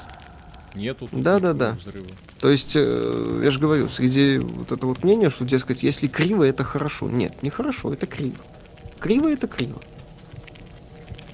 Нету 0.73 1.07
тут 1.07 1.22
Да-да-да. 1.22 1.72
никакого 1.73 1.80
взрыва. 1.89 2.07
То 2.41 2.49
есть, 2.49 2.73
э, 2.76 3.41
я 3.43 3.51
же 3.51 3.59
говорю, 3.59 3.88
среди 3.88 4.39
вот 4.39 4.72
это 4.72 4.88
вот 4.88 5.03
мнение, 5.03 5.30
что, 5.30 5.45
дескать, 5.45 5.84
если 5.84 6.07
криво, 6.07 6.43
это 6.43 6.63
хорошо. 6.63 7.07
Нет, 7.07 7.43
не 7.43 7.49
хорошо, 7.51 7.93
это 7.93 8.07
криво. 8.07 8.35
Криво 8.99 9.30
это 9.31 9.47
криво. 9.47 9.80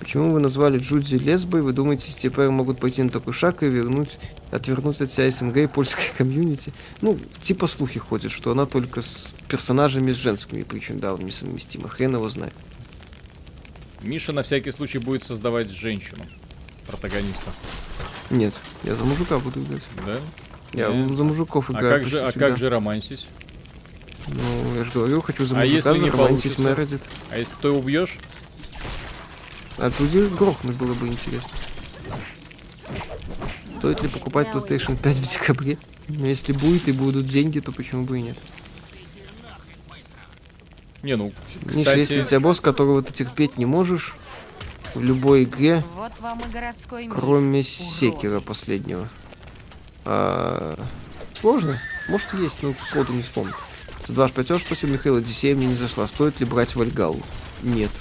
Почему 0.02 0.32
вы 0.32 0.40
назвали 0.40 0.80
Джуди 0.80 1.14
лесбой? 1.14 1.62
Вы 1.62 1.74
думаете, 1.74 2.12
теперь 2.12 2.50
могут 2.50 2.80
пойти 2.80 3.04
на 3.04 3.12
такой 3.12 3.34
шаг 3.34 3.62
и 3.62 3.68
вернуть, 3.68 4.18
отвернуть 4.50 5.00
от 5.00 5.12
себя 5.12 5.30
СНГ 5.30 5.58
и 5.58 5.68
польской 5.68 6.06
комьюнити? 6.18 6.74
Ну, 7.02 7.20
типа 7.40 7.68
слухи 7.68 8.00
ходят, 8.00 8.32
что 8.32 8.50
она 8.52 8.66
только 8.66 9.04
с 9.04 9.36
персонажами 9.48 10.12
с 10.12 10.16
женскими 10.16 10.64
причиндалами 10.64 11.26
несовместима. 11.26 11.88
Хрен 11.88 12.16
его 12.16 12.28
знает. 12.32 12.54
Миша 14.02 14.32
на 14.34 14.42
всякий 14.42 14.72
случай 14.72 14.98
будет 14.98 15.22
создавать 15.24 15.70
женщину. 15.70 16.26
Протагониста. 16.88 17.52
Нет, 18.32 18.56
я 18.84 18.96
за 18.96 19.04
мужика 19.04 19.38
буду 19.38 19.62
играть. 19.62 19.84
Да? 20.04 20.18
Я 20.74 20.88
Э, 20.90 21.14
за 21.14 21.24
мужиков 21.24 21.70
А 21.70 21.74
играю. 21.74 22.00
как 22.02 22.08
же, 22.10 22.20
а 22.22 22.32
всегда. 22.32 22.50
как 22.50 22.58
же 22.58 22.70
романсить? 22.72 23.28
Ну, 24.30 24.76
я 24.78 24.84
же 24.84 24.92
говорю, 24.92 25.22
хочу 25.22 25.46
за 25.46 25.58
А 25.58 25.60
мужика, 25.60 25.76
если 25.92 26.04
не 26.06 26.10
за 26.10 26.18
романтис 26.18 26.56
получится? 26.56 26.62
Мередит. 26.64 27.02
А 27.30 27.38
если 27.38 27.54
ты 27.62 27.70
убьешь? 27.70 28.18
А 29.82 29.90
Джуди 29.90 30.28
грохнуть 30.36 30.76
было 30.76 30.94
бы 30.94 31.08
интересно. 31.08 31.58
Стоит 33.80 34.04
ли 34.04 34.10
покупать 34.10 34.48
PlayStation 34.50 34.96
5 34.96 35.18
в 35.18 35.28
декабре? 35.28 35.78
Ну, 36.08 36.26
Если 36.28 36.54
будет 36.54 36.88
и 36.88 36.92
будут 36.92 37.28
деньги, 37.28 37.60
то 37.60 37.72
почему 37.72 38.06
бы 38.06 38.20
и 38.20 38.22
нет? 38.22 38.38
Не, 41.02 41.16
ну, 41.16 41.34
Миша, 41.64 41.98
если 41.98 42.20
у 42.20 42.22
кстати, 42.22 42.30
тебя 42.30 42.40
босс, 42.40 42.60
которого 42.60 43.02
ты 43.02 43.12
терпеть 43.12 43.58
не 43.58 43.66
можешь, 43.66 44.14
в 44.94 45.02
любой 45.02 45.46
игре, 45.46 45.84
Вот 45.96 46.12
вам 46.20 46.40
и 46.42 46.54
городской 46.54 47.08
кроме 47.08 47.62
урод. 47.62 47.66
Секера 47.68 48.40
последнего. 48.40 49.10
А, 50.06 50.78
Сложно? 51.34 51.82
Может 52.08 52.36
и 52.36 52.44
есть, 52.44 52.62
но 52.62 52.76
сходу 52.88 53.14
не 53.14 53.24
вспомню. 53.24 53.56
C2 54.04 54.32
5 54.32 54.62
спасибо, 54.62 54.94
Михаил, 54.94 55.16
Одиссея 55.16 55.56
мне 55.56 55.66
не 55.66 55.74
зашла. 55.74 56.08
Стоит 56.08 56.40
ли 56.40 56.46
брать 56.46 56.76
Вальгалу? 56.76 57.22
Нет. 57.64 57.92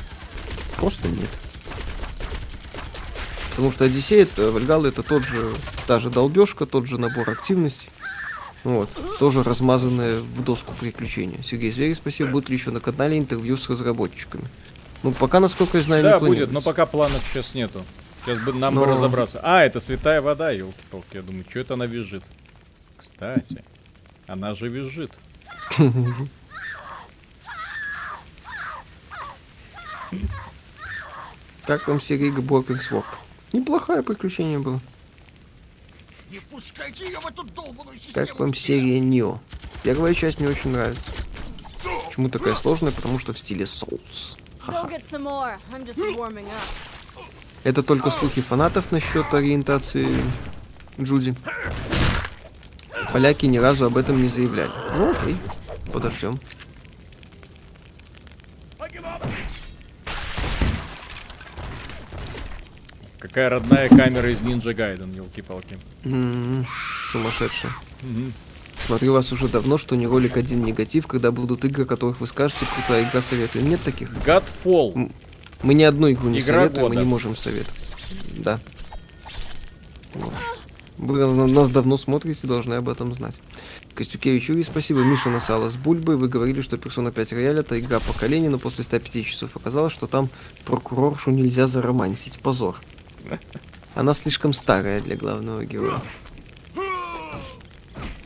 Просто 0.77 1.09
нет. 1.09 1.31
Потому 3.61 3.75
что 3.75 3.85
Одиссея, 3.85 4.23
это, 4.23 4.51
Вальгала 4.53 4.87
это 4.87 5.03
тот 5.03 5.23
же, 5.23 5.51
та 5.87 6.01
же 6.01 6.09
долбежка, 6.09 6.65
тот 6.65 6.87
же 6.87 6.97
набор 6.97 7.29
активностей. 7.29 7.91
Вот. 8.65 8.89
Тоже 9.19 9.43
размазанная 9.43 10.21
в 10.21 10.43
доску 10.43 10.73
приключения. 10.73 11.43
Сергей 11.43 11.71
Зверев, 11.71 11.99
спасибо. 11.99 12.31
Будет 12.31 12.49
ли 12.49 12.57
еще 12.57 12.71
на 12.71 12.81
канале 12.81 13.19
интервью 13.19 13.59
с 13.59 13.69
разработчиками? 13.69 14.45
Ну, 15.03 15.13
пока, 15.13 15.41
насколько 15.41 15.77
я 15.77 15.85
знаю, 15.85 16.03
да, 16.03 16.19
не 16.21 16.27
будет, 16.27 16.53
но 16.53 16.63
пока 16.63 16.87
планов 16.87 17.23
сейчас 17.31 17.53
нету. 17.53 17.85
Сейчас 18.25 18.39
бы 18.39 18.55
нам 18.55 18.75
бы 18.75 18.87
Но- 18.87 18.95
разобраться. 18.95 19.41
А, 19.43 19.63
это 19.63 19.79
святая 19.79 20.23
вода, 20.23 20.51
елки-палки. 20.53 21.17
Я 21.17 21.21
думаю, 21.21 21.45
что 21.47 21.59
это 21.59 21.75
она 21.75 21.85
визжит? 21.85 22.25
Кстати, 22.97 23.63
она 24.27 24.55
же 24.55 24.69
визжит. 24.69 25.13
Как 31.67 31.87
вам 31.89 31.99
Broken 31.99 32.79
Sword? 32.79 33.05
Неплохое 33.53 34.03
приключение 34.03 34.59
было. 34.59 34.81
Не 36.31 36.39
пускайте 36.39 37.07
ее 37.07 37.19
в 37.19 37.27
эту 37.27 37.43
долбаную 37.43 37.99
систему. 37.99 38.27
Как 38.27 38.39
вам 38.39 38.55
серия 38.55 39.01
Нео? 39.01 39.41
Первая 39.83 40.15
часть 40.15 40.39
мне 40.39 40.49
очень 40.49 40.71
нравится. 40.71 41.11
Почему 42.07 42.29
такая 42.29 42.55
сложная? 42.55 42.93
Потому 42.93 43.19
что 43.19 43.33
в 43.33 43.39
стиле 43.39 43.65
Souls. 43.65 44.37
Это 47.65 47.83
только 47.83 48.11
слухи 48.11 48.41
фанатов 48.41 48.93
насчет 48.93 49.35
ориентации 49.35 50.09
Джуди. 51.01 51.35
Поляки 53.13 53.47
ни 53.47 53.59
разу 53.59 53.87
об 53.87 53.97
этом 53.97 54.23
не 54.23 54.29
заявляли. 54.29 54.71
Ну 54.97 55.11
окей, 55.11 55.37
подождем. 55.93 56.39
Какая 63.21 63.51
родная 63.51 63.89
камера 63.89 64.31
из 64.33 64.41
Ninja 64.41 64.75
Gaiden, 64.75 65.15
елки-палки. 65.15 65.79
М-м, 66.05 66.67
Сумасшедшая. 67.13 67.73
Мгм. 68.03 68.33
Смотрю 68.87 69.13
вас 69.13 69.31
уже 69.31 69.47
давно, 69.49 69.77
что 69.77 69.95
не 69.95 70.07
ролик 70.07 70.39
один 70.39 70.65
негатив, 70.65 71.07
когда 71.07 71.31
будут 71.31 71.65
игры, 71.67 71.85
которых 71.85 72.21
вы 72.21 72.27
скажете, 72.27 72.65
крутая 72.75 73.07
игра 73.09 73.21
советую. 73.21 73.67
Нет 73.67 73.81
таких. 73.85 74.13
Godfall. 74.27 74.95
М, 74.95 75.13
Мы 75.63 75.75
ни 75.75 75.83
одну 75.83 76.11
игру 76.11 76.31
не 76.31 76.41
Игра 76.41 76.61
советуем, 76.63 76.83
мы 76.85 76.89
года. 76.89 77.01
не 77.03 77.07
можем 77.07 77.37
советовать. 77.37 77.79
Да. 78.39 78.59
Вот. 80.15 80.33
Вы 80.97 81.27
на- 81.27 81.47
нас 81.47 81.69
давно 81.69 81.99
смотрите, 81.99 82.47
должны 82.47 82.75
об 82.75 82.89
этом 82.89 83.15
знать. 83.15 83.39
Костюкевич 83.95 84.49
Юрий, 84.49 84.63
спасибо. 84.63 85.01
Миша 85.01 85.29
Насала 85.29 85.69
с 85.69 85.77
Бульбой. 85.77 86.17
Вы 86.17 86.29
говорили, 86.29 86.63
что 86.63 86.77
Persona 86.77 87.13
5 87.13 87.33
Рояль 87.35 87.59
это 87.59 87.79
игра 87.79 88.01
поколения, 88.01 88.49
но 88.49 88.59
после 88.59 88.83
105 88.85 89.27
часов 89.27 89.55
оказалось, 89.57 89.93
что 89.93 90.07
там 90.07 90.31
прокуроршу 90.65 91.31
нельзя 91.31 91.69
заромансить. 91.69 92.39
Позор. 92.41 92.81
Она 93.95 94.15
слишком 94.15 94.53
старая 94.53 95.01
для 95.01 95.17
главного 95.17 95.65
героя. 95.65 96.01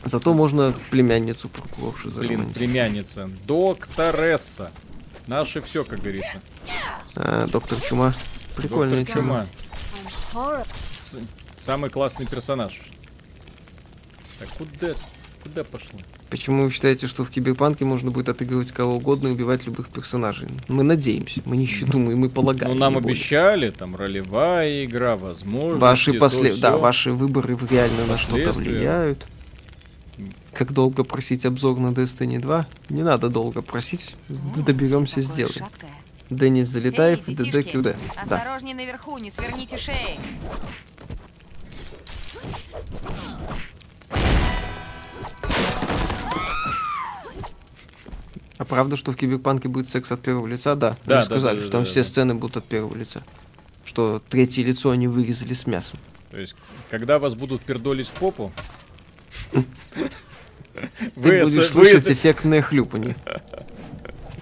Зато 0.05 0.35
можно 0.35 0.75
племянницу 0.91 1.49
прокурорши 1.49 2.09
Блин, 2.09 2.29
заромансить. 2.29 2.57
племянница. 2.59 3.31
Докторесса. 3.47 4.71
Наше 5.27 5.63
все, 5.63 5.85
как 5.85 6.01
говорится. 6.01 6.41
А, 7.17 7.47
доктор 7.47 7.81
Чума. 7.81 8.13
Прикольная 8.55 9.05
Доктор 9.05 9.23
тема. 9.23 9.47
Чума. 10.33 10.63
Самый 11.65 11.89
классный 11.89 12.27
персонаж. 12.27 12.81
Так, 14.39 14.49
куда? 14.51 14.89
Куда 15.43 15.65
пошло? 15.65 15.99
Почему 16.35 16.65
вы 16.65 16.71
считаете, 16.73 17.07
что 17.07 17.23
в 17.25 17.31
Киберпанке 17.31 17.85
можно 17.85 18.11
будет 18.11 18.29
отыгрывать 18.29 18.73
кого 18.73 18.97
угодно 18.97 19.29
и 19.29 19.31
убивать 19.31 19.67
любых 19.67 19.87
персонажей? 19.89 20.49
Мы 20.67 20.83
надеемся, 20.83 21.41
мы 21.45 21.57
не 21.57 21.69
думаем, 21.87 22.19
мы 22.19 22.29
полагаем. 22.29 22.73
Ну, 22.73 22.79
нам 22.81 22.97
обещали, 22.97 23.71
там, 23.71 23.95
ролевая 23.95 24.85
игра, 24.85 25.15
возможно. 25.15 25.79
Ваши 25.79 26.15
после... 26.15 26.53
Да, 26.57 26.77
ваши 26.77 27.13
выборы 27.13 27.55
в- 27.55 27.71
реально 27.71 28.07
на 28.07 28.17
что-то 28.17 28.51
влияют. 28.51 29.25
Как 30.53 30.73
долго 30.73 31.05
просить 31.05 31.47
обзор 31.47 31.79
на 31.79 31.93
Destiny 31.93 32.41
2? 32.41 32.67
Не 32.89 33.05
надо 33.05 33.29
долго 33.29 33.63
просить, 33.63 34.17
доберемся, 34.29 35.21
сделаем. 35.21 35.67
Денис 36.31 36.67
Залетаев, 36.67 37.25
ДД 37.27 37.63
КД. 37.71 37.95
Осторожней 38.17 38.75
наверху, 38.75 39.19
не 39.19 39.31
сверните 39.31 39.77
шеи. 39.79 40.19
А 48.65 48.67
правда, 48.67 48.97
что 48.97 49.13
в 49.13 49.17
Киберпанке 49.17 49.69
будет 49.69 49.91
секс 49.91 50.11
от 50.11 50.23
первого 50.23 50.47
лица? 50.47 50.75
Да. 50.75 50.97
Да, 51.05 51.17
Вы 51.17 51.21
да, 51.21 51.23
сказали, 51.23 51.57
да, 51.57 51.63
что 51.63 51.71
там 51.71 51.85
все 51.85 52.03
сцены 52.03 52.35
будут 52.35 52.57
от 52.57 52.65
первого 52.65 52.97
лица. 52.97 53.23
Что 53.85 54.23
третье 54.31 54.65
лицо 54.65 54.89
они 54.89 55.07
вырезали 55.07 55.53
с 55.53 55.67
мясом. 55.67 55.99
То 56.31 56.39
есть, 56.41 56.57
когда 56.91 57.19
вас 57.19 57.35
будут 57.35 57.61
пердолить 57.61 58.09
в 58.09 58.13
попу... 58.13 58.53
Ты 59.53 61.45
будешь 61.45 61.69
слышать 61.69 62.11
эффектное 62.11 62.63
хлюпанье. 62.63 63.17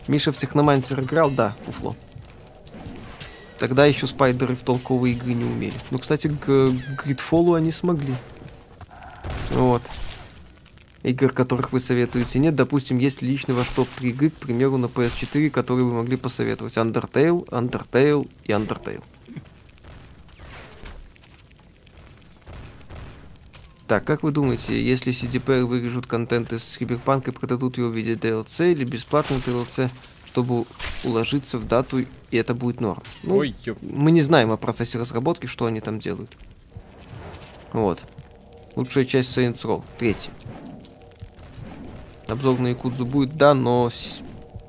Миша 0.06 0.30
в 0.30 0.36
Техномансер 0.36 1.00
играл? 1.00 1.28
Да, 1.28 1.56
фуфло. 1.66 1.96
Тогда 3.58 3.86
еще 3.86 4.06
спайдеры 4.06 4.54
в 4.54 4.62
толковые 4.62 5.16
игры 5.16 5.32
не 5.32 5.44
умели. 5.44 5.74
Ну, 5.90 5.98
кстати, 5.98 6.28
к 6.28 6.70
Гридфолу 7.04 7.54
они 7.54 7.72
смогли. 7.72 8.14
Вот. 9.50 9.82
Игр, 11.02 11.32
которых 11.32 11.72
вы 11.72 11.80
советуете, 11.80 12.38
нет. 12.38 12.54
Допустим, 12.54 12.98
есть 12.98 13.22
ли 13.22 13.28
лично 13.28 13.54
ваш 13.54 13.68
топ-3 13.68 14.08
игры, 14.10 14.30
к 14.30 14.34
примеру, 14.34 14.76
на 14.76 14.86
PS4, 14.86 15.50
которые 15.50 15.84
вы 15.84 15.94
могли 15.94 16.16
посоветовать. 16.16 16.76
Undertale, 16.76 17.44
Undertale 17.48 18.28
и 18.44 18.52
Undertale. 18.52 19.02
Так, 23.88 24.04
как 24.04 24.22
вы 24.22 24.30
думаете, 24.30 24.80
если 24.82 25.12
CDPR 25.12 25.64
вырежут 25.64 26.06
контент 26.06 26.52
из 26.52 26.78
Киберпанка 26.78 27.30
и 27.30 27.34
продадут 27.34 27.76
его 27.78 27.88
в 27.88 27.94
виде 27.94 28.14
DLC 28.14 28.72
или 28.72 28.84
бесплатный 28.84 29.38
DLC, 29.38 29.90
чтобы 30.24 30.64
уложиться 31.04 31.58
в 31.58 31.66
дату, 31.66 31.98
и 31.98 32.36
это 32.36 32.54
будет 32.54 32.80
норм? 32.80 33.02
Ну, 33.22 33.38
Ой, 33.38 33.54
ёп. 33.64 33.76
мы 33.82 34.12
не 34.12 34.22
знаем 34.22 34.50
о 34.52 34.56
процессе 34.56 34.98
разработки, 34.98 35.46
что 35.46 35.66
они 35.66 35.80
там 35.80 35.98
делают. 35.98 36.30
Вот. 37.72 38.02
Лучшая 38.76 39.04
часть 39.04 39.36
Saints 39.36 39.62
Row, 39.64 39.82
третья. 39.98 40.30
Обзор 42.32 42.58
на 42.58 42.68
Якудзу 42.68 43.04
будет, 43.04 43.36
да, 43.36 43.52
но 43.54 43.90
с 43.90 44.22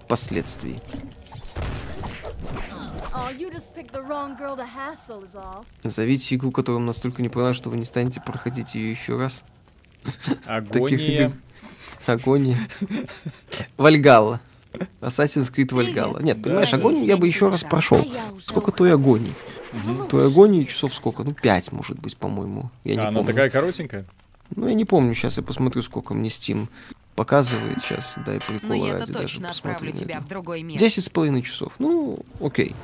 последствий. 0.10 0.80
Назовите 5.84 6.36
игру, 6.36 6.52
которая 6.52 6.80
вам 6.80 6.86
настолько 6.86 7.22
не 7.22 7.30
понравилась, 7.30 7.58
что 7.58 7.70
вы 7.70 7.78
не 7.78 7.86
станете 7.86 8.22
проходить 8.22 8.76
ее 8.76 8.92
еще 8.92 9.18
раз. 9.18 9.44
Таких 10.04 10.46
Агония. 10.46 11.26
игр. 11.28 11.34
Агония. 12.06 12.58
Вальгалла. 13.78 14.42
Assassin's 15.00 15.54
Creed 15.54 15.74
Вальгалла. 15.74 16.20
Нет, 16.20 16.42
понимаешь, 16.42 16.72
Надеюсь, 16.72 16.82
агонию 16.92 17.06
я 17.06 17.16
бы 17.16 17.24
не 17.28 17.30
еще 17.34 17.50
раз 17.50 17.64
прошел. 17.64 18.06
Сколько 18.40 18.72
той 18.72 18.94
агонии? 18.94 19.34
Той 20.10 20.28
агонии 20.28 20.64
часов 20.66 20.94
сколько? 20.94 21.24
Ну, 21.24 21.32
пять, 21.32 21.72
может 21.72 22.00
быть, 22.00 22.18
по-моему. 22.18 22.72
Я 22.84 22.96
не 22.96 23.02
А, 23.02 23.08
она 23.08 23.20
помню. 23.20 23.32
такая 23.34 23.50
коротенькая? 23.50 24.06
Ну, 24.56 24.68
я 24.68 24.74
не 24.74 24.86
помню, 24.86 25.14
сейчас 25.16 25.38
я 25.38 25.44
посмотрю, 25.44 25.82
сколько 25.82 26.14
мне 26.14 26.30
Steam 26.30 26.68
показывает. 27.16 27.80
Сейчас, 27.82 28.14
дай 28.26 28.36
Но 28.36 28.42
прикола 28.60 28.74
я-то 28.74 29.00
ради 29.00 29.14
даже 29.14 29.42
посмотрю. 29.42 29.92
тебя 29.92 30.20
в 30.20 30.28
другой 30.28 30.62
мир. 30.64 30.80
Десять 30.80 31.04
с 31.06 31.10
половиной 31.10 31.42
часов. 31.44 31.74
Ну, 31.80 32.18
окей. 32.42 32.76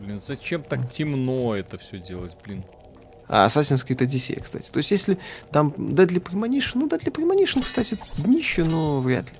Блин, 0.00 0.18
зачем 0.20 0.62
так 0.62 0.90
темно 0.90 1.54
это 1.54 1.78
все 1.78 1.98
делать, 1.98 2.36
блин? 2.44 2.64
А 3.26 3.46
Assassin's 3.46 3.86
Creed 3.86 3.98
Odyssey, 4.06 4.40
кстати. 4.42 4.70
То 4.70 4.78
есть, 4.78 4.90
если 4.90 5.18
там 5.50 5.68
Deadly 5.78 6.20
Premonition, 6.22 6.72
ну, 6.74 6.88
Deadly 6.88 7.10
Premonition, 7.10 7.62
кстати, 7.62 7.96
днище, 8.18 8.64
но 8.64 9.00
вряд 9.00 9.32
ли. 9.32 9.38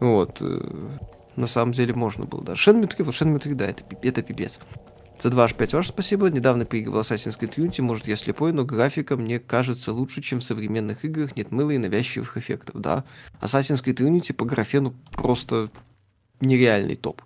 Вот. 0.00 0.38
э, 0.40 0.88
На 1.36 1.46
самом 1.46 1.72
деле 1.72 1.94
можно 1.94 2.24
было 2.24 2.42
даже. 2.42 2.70
Shenmue 2.70 2.88
3, 2.88 3.04
вот 3.04 3.14
Shenmue 3.14 3.38
3, 3.38 3.54
да, 3.54 3.66
это, 3.66 3.84
это 4.02 4.22
пипец. 4.22 4.58
C2H5 5.18 5.76
ваш 5.76 5.88
спасибо. 5.88 6.28
Недавно 6.30 6.64
переигрывал 6.64 7.00
Assassin's 7.00 7.38
Creed 7.38 7.56
Unity. 7.56 7.82
Может, 7.82 8.08
я 8.08 8.16
слепой, 8.16 8.52
но 8.52 8.64
графика 8.64 9.16
мне 9.16 9.38
кажется 9.38 9.92
лучше, 9.92 10.22
чем 10.22 10.40
в 10.40 10.44
современных 10.44 11.04
играх. 11.04 11.36
Нет 11.36 11.50
мыла 11.50 11.70
и 11.70 11.78
навязчивых 11.78 12.36
эффектов. 12.36 12.80
Да, 12.80 13.04
Assassin's 13.40 13.82
Creed 13.82 13.96
Unity 13.96 14.32
по 14.32 14.44
графену 14.44 14.94
просто 15.12 15.70
нереальный 16.40 16.96
топ. 16.96 17.22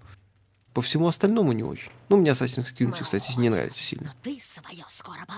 По 0.74 0.82
всему 0.82 1.08
остальному 1.08 1.52
не 1.52 1.64
очень. 1.64 1.90
Ну, 2.08 2.18
мне 2.18 2.30
Assassin's 2.30 2.66
Creed 2.66 2.90
Unity, 2.90 3.02
кстати, 3.02 3.32
не 3.38 3.48
нравится 3.48 3.82
сильно. 3.82 4.14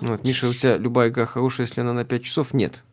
Вот, 0.00 0.24
Миша, 0.24 0.48
у 0.48 0.54
тебя 0.54 0.76
любая 0.76 1.08
игра 1.08 1.24
хорошая, 1.24 1.66
если 1.66 1.80
она 1.80 1.92
на 1.92 2.04
5 2.04 2.24
часов? 2.24 2.52
Нет. 2.52 2.84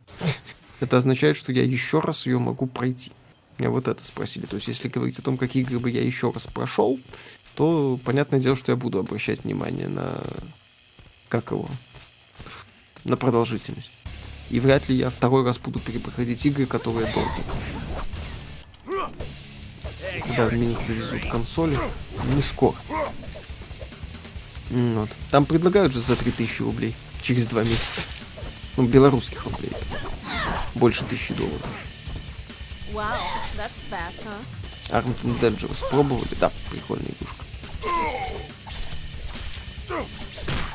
Это 0.80 0.96
означает, 0.96 1.36
что 1.36 1.52
я 1.52 1.64
еще 1.64 1.98
раз 1.98 2.26
ее 2.26 2.38
могу 2.38 2.66
пройти. 2.66 3.12
Меня 3.58 3.70
вот 3.70 3.88
это 3.88 4.02
спросили. 4.04 4.46
То 4.46 4.56
есть, 4.56 4.68
если 4.68 4.88
говорить 4.88 5.18
о 5.18 5.22
том, 5.22 5.36
какие 5.36 5.64
игры 5.64 5.80
бы 5.80 5.90
я 5.90 6.02
еще 6.02 6.30
раз 6.30 6.46
прошел, 6.46 6.98
то 7.58 7.98
понятное 8.04 8.38
дело, 8.38 8.54
что 8.54 8.70
я 8.70 8.76
буду 8.76 9.00
обращать 9.00 9.42
внимание 9.42 9.88
на... 9.88 10.22
Как 11.28 11.50
его? 11.50 11.68
На 13.02 13.16
продолжительность. 13.16 13.90
И 14.48 14.60
вряд 14.60 14.88
ли 14.88 14.94
я 14.94 15.10
второй 15.10 15.42
раз 15.44 15.58
буду 15.58 15.80
перепроходить 15.80 16.46
игры, 16.46 16.66
которые 16.66 17.12
долгие. 17.12 17.44
Когда 20.22 20.46
в 20.46 20.52
меня 20.52 20.78
завезут 20.78 21.28
консоли, 21.28 21.76
не 22.36 22.42
скоро. 22.42 22.76
Вот. 24.70 25.10
Там 25.32 25.44
предлагают 25.44 25.92
же 25.92 26.00
за 26.00 26.14
3000 26.14 26.62
рублей 26.62 26.94
через 27.22 27.46
два 27.46 27.64
месяца. 27.64 28.06
Ну, 28.76 28.86
белорусских 28.86 29.44
рублей. 29.46 29.72
Больше 30.76 31.02
тысячи 31.06 31.34
долларов. 31.34 31.66
Wow, 32.92 33.18
that's 33.56 33.80
fast, 33.90 34.22
huh? 34.24 35.02
Armed 35.02 35.40
Dangerous 35.40 35.82
пробовали? 35.90 36.36
Да, 36.38 36.52
прикольная 36.70 37.10
игрушка. 37.18 37.47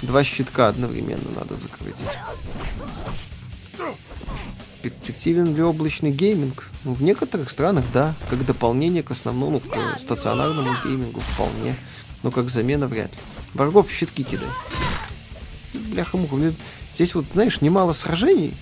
Два 0.02 0.24
щитка 0.24 0.68
одновременно 0.68 1.30
надо 1.36 1.58
закрутить. 1.58 2.06
Перспективен 4.82 5.56
ли 5.56 5.64
облачный 5.64 6.12
гейминг? 6.12 6.70
Ну, 6.84 6.94
в 6.94 7.02
некоторых 7.02 7.50
странах, 7.50 7.86
да. 7.94 8.16
Как 8.30 8.46
дополнение 8.46 9.02
к 9.02 9.12
основному, 9.12 9.62
к 9.62 9.98
стационарному 9.98 10.76
геймингу 10.84 11.22
вполне. 11.22 11.76
Но 12.22 12.32
как 12.32 12.50
замена 12.50 12.88
вряд 12.88 13.12
ли. 13.12 13.18
Врагов 13.54 13.90
в 13.90 13.94
щитки 13.94 14.24
кидай. 14.24 14.50
Бляха 15.74 16.18
муха. 16.18 16.54
Здесь 16.94 17.16
вот, 17.16 17.26
знаешь, 17.34 17.62
немало 17.62 17.94
сражений. 17.94 18.58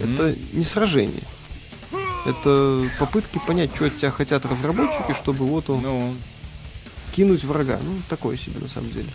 Это 0.00 0.36
не 0.52 0.64
сражение. 0.64 1.22
Это 2.26 2.82
попытки 2.98 3.40
понять, 3.44 3.74
что 3.74 3.86
от 3.86 3.96
тебя 3.96 4.10
хотят 4.10 4.44
разработчики, 4.46 5.14
чтобы 5.16 5.46
вот 5.46 5.70
он 5.70 5.82
Ну, 5.82 6.14
кинуть 7.16 7.44
врага. 7.44 7.78
Ну, 7.82 7.94
такое 8.10 8.36
себе 8.36 8.60
на 8.60 8.68
самом 8.68 8.90
деле. 8.90 9.08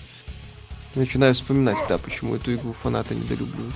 Начинаю 0.96 1.36
вспоминать, 1.36 1.78
да, 1.88 2.00
почему 2.00 2.36
эту 2.36 2.54
игру 2.56 2.74
фанаты 2.74 3.14
недолюбливают. 3.14 3.76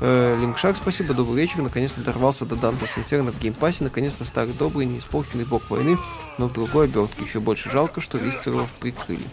Э, 0.00 0.38
Линкшак, 0.40 0.76
спасибо, 0.76 1.12
добрый 1.12 1.42
вечер. 1.42 1.60
Наконец-то 1.60 2.00
дорвался 2.00 2.46
до 2.46 2.54
Dante's 2.54 2.96
Inferno 2.96 3.32
в 3.32 3.40
Game 3.40 3.58
Pass 3.58 3.75
е. 3.75 3.84
Наконец-то 3.84 4.24
старый 4.24 4.54
добрый, 4.54 4.86
неиспорченный 4.86 5.44
бог 5.44 5.68
войны, 5.70 5.98
но 6.38 6.46
в 6.46 6.52
другой 6.52 6.86
обертке. 6.86 7.24
Еще 7.24 7.40
больше 7.40 7.68
жалко, 7.70 8.00
что 8.00 8.16
Висцеров 8.16 8.72
прикрыли. 8.80 9.24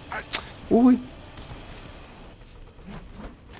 Увы. 0.70 0.98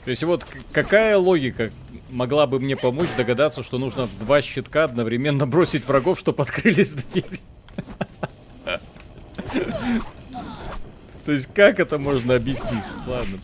То 0.04 0.12
есть 0.12 0.24
вот 0.24 0.44
какая 0.72 1.18
логика 1.18 1.72
могла 2.10 2.48
бы 2.48 2.60
мне 2.60 2.76
помочь 2.76 3.10
догадаться, 3.16 3.62
что 3.62 3.78
нужно 3.78 4.08
в 4.08 4.18
два 4.18 4.42
щитка 4.42 4.86
одновременно 4.86 5.46
бросить 5.48 5.88
врагов, 5.88 6.20
чтобы 6.20 6.42
открылись 6.42 6.94
двери? 6.94 7.40
То 11.30 11.34
есть 11.34 11.48
как 11.54 11.80
это 11.80 12.00
можно 12.00 12.34
объяснить? 12.34 12.86
Ладно. 13.06 13.38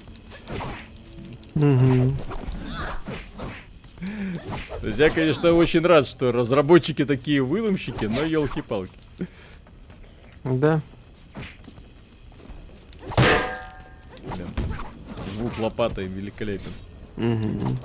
Мгм. 1.54 2.18
То 4.82 4.88
есть 4.88 4.98
я, 4.98 5.12
конечно, 5.12 5.54
очень 5.54 5.86
рад, 5.86 6.08
что 6.08 6.32
разработчики 6.32 7.06
такие 7.06 7.44
выломщики, 7.44 8.06
но 8.06 8.24
елки-палки. 8.24 8.92
Да. 10.44 10.82
Блин, 14.34 14.48
Звук 15.36 15.60
лопатой 15.60 16.08
великолепен. 16.08 16.72
Мгм. 17.18 17.78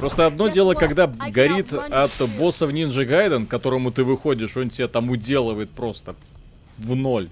Просто 0.00 0.26
одно 0.26 0.48
дело, 0.48 0.74
когда 0.74 1.06
горит 1.06 1.72
от 1.72 2.10
босса 2.40 2.66
в 2.66 2.70
Ninja 2.70 3.06
Gaiden, 3.06 3.46
к 3.46 3.48
которому 3.48 3.92
ты 3.92 4.02
выходишь, 4.02 4.56
он 4.56 4.70
тебя 4.70 4.88
там 4.88 5.10
уделывает 5.10 5.70
просто 5.70 6.16
в 6.82 6.94
ноль. 6.96 7.28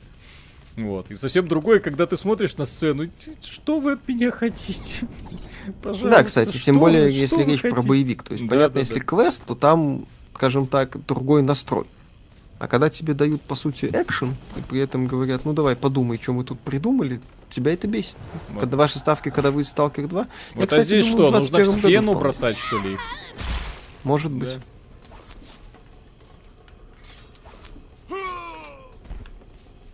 Вот. 0.77 1.11
И 1.11 1.15
совсем 1.15 1.47
другое, 1.49 1.81
когда 1.81 2.07
ты 2.07 2.17
смотришь 2.17 2.57
на 2.57 2.65
сцену, 2.65 3.09
что 3.45 3.81
вы 3.81 3.93
от 3.93 4.09
меня 4.09 4.31
хотите? 4.31 5.07
Пожалуйста, 5.83 6.11
Да, 6.11 6.25
кстати, 6.25 6.59
тем 6.59 6.79
более, 6.79 7.05
вы- 7.05 7.11
если 7.11 7.43
речь 7.45 7.61
про 7.61 7.71
хотите? 7.71 7.89
боевик. 7.89 8.23
То 8.23 8.33
есть, 8.33 8.45
Да, 8.45 8.51
понятно, 8.51 8.75
да, 8.75 8.81
если 8.81 8.99
да. 8.99 9.05
квест, 9.05 9.43
то 9.47 9.55
там, 9.55 10.07
скажем 10.35 10.67
так, 10.67 10.97
другой 11.07 11.43
настрой. 11.43 11.85
А 12.59 12.69
когда 12.69 12.91
тебе 12.91 13.15
дают, 13.15 13.41
по 13.43 13.55
сути, 13.55 13.87
экшен, 13.93 14.37
и 14.57 14.61
при 14.61 14.81
этом 14.81 15.07
говорят, 15.07 15.45
ну 15.45 15.53
давай, 15.55 15.77
подумай, 15.77 16.19
что 16.21 16.35
мы 16.35 16.45
тут 16.45 16.61
придумали, 16.61 17.21
тебя 17.49 17.73
это 17.73 17.87
бесит. 17.89 18.17
Вот. 18.51 18.61
Когда 18.61 18.77
ваши 18.77 18.99
ставки, 18.99 19.31
когда 19.31 19.51
вы 19.51 19.65
Сталкер 19.65 20.07
2, 20.09 20.27
Вот, 20.55 20.63
а 20.63 20.67
кстати, 20.67 20.85
здесь 20.85 21.07
думаю, 21.11 21.29
что, 21.29 21.39
нужно 21.39 21.47
в 21.47 21.51
21 21.51 21.67
году 21.77 21.89
стену 21.89 22.15
бросать, 22.19 22.59
что 22.59 22.79
ли? 22.79 22.97
Может 24.05 24.33
быть. 24.33 24.51
Да. 24.55 24.61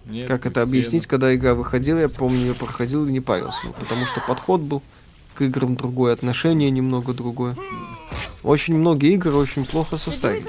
Нет, 0.07 0.29
Как 0.29 0.47
это 0.47 0.63
объяснить, 0.63 1.03
стену. 1.03 1.11
когда 1.11 1.35
игра 1.35 1.55
выходила, 1.55 1.99
я 1.99 2.09
помню, 2.09 2.39
ее 2.39 2.55
проходил 2.55 3.07
и 3.07 3.13
не 3.13 3.21
парился. 3.21 3.59
Ну, 3.65 3.73
Потому 3.73 4.07
что 4.07 4.21
подход 4.21 4.61
был 4.61 4.83
к 5.35 5.43
играм 5.43 5.75
другой, 5.75 6.13
отношение 6.13 6.71
немного 6.71 7.13
другое. 7.13 7.57
Очень 8.43 8.77
многие 8.77 9.15
игры 9.15 9.33
очень 9.33 9.67
плохо 9.67 9.97
составили. 9.97 10.45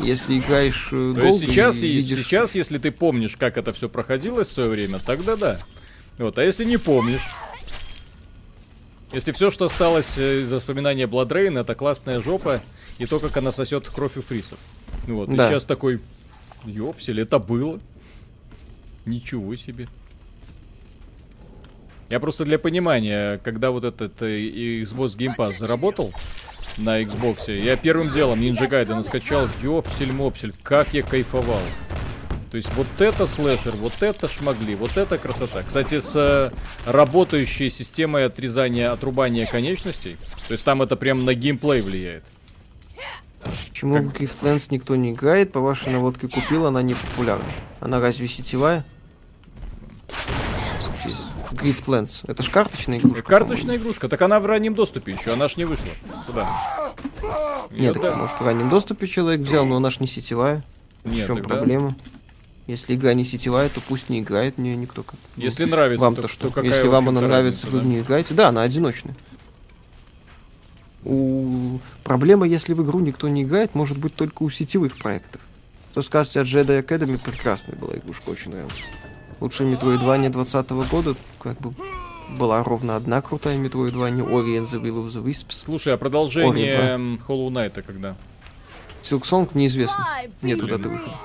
Если 0.00 0.38
играешь 0.38 0.88
э, 0.92 1.14
долго 1.16 1.46
сейчас, 1.46 1.82
и 1.82 1.88
видишь... 1.88 2.24
сейчас, 2.24 2.54
если 2.54 2.78
ты 2.78 2.90
помнишь, 2.90 3.36
как 3.36 3.56
это 3.56 3.72
все 3.72 3.88
проходилось 3.88 4.48
в 4.48 4.52
свое 4.52 4.68
время, 4.68 4.98
тогда 4.98 5.36
да. 5.36 5.58
Вот, 6.18 6.38
а 6.38 6.44
если 6.44 6.64
не 6.64 6.76
помнишь, 6.76 7.22
если 9.12 9.32
все, 9.32 9.50
что 9.50 9.66
осталось 9.66 10.18
э, 10.18 10.42
из 10.42 10.52
воспоминания 10.52 11.06
Бладрейн, 11.06 11.56
это 11.56 11.74
классная 11.74 12.20
жопа 12.20 12.60
и 12.98 13.06
то, 13.06 13.18
как 13.18 13.36
она 13.36 13.50
сосет 13.52 13.88
кровь 13.88 14.16
у 14.16 14.22
фрисов. 14.22 14.58
Вот, 15.06 15.32
Да. 15.32 15.46
и 15.46 15.50
сейчас 15.50 15.64
такой, 15.64 16.00
ёпсель, 16.64 17.20
это 17.20 17.38
было. 17.38 17.80
Ничего 19.06 19.56
себе. 19.56 19.88
Я 22.08 22.20
просто 22.20 22.44
для 22.44 22.58
понимания, 22.58 23.38
когда 23.44 23.70
вот 23.70 23.84
этот 23.84 24.22
э, 24.22 24.82
Xbox 24.82 25.16
Game 25.16 25.36
Pass 25.36 25.58
заработал 25.58 26.10
на 26.78 27.02
Xbox, 27.02 27.52
я 27.52 27.76
первым 27.76 28.10
делом 28.12 28.40
Ninja 28.40 28.68
Gaiden 28.68 29.02
скачал, 29.02 29.46
ёпсель-мопсель, 29.62 30.54
как 30.62 30.94
я 30.94 31.02
кайфовал. 31.02 31.60
То 32.50 32.56
есть 32.56 32.72
вот 32.74 32.86
это 32.98 33.26
слэшер, 33.26 33.72
вот 33.72 33.92
это 34.00 34.26
шмогли, 34.26 34.74
вот 34.74 34.96
это 34.96 35.18
красота. 35.18 35.62
Кстати, 35.62 36.00
с 36.00 36.12
э, 36.14 36.50
работающей 36.90 37.68
системой 37.68 38.24
отрезания, 38.24 38.90
отрубания 38.90 39.44
конечностей, 39.44 40.16
то 40.46 40.52
есть 40.52 40.64
там 40.64 40.80
это 40.80 40.96
прям 40.96 41.26
на 41.26 41.34
геймплей 41.34 41.82
влияет. 41.82 42.24
Почему 43.68 43.98
в 43.98 44.08
Griftlands 44.08 44.68
никто 44.70 44.96
не 44.96 45.12
играет? 45.12 45.52
По 45.52 45.60
вашей 45.60 45.92
наводке 45.92 46.28
купил, 46.28 46.66
она 46.66 46.82
не 46.82 46.94
популярна. 46.94 47.44
Она 47.80 48.00
разве 48.00 48.26
сетевая? 48.28 48.84
Griftlands. 51.52 52.24
Это 52.26 52.42
ж 52.42 52.50
карточная 52.50 52.98
игрушка. 52.98 53.22
Карточная 53.22 53.76
игрушка, 53.76 54.08
так 54.08 54.20
она 54.22 54.38
в 54.40 54.46
раннем 54.46 54.74
доступе 54.74 55.12
еще, 55.12 55.32
она 55.32 55.48
ж 55.48 55.56
не 55.56 55.64
вышла. 55.64 55.86
Куда? 56.26 56.48
Нет, 57.70 57.94
так, 57.94 58.02
да- 58.02 58.14
может, 58.16 58.38
в 58.38 58.44
раннем 58.44 58.68
доступе 58.68 59.06
человек 59.06 59.40
взял, 59.46 59.64
но 59.66 59.76
она 59.76 59.90
ж 59.90 60.00
не 60.00 60.06
сетевая. 60.06 60.62
Нет, 61.04 61.24
в 61.24 61.26
чем 61.26 61.36
тогда- 61.38 61.56
проблема? 61.56 61.96
Если 62.66 62.94
игра 62.94 63.14
не 63.14 63.24
сетевая, 63.24 63.70
то 63.70 63.80
пусть 63.80 64.10
не 64.10 64.20
играет, 64.20 64.58
мне 64.58 64.76
никто 64.76 65.02
как. 65.02 65.16
ну, 65.36 65.42
Если 65.42 65.64
нравится, 65.64 66.04
Вам-то 66.04 66.22
то- 66.22 66.28
что? 66.28 66.48
то 66.48 66.54
какая, 66.54 66.70
Если 66.70 66.86
в 66.86 66.90
вам 66.90 67.08
она 67.08 67.22
нравится, 67.22 67.66
разница, 67.66 67.66
вы 67.68 67.78
в 67.80 67.82
да? 67.82 67.88
нее 67.88 68.00
играете. 68.02 68.34
Да, 68.34 68.48
она 68.48 68.62
одиночная. 68.62 69.16
У... 71.04 71.78
Проблема, 72.04 72.46
если 72.46 72.74
в 72.74 72.82
игру 72.82 73.00
никто 73.00 73.28
не 73.28 73.42
играет, 73.42 73.74
может 73.74 73.98
быть 73.98 74.14
только 74.14 74.42
у 74.42 74.50
сетевых 74.50 74.96
проектов. 74.98 75.40
Что 75.92 76.02
скажете, 76.02 76.40
от 76.40 76.46
Jedi 76.46 76.84
Academy 76.84 77.20
прекрасная 77.22 77.76
была 77.76 77.94
игрушка, 77.96 78.30
очень 78.30 78.50
нравилась. 78.50 78.82
Лучшая 79.40 79.72
Metroidvania 79.72 80.28
20 80.30 80.70
года, 80.90 81.14
как 81.40 81.58
бы, 81.60 81.72
была 82.36 82.62
ровно 82.64 82.96
одна 82.96 83.22
крутая 83.22 83.56
Metroidvania, 83.56 84.28
Ori 84.28 84.58
and 84.58 84.66
the 84.66 84.82
Will 84.82 85.06
of 85.06 85.08
the 85.08 85.24
Wisps. 85.24 85.62
Слушай, 85.64 85.94
а 85.94 85.96
продолжение 85.96 86.74
Ori, 86.74 86.76
да. 86.76 86.88
м, 86.94 87.20
Hollow 87.26 87.48
Knight 87.48 87.82
когда? 87.82 88.16
Silksong 89.02 89.48
неизвестно. 89.54 90.04
Нету 90.42 90.66
Блин. 90.66 90.76
даты 90.76 90.88
выхода. 90.88 91.16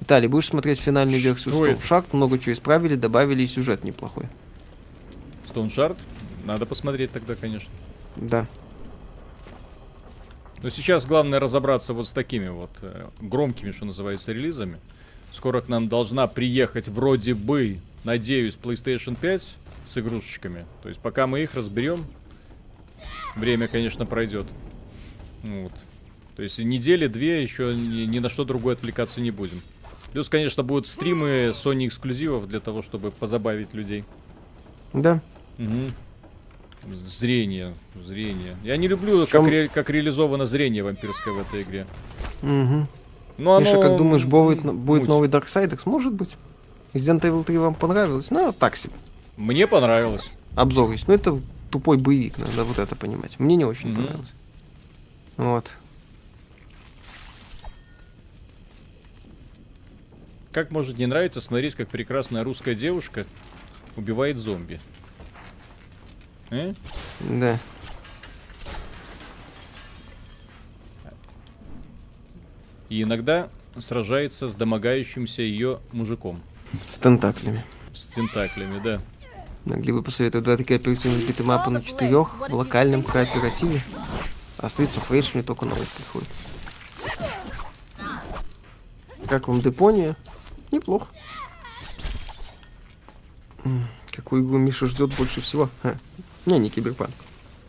Виталий, 0.00 0.26
будешь 0.26 0.48
смотреть 0.48 0.80
финальную 0.80 1.20
версию 1.20 1.54
Stone 1.54 1.70
это? 1.76 1.80
Shark? 1.82 2.06
Много 2.12 2.38
чего 2.38 2.52
исправили, 2.54 2.96
добавили 2.96 3.42
и 3.44 3.46
сюжет 3.46 3.84
неплохой. 3.84 4.26
Stone 5.48 5.68
Shard? 5.72 5.96
Надо 6.44 6.66
посмотреть 6.66 7.12
тогда, 7.12 7.36
конечно. 7.36 7.70
Да. 8.16 8.46
Но 10.62 10.70
сейчас 10.70 11.06
главное 11.06 11.40
разобраться 11.40 11.92
вот 11.92 12.06
с 12.08 12.12
такими 12.12 12.48
вот 12.48 12.70
э, 12.82 13.08
громкими, 13.20 13.72
что 13.72 13.84
называется, 13.84 14.32
релизами. 14.32 14.78
Скоро 15.32 15.60
к 15.60 15.68
нам 15.68 15.88
должна 15.88 16.26
приехать 16.26 16.88
вроде 16.88 17.34
бы, 17.34 17.78
надеюсь, 18.04 18.56
PlayStation 18.62 19.16
5 19.20 19.54
с 19.88 19.98
игрушечками. 19.98 20.66
То 20.82 20.88
есть 20.88 21.00
пока 21.00 21.26
мы 21.26 21.42
их 21.42 21.54
разберем, 21.54 22.04
время, 23.34 23.66
конечно, 23.66 24.06
пройдет. 24.06 24.46
Вот. 25.42 25.72
То 26.36 26.42
есть 26.42 26.58
недели 26.58 27.08
две 27.08 27.42
еще 27.42 27.74
ни, 27.74 28.04
ни 28.04 28.18
на 28.20 28.30
что 28.30 28.44
другое 28.44 28.74
отвлекаться 28.74 29.20
не 29.20 29.30
будем. 29.30 29.60
Плюс, 30.12 30.28
конечно, 30.28 30.62
будут 30.62 30.86
стримы 30.86 31.52
Sony 31.54 31.88
эксклюзивов 31.88 32.46
для 32.46 32.60
того, 32.60 32.82
чтобы 32.82 33.10
позабавить 33.10 33.74
людей. 33.74 34.04
Да. 34.92 35.20
Мгм. 35.58 35.90
Зрение, 37.06 37.74
зрение. 38.06 38.56
Я 38.64 38.76
не 38.76 38.88
люблю, 38.88 39.24
Причём- 39.24 39.44
как, 39.44 39.52
ре- 39.52 39.68
как 39.68 39.90
реализовано 39.90 40.46
зрение 40.46 40.82
вампирское 40.82 41.32
в 41.32 41.38
этой 41.40 41.62
игре. 41.62 41.86
Угу. 42.42 42.86
Но 43.38 43.58
Миша, 43.60 43.72
оно 43.72 43.82
как 43.82 43.96
думаешь, 43.96 44.24
будет, 44.24 44.62
будет 44.64 45.00
муть. 45.02 45.08
новый 45.08 45.28
Darksiders? 45.28 45.82
Может 45.84 46.12
быть. 46.12 46.36
Resident 46.92 47.20
Evil 47.20 47.44
3 47.44 47.56
вам 47.58 47.74
понравилось? 47.74 48.30
Ну, 48.30 48.52
так 48.52 48.76
себе. 48.76 48.94
Мне 49.36 49.66
понравилось. 49.66 50.28
Обзор 50.56 50.90
есть. 50.90 51.08
Ну, 51.08 51.14
это 51.14 51.40
тупой 51.70 51.96
боевик, 51.98 52.36
надо 52.38 52.64
вот 52.64 52.78
это 52.78 52.94
понимать. 52.96 53.38
Мне 53.38 53.56
не 53.56 53.64
очень 53.64 53.90
Мгм. 53.90 53.96
понравилось. 53.96 54.32
Вот. 55.38 55.70
Как 60.52 60.70
может 60.70 60.98
не 60.98 61.06
нравиться 61.06 61.40
смотреть, 61.40 61.74
как 61.74 61.88
прекрасная 61.88 62.44
русская 62.44 62.74
девушка 62.74 63.24
убивает 63.96 64.36
зомби? 64.36 64.80
Э? 66.52 66.74
Да. 67.20 67.58
И 72.90 73.02
иногда 73.02 73.48
сражается 73.78 74.50
с 74.50 74.54
домогающимся 74.54 75.40
ее 75.40 75.80
мужиком. 75.92 76.42
С 76.86 76.98
тентаклями. 76.98 77.64
С 77.94 78.06
тентаклями, 78.08 78.82
да. 78.84 79.00
Могли 79.64 79.92
бы 79.92 80.02
посоветовать 80.02 80.44
два 80.44 80.58
такие 80.58 80.76
оперативных 80.76 81.26
битэмапа 81.26 81.70
на 81.70 81.82
четырех 81.82 82.38
в 82.50 82.54
локальном 82.54 83.02
кооперативе. 83.02 83.82
А 84.58 84.66
of 84.66 85.08
Rage 85.08 85.30
мне 85.32 85.42
только 85.42 85.64
на 85.64 85.72
ум 85.72 85.80
приходит. 85.96 86.28
Как 89.26 89.48
вам 89.48 89.62
Депония? 89.62 90.16
Неплохо. 90.70 91.06
Какую 94.10 94.44
игру 94.44 94.58
Миша 94.58 94.84
ждет 94.84 95.16
больше 95.16 95.40
всего? 95.40 95.70
Ха. 95.82 95.96
Не, 96.46 96.58
не 96.58 96.70
Киберпанк. 96.70 97.10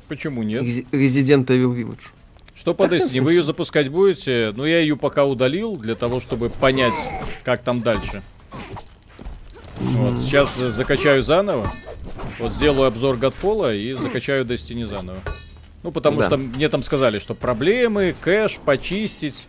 Почему 0.07 0.43
нет? 0.43 0.63
Resident 0.91 1.45
Evil 1.45 1.75
Village. 1.75 2.01
Что 2.55 2.73
по 2.73 2.87
Так, 2.87 2.93
Destiny? 2.99 3.21
Вы 3.21 3.33
ее 3.33 3.43
запускать 3.43 3.89
будете? 3.89 4.53
Ну, 4.55 4.65
я 4.65 4.79
ее 4.79 4.95
пока 4.95 5.25
удалил, 5.25 5.75
для 5.75 5.95
того, 5.95 6.21
чтобы 6.21 6.49
понять, 6.49 6.93
как 7.43 7.63
там 7.63 7.81
дальше. 7.81 8.21
Вот, 9.79 10.23
сейчас 10.23 10.57
э, 10.57 10.69
закачаю 10.71 11.23
заново. 11.23 11.71
Вот 12.39 12.53
сделаю 12.53 12.87
обзор 12.87 13.17
Godfall 13.17 13.75
и 13.77 13.93
закачаю 13.93 14.45
Destiny 14.45 14.85
заново. 14.85 15.19
Ну, 15.81 15.91
потому 15.91 16.19
Да. 16.19 16.27
что 16.27 16.37
мне 16.37 16.69
там 16.69 16.83
сказали, 16.83 17.19
что 17.19 17.33
проблемы, 17.35 18.15
кэш, 18.21 18.59
почистить. 18.63 19.45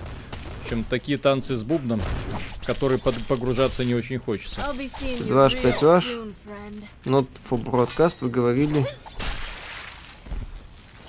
В 0.65 0.67
общем, 0.67 0.83
такие 0.85 1.19
танцы 1.19 1.57
с 1.57 1.63
бубном, 1.63 2.01
в 2.01 2.67
которые 2.67 2.99
под- 2.99 3.23
погружаться 3.27 3.85
не 3.85 3.95
очень 3.95 4.19
хочется. 4.19 4.63
I'll 4.63 4.75
be 4.75 4.87
seeing 4.87 5.19
you 5.21 5.25
Два 5.29 5.45
аж 5.45 5.55
real 5.57 5.63
пять 5.63 5.83
аж. 5.83 6.07
soon, 6.07 6.35
friend. 6.47 6.85
Not 7.05 7.27
for 7.51 7.63
broadcast, 7.63 8.17
вы 8.23 8.31
говорили. 8.31 8.87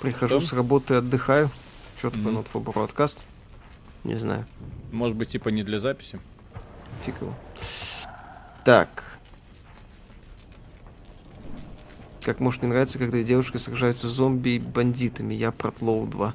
Прихожу 0.02 0.40
Что? 0.40 0.48
с 0.48 0.52
работы, 0.52 0.92
отдыхаю. 0.96 1.48
Что 1.96 2.10
такое 2.10 2.32
Мгм. 2.32 2.38
not 2.40 2.48
for 2.52 2.62
broadcast? 2.62 3.16
Не 4.04 4.16
знаю. 4.16 4.44
Может 4.92 5.16
быть, 5.16 5.30
типа 5.30 5.48
не 5.48 5.62
для 5.62 5.80
записи. 5.80 6.20
Фиг 7.06 7.18
его. 7.22 7.34
Так. 8.62 9.18
Как 12.20 12.40
может 12.40 12.60
не 12.60 12.68
нравится, 12.68 12.98
когда 12.98 13.22
девушки 13.22 13.56
сражаются 13.56 14.06
с 14.06 14.12
зомби 14.12 14.50
и 14.50 14.58
бандитами. 14.58 15.32
Я 15.32 15.50
про 15.50 15.70
Тлоу 15.70 16.06
2. 16.06 16.34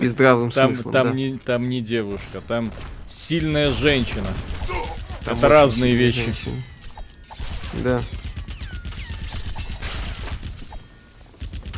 И 0.00 0.06
здравым 0.06 0.50
Там, 0.50 0.74
смыслом, 0.74 0.92
там, 0.92 1.06
да. 1.08 1.12
не, 1.14 1.38
там 1.38 1.68
не 1.68 1.80
девушка, 1.80 2.40
там 2.46 2.72
сильная 3.08 3.70
женщина. 3.70 4.26
Там 5.24 5.36
Это 5.38 5.48
разные 5.48 5.94
вещи. 5.94 6.24
женщины. 6.24 6.62
Да. 7.84 8.00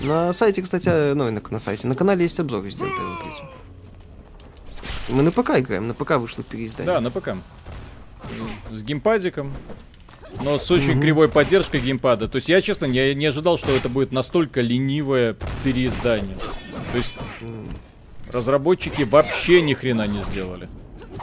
На 0.02 0.32
сайте, 0.32 0.62
кстати, 0.62 1.12
ну, 1.14 1.30
на, 1.30 1.40
на 1.50 1.58
сайте, 1.58 1.86
на 1.86 1.94
канале 1.94 2.24
есть 2.24 2.38
обзор 2.40 2.64
Resident 2.64 2.90
Evil 2.90 3.16
3. 5.08 5.14
Мы 5.14 5.22
на 5.22 5.30
ПК 5.30 5.50
играем, 5.58 5.86
на 5.88 5.94
ПК 5.94 6.12
вышло 6.12 6.42
переиздание. 6.42 6.92
Да, 6.94 7.00
на 7.00 7.10
ПК. 7.10 7.36
С 8.70 8.82
геймпадиком. 8.82 9.52
Но 10.42 10.58
с 10.58 10.70
очень 10.70 10.92
Мгм. 10.92 11.02
кривой 11.02 11.28
поддержкой 11.28 11.80
геймпада. 11.80 12.26
То 12.28 12.36
есть 12.36 12.48
я, 12.48 12.60
честно, 12.62 12.86
не, 12.86 13.14
не 13.14 13.26
ожидал, 13.26 13.58
что 13.58 13.70
это 13.76 13.88
будет 13.88 14.12
настолько 14.12 14.60
ленивое 14.62 15.36
переиздание. 15.62 16.36
То 16.92 16.98
есть 16.98 17.18
разработчики 18.30 19.02
вообще 19.02 19.62
ни 19.62 19.74
хрена 19.74 20.06
не 20.06 20.22
сделали. 20.22 20.68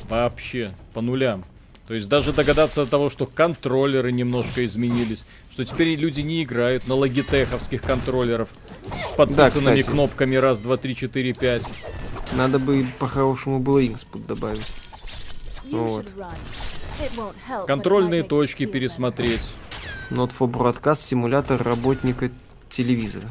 Вообще. 0.09 0.73
По 0.93 1.01
нулям. 1.01 1.45
То 1.87 1.95
есть 1.95 2.07
даже 2.07 2.33
догадаться 2.33 2.85
до 2.85 2.91
того, 2.91 3.09
что 3.09 3.25
контроллеры 3.25 4.11
немножко 4.11 4.63
изменились, 4.65 5.25
что 5.51 5.65
теперь 5.65 5.95
люди 5.95 6.21
не 6.21 6.43
играют 6.43 6.87
на 6.87 6.93
логитеховских 6.93 7.81
контроллеров 7.81 8.49
с 9.03 9.11
подписанными 9.11 9.79
кстати. 9.79 9.81
кнопками 9.81 10.35
раз, 10.35 10.59
два, 10.59 10.77
три, 10.77 10.95
четыре, 10.95 11.33
пять. 11.33 11.63
Надо 12.33 12.59
бы 12.59 12.85
по-хорошему 12.99 13.59
было 13.59 13.85
инспут 13.85 14.27
добавить. 14.27 14.65
Вот. 15.71 16.07
Контрольные 17.65 18.21
точки 18.23 18.65
пересмотреть. 18.65 19.41
Not 20.11 20.31
for 20.37 20.47
broadcast 20.47 21.01
симулятор 21.01 21.61
работника 21.61 22.29
телевизора. 22.69 23.27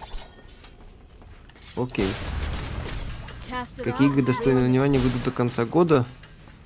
Окей. 1.78 2.08
Какие 3.82 4.08
игры 4.08 4.22
достойны 4.22 4.64
внимания 4.64 4.98
выйдут 4.98 5.24
до 5.24 5.30
конца 5.30 5.64
года? 5.64 6.04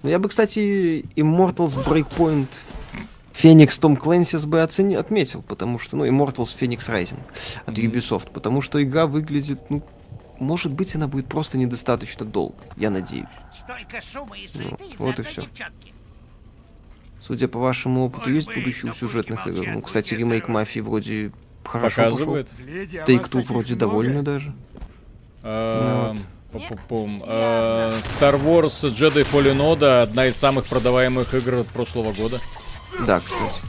Ну, 0.03 0.09
я 0.11 0.19
бы, 0.19 0.29
кстати, 0.29 1.05
Immortals 1.15 1.85
Breakpoint 1.85 2.49
Phoenix 3.33 3.69
Tom 3.81 3.97
Clancy's 3.97 4.47
бы 4.47 4.63
оцени... 4.63 4.95
отметил, 4.95 5.43
потому 5.43 5.79
что, 5.79 5.97
ну, 5.97 6.07
Immortals 6.07 6.57
Phoenix 6.59 6.89
Rising 6.89 7.21
от 7.67 7.77
Мгм. 7.79 7.87
Ubisoft, 7.87 8.31
потому 8.33 8.61
что 8.63 8.83
игра 8.83 9.07
выглядит, 9.07 9.71
ну, 9.71 9.83
может 10.41 10.73
быть, 10.73 10.95
она 10.97 11.07
будет 11.07 11.27
просто 11.27 11.57
недостаточно 11.57 12.27
долго, 12.27 12.57
я 12.77 12.91
надеюсь. 12.91 13.27
Столько 13.53 14.01
шума 14.01 14.37
и 14.37 14.49
суеты 14.49 14.85
из-за 14.85 14.97
вот 14.99 15.19
и 15.19 15.23
девчонки. 15.23 15.65
Судя 17.21 17.47
по 17.47 17.61
вашему 17.61 18.07
опыту, 18.07 18.25
Ой, 18.27 18.35
есть 18.35 18.49
вы, 18.49 18.55
будущее 18.57 18.91
у 18.91 18.95
сюжетных 18.95 19.47
игр? 19.47 19.65
Ну, 19.69 19.83
кстати, 19.83 20.15
ремейк. 20.15 20.49
Мафии 20.49 20.81
вроде 20.81 21.31
хорошо 21.65 22.03
пошел. 22.03 22.11
Показывает. 22.19 22.49
Леди, 22.59 22.97
а 22.97 23.05
Take 23.05 23.19
вас 23.19 23.27
Two 23.29 23.33
таких 23.33 23.51
вроде 23.51 23.75
много? 23.77 23.87
довольны 23.87 24.23
даже. 24.23 24.55
Ну 25.43 26.17
пу-пу-пум. 26.53 27.23
А, 27.27 27.95
Star 28.21 28.35
Wars 28.43 28.83
Jedi 28.91 29.27
Fallen 29.31 29.59
Order 29.59 30.03
одна 30.03 30.27
из 30.27 30.37
самых 30.37 30.67
продаваемых 30.67 31.35
игр 31.35 31.65
прошлого 31.73 32.13
года. 32.13 32.39
Да, 33.07 33.21
кстати. 33.21 33.61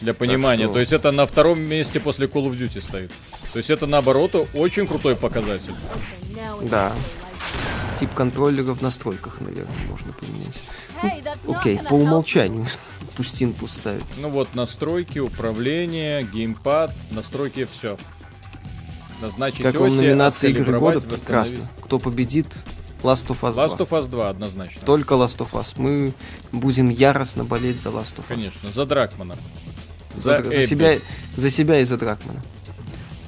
Для 0.00 0.14
понимания. 0.14 0.64
что- 0.64 0.72
То 0.74 0.80
есть 0.80 0.92
это 0.92 1.12
на 1.12 1.26
втором 1.26 1.60
месте 1.60 2.00
после 2.00 2.26
Call 2.26 2.46
of 2.46 2.58
Duty 2.58 2.80
стоит. 2.80 3.12
То 3.52 3.58
есть 3.58 3.68
это 3.68 3.86
наоборот 3.86 4.34
очень 4.54 4.86
крутой 4.86 5.14
показатель. 5.14 5.74
Да. 6.62 6.92
Тип 7.98 8.14
контроллера 8.14 8.72
в 8.72 8.80
настройках, 8.80 9.40
наверное, 9.40 9.74
можно 9.90 10.12
поменять. 10.12 10.54
Not 11.02 11.54
Окей, 11.58 11.78
по 11.78 11.94
умолчанию. 11.94 12.66
Пусть 13.16 13.42
инпут 13.42 13.70
ставит. 13.70 14.04
Ну 14.16 14.30
вот 14.30 14.54
настройки, 14.54 15.18
управление, 15.18 16.22
геймпад, 16.22 16.92
настройки, 17.10 17.68
все. 17.70 17.98
Назначить 19.20 19.62
Как 19.62 19.74
оси, 19.74 19.94
номинация 19.96 20.50
игры 20.50 20.78
года? 20.78 21.00
Прекрасно. 21.00 21.68
Кто 21.82 21.98
победит? 21.98 22.46
Last 23.02 23.26
of 23.28 23.40
Us 23.40 23.54
2. 23.54 23.66
Last 23.66 23.78
of 23.78 23.88
Us 23.90 24.08
2 24.08 24.28
однозначно. 24.28 24.80
Только 24.84 25.14
Last 25.14 25.38
of 25.38 25.52
Us. 25.52 25.74
Мы 25.76 26.12
будем 26.52 26.90
яростно 26.90 27.44
болеть 27.44 27.80
за 27.80 27.90
Last 27.90 28.16
of 28.16 28.20
Us. 28.20 28.28
Конечно, 28.28 28.70
за 28.70 28.86
Дракмана. 28.86 29.36
За, 30.14 30.42
За, 30.42 30.50
за 30.50 30.66
себя, 30.66 30.98
за 31.36 31.50
себя 31.50 31.80
и 31.80 31.84
за 31.84 31.96
Дракмана. 31.96 32.42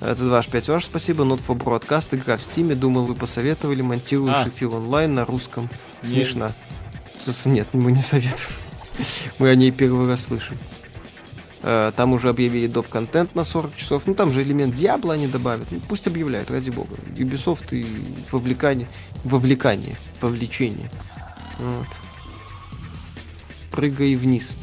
Это 0.00 0.22
2 0.24 0.42
5 0.42 0.68
ваш, 0.68 0.84
спасибо. 0.84 1.24
Not 1.24 1.40
for 1.46 1.56
Broadcast, 1.56 2.14
игра 2.16 2.36
в 2.36 2.42
Стиме. 2.42 2.74
Думал, 2.74 3.04
вы 3.04 3.14
посоветовали. 3.14 3.82
Монтируешь 3.82 4.34
А. 4.34 4.48
эфир 4.48 4.74
онлайн 4.74 5.14
на 5.14 5.24
русском. 5.24 5.70
Смешно. 6.02 6.52
Смысле, 7.16 7.52
Нет, 7.52 7.68
мы 7.72 7.92
не 7.92 8.02
советуем. 8.02 8.50
Мы 9.38 9.48
о 9.48 9.54
ней 9.54 9.70
первый 9.70 10.06
раз 10.08 10.24
слышим. 10.24 10.58
Э, 11.62 11.92
Там 11.96 12.12
уже 12.12 12.28
объявили 12.28 12.66
доп-контент 12.66 13.34
на 13.34 13.44
40 13.44 13.76
часов. 13.76 14.02
Ну, 14.06 14.14
там 14.14 14.32
же 14.32 14.42
элемент 14.42 14.74
Диабло 14.74 15.14
они 15.14 15.26
добавят. 15.28 15.66
Ну, 15.70 15.80
пусть 15.88 16.06
объявляют, 16.06 16.50
ради 16.50 16.70
бога. 16.70 16.94
Ubisoft 17.16 17.68
и 17.76 17.86
вовлекание, 18.30 18.88
вовлекание, 19.24 19.96
вовлечение. 20.20 20.90
Вот. 21.58 21.86
Прыгай 23.70 24.16
вниз. 24.16 24.56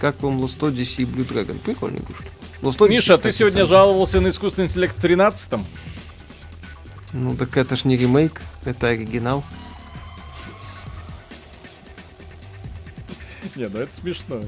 Как 0.00 0.20
вам 0.22 0.38
Lost 0.40 0.58
Odyssey 0.58 1.02
и 1.02 1.04
Blue 1.04 1.26
Dragon? 1.26 1.58
Прикольные 1.58 2.02
игрушки. 2.02 2.26
Lost 2.60 2.78
Odyssey, 2.78 2.88
Миша, 2.90 3.12
ты 3.16 3.28
кстати, 3.30 3.36
сегодня 3.36 3.60
сам- 3.60 3.68
жаловался 3.68 4.20
на 4.20 4.28
искусственный 4.28 4.66
интеллект 4.66 4.96
в 4.96 5.00
13 5.00 5.64
Ну, 7.12 7.36
так 7.36 7.56
это 7.56 7.76
ж 7.76 7.84
не 7.84 7.96
ремейк, 7.96 8.42
это 8.64 8.88
оригинал. 8.88 9.44
Не, 13.54 13.68
ну 13.68 13.78
это 13.78 13.94
смешно. 13.94 14.40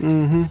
Угу. 0.00 0.48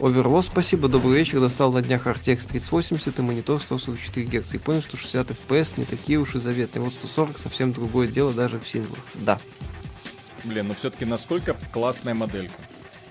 Оверлос, 0.00 0.46
спасибо, 0.46 0.88
добрый 0.88 1.18
вечер. 1.18 1.40
Достал 1.40 1.72
на 1.72 1.82
днях 1.82 2.06
RTX 2.06 2.48
3080 2.48 3.18
и 3.18 3.22
монитор 3.22 3.60
144 3.60 4.26
Гц. 4.26 4.54
И 4.54 4.58
понял, 4.58 4.82
что 4.82 4.96
60 4.96 5.30
FPS 5.30 5.74
не 5.76 5.84
такие 5.84 6.18
уж 6.18 6.34
и 6.34 6.40
заветные. 6.40 6.82
Вот 6.82 6.94
140 6.94 7.38
совсем 7.38 7.72
другое 7.72 8.08
дело 8.08 8.32
даже 8.32 8.58
в 8.58 8.66
синглах. 8.68 8.98
Да. 9.14 9.38
Блин, 10.44 10.68
ну 10.68 10.74
все-таки 10.74 11.04
насколько 11.04 11.56
классная 11.72 12.14
моделька. 12.14 12.54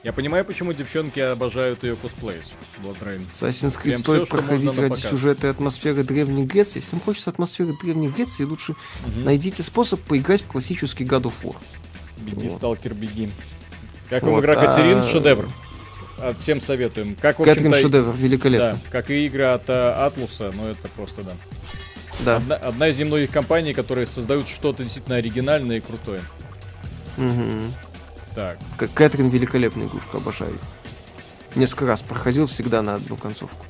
Я 0.03 0.13
понимаю, 0.13 0.43
почему 0.43 0.73
девчонки 0.73 1.19
обожают 1.19 1.83
ее 1.83 1.95
косплеить. 1.95 2.51
Blood 2.83 2.97
Rain. 3.01 3.29
Assassin's 3.31 3.77
Creed 3.77 3.83
Прям 3.83 3.99
стоит 3.99 4.27
что 4.27 4.37
проходить 4.37 4.75
ради 4.75 4.89
показ. 4.89 5.11
сюжета 5.11 5.47
и 5.47 5.49
атмосферы 5.51 6.03
Древней 6.03 6.43
Греции. 6.45 6.79
Если 6.79 6.91
вам 6.95 7.01
хочется 7.01 7.29
атмосферы 7.29 7.77
Древней 7.81 8.09
Греции, 8.09 8.43
лучше 8.43 8.73
Мгм. 9.05 9.25
найдите 9.25 9.61
способ 9.61 10.01
поиграть 10.01 10.41
в 10.41 10.47
классический 10.47 11.03
God 11.05 11.23
of 11.23 11.33
War. 11.43 11.55
Беги, 12.17 12.47
Вот. 12.49 12.57
сталкер, 12.57 12.95
беги. 12.95 13.29
Как 14.11 14.23
Вот, 14.23 14.41
игра 14.41 14.55
Катерин? 14.55 14.97
а- 14.97 15.03
Шедевр. 15.09 15.47
А, 16.17 16.35
Всем 16.37 16.59
советуем. 16.59 17.15
Как, 17.15 17.39
в 17.39 17.43
общем-то, 17.43 17.79
шедевр, 17.79 18.13
великолепно. 18.13 18.73
Да, 18.73 18.79
как 18.91 19.09
и 19.09 19.25
игры 19.25 19.43
от 19.45 19.69
э, 19.69 19.91
Атлуса, 19.93 20.51
ну 20.53 20.67
это 20.67 20.89
просто 20.89 21.23
да. 21.23 21.31
Да. 22.25 22.35
Одна, 22.35 22.55
одна 22.57 22.87
из 22.89 22.97
немногих 22.97 23.31
компаний, 23.31 23.73
которые 23.73 24.05
создают 24.05 24.49
что-то 24.49 24.83
действительно 24.83 25.15
оригинальное 25.15 25.77
и 25.77 25.79
крутое. 25.79 26.21
Мгм. 27.15 27.73
Так, 28.35 28.57
Как 28.77 28.93
Кэтрин 28.93 29.29
великолепная 29.29 29.87
игрушка, 29.87 30.17
обожаю. 30.17 30.57
Несколько 31.55 31.85
раз 31.85 32.01
проходил 32.01 32.47
всегда 32.47 32.81
на 32.81 32.95
одну 32.95 33.15
концовку. 33.15 33.65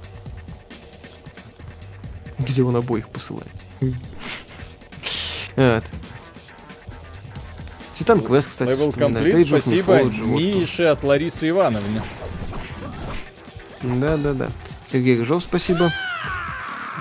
Где 2.39 2.63
он 2.63 2.76
обоих 2.76 3.09
посылает. 3.09 3.47
Вот. 5.55 5.84
Титан 8.02 8.22
Квест, 8.22 8.48
кстати, 8.48 8.72
Level. 8.72 8.98
Complete, 8.98 9.45
спасибо 9.45 9.99
Mythology, 9.99 10.23
вот 10.23 10.41
Мише 10.41 10.84
от 10.86 11.03
Ларисы 11.03 11.49
Ивановны. 11.49 12.02
Да-да-да. 13.84 14.49
Сергей 14.91 15.19
Рыжов, 15.19 15.44
спасибо. 15.44 15.91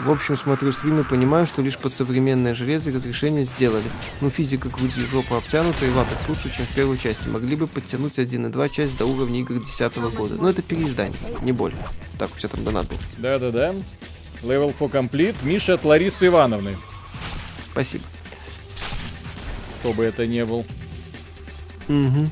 В 0.04 0.10
общем, 0.10 0.36
смотрю 0.36 0.74
стримы, 0.74 1.04
понимаю, 1.04 1.46
что 1.46 1.62
лишь 1.62 1.78
под 1.78 1.94
современное 1.94 2.52
железо 2.52 2.90
разрешение 2.90 3.44
сделали. 3.44 3.86
Ну, 4.20 4.28
физика 4.28 4.68
груди 4.68 5.00
и 5.00 5.06
жопа 5.06 5.38
обтянута, 5.38 5.86
и 5.86 5.90
латекс 5.90 6.28
лучше, 6.28 6.54
чем 6.54 6.66
в 6.66 6.74
первой 6.74 6.98
части. 6.98 7.28
Могли 7.28 7.56
бы 7.56 7.66
подтянуть 7.66 8.18
1.2 8.18 8.68
часть 8.68 8.98
до 8.98 9.06
уровня 9.06 9.40
игр 9.40 9.54
2010 9.54 9.96
года. 10.14 10.34
Но 10.34 10.50
это 10.50 10.60
переиздание, 10.60 11.18
не 11.40 11.52
более. 11.52 11.80
Так, 12.18 12.28
у 12.36 12.38
тебя 12.38 12.50
там 12.50 12.62
донат 12.62 12.86
был. 12.86 12.98
Да-да-да. 13.16 13.74
Level 14.42 14.74
for 14.78 14.90
Complete. 14.90 15.36
Миша 15.44 15.74
от 15.74 15.84
Ларисы 15.86 16.26
Ивановны. 16.26 16.76
Спасибо. 17.72 18.04
Кто 19.80 19.94
бы 19.94 20.04
это 20.04 20.26
ни 20.26 20.42
был. 20.42 20.66
Угу. 21.90 22.30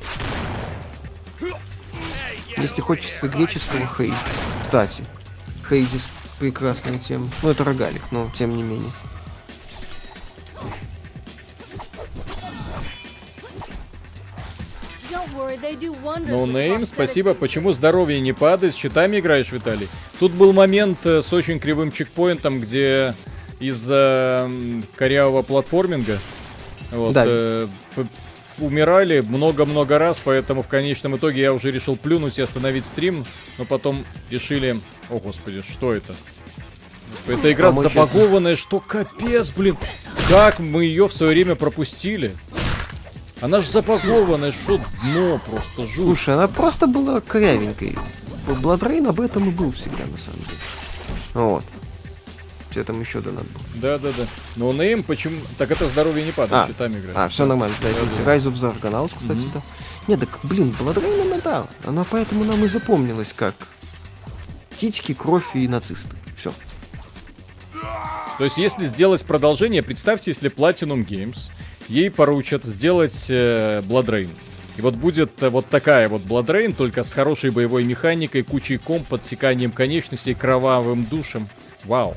Если 2.58 2.80
хочется 2.80 3.28
греческого 3.28 3.86
Хейдис. 3.96 4.16
Кстати, 4.62 5.04
Хейдис 5.68 6.02
прекрасная 6.38 6.98
тема. 6.98 7.28
Ну, 7.42 7.50
это 7.50 7.64
рогалик, 7.64 8.02
но 8.12 8.30
тем 8.38 8.56
не 8.56 8.62
менее. 8.62 8.90
Ну, 16.26 16.46
Нейм, 16.46 16.86
спасибо. 16.86 17.34
Почему 17.34 17.72
здоровье 17.72 18.20
не 18.20 18.32
падает? 18.32 18.74
С 18.74 18.76
щитами 18.76 19.18
играешь, 19.18 19.50
Виталий? 19.50 19.88
Тут 20.20 20.32
был 20.32 20.52
момент 20.52 20.98
э, 21.04 21.22
с 21.22 21.32
очень 21.32 21.58
кривым 21.58 21.90
чекпоинтом, 21.90 22.60
где 22.60 23.14
из-за 23.58 24.50
корявого 24.96 25.42
платформинга 25.42 26.18
вот, 26.90 27.12
Да. 27.12 27.24
э, 27.26 27.68
умирали 28.60 29.20
много-много 29.20 29.98
раз, 29.98 30.20
поэтому 30.24 30.62
в 30.62 30.68
конечном 30.68 31.16
итоге 31.16 31.42
я 31.42 31.52
уже 31.52 31.70
решил 31.70 31.96
плюнуть 31.96 32.38
и 32.38 32.42
остановить 32.42 32.84
стрим, 32.84 33.24
но 33.58 33.64
потом 33.64 34.04
решили... 34.30 34.80
О, 35.10 35.18
господи, 35.18 35.62
что 35.62 35.94
это? 35.94 36.14
Эта 37.26 37.52
игра 37.52 37.70
Помочь 37.70 37.92
забагованная, 37.92 38.56
что 38.56 38.80
капец, 38.80 39.50
блин. 39.50 39.76
Как 40.28 40.58
мы 40.58 40.84
ее 40.84 41.08
в 41.08 41.12
свое 41.14 41.32
время 41.32 41.54
пропустили? 41.54 42.32
Она 43.40 43.62
же 43.62 43.70
забагованная, 43.70 44.52
что 44.52 44.80
дно 45.02 45.40
просто 45.46 45.86
жуть. 45.86 46.04
Слушай, 46.04 46.34
она 46.34 46.48
просто 46.48 46.86
была 46.86 47.20
корявенькой. 47.20 47.96
BloodRayne 48.60 49.06
об 49.06 49.20
этом 49.20 49.48
и 49.48 49.52
был 49.52 49.72
всегда, 49.72 50.04
на 50.06 50.16
самом 50.16 50.40
деле. 50.40 50.58
Вот. 51.34 51.64
Тебе 52.78 52.84
там 52.84 53.00
еще 53.00 53.20
донат 53.20 53.42
был. 53.42 53.60
Да-да-да. 53.74 54.24
No 54.54 54.72
name 54.72 55.02
почему... 55.02 55.34
Так 55.58 55.72
это 55.72 55.88
здоровье 55.88 56.24
не 56.24 56.30
падает, 56.30 56.66
А, 56.66 56.68
щитами 56.68 57.00
играет. 57.00 57.16
А, 57.16 57.28
все 57.28 57.44
нормально, 57.44 57.74
да, 57.82 57.88
Да, 57.88 58.24
да. 58.24 58.36
Rise 58.36 58.44
of 58.44 58.52
the 58.54 58.72
Argonauts, 58.80 59.14
кстати, 59.18 59.40
Мгм. 59.40 59.50
да. 59.52 59.62
Не, 60.06 60.16
так, 60.16 60.38
блин, 60.44 60.72
BloodRayne 60.78 61.20
она, 61.22 61.40
да. 61.42 61.66
Она 61.84 62.04
поэтому 62.08 62.44
нам 62.44 62.64
и 62.64 62.68
запомнилась 62.68 63.32
как 63.34 63.56
титьки, 64.76 65.12
кровь 65.12 65.56
и 65.56 65.66
нацисты. 65.66 66.16
Все. 66.36 66.52
То 68.38 68.44
есть, 68.44 68.58
если 68.58 68.86
сделать 68.86 69.24
продолжение, 69.24 69.82
представьте, 69.82 70.30
если 70.30 70.48
Platinum 70.48 71.04
Games 71.04 71.38
ей 71.88 72.12
поручат 72.12 72.62
сделать 72.62 73.26
э, 73.28 73.80
BloodRayne. 73.80 74.30
И 74.76 74.82
вот 74.82 74.94
будет 74.94 75.42
э, 75.42 75.48
вот 75.48 75.66
такая 75.68 76.08
вот 76.08 76.22
BloodRayne, 76.22 76.74
только 76.74 77.02
с 77.02 77.12
хорошей 77.12 77.50
боевой 77.50 77.82
механикой, 77.82 78.44
кучей 78.44 78.78
комб, 78.78 79.08
отсеканием 79.08 79.72
конечностей, 79.72 80.34
кровавым 80.34 81.04
душем. 81.06 81.48
Вау. 81.84 82.16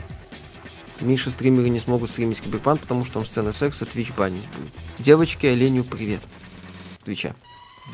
Миша 1.01 1.31
стримеры 1.31 1.69
не 1.69 1.79
смогут 1.79 2.09
стримить 2.11 2.41
Киберпанк, 2.41 2.81
потому 2.81 3.03
что 3.05 3.15
там 3.15 3.25
сцена 3.25 3.53
секса, 3.53 3.85
Twitch 3.85 4.15
банить 4.15 4.47
будет. 4.49 4.71
Девочки, 4.99 5.47
оленю 5.47 5.83
привет. 5.83 6.21
Твича. 7.03 7.35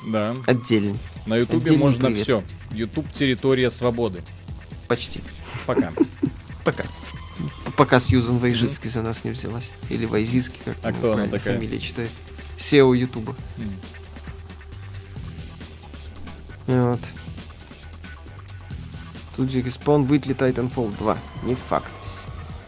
Да. 0.05 0.35
Отдельно. 0.45 0.97
На 1.25 1.37
Ютубе 1.37 1.77
можно 1.77 2.07
привет. 2.07 2.23
все. 2.23 2.43
Ютуб 2.71 3.11
территория 3.13 3.71
свободы. 3.71 4.21
Почти. 4.87 5.21
Пока. 5.65 5.91
Пока. 6.65 6.83
Пока 7.77 7.99
Сьюзан 7.99 8.39
Вайжицкий 8.39 8.89
за 8.89 9.01
нас 9.01 9.23
не 9.23 9.31
взялась. 9.31 9.71
Или 9.89 10.05
Вайзицкий, 10.05 10.59
как 10.65 10.75
А 10.83 10.91
кто 10.91 11.13
она 11.13 11.27
такая? 11.27 11.55
фамилия 11.55 11.79
читается. 11.79 12.21
CEO 12.57 12.95
Ютуба. 12.97 13.35
Вот. 16.65 16.99
Тут 19.35 19.51
же 19.51 19.61
Respawn 19.61 20.03
выйдет 20.03 20.27
ли 20.27 20.33
Titanfall 20.33 20.97
2. 20.97 21.17
Не 21.43 21.55
факт. 21.55 21.91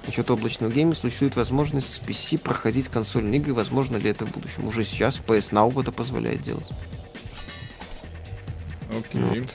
Насчет 0.09 0.31
облачного 0.31 0.71
гейма 0.71 0.95
существует 0.95 1.35
возможность 1.35 1.93
с 1.93 1.99
PC 1.99 2.39
проходить 2.39 2.89
консольные 2.89 3.39
игры. 3.39 3.53
Возможно 3.53 3.95
ли 3.95 4.09
это 4.09 4.25
в 4.25 4.31
будущем? 4.31 4.65
Уже 4.67 4.83
сейчас 4.83 5.17
PS 5.17 5.51
Now 5.51 5.79
это 5.79 5.91
позволяет 5.91 6.41
делать. 6.41 6.67
Окей. 8.89 9.45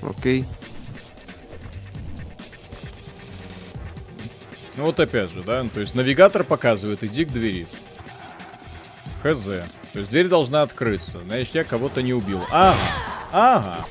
Вот. 0.00 0.16
Окей. 0.18 0.44
Ну 4.76 4.86
вот 4.86 4.98
опять 4.98 5.30
же, 5.30 5.44
да, 5.44 5.64
то 5.72 5.78
есть 5.78 5.94
навигатор 5.94 6.42
показывает, 6.42 7.04
иди 7.04 7.24
к 7.24 7.30
двери. 7.30 7.68
Хз. 9.22 9.44
То 9.44 9.98
есть 10.00 10.10
дверь 10.10 10.26
должна 10.26 10.62
открыться. 10.62 11.20
Значит, 11.24 11.54
я 11.54 11.62
кого-то 11.62 12.02
не 12.02 12.12
убил. 12.12 12.42
Ага. 12.50 12.76
Ага. 13.30 13.86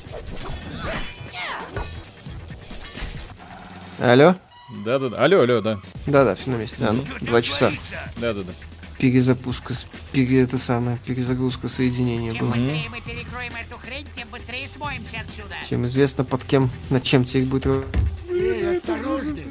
Алло? 3.98 4.36
Да-да-да. 4.86 5.18
Алло, 5.24 5.42
алло, 5.42 5.62
да. 5.62 5.80
Да-да, 6.08 6.36
все 6.36 6.50
на 6.50 6.56
месте. 6.56 6.78
А, 6.80 6.94
ну, 6.94 7.04
два 7.22 7.42
часа. 7.42 7.72
Да-да-да. 8.18 8.52
Перезапуска, 8.98 9.74
пере, 10.12 10.44
это 10.44 10.60
самое, 10.60 10.98
перезагрузка 11.06 11.68
соединения 11.68 12.32
Чем 12.32 12.42
была. 12.42 12.52
быстрее 12.54 12.84
мы 12.92 13.02
перекроем 13.02 13.52
эту 13.56 13.78
хрень, 13.80 14.06
тем 14.16 14.28
быстрее 14.32 14.68
смоемся 14.68 15.18
отсюда. 15.28 15.56
Чем 15.68 15.88
известно 15.88 16.24
под 16.24 16.44
кем, 16.44 16.70
над 16.92 17.02
чем 17.04 17.26
теперь 17.26 17.46
будет 17.46 17.66
ра- 17.66 17.84
Эй, 18.30 18.78
осторожней! 18.78 19.48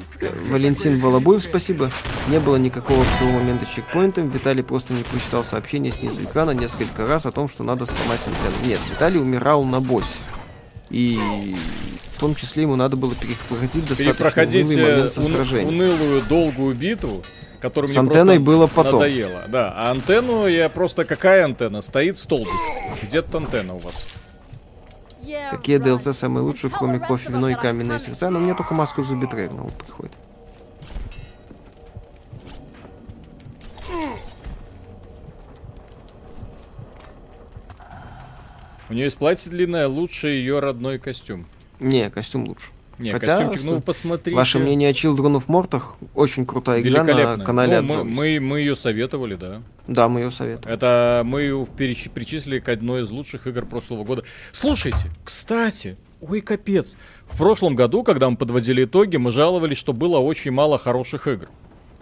Валентин 0.49 1.01
Волобуев, 1.01 1.43
спасибо. 1.43 1.91
Не 2.29 2.39
было 2.39 2.55
никакого 2.55 3.03
с 3.03 3.19
того 3.19 3.31
момента 3.31 3.65
с 3.65 3.75
чекпоинтом. 3.75 4.29
Виталий 4.29 4.63
просто 4.63 4.93
не 4.93 5.03
прочитал 5.03 5.43
сообщение 5.43 5.91
снизу 5.91 6.23
экрана 6.23 6.51
несколько 6.51 7.05
раз 7.05 7.25
о 7.25 7.31
том, 7.31 7.49
что 7.49 7.63
надо 7.63 7.85
сломать 7.85 8.21
антенну. 8.25 8.65
Нет, 8.69 8.79
Виталий 8.89 9.19
умирал 9.19 9.65
на 9.65 9.81
боссе. 9.81 10.07
И 10.91 11.17
в 12.15 12.19
том 12.19 12.35
числе 12.35 12.63
ему 12.63 12.75
надо 12.75 12.97
было 12.97 13.13
перепроходить 13.15 13.85
достаточно 13.87 14.13
Перепроходить 14.13 14.65
унылый 14.65 14.83
э, 14.85 14.91
момент 14.95 15.13
со 15.13 15.21
уны- 15.21 15.27
сражением. 15.35 15.67
унылую 15.69 16.21
долгую 16.23 16.75
битву, 16.75 17.23
которая 17.59 17.87
С 17.87 17.91
мне 17.91 17.99
антенной 18.01 18.35
просто 18.35 18.45
было 18.45 18.67
потом. 18.67 18.99
надоело. 19.01 19.43
Да, 19.47 19.73
а 19.75 19.91
антенну 19.91 20.47
я 20.47 20.69
просто... 20.69 21.05
Какая 21.05 21.45
антенна? 21.45 21.81
Стоит 21.81 22.17
столбик. 22.17 22.47
Где 23.01 23.21
тут 23.21 23.35
антенна 23.35 23.75
у 23.75 23.79
вас? 23.79 23.93
Какие 25.49 25.79
DLC 25.79 26.13
самые 26.13 26.43
лучшие, 26.43 26.69
кроме 26.71 26.99
кофе, 26.99 27.29
вино 27.31 27.49
и 27.49 27.53
каменные 27.55 27.99
сердца? 27.99 28.29
Но 28.29 28.39
мне 28.39 28.53
только 28.53 28.73
маску 28.73 29.03
за 29.03 29.15
на 29.15 29.63
ум 29.63 29.71
приходит. 29.77 30.11
У 38.91 38.93
нее 38.93 39.05
есть 39.05 39.15
платье 39.15 39.49
длинное, 39.49 39.87
лучше 39.87 40.27
ее 40.27 40.59
родной 40.59 40.99
костюм. 40.99 41.45
Не, 41.79 42.09
костюм 42.09 42.45
лучше. 42.45 42.67
Не, 42.99 43.13
Хотя, 43.13 43.37
костюмчик, 43.37 43.63
ну 43.63 43.79
посмотрите. 43.79 44.35
Ваше 44.35 44.59
мнение 44.59 44.89
о 44.89 44.91
Children 44.91 45.37
of 45.37 45.45
Мортах 45.47 45.95
очень 46.13 46.45
крутая 46.45 46.81
игра 46.81 47.05
на 47.05 47.41
канале 47.41 47.79
Ну, 47.79 48.03
мы, 48.03 48.03
мы, 48.03 48.39
мы 48.41 48.59
ее 48.59 48.75
советовали, 48.75 49.35
да. 49.35 49.61
Да, 49.87 50.09
мы 50.09 50.19
ее 50.19 50.29
советуем. 50.29 50.75
Это 50.75 51.21
мы 51.23 51.41
ее 51.43 51.65
переч- 51.77 52.09
причислили 52.09 52.59
к 52.59 52.67
одной 52.67 53.03
из 53.03 53.09
лучших 53.11 53.47
игр 53.47 53.65
прошлого 53.65 54.03
года. 54.03 54.25
Слушайте, 54.51 55.09
кстати, 55.23 55.95
ой, 56.19 56.41
капец. 56.41 56.97
В 57.27 57.37
прошлом 57.37 57.77
году, 57.77 58.03
когда 58.03 58.29
мы 58.29 58.35
подводили 58.35 58.83
итоги, 58.83 59.15
мы 59.15 59.31
жаловались, 59.31 59.77
что 59.77 59.93
было 59.93 60.19
очень 60.19 60.51
мало 60.51 60.77
хороших 60.77 61.29
игр. 61.29 61.47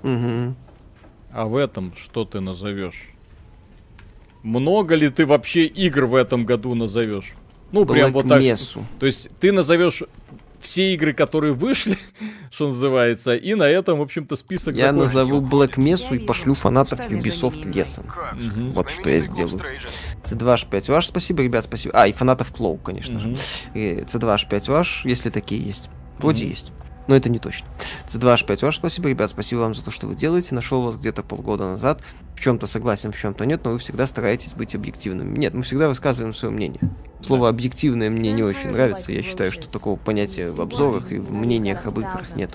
Мгм. 0.01 0.55
А 1.31 1.45
в 1.45 1.55
этом 1.55 1.93
что 1.95 2.25
ты 2.25 2.39
назовешь? 2.39 3.09
Много 4.43 4.95
ли 4.95 5.09
ты 5.09 5.25
вообще 5.25 5.65
игр 5.65 6.05
в 6.05 6.15
этом 6.15 6.45
году 6.45 6.75
назовешь? 6.75 7.33
Ну, 7.71 7.85
прям 7.85 8.09
Black 8.09 8.13
вот 8.13 8.27
так. 8.29 8.41
Mesa. 8.41 8.83
То 8.99 9.05
есть 9.05 9.29
ты 9.39 9.51
назовешь 9.51 10.03
все 10.59 10.93
игры, 10.93 11.13
которые 11.13 11.53
вышли, 11.53 11.97
что 12.51 12.67
называется, 12.67 13.35
и 13.35 13.53
на 13.53 13.63
этом, 13.63 13.99
в 13.99 14.01
общем-то, 14.01 14.35
список 14.35 14.75
Я 14.75 14.87
закончится. 14.87 15.17
назову 15.19 15.41
Black 15.41 15.75
Mesa 15.75 16.15
и 16.15 16.19
пошлю 16.19 16.53
фанатов 16.53 16.99
Ubisoft 17.09 17.71
лесом. 17.71 18.05
Вот 18.73 18.89
что 18.89 19.09
я 19.09 19.19
сделаю. 19.19 19.61
C2H5 20.23 20.91
ваш, 20.91 21.07
спасибо, 21.07 21.43
ребят, 21.43 21.65
спасибо. 21.65 21.93
А, 21.95 22.07
и 22.07 22.11
фанатов 22.11 22.51
Клоу, 22.53 22.77
конечно 22.77 23.19
же. 23.19 23.29
Мгм. 23.29 23.37
И 23.73 24.03
C2H5 24.05 24.71
ваш, 24.71 25.05
если 25.05 25.29
такие 25.29 25.61
есть. 25.61 25.89
Вроде 26.17 26.47
есть. 26.47 26.71
Но 27.09 27.15
это 27.15 27.27
не 27.27 27.39
точно. 27.39 27.67
C2H5 28.05 28.59
ваш, 28.61 28.75
спасибо, 28.75 29.09
ребят, 29.09 29.31
спасибо 29.31 29.61
вам 29.61 29.73
за 29.73 29.83
то, 29.83 29.89
что 29.89 30.05
вы 30.05 30.13
делаете. 30.13 30.53
Нашел 30.53 30.83
вас 30.83 30.95
где-то 30.95 31.23
полгода 31.23 31.65
назад. 31.65 32.03
В 32.35 32.39
чем-то 32.39 32.67
согласен, 32.67 33.11
в 33.11 33.17
чем-то 33.17 33.47
нет, 33.47 33.61
но 33.63 33.71
вы 33.71 33.79
всегда 33.79 34.05
стараетесь 34.05 34.53
быть 34.53 34.75
объективными. 34.75 35.35
Нет, 35.35 35.55
мы 35.55 35.63
всегда 35.63 35.87
высказываем 35.87 36.35
свое 36.35 36.53
мнение. 36.53 36.81
Слово 37.21 37.49
объективное 37.49 38.11
мне 38.11 38.31
не 38.31 38.43
очень 38.43 38.69
нравится. 38.69 39.11
Я 39.11 39.23
считаю, 39.23 39.51
что 39.51 39.67
такого 39.67 39.97
понятия 39.97 40.51
в 40.51 40.61
обзорах 40.61 41.11
и 41.11 41.17
в 41.17 41.33
мнениях 41.33 41.87
об 41.87 41.97
играх 41.97 42.35
нет. 42.35 42.51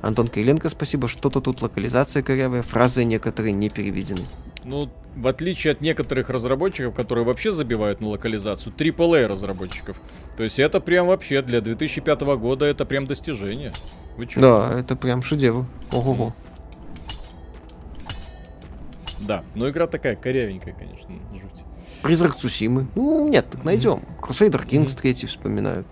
Антон 0.00 0.28
Кириленко, 0.28 0.70
спасибо. 0.70 1.06
Что-то 1.06 1.42
тут 1.42 1.60
локализация 1.60 2.22
корявая, 2.22 2.62
фразы 2.62 3.04
некоторые 3.04 3.52
не 3.52 3.68
переведены. 3.68 4.22
Ну, 4.64 4.90
в 5.16 5.26
отличие 5.26 5.72
от 5.72 5.82
некоторых 5.82 6.30
разработчиков, 6.30 6.94
которые 6.94 7.26
вообще 7.26 7.52
забивают 7.52 8.00
на 8.00 8.08
локализацию, 8.08 8.72
AAA 8.74 9.26
разработчиков. 9.26 9.98
То 10.36 10.44
есть 10.44 10.58
это 10.58 10.80
прям 10.80 11.06
вообще 11.08 11.42
для 11.42 11.60
2005 11.60 12.20
года 12.38 12.64
это 12.64 12.84
прям 12.84 13.06
достижение. 13.06 13.72
Вы 14.16 14.26
чё? 14.26 14.40
Да, 14.40 14.78
это 14.78 14.96
прям 14.96 15.22
шедевр. 15.22 15.66
Ого-го. 15.92 16.34
Да, 19.20 19.44
но 19.54 19.68
игра 19.68 19.86
такая 19.86 20.16
корявенькая, 20.16 20.74
конечно, 20.74 21.14
жуть. 21.32 21.64
Призрак 22.02 22.36
Цусимы. 22.36 22.88
Ну, 22.94 23.28
нет, 23.28 23.46
так 23.50 23.62
найдем. 23.64 24.00
Crusader 24.20 24.66
Kings 24.66 24.96
3 24.96 25.26
вспоминают. 25.26 25.86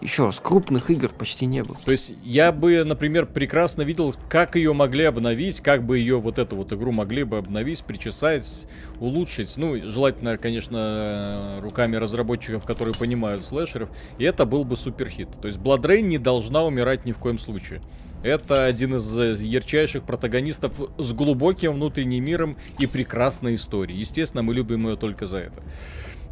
Еще 0.00 0.26
раз, 0.26 0.40
крупных 0.40 0.90
игр 0.90 1.08
почти 1.08 1.46
не 1.46 1.62
было. 1.62 1.76
То 1.84 1.92
есть 1.92 2.12
я 2.22 2.52
бы, 2.52 2.84
например, 2.84 3.26
прекрасно 3.26 3.82
видел, 3.82 4.14
как 4.28 4.56
ее 4.56 4.72
могли 4.72 5.04
обновить, 5.04 5.60
как 5.60 5.84
бы 5.84 5.98
ее 5.98 6.20
вот 6.20 6.38
эту 6.38 6.56
вот 6.56 6.72
игру 6.72 6.92
могли 6.92 7.24
бы 7.24 7.38
обновить, 7.38 7.84
причесать, 7.84 8.66
улучшить. 9.00 9.56
Ну, 9.56 9.76
желательно, 9.88 10.36
конечно, 10.38 11.58
руками 11.62 11.96
разработчиков, 11.96 12.64
которые 12.64 12.94
понимают 12.94 13.44
слэшеров. 13.44 13.88
И 14.18 14.24
это 14.24 14.44
был 14.46 14.64
бы 14.64 14.76
суперхит. 14.76 15.28
То 15.40 15.48
есть 15.48 15.58
Blood 15.58 15.82
Rain 15.82 16.02
не 16.02 16.18
должна 16.18 16.64
умирать 16.64 17.04
ни 17.04 17.12
в 17.12 17.18
коем 17.18 17.38
случае. 17.38 17.80
Это 18.22 18.64
один 18.64 18.96
из 18.96 19.16
э, 19.16 19.36
ярчайших 19.38 20.02
протагонистов 20.02 20.80
с 20.98 21.12
глубоким 21.12 21.74
внутренним 21.74 22.24
миром 22.24 22.56
и 22.78 22.86
прекрасной 22.86 23.54
историей. 23.54 23.98
Естественно, 24.00 24.42
мы 24.42 24.54
любим 24.54 24.88
ее 24.88 24.96
только 24.96 25.26
за 25.26 25.38
это. 25.38 25.62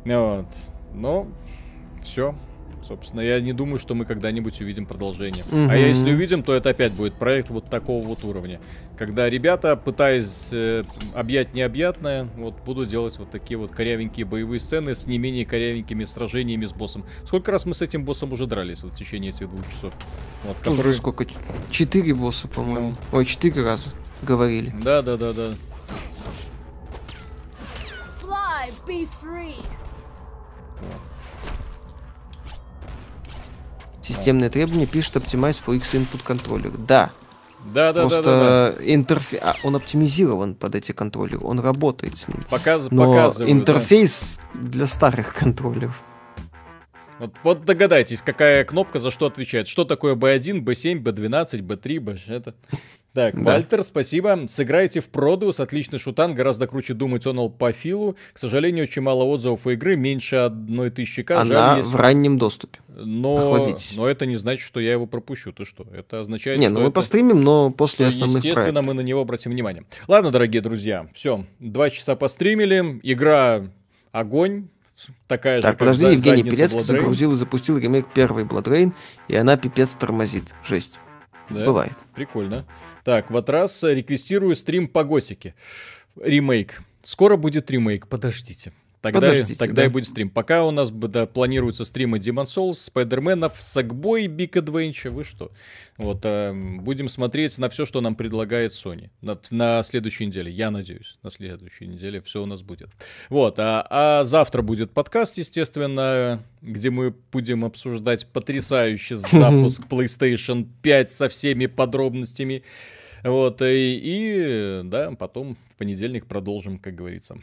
Вот. 0.04 0.46
Но 0.92 1.28
все. 2.02 2.34
Собственно, 2.86 3.22
я 3.22 3.40
не 3.40 3.52
думаю, 3.52 3.78
что 3.78 3.94
мы 3.94 4.04
когда-нибудь 4.04 4.60
увидим 4.60 4.84
продолжение. 4.84 5.42
Мгм. 5.50 5.70
А 5.70 5.76
если 5.76 6.12
увидим, 6.12 6.42
то 6.42 6.52
это 6.54 6.70
опять 6.70 6.92
будет 6.92 7.14
проект 7.14 7.48
вот 7.48 7.64
такого 7.70 8.04
вот 8.04 8.24
уровня. 8.24 8.60
Когда 8.98 9.28
ребята, 9.30 9.74
пытаясь 9.76 10.48
э, 10.52 10.84
объять 11.14 11.54
необъятное, 11.54 12.28
вот 12.36 12.54
будут 12.64 12.88
делать 12.88 13.18
вот 13.18 13.30
такие 13.30 13.56
вот 13.56 13.70
корявенькие 13.70 14.26
боевые 14.26 14.60
сцены 14.60 14.94
с 14.94 15.06
не 15.06 15.18
менее 15.18 15.46
корявенькими 15.46 16.04
сражениями 16.04 16.66
с 16.66 16.72
боссом. 16.72 17.04
Сколько 17.24 17.52
раз 17.52 17.64
мы 17.64 17.74
с 17.74 17.80
этим 17.80 18.04
боссом 18.04 18.32
уже 18.32 18.46
дрались 18.46 18.82
вот 18.82 18.92
в 18.92 18.96
течение 18.96 19.30
этих 19.30 19.48
двух 19.48 19.66
часов? 19.70 19.94
Вот, 20.44 20.56
который... 20.58 20.80
уже 20.80 20.94
сколько? 20.94 21.26
Четыре 21.70 22.14
босса, 22.14 22.48
по-моему. 22.48 22.94
Ой, 23.12 23.24
четыре 23.24 23.64
раза 23.64 23.88
говорили. 24.22 24.74
Да, 24.82 25.00
да, 25.00 25.16
да, 25.16 25.32
да. 25.32 25.48
Fly, 28.20 28.70
be 28.86 29.08
free. 29.22 29.64
Системные 34.04 34.50
требования 34.50 34.86
пишет 34.86 35.16
Optimize 35.16 35.62
for 35.64 35.74
X 35.74 35.94
Input 35.94 36.22
контроллер. 36.22 36.72
Да. 36.76 37.10
Да, 37.72 37.94
да, 37.94 38.02
да, 38.02 38.08
Просто 38.08 38.22
да, 38.22 38.72
да. 38.76 38.84
интерфе- 38.84 39.38
а, 39.40 39.54
он 39.62 39.76
оптимизирован 39.76 40.54
под 40.54 40.74
эти 40.74 40.92
контроллеры, 40.92 41.38
он 41.40 41.60
работает 41.60 42.14
с 42.14 42.28
ним. 42.28 42.42
Показ... 42.50 42.88
Но 42.90 43.06
показывают, 43.06 43.50
да. 43.50 43.58
интерфейс 43.58 44.38
для 44.52 44.84
старых 44.84 45.32
контроллеров. 45.32 46.02
Вот, 47.18 47.32
вот 47.42 47.64
догадайтесь, 47.64 48.20
какая 48.20 48.66
кнопка 48.66 48.98
за 48.98 49.10
что 49.10 49.24
отвечает. 49.24 49.66
Что 49.66 49.86
такое 49.86 50.14
B1, 50.14 50.62
B7, 50.62 51.02
B12, 51.02 51.60
B3, 51.60 52.00
B... 52.00 52.18
Это... 52.26 52.54
Так, 53.14 53.36
Да. 53.36 53.52
Вальтер, 53.52 53.84
спасибо. 53.84 54.40
Сыграйте 54.48 54.98
в 54.98 55.06
Продус, 55.08 55.60
отличный 55.60 56.00
шутан, 56.00 56.34
гораздо 56.34 56.66
круче 56.66 56.94
Doom 56.94 57.16
Eternal 57.16 57.48
по 57.48 57.72
филу. 57.72 58.16
К 58.32 58.38
сожалению, 58.40 58.82
очень 58.84 59.02
мало 59.02 59.22
отзывов 59.22 59.66
у 59.66 59.70
игры, 59.70 59.94
меньше 59.94 60.34
одной 60.36 60.90
тысячи 60.90 61.22
к. 61.22 61.30
Она 61.30 61.44
Жаль, 61.54 61.78
если- 61.78 61.90
в 61.92 61.96
раннем 61.96 62.38
доступе. 62.38 62.80
но... 62.88 63.36
охладитесь. 63.36 63.94
но 63.96 64.08
это 64.08 64.26
не 64.26 64.34
значит, 64.34 64.66
что 64.66 64.80
я 64.80 64.90
его 64.92 65.06
пропущу. 65.06 65.52
Ты 65.52 65.64
что? 65.64 65.86
Это 65.96 66.20
означает, 66.20 66.58
Не, 66.58 66.66
что 66.66 66.74
ну 66.74 66.80
мы 66.80 66.86
это- 66.86 66.94
постримим, 66.94 67.44
но 67.44 67.70
после 67.70 68.06
что, 68.06 68.14
основных 68.24 68.38
Естественно, 68.44 68.72
проектов. 68.72 68.86
мы 68.86 68.94
на 68.94 69.06
него 69.06 69.20
обратим 69.20 69.52
внимание. 69.52 69.84
Ладно, 70.08 70.32
дорогие 70.32 70.60
друзья, 70.60 71.06
все. 71.14 71.44
Два 71.60 71.90
часа 71.90 72.16
постримили. 72.16 72.98
Игра 73.04 73.62
огонь. 74.10 74.66
Такая 75.28 75.58
же, 75.58 75.62
Так, 75.62 75.78
подожди, 75.78 76.06
Евгений 76.06 76.42
Пелецкий 76.42 76.80
загрузил 76.80 77.30
и 77.32 77.34
запустил 77.36 77.78
ремейк 77.78 78.06
первой 78.12 78.42
Blood 78.44 78.64
Rain, 78.64 78.92
и 79.28 79.36
она 79.36 79.56
пипец 79.56 79.92
тормозит. 79.94 80.52
Жесть. 80.66 80.98
Да? 81.50 81.64
Бывает. 81.64 81.92
Прикольно. 82.14 82.64
Так, 83.04 83.30
вот 83.30 83.50
раз 83.50 83.84
э, 83.84 83.94
реквестирую 83.94 84.56
стрим 84.56 84.88
по 84.88 85.04
готике. 85.04 85.54
Ремейк. 86.20 86.82
Скоро 87.02 87.36
будет 87.36 87.70
ремейк, 87.70 88.08
подождите. 88.08 88.72
Тогда, 89.04 89.20
Подождите, 89.20 89.58
тогда 89.58 89.82
да. 89.82 89.84
и 89.84 89.88
будет 89.88 90.08
стрим. 90.08 90.30
Пока 90.30 90.64
у 90.64 90.70
нас 90.70 90.90
да, 90.90 91.26
планируются 91.26 91.84
стримы 91.84 92.16
Demon 92.16 92.46
Souls, 92.46 92.86
Спайдерменов, 92.86 93.60
Сагбой, 93.60 94.28
Big 94.28 94.52
Adventure. 94.52 95.10
Вы 95.10 95.24
что? 95.24 95.52
Вот, 95.98 96.20
эм, 96.22 96.80
будем 96.80 97.10
смотреть 97.10 97.58
на 97.58 97.68
все, 97.68 97.84
что 97.84 98.00
нам 98.00 98.14
предлагает 98.14 98.72
Sony. 98.72 99.10
На, 99.20 99.38
на 99.50 99.82
следующей 99.82 100.24
неделе, 100.24 100.50
я 100.50 100.70
надеюсь. 100.70 101.18
На 101.22 101.30
следующей 101.30 101.86
неделе 101.86 102.22
все 102.22 102.42
у 102.42 102.46
нас 102.46 102.62
будет. 102.62 102.88
Вот, 103.28 103.58
а, 103.58 103.86
а 103.90 104.24
завтра 104.24 104.62
будет 104.62 104.92
подкаст, 104.92 105.36
естественно, 105.36 106.42
где 106.62 106.88
мы 106.88 107.14
будем 107.30 107.66
обсуждать 107.66 108.26
потрясающий 108.28 109.14
запуск 109.16 109.82
PlayStation 109.82 110.66
5 110.80 111.12
со 111.12 111.28
всеми 111.28 111.66
подробностями. 111.66 112.62
Вот, 113.22 113.60
и, 113.60 114.00
и, 114.02 114.80
да, 114.84 115.12
потом 115.12 115.58
в 115.68 115.76
понедельник 115.76 116.24
продолжим, 116.24 116.78
как 116.78 116.94
говорится. 116.94 117.36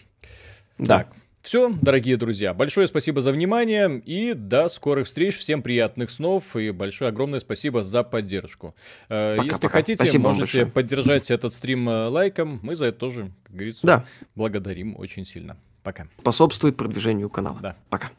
Да. 0.79 0.97
Так, 0.99 1.13
все, 1.41 1.73
дорогие 1.81 2.17
друзья, 2.17 2.53
большое 2.53 2.87
спасибо 2.87 3.21
за 3.21 3.31
внимание 3.31 3.99
и 4.05 4.33
до 4.33 4.69
скорых 4.69 5.07
встреч, 5.07 5.37
всем 5.37 5.61
приятных 5.61 6.11
снов 6.11 6.55
и 6.55 6.71
большое 6.71 7.09
огромное 7.09 7.39
спасибо 7.39 7.83
за 7.83 8.03
поддержку. 8.03 8.75
Э, 9.09 9.35
Пока, 9.37 9.49
Если 9.49 9.61
пока. 9.61 9.77
хотите, 9.79 10.03
Спасибо 10.03 10.29
можете 10.29 10.65
поддержать 10.67 11.31
этот 11.31 11.53
стрим 11.53 11.89
э, 11.89 12.07
лайком, 12.07 12.59
мы 12.61 12.75
за 12.75 12.85
это 12.85 12.99
тоже, 12.99 13.31
как 13.43 13.55
говорится, 13.55 13.87
Да. 13.87 14.05
благодарим 14.35 14.95
очень 14.97 15.25
сильно. 15.25 15.57
Пока. 15.83 16.07
Способствует 16.19 16.77
продвижению 16.77 17.29
канала. 17.29 17.57
Да. 17.61 17.75
Пока. 17.89 18.11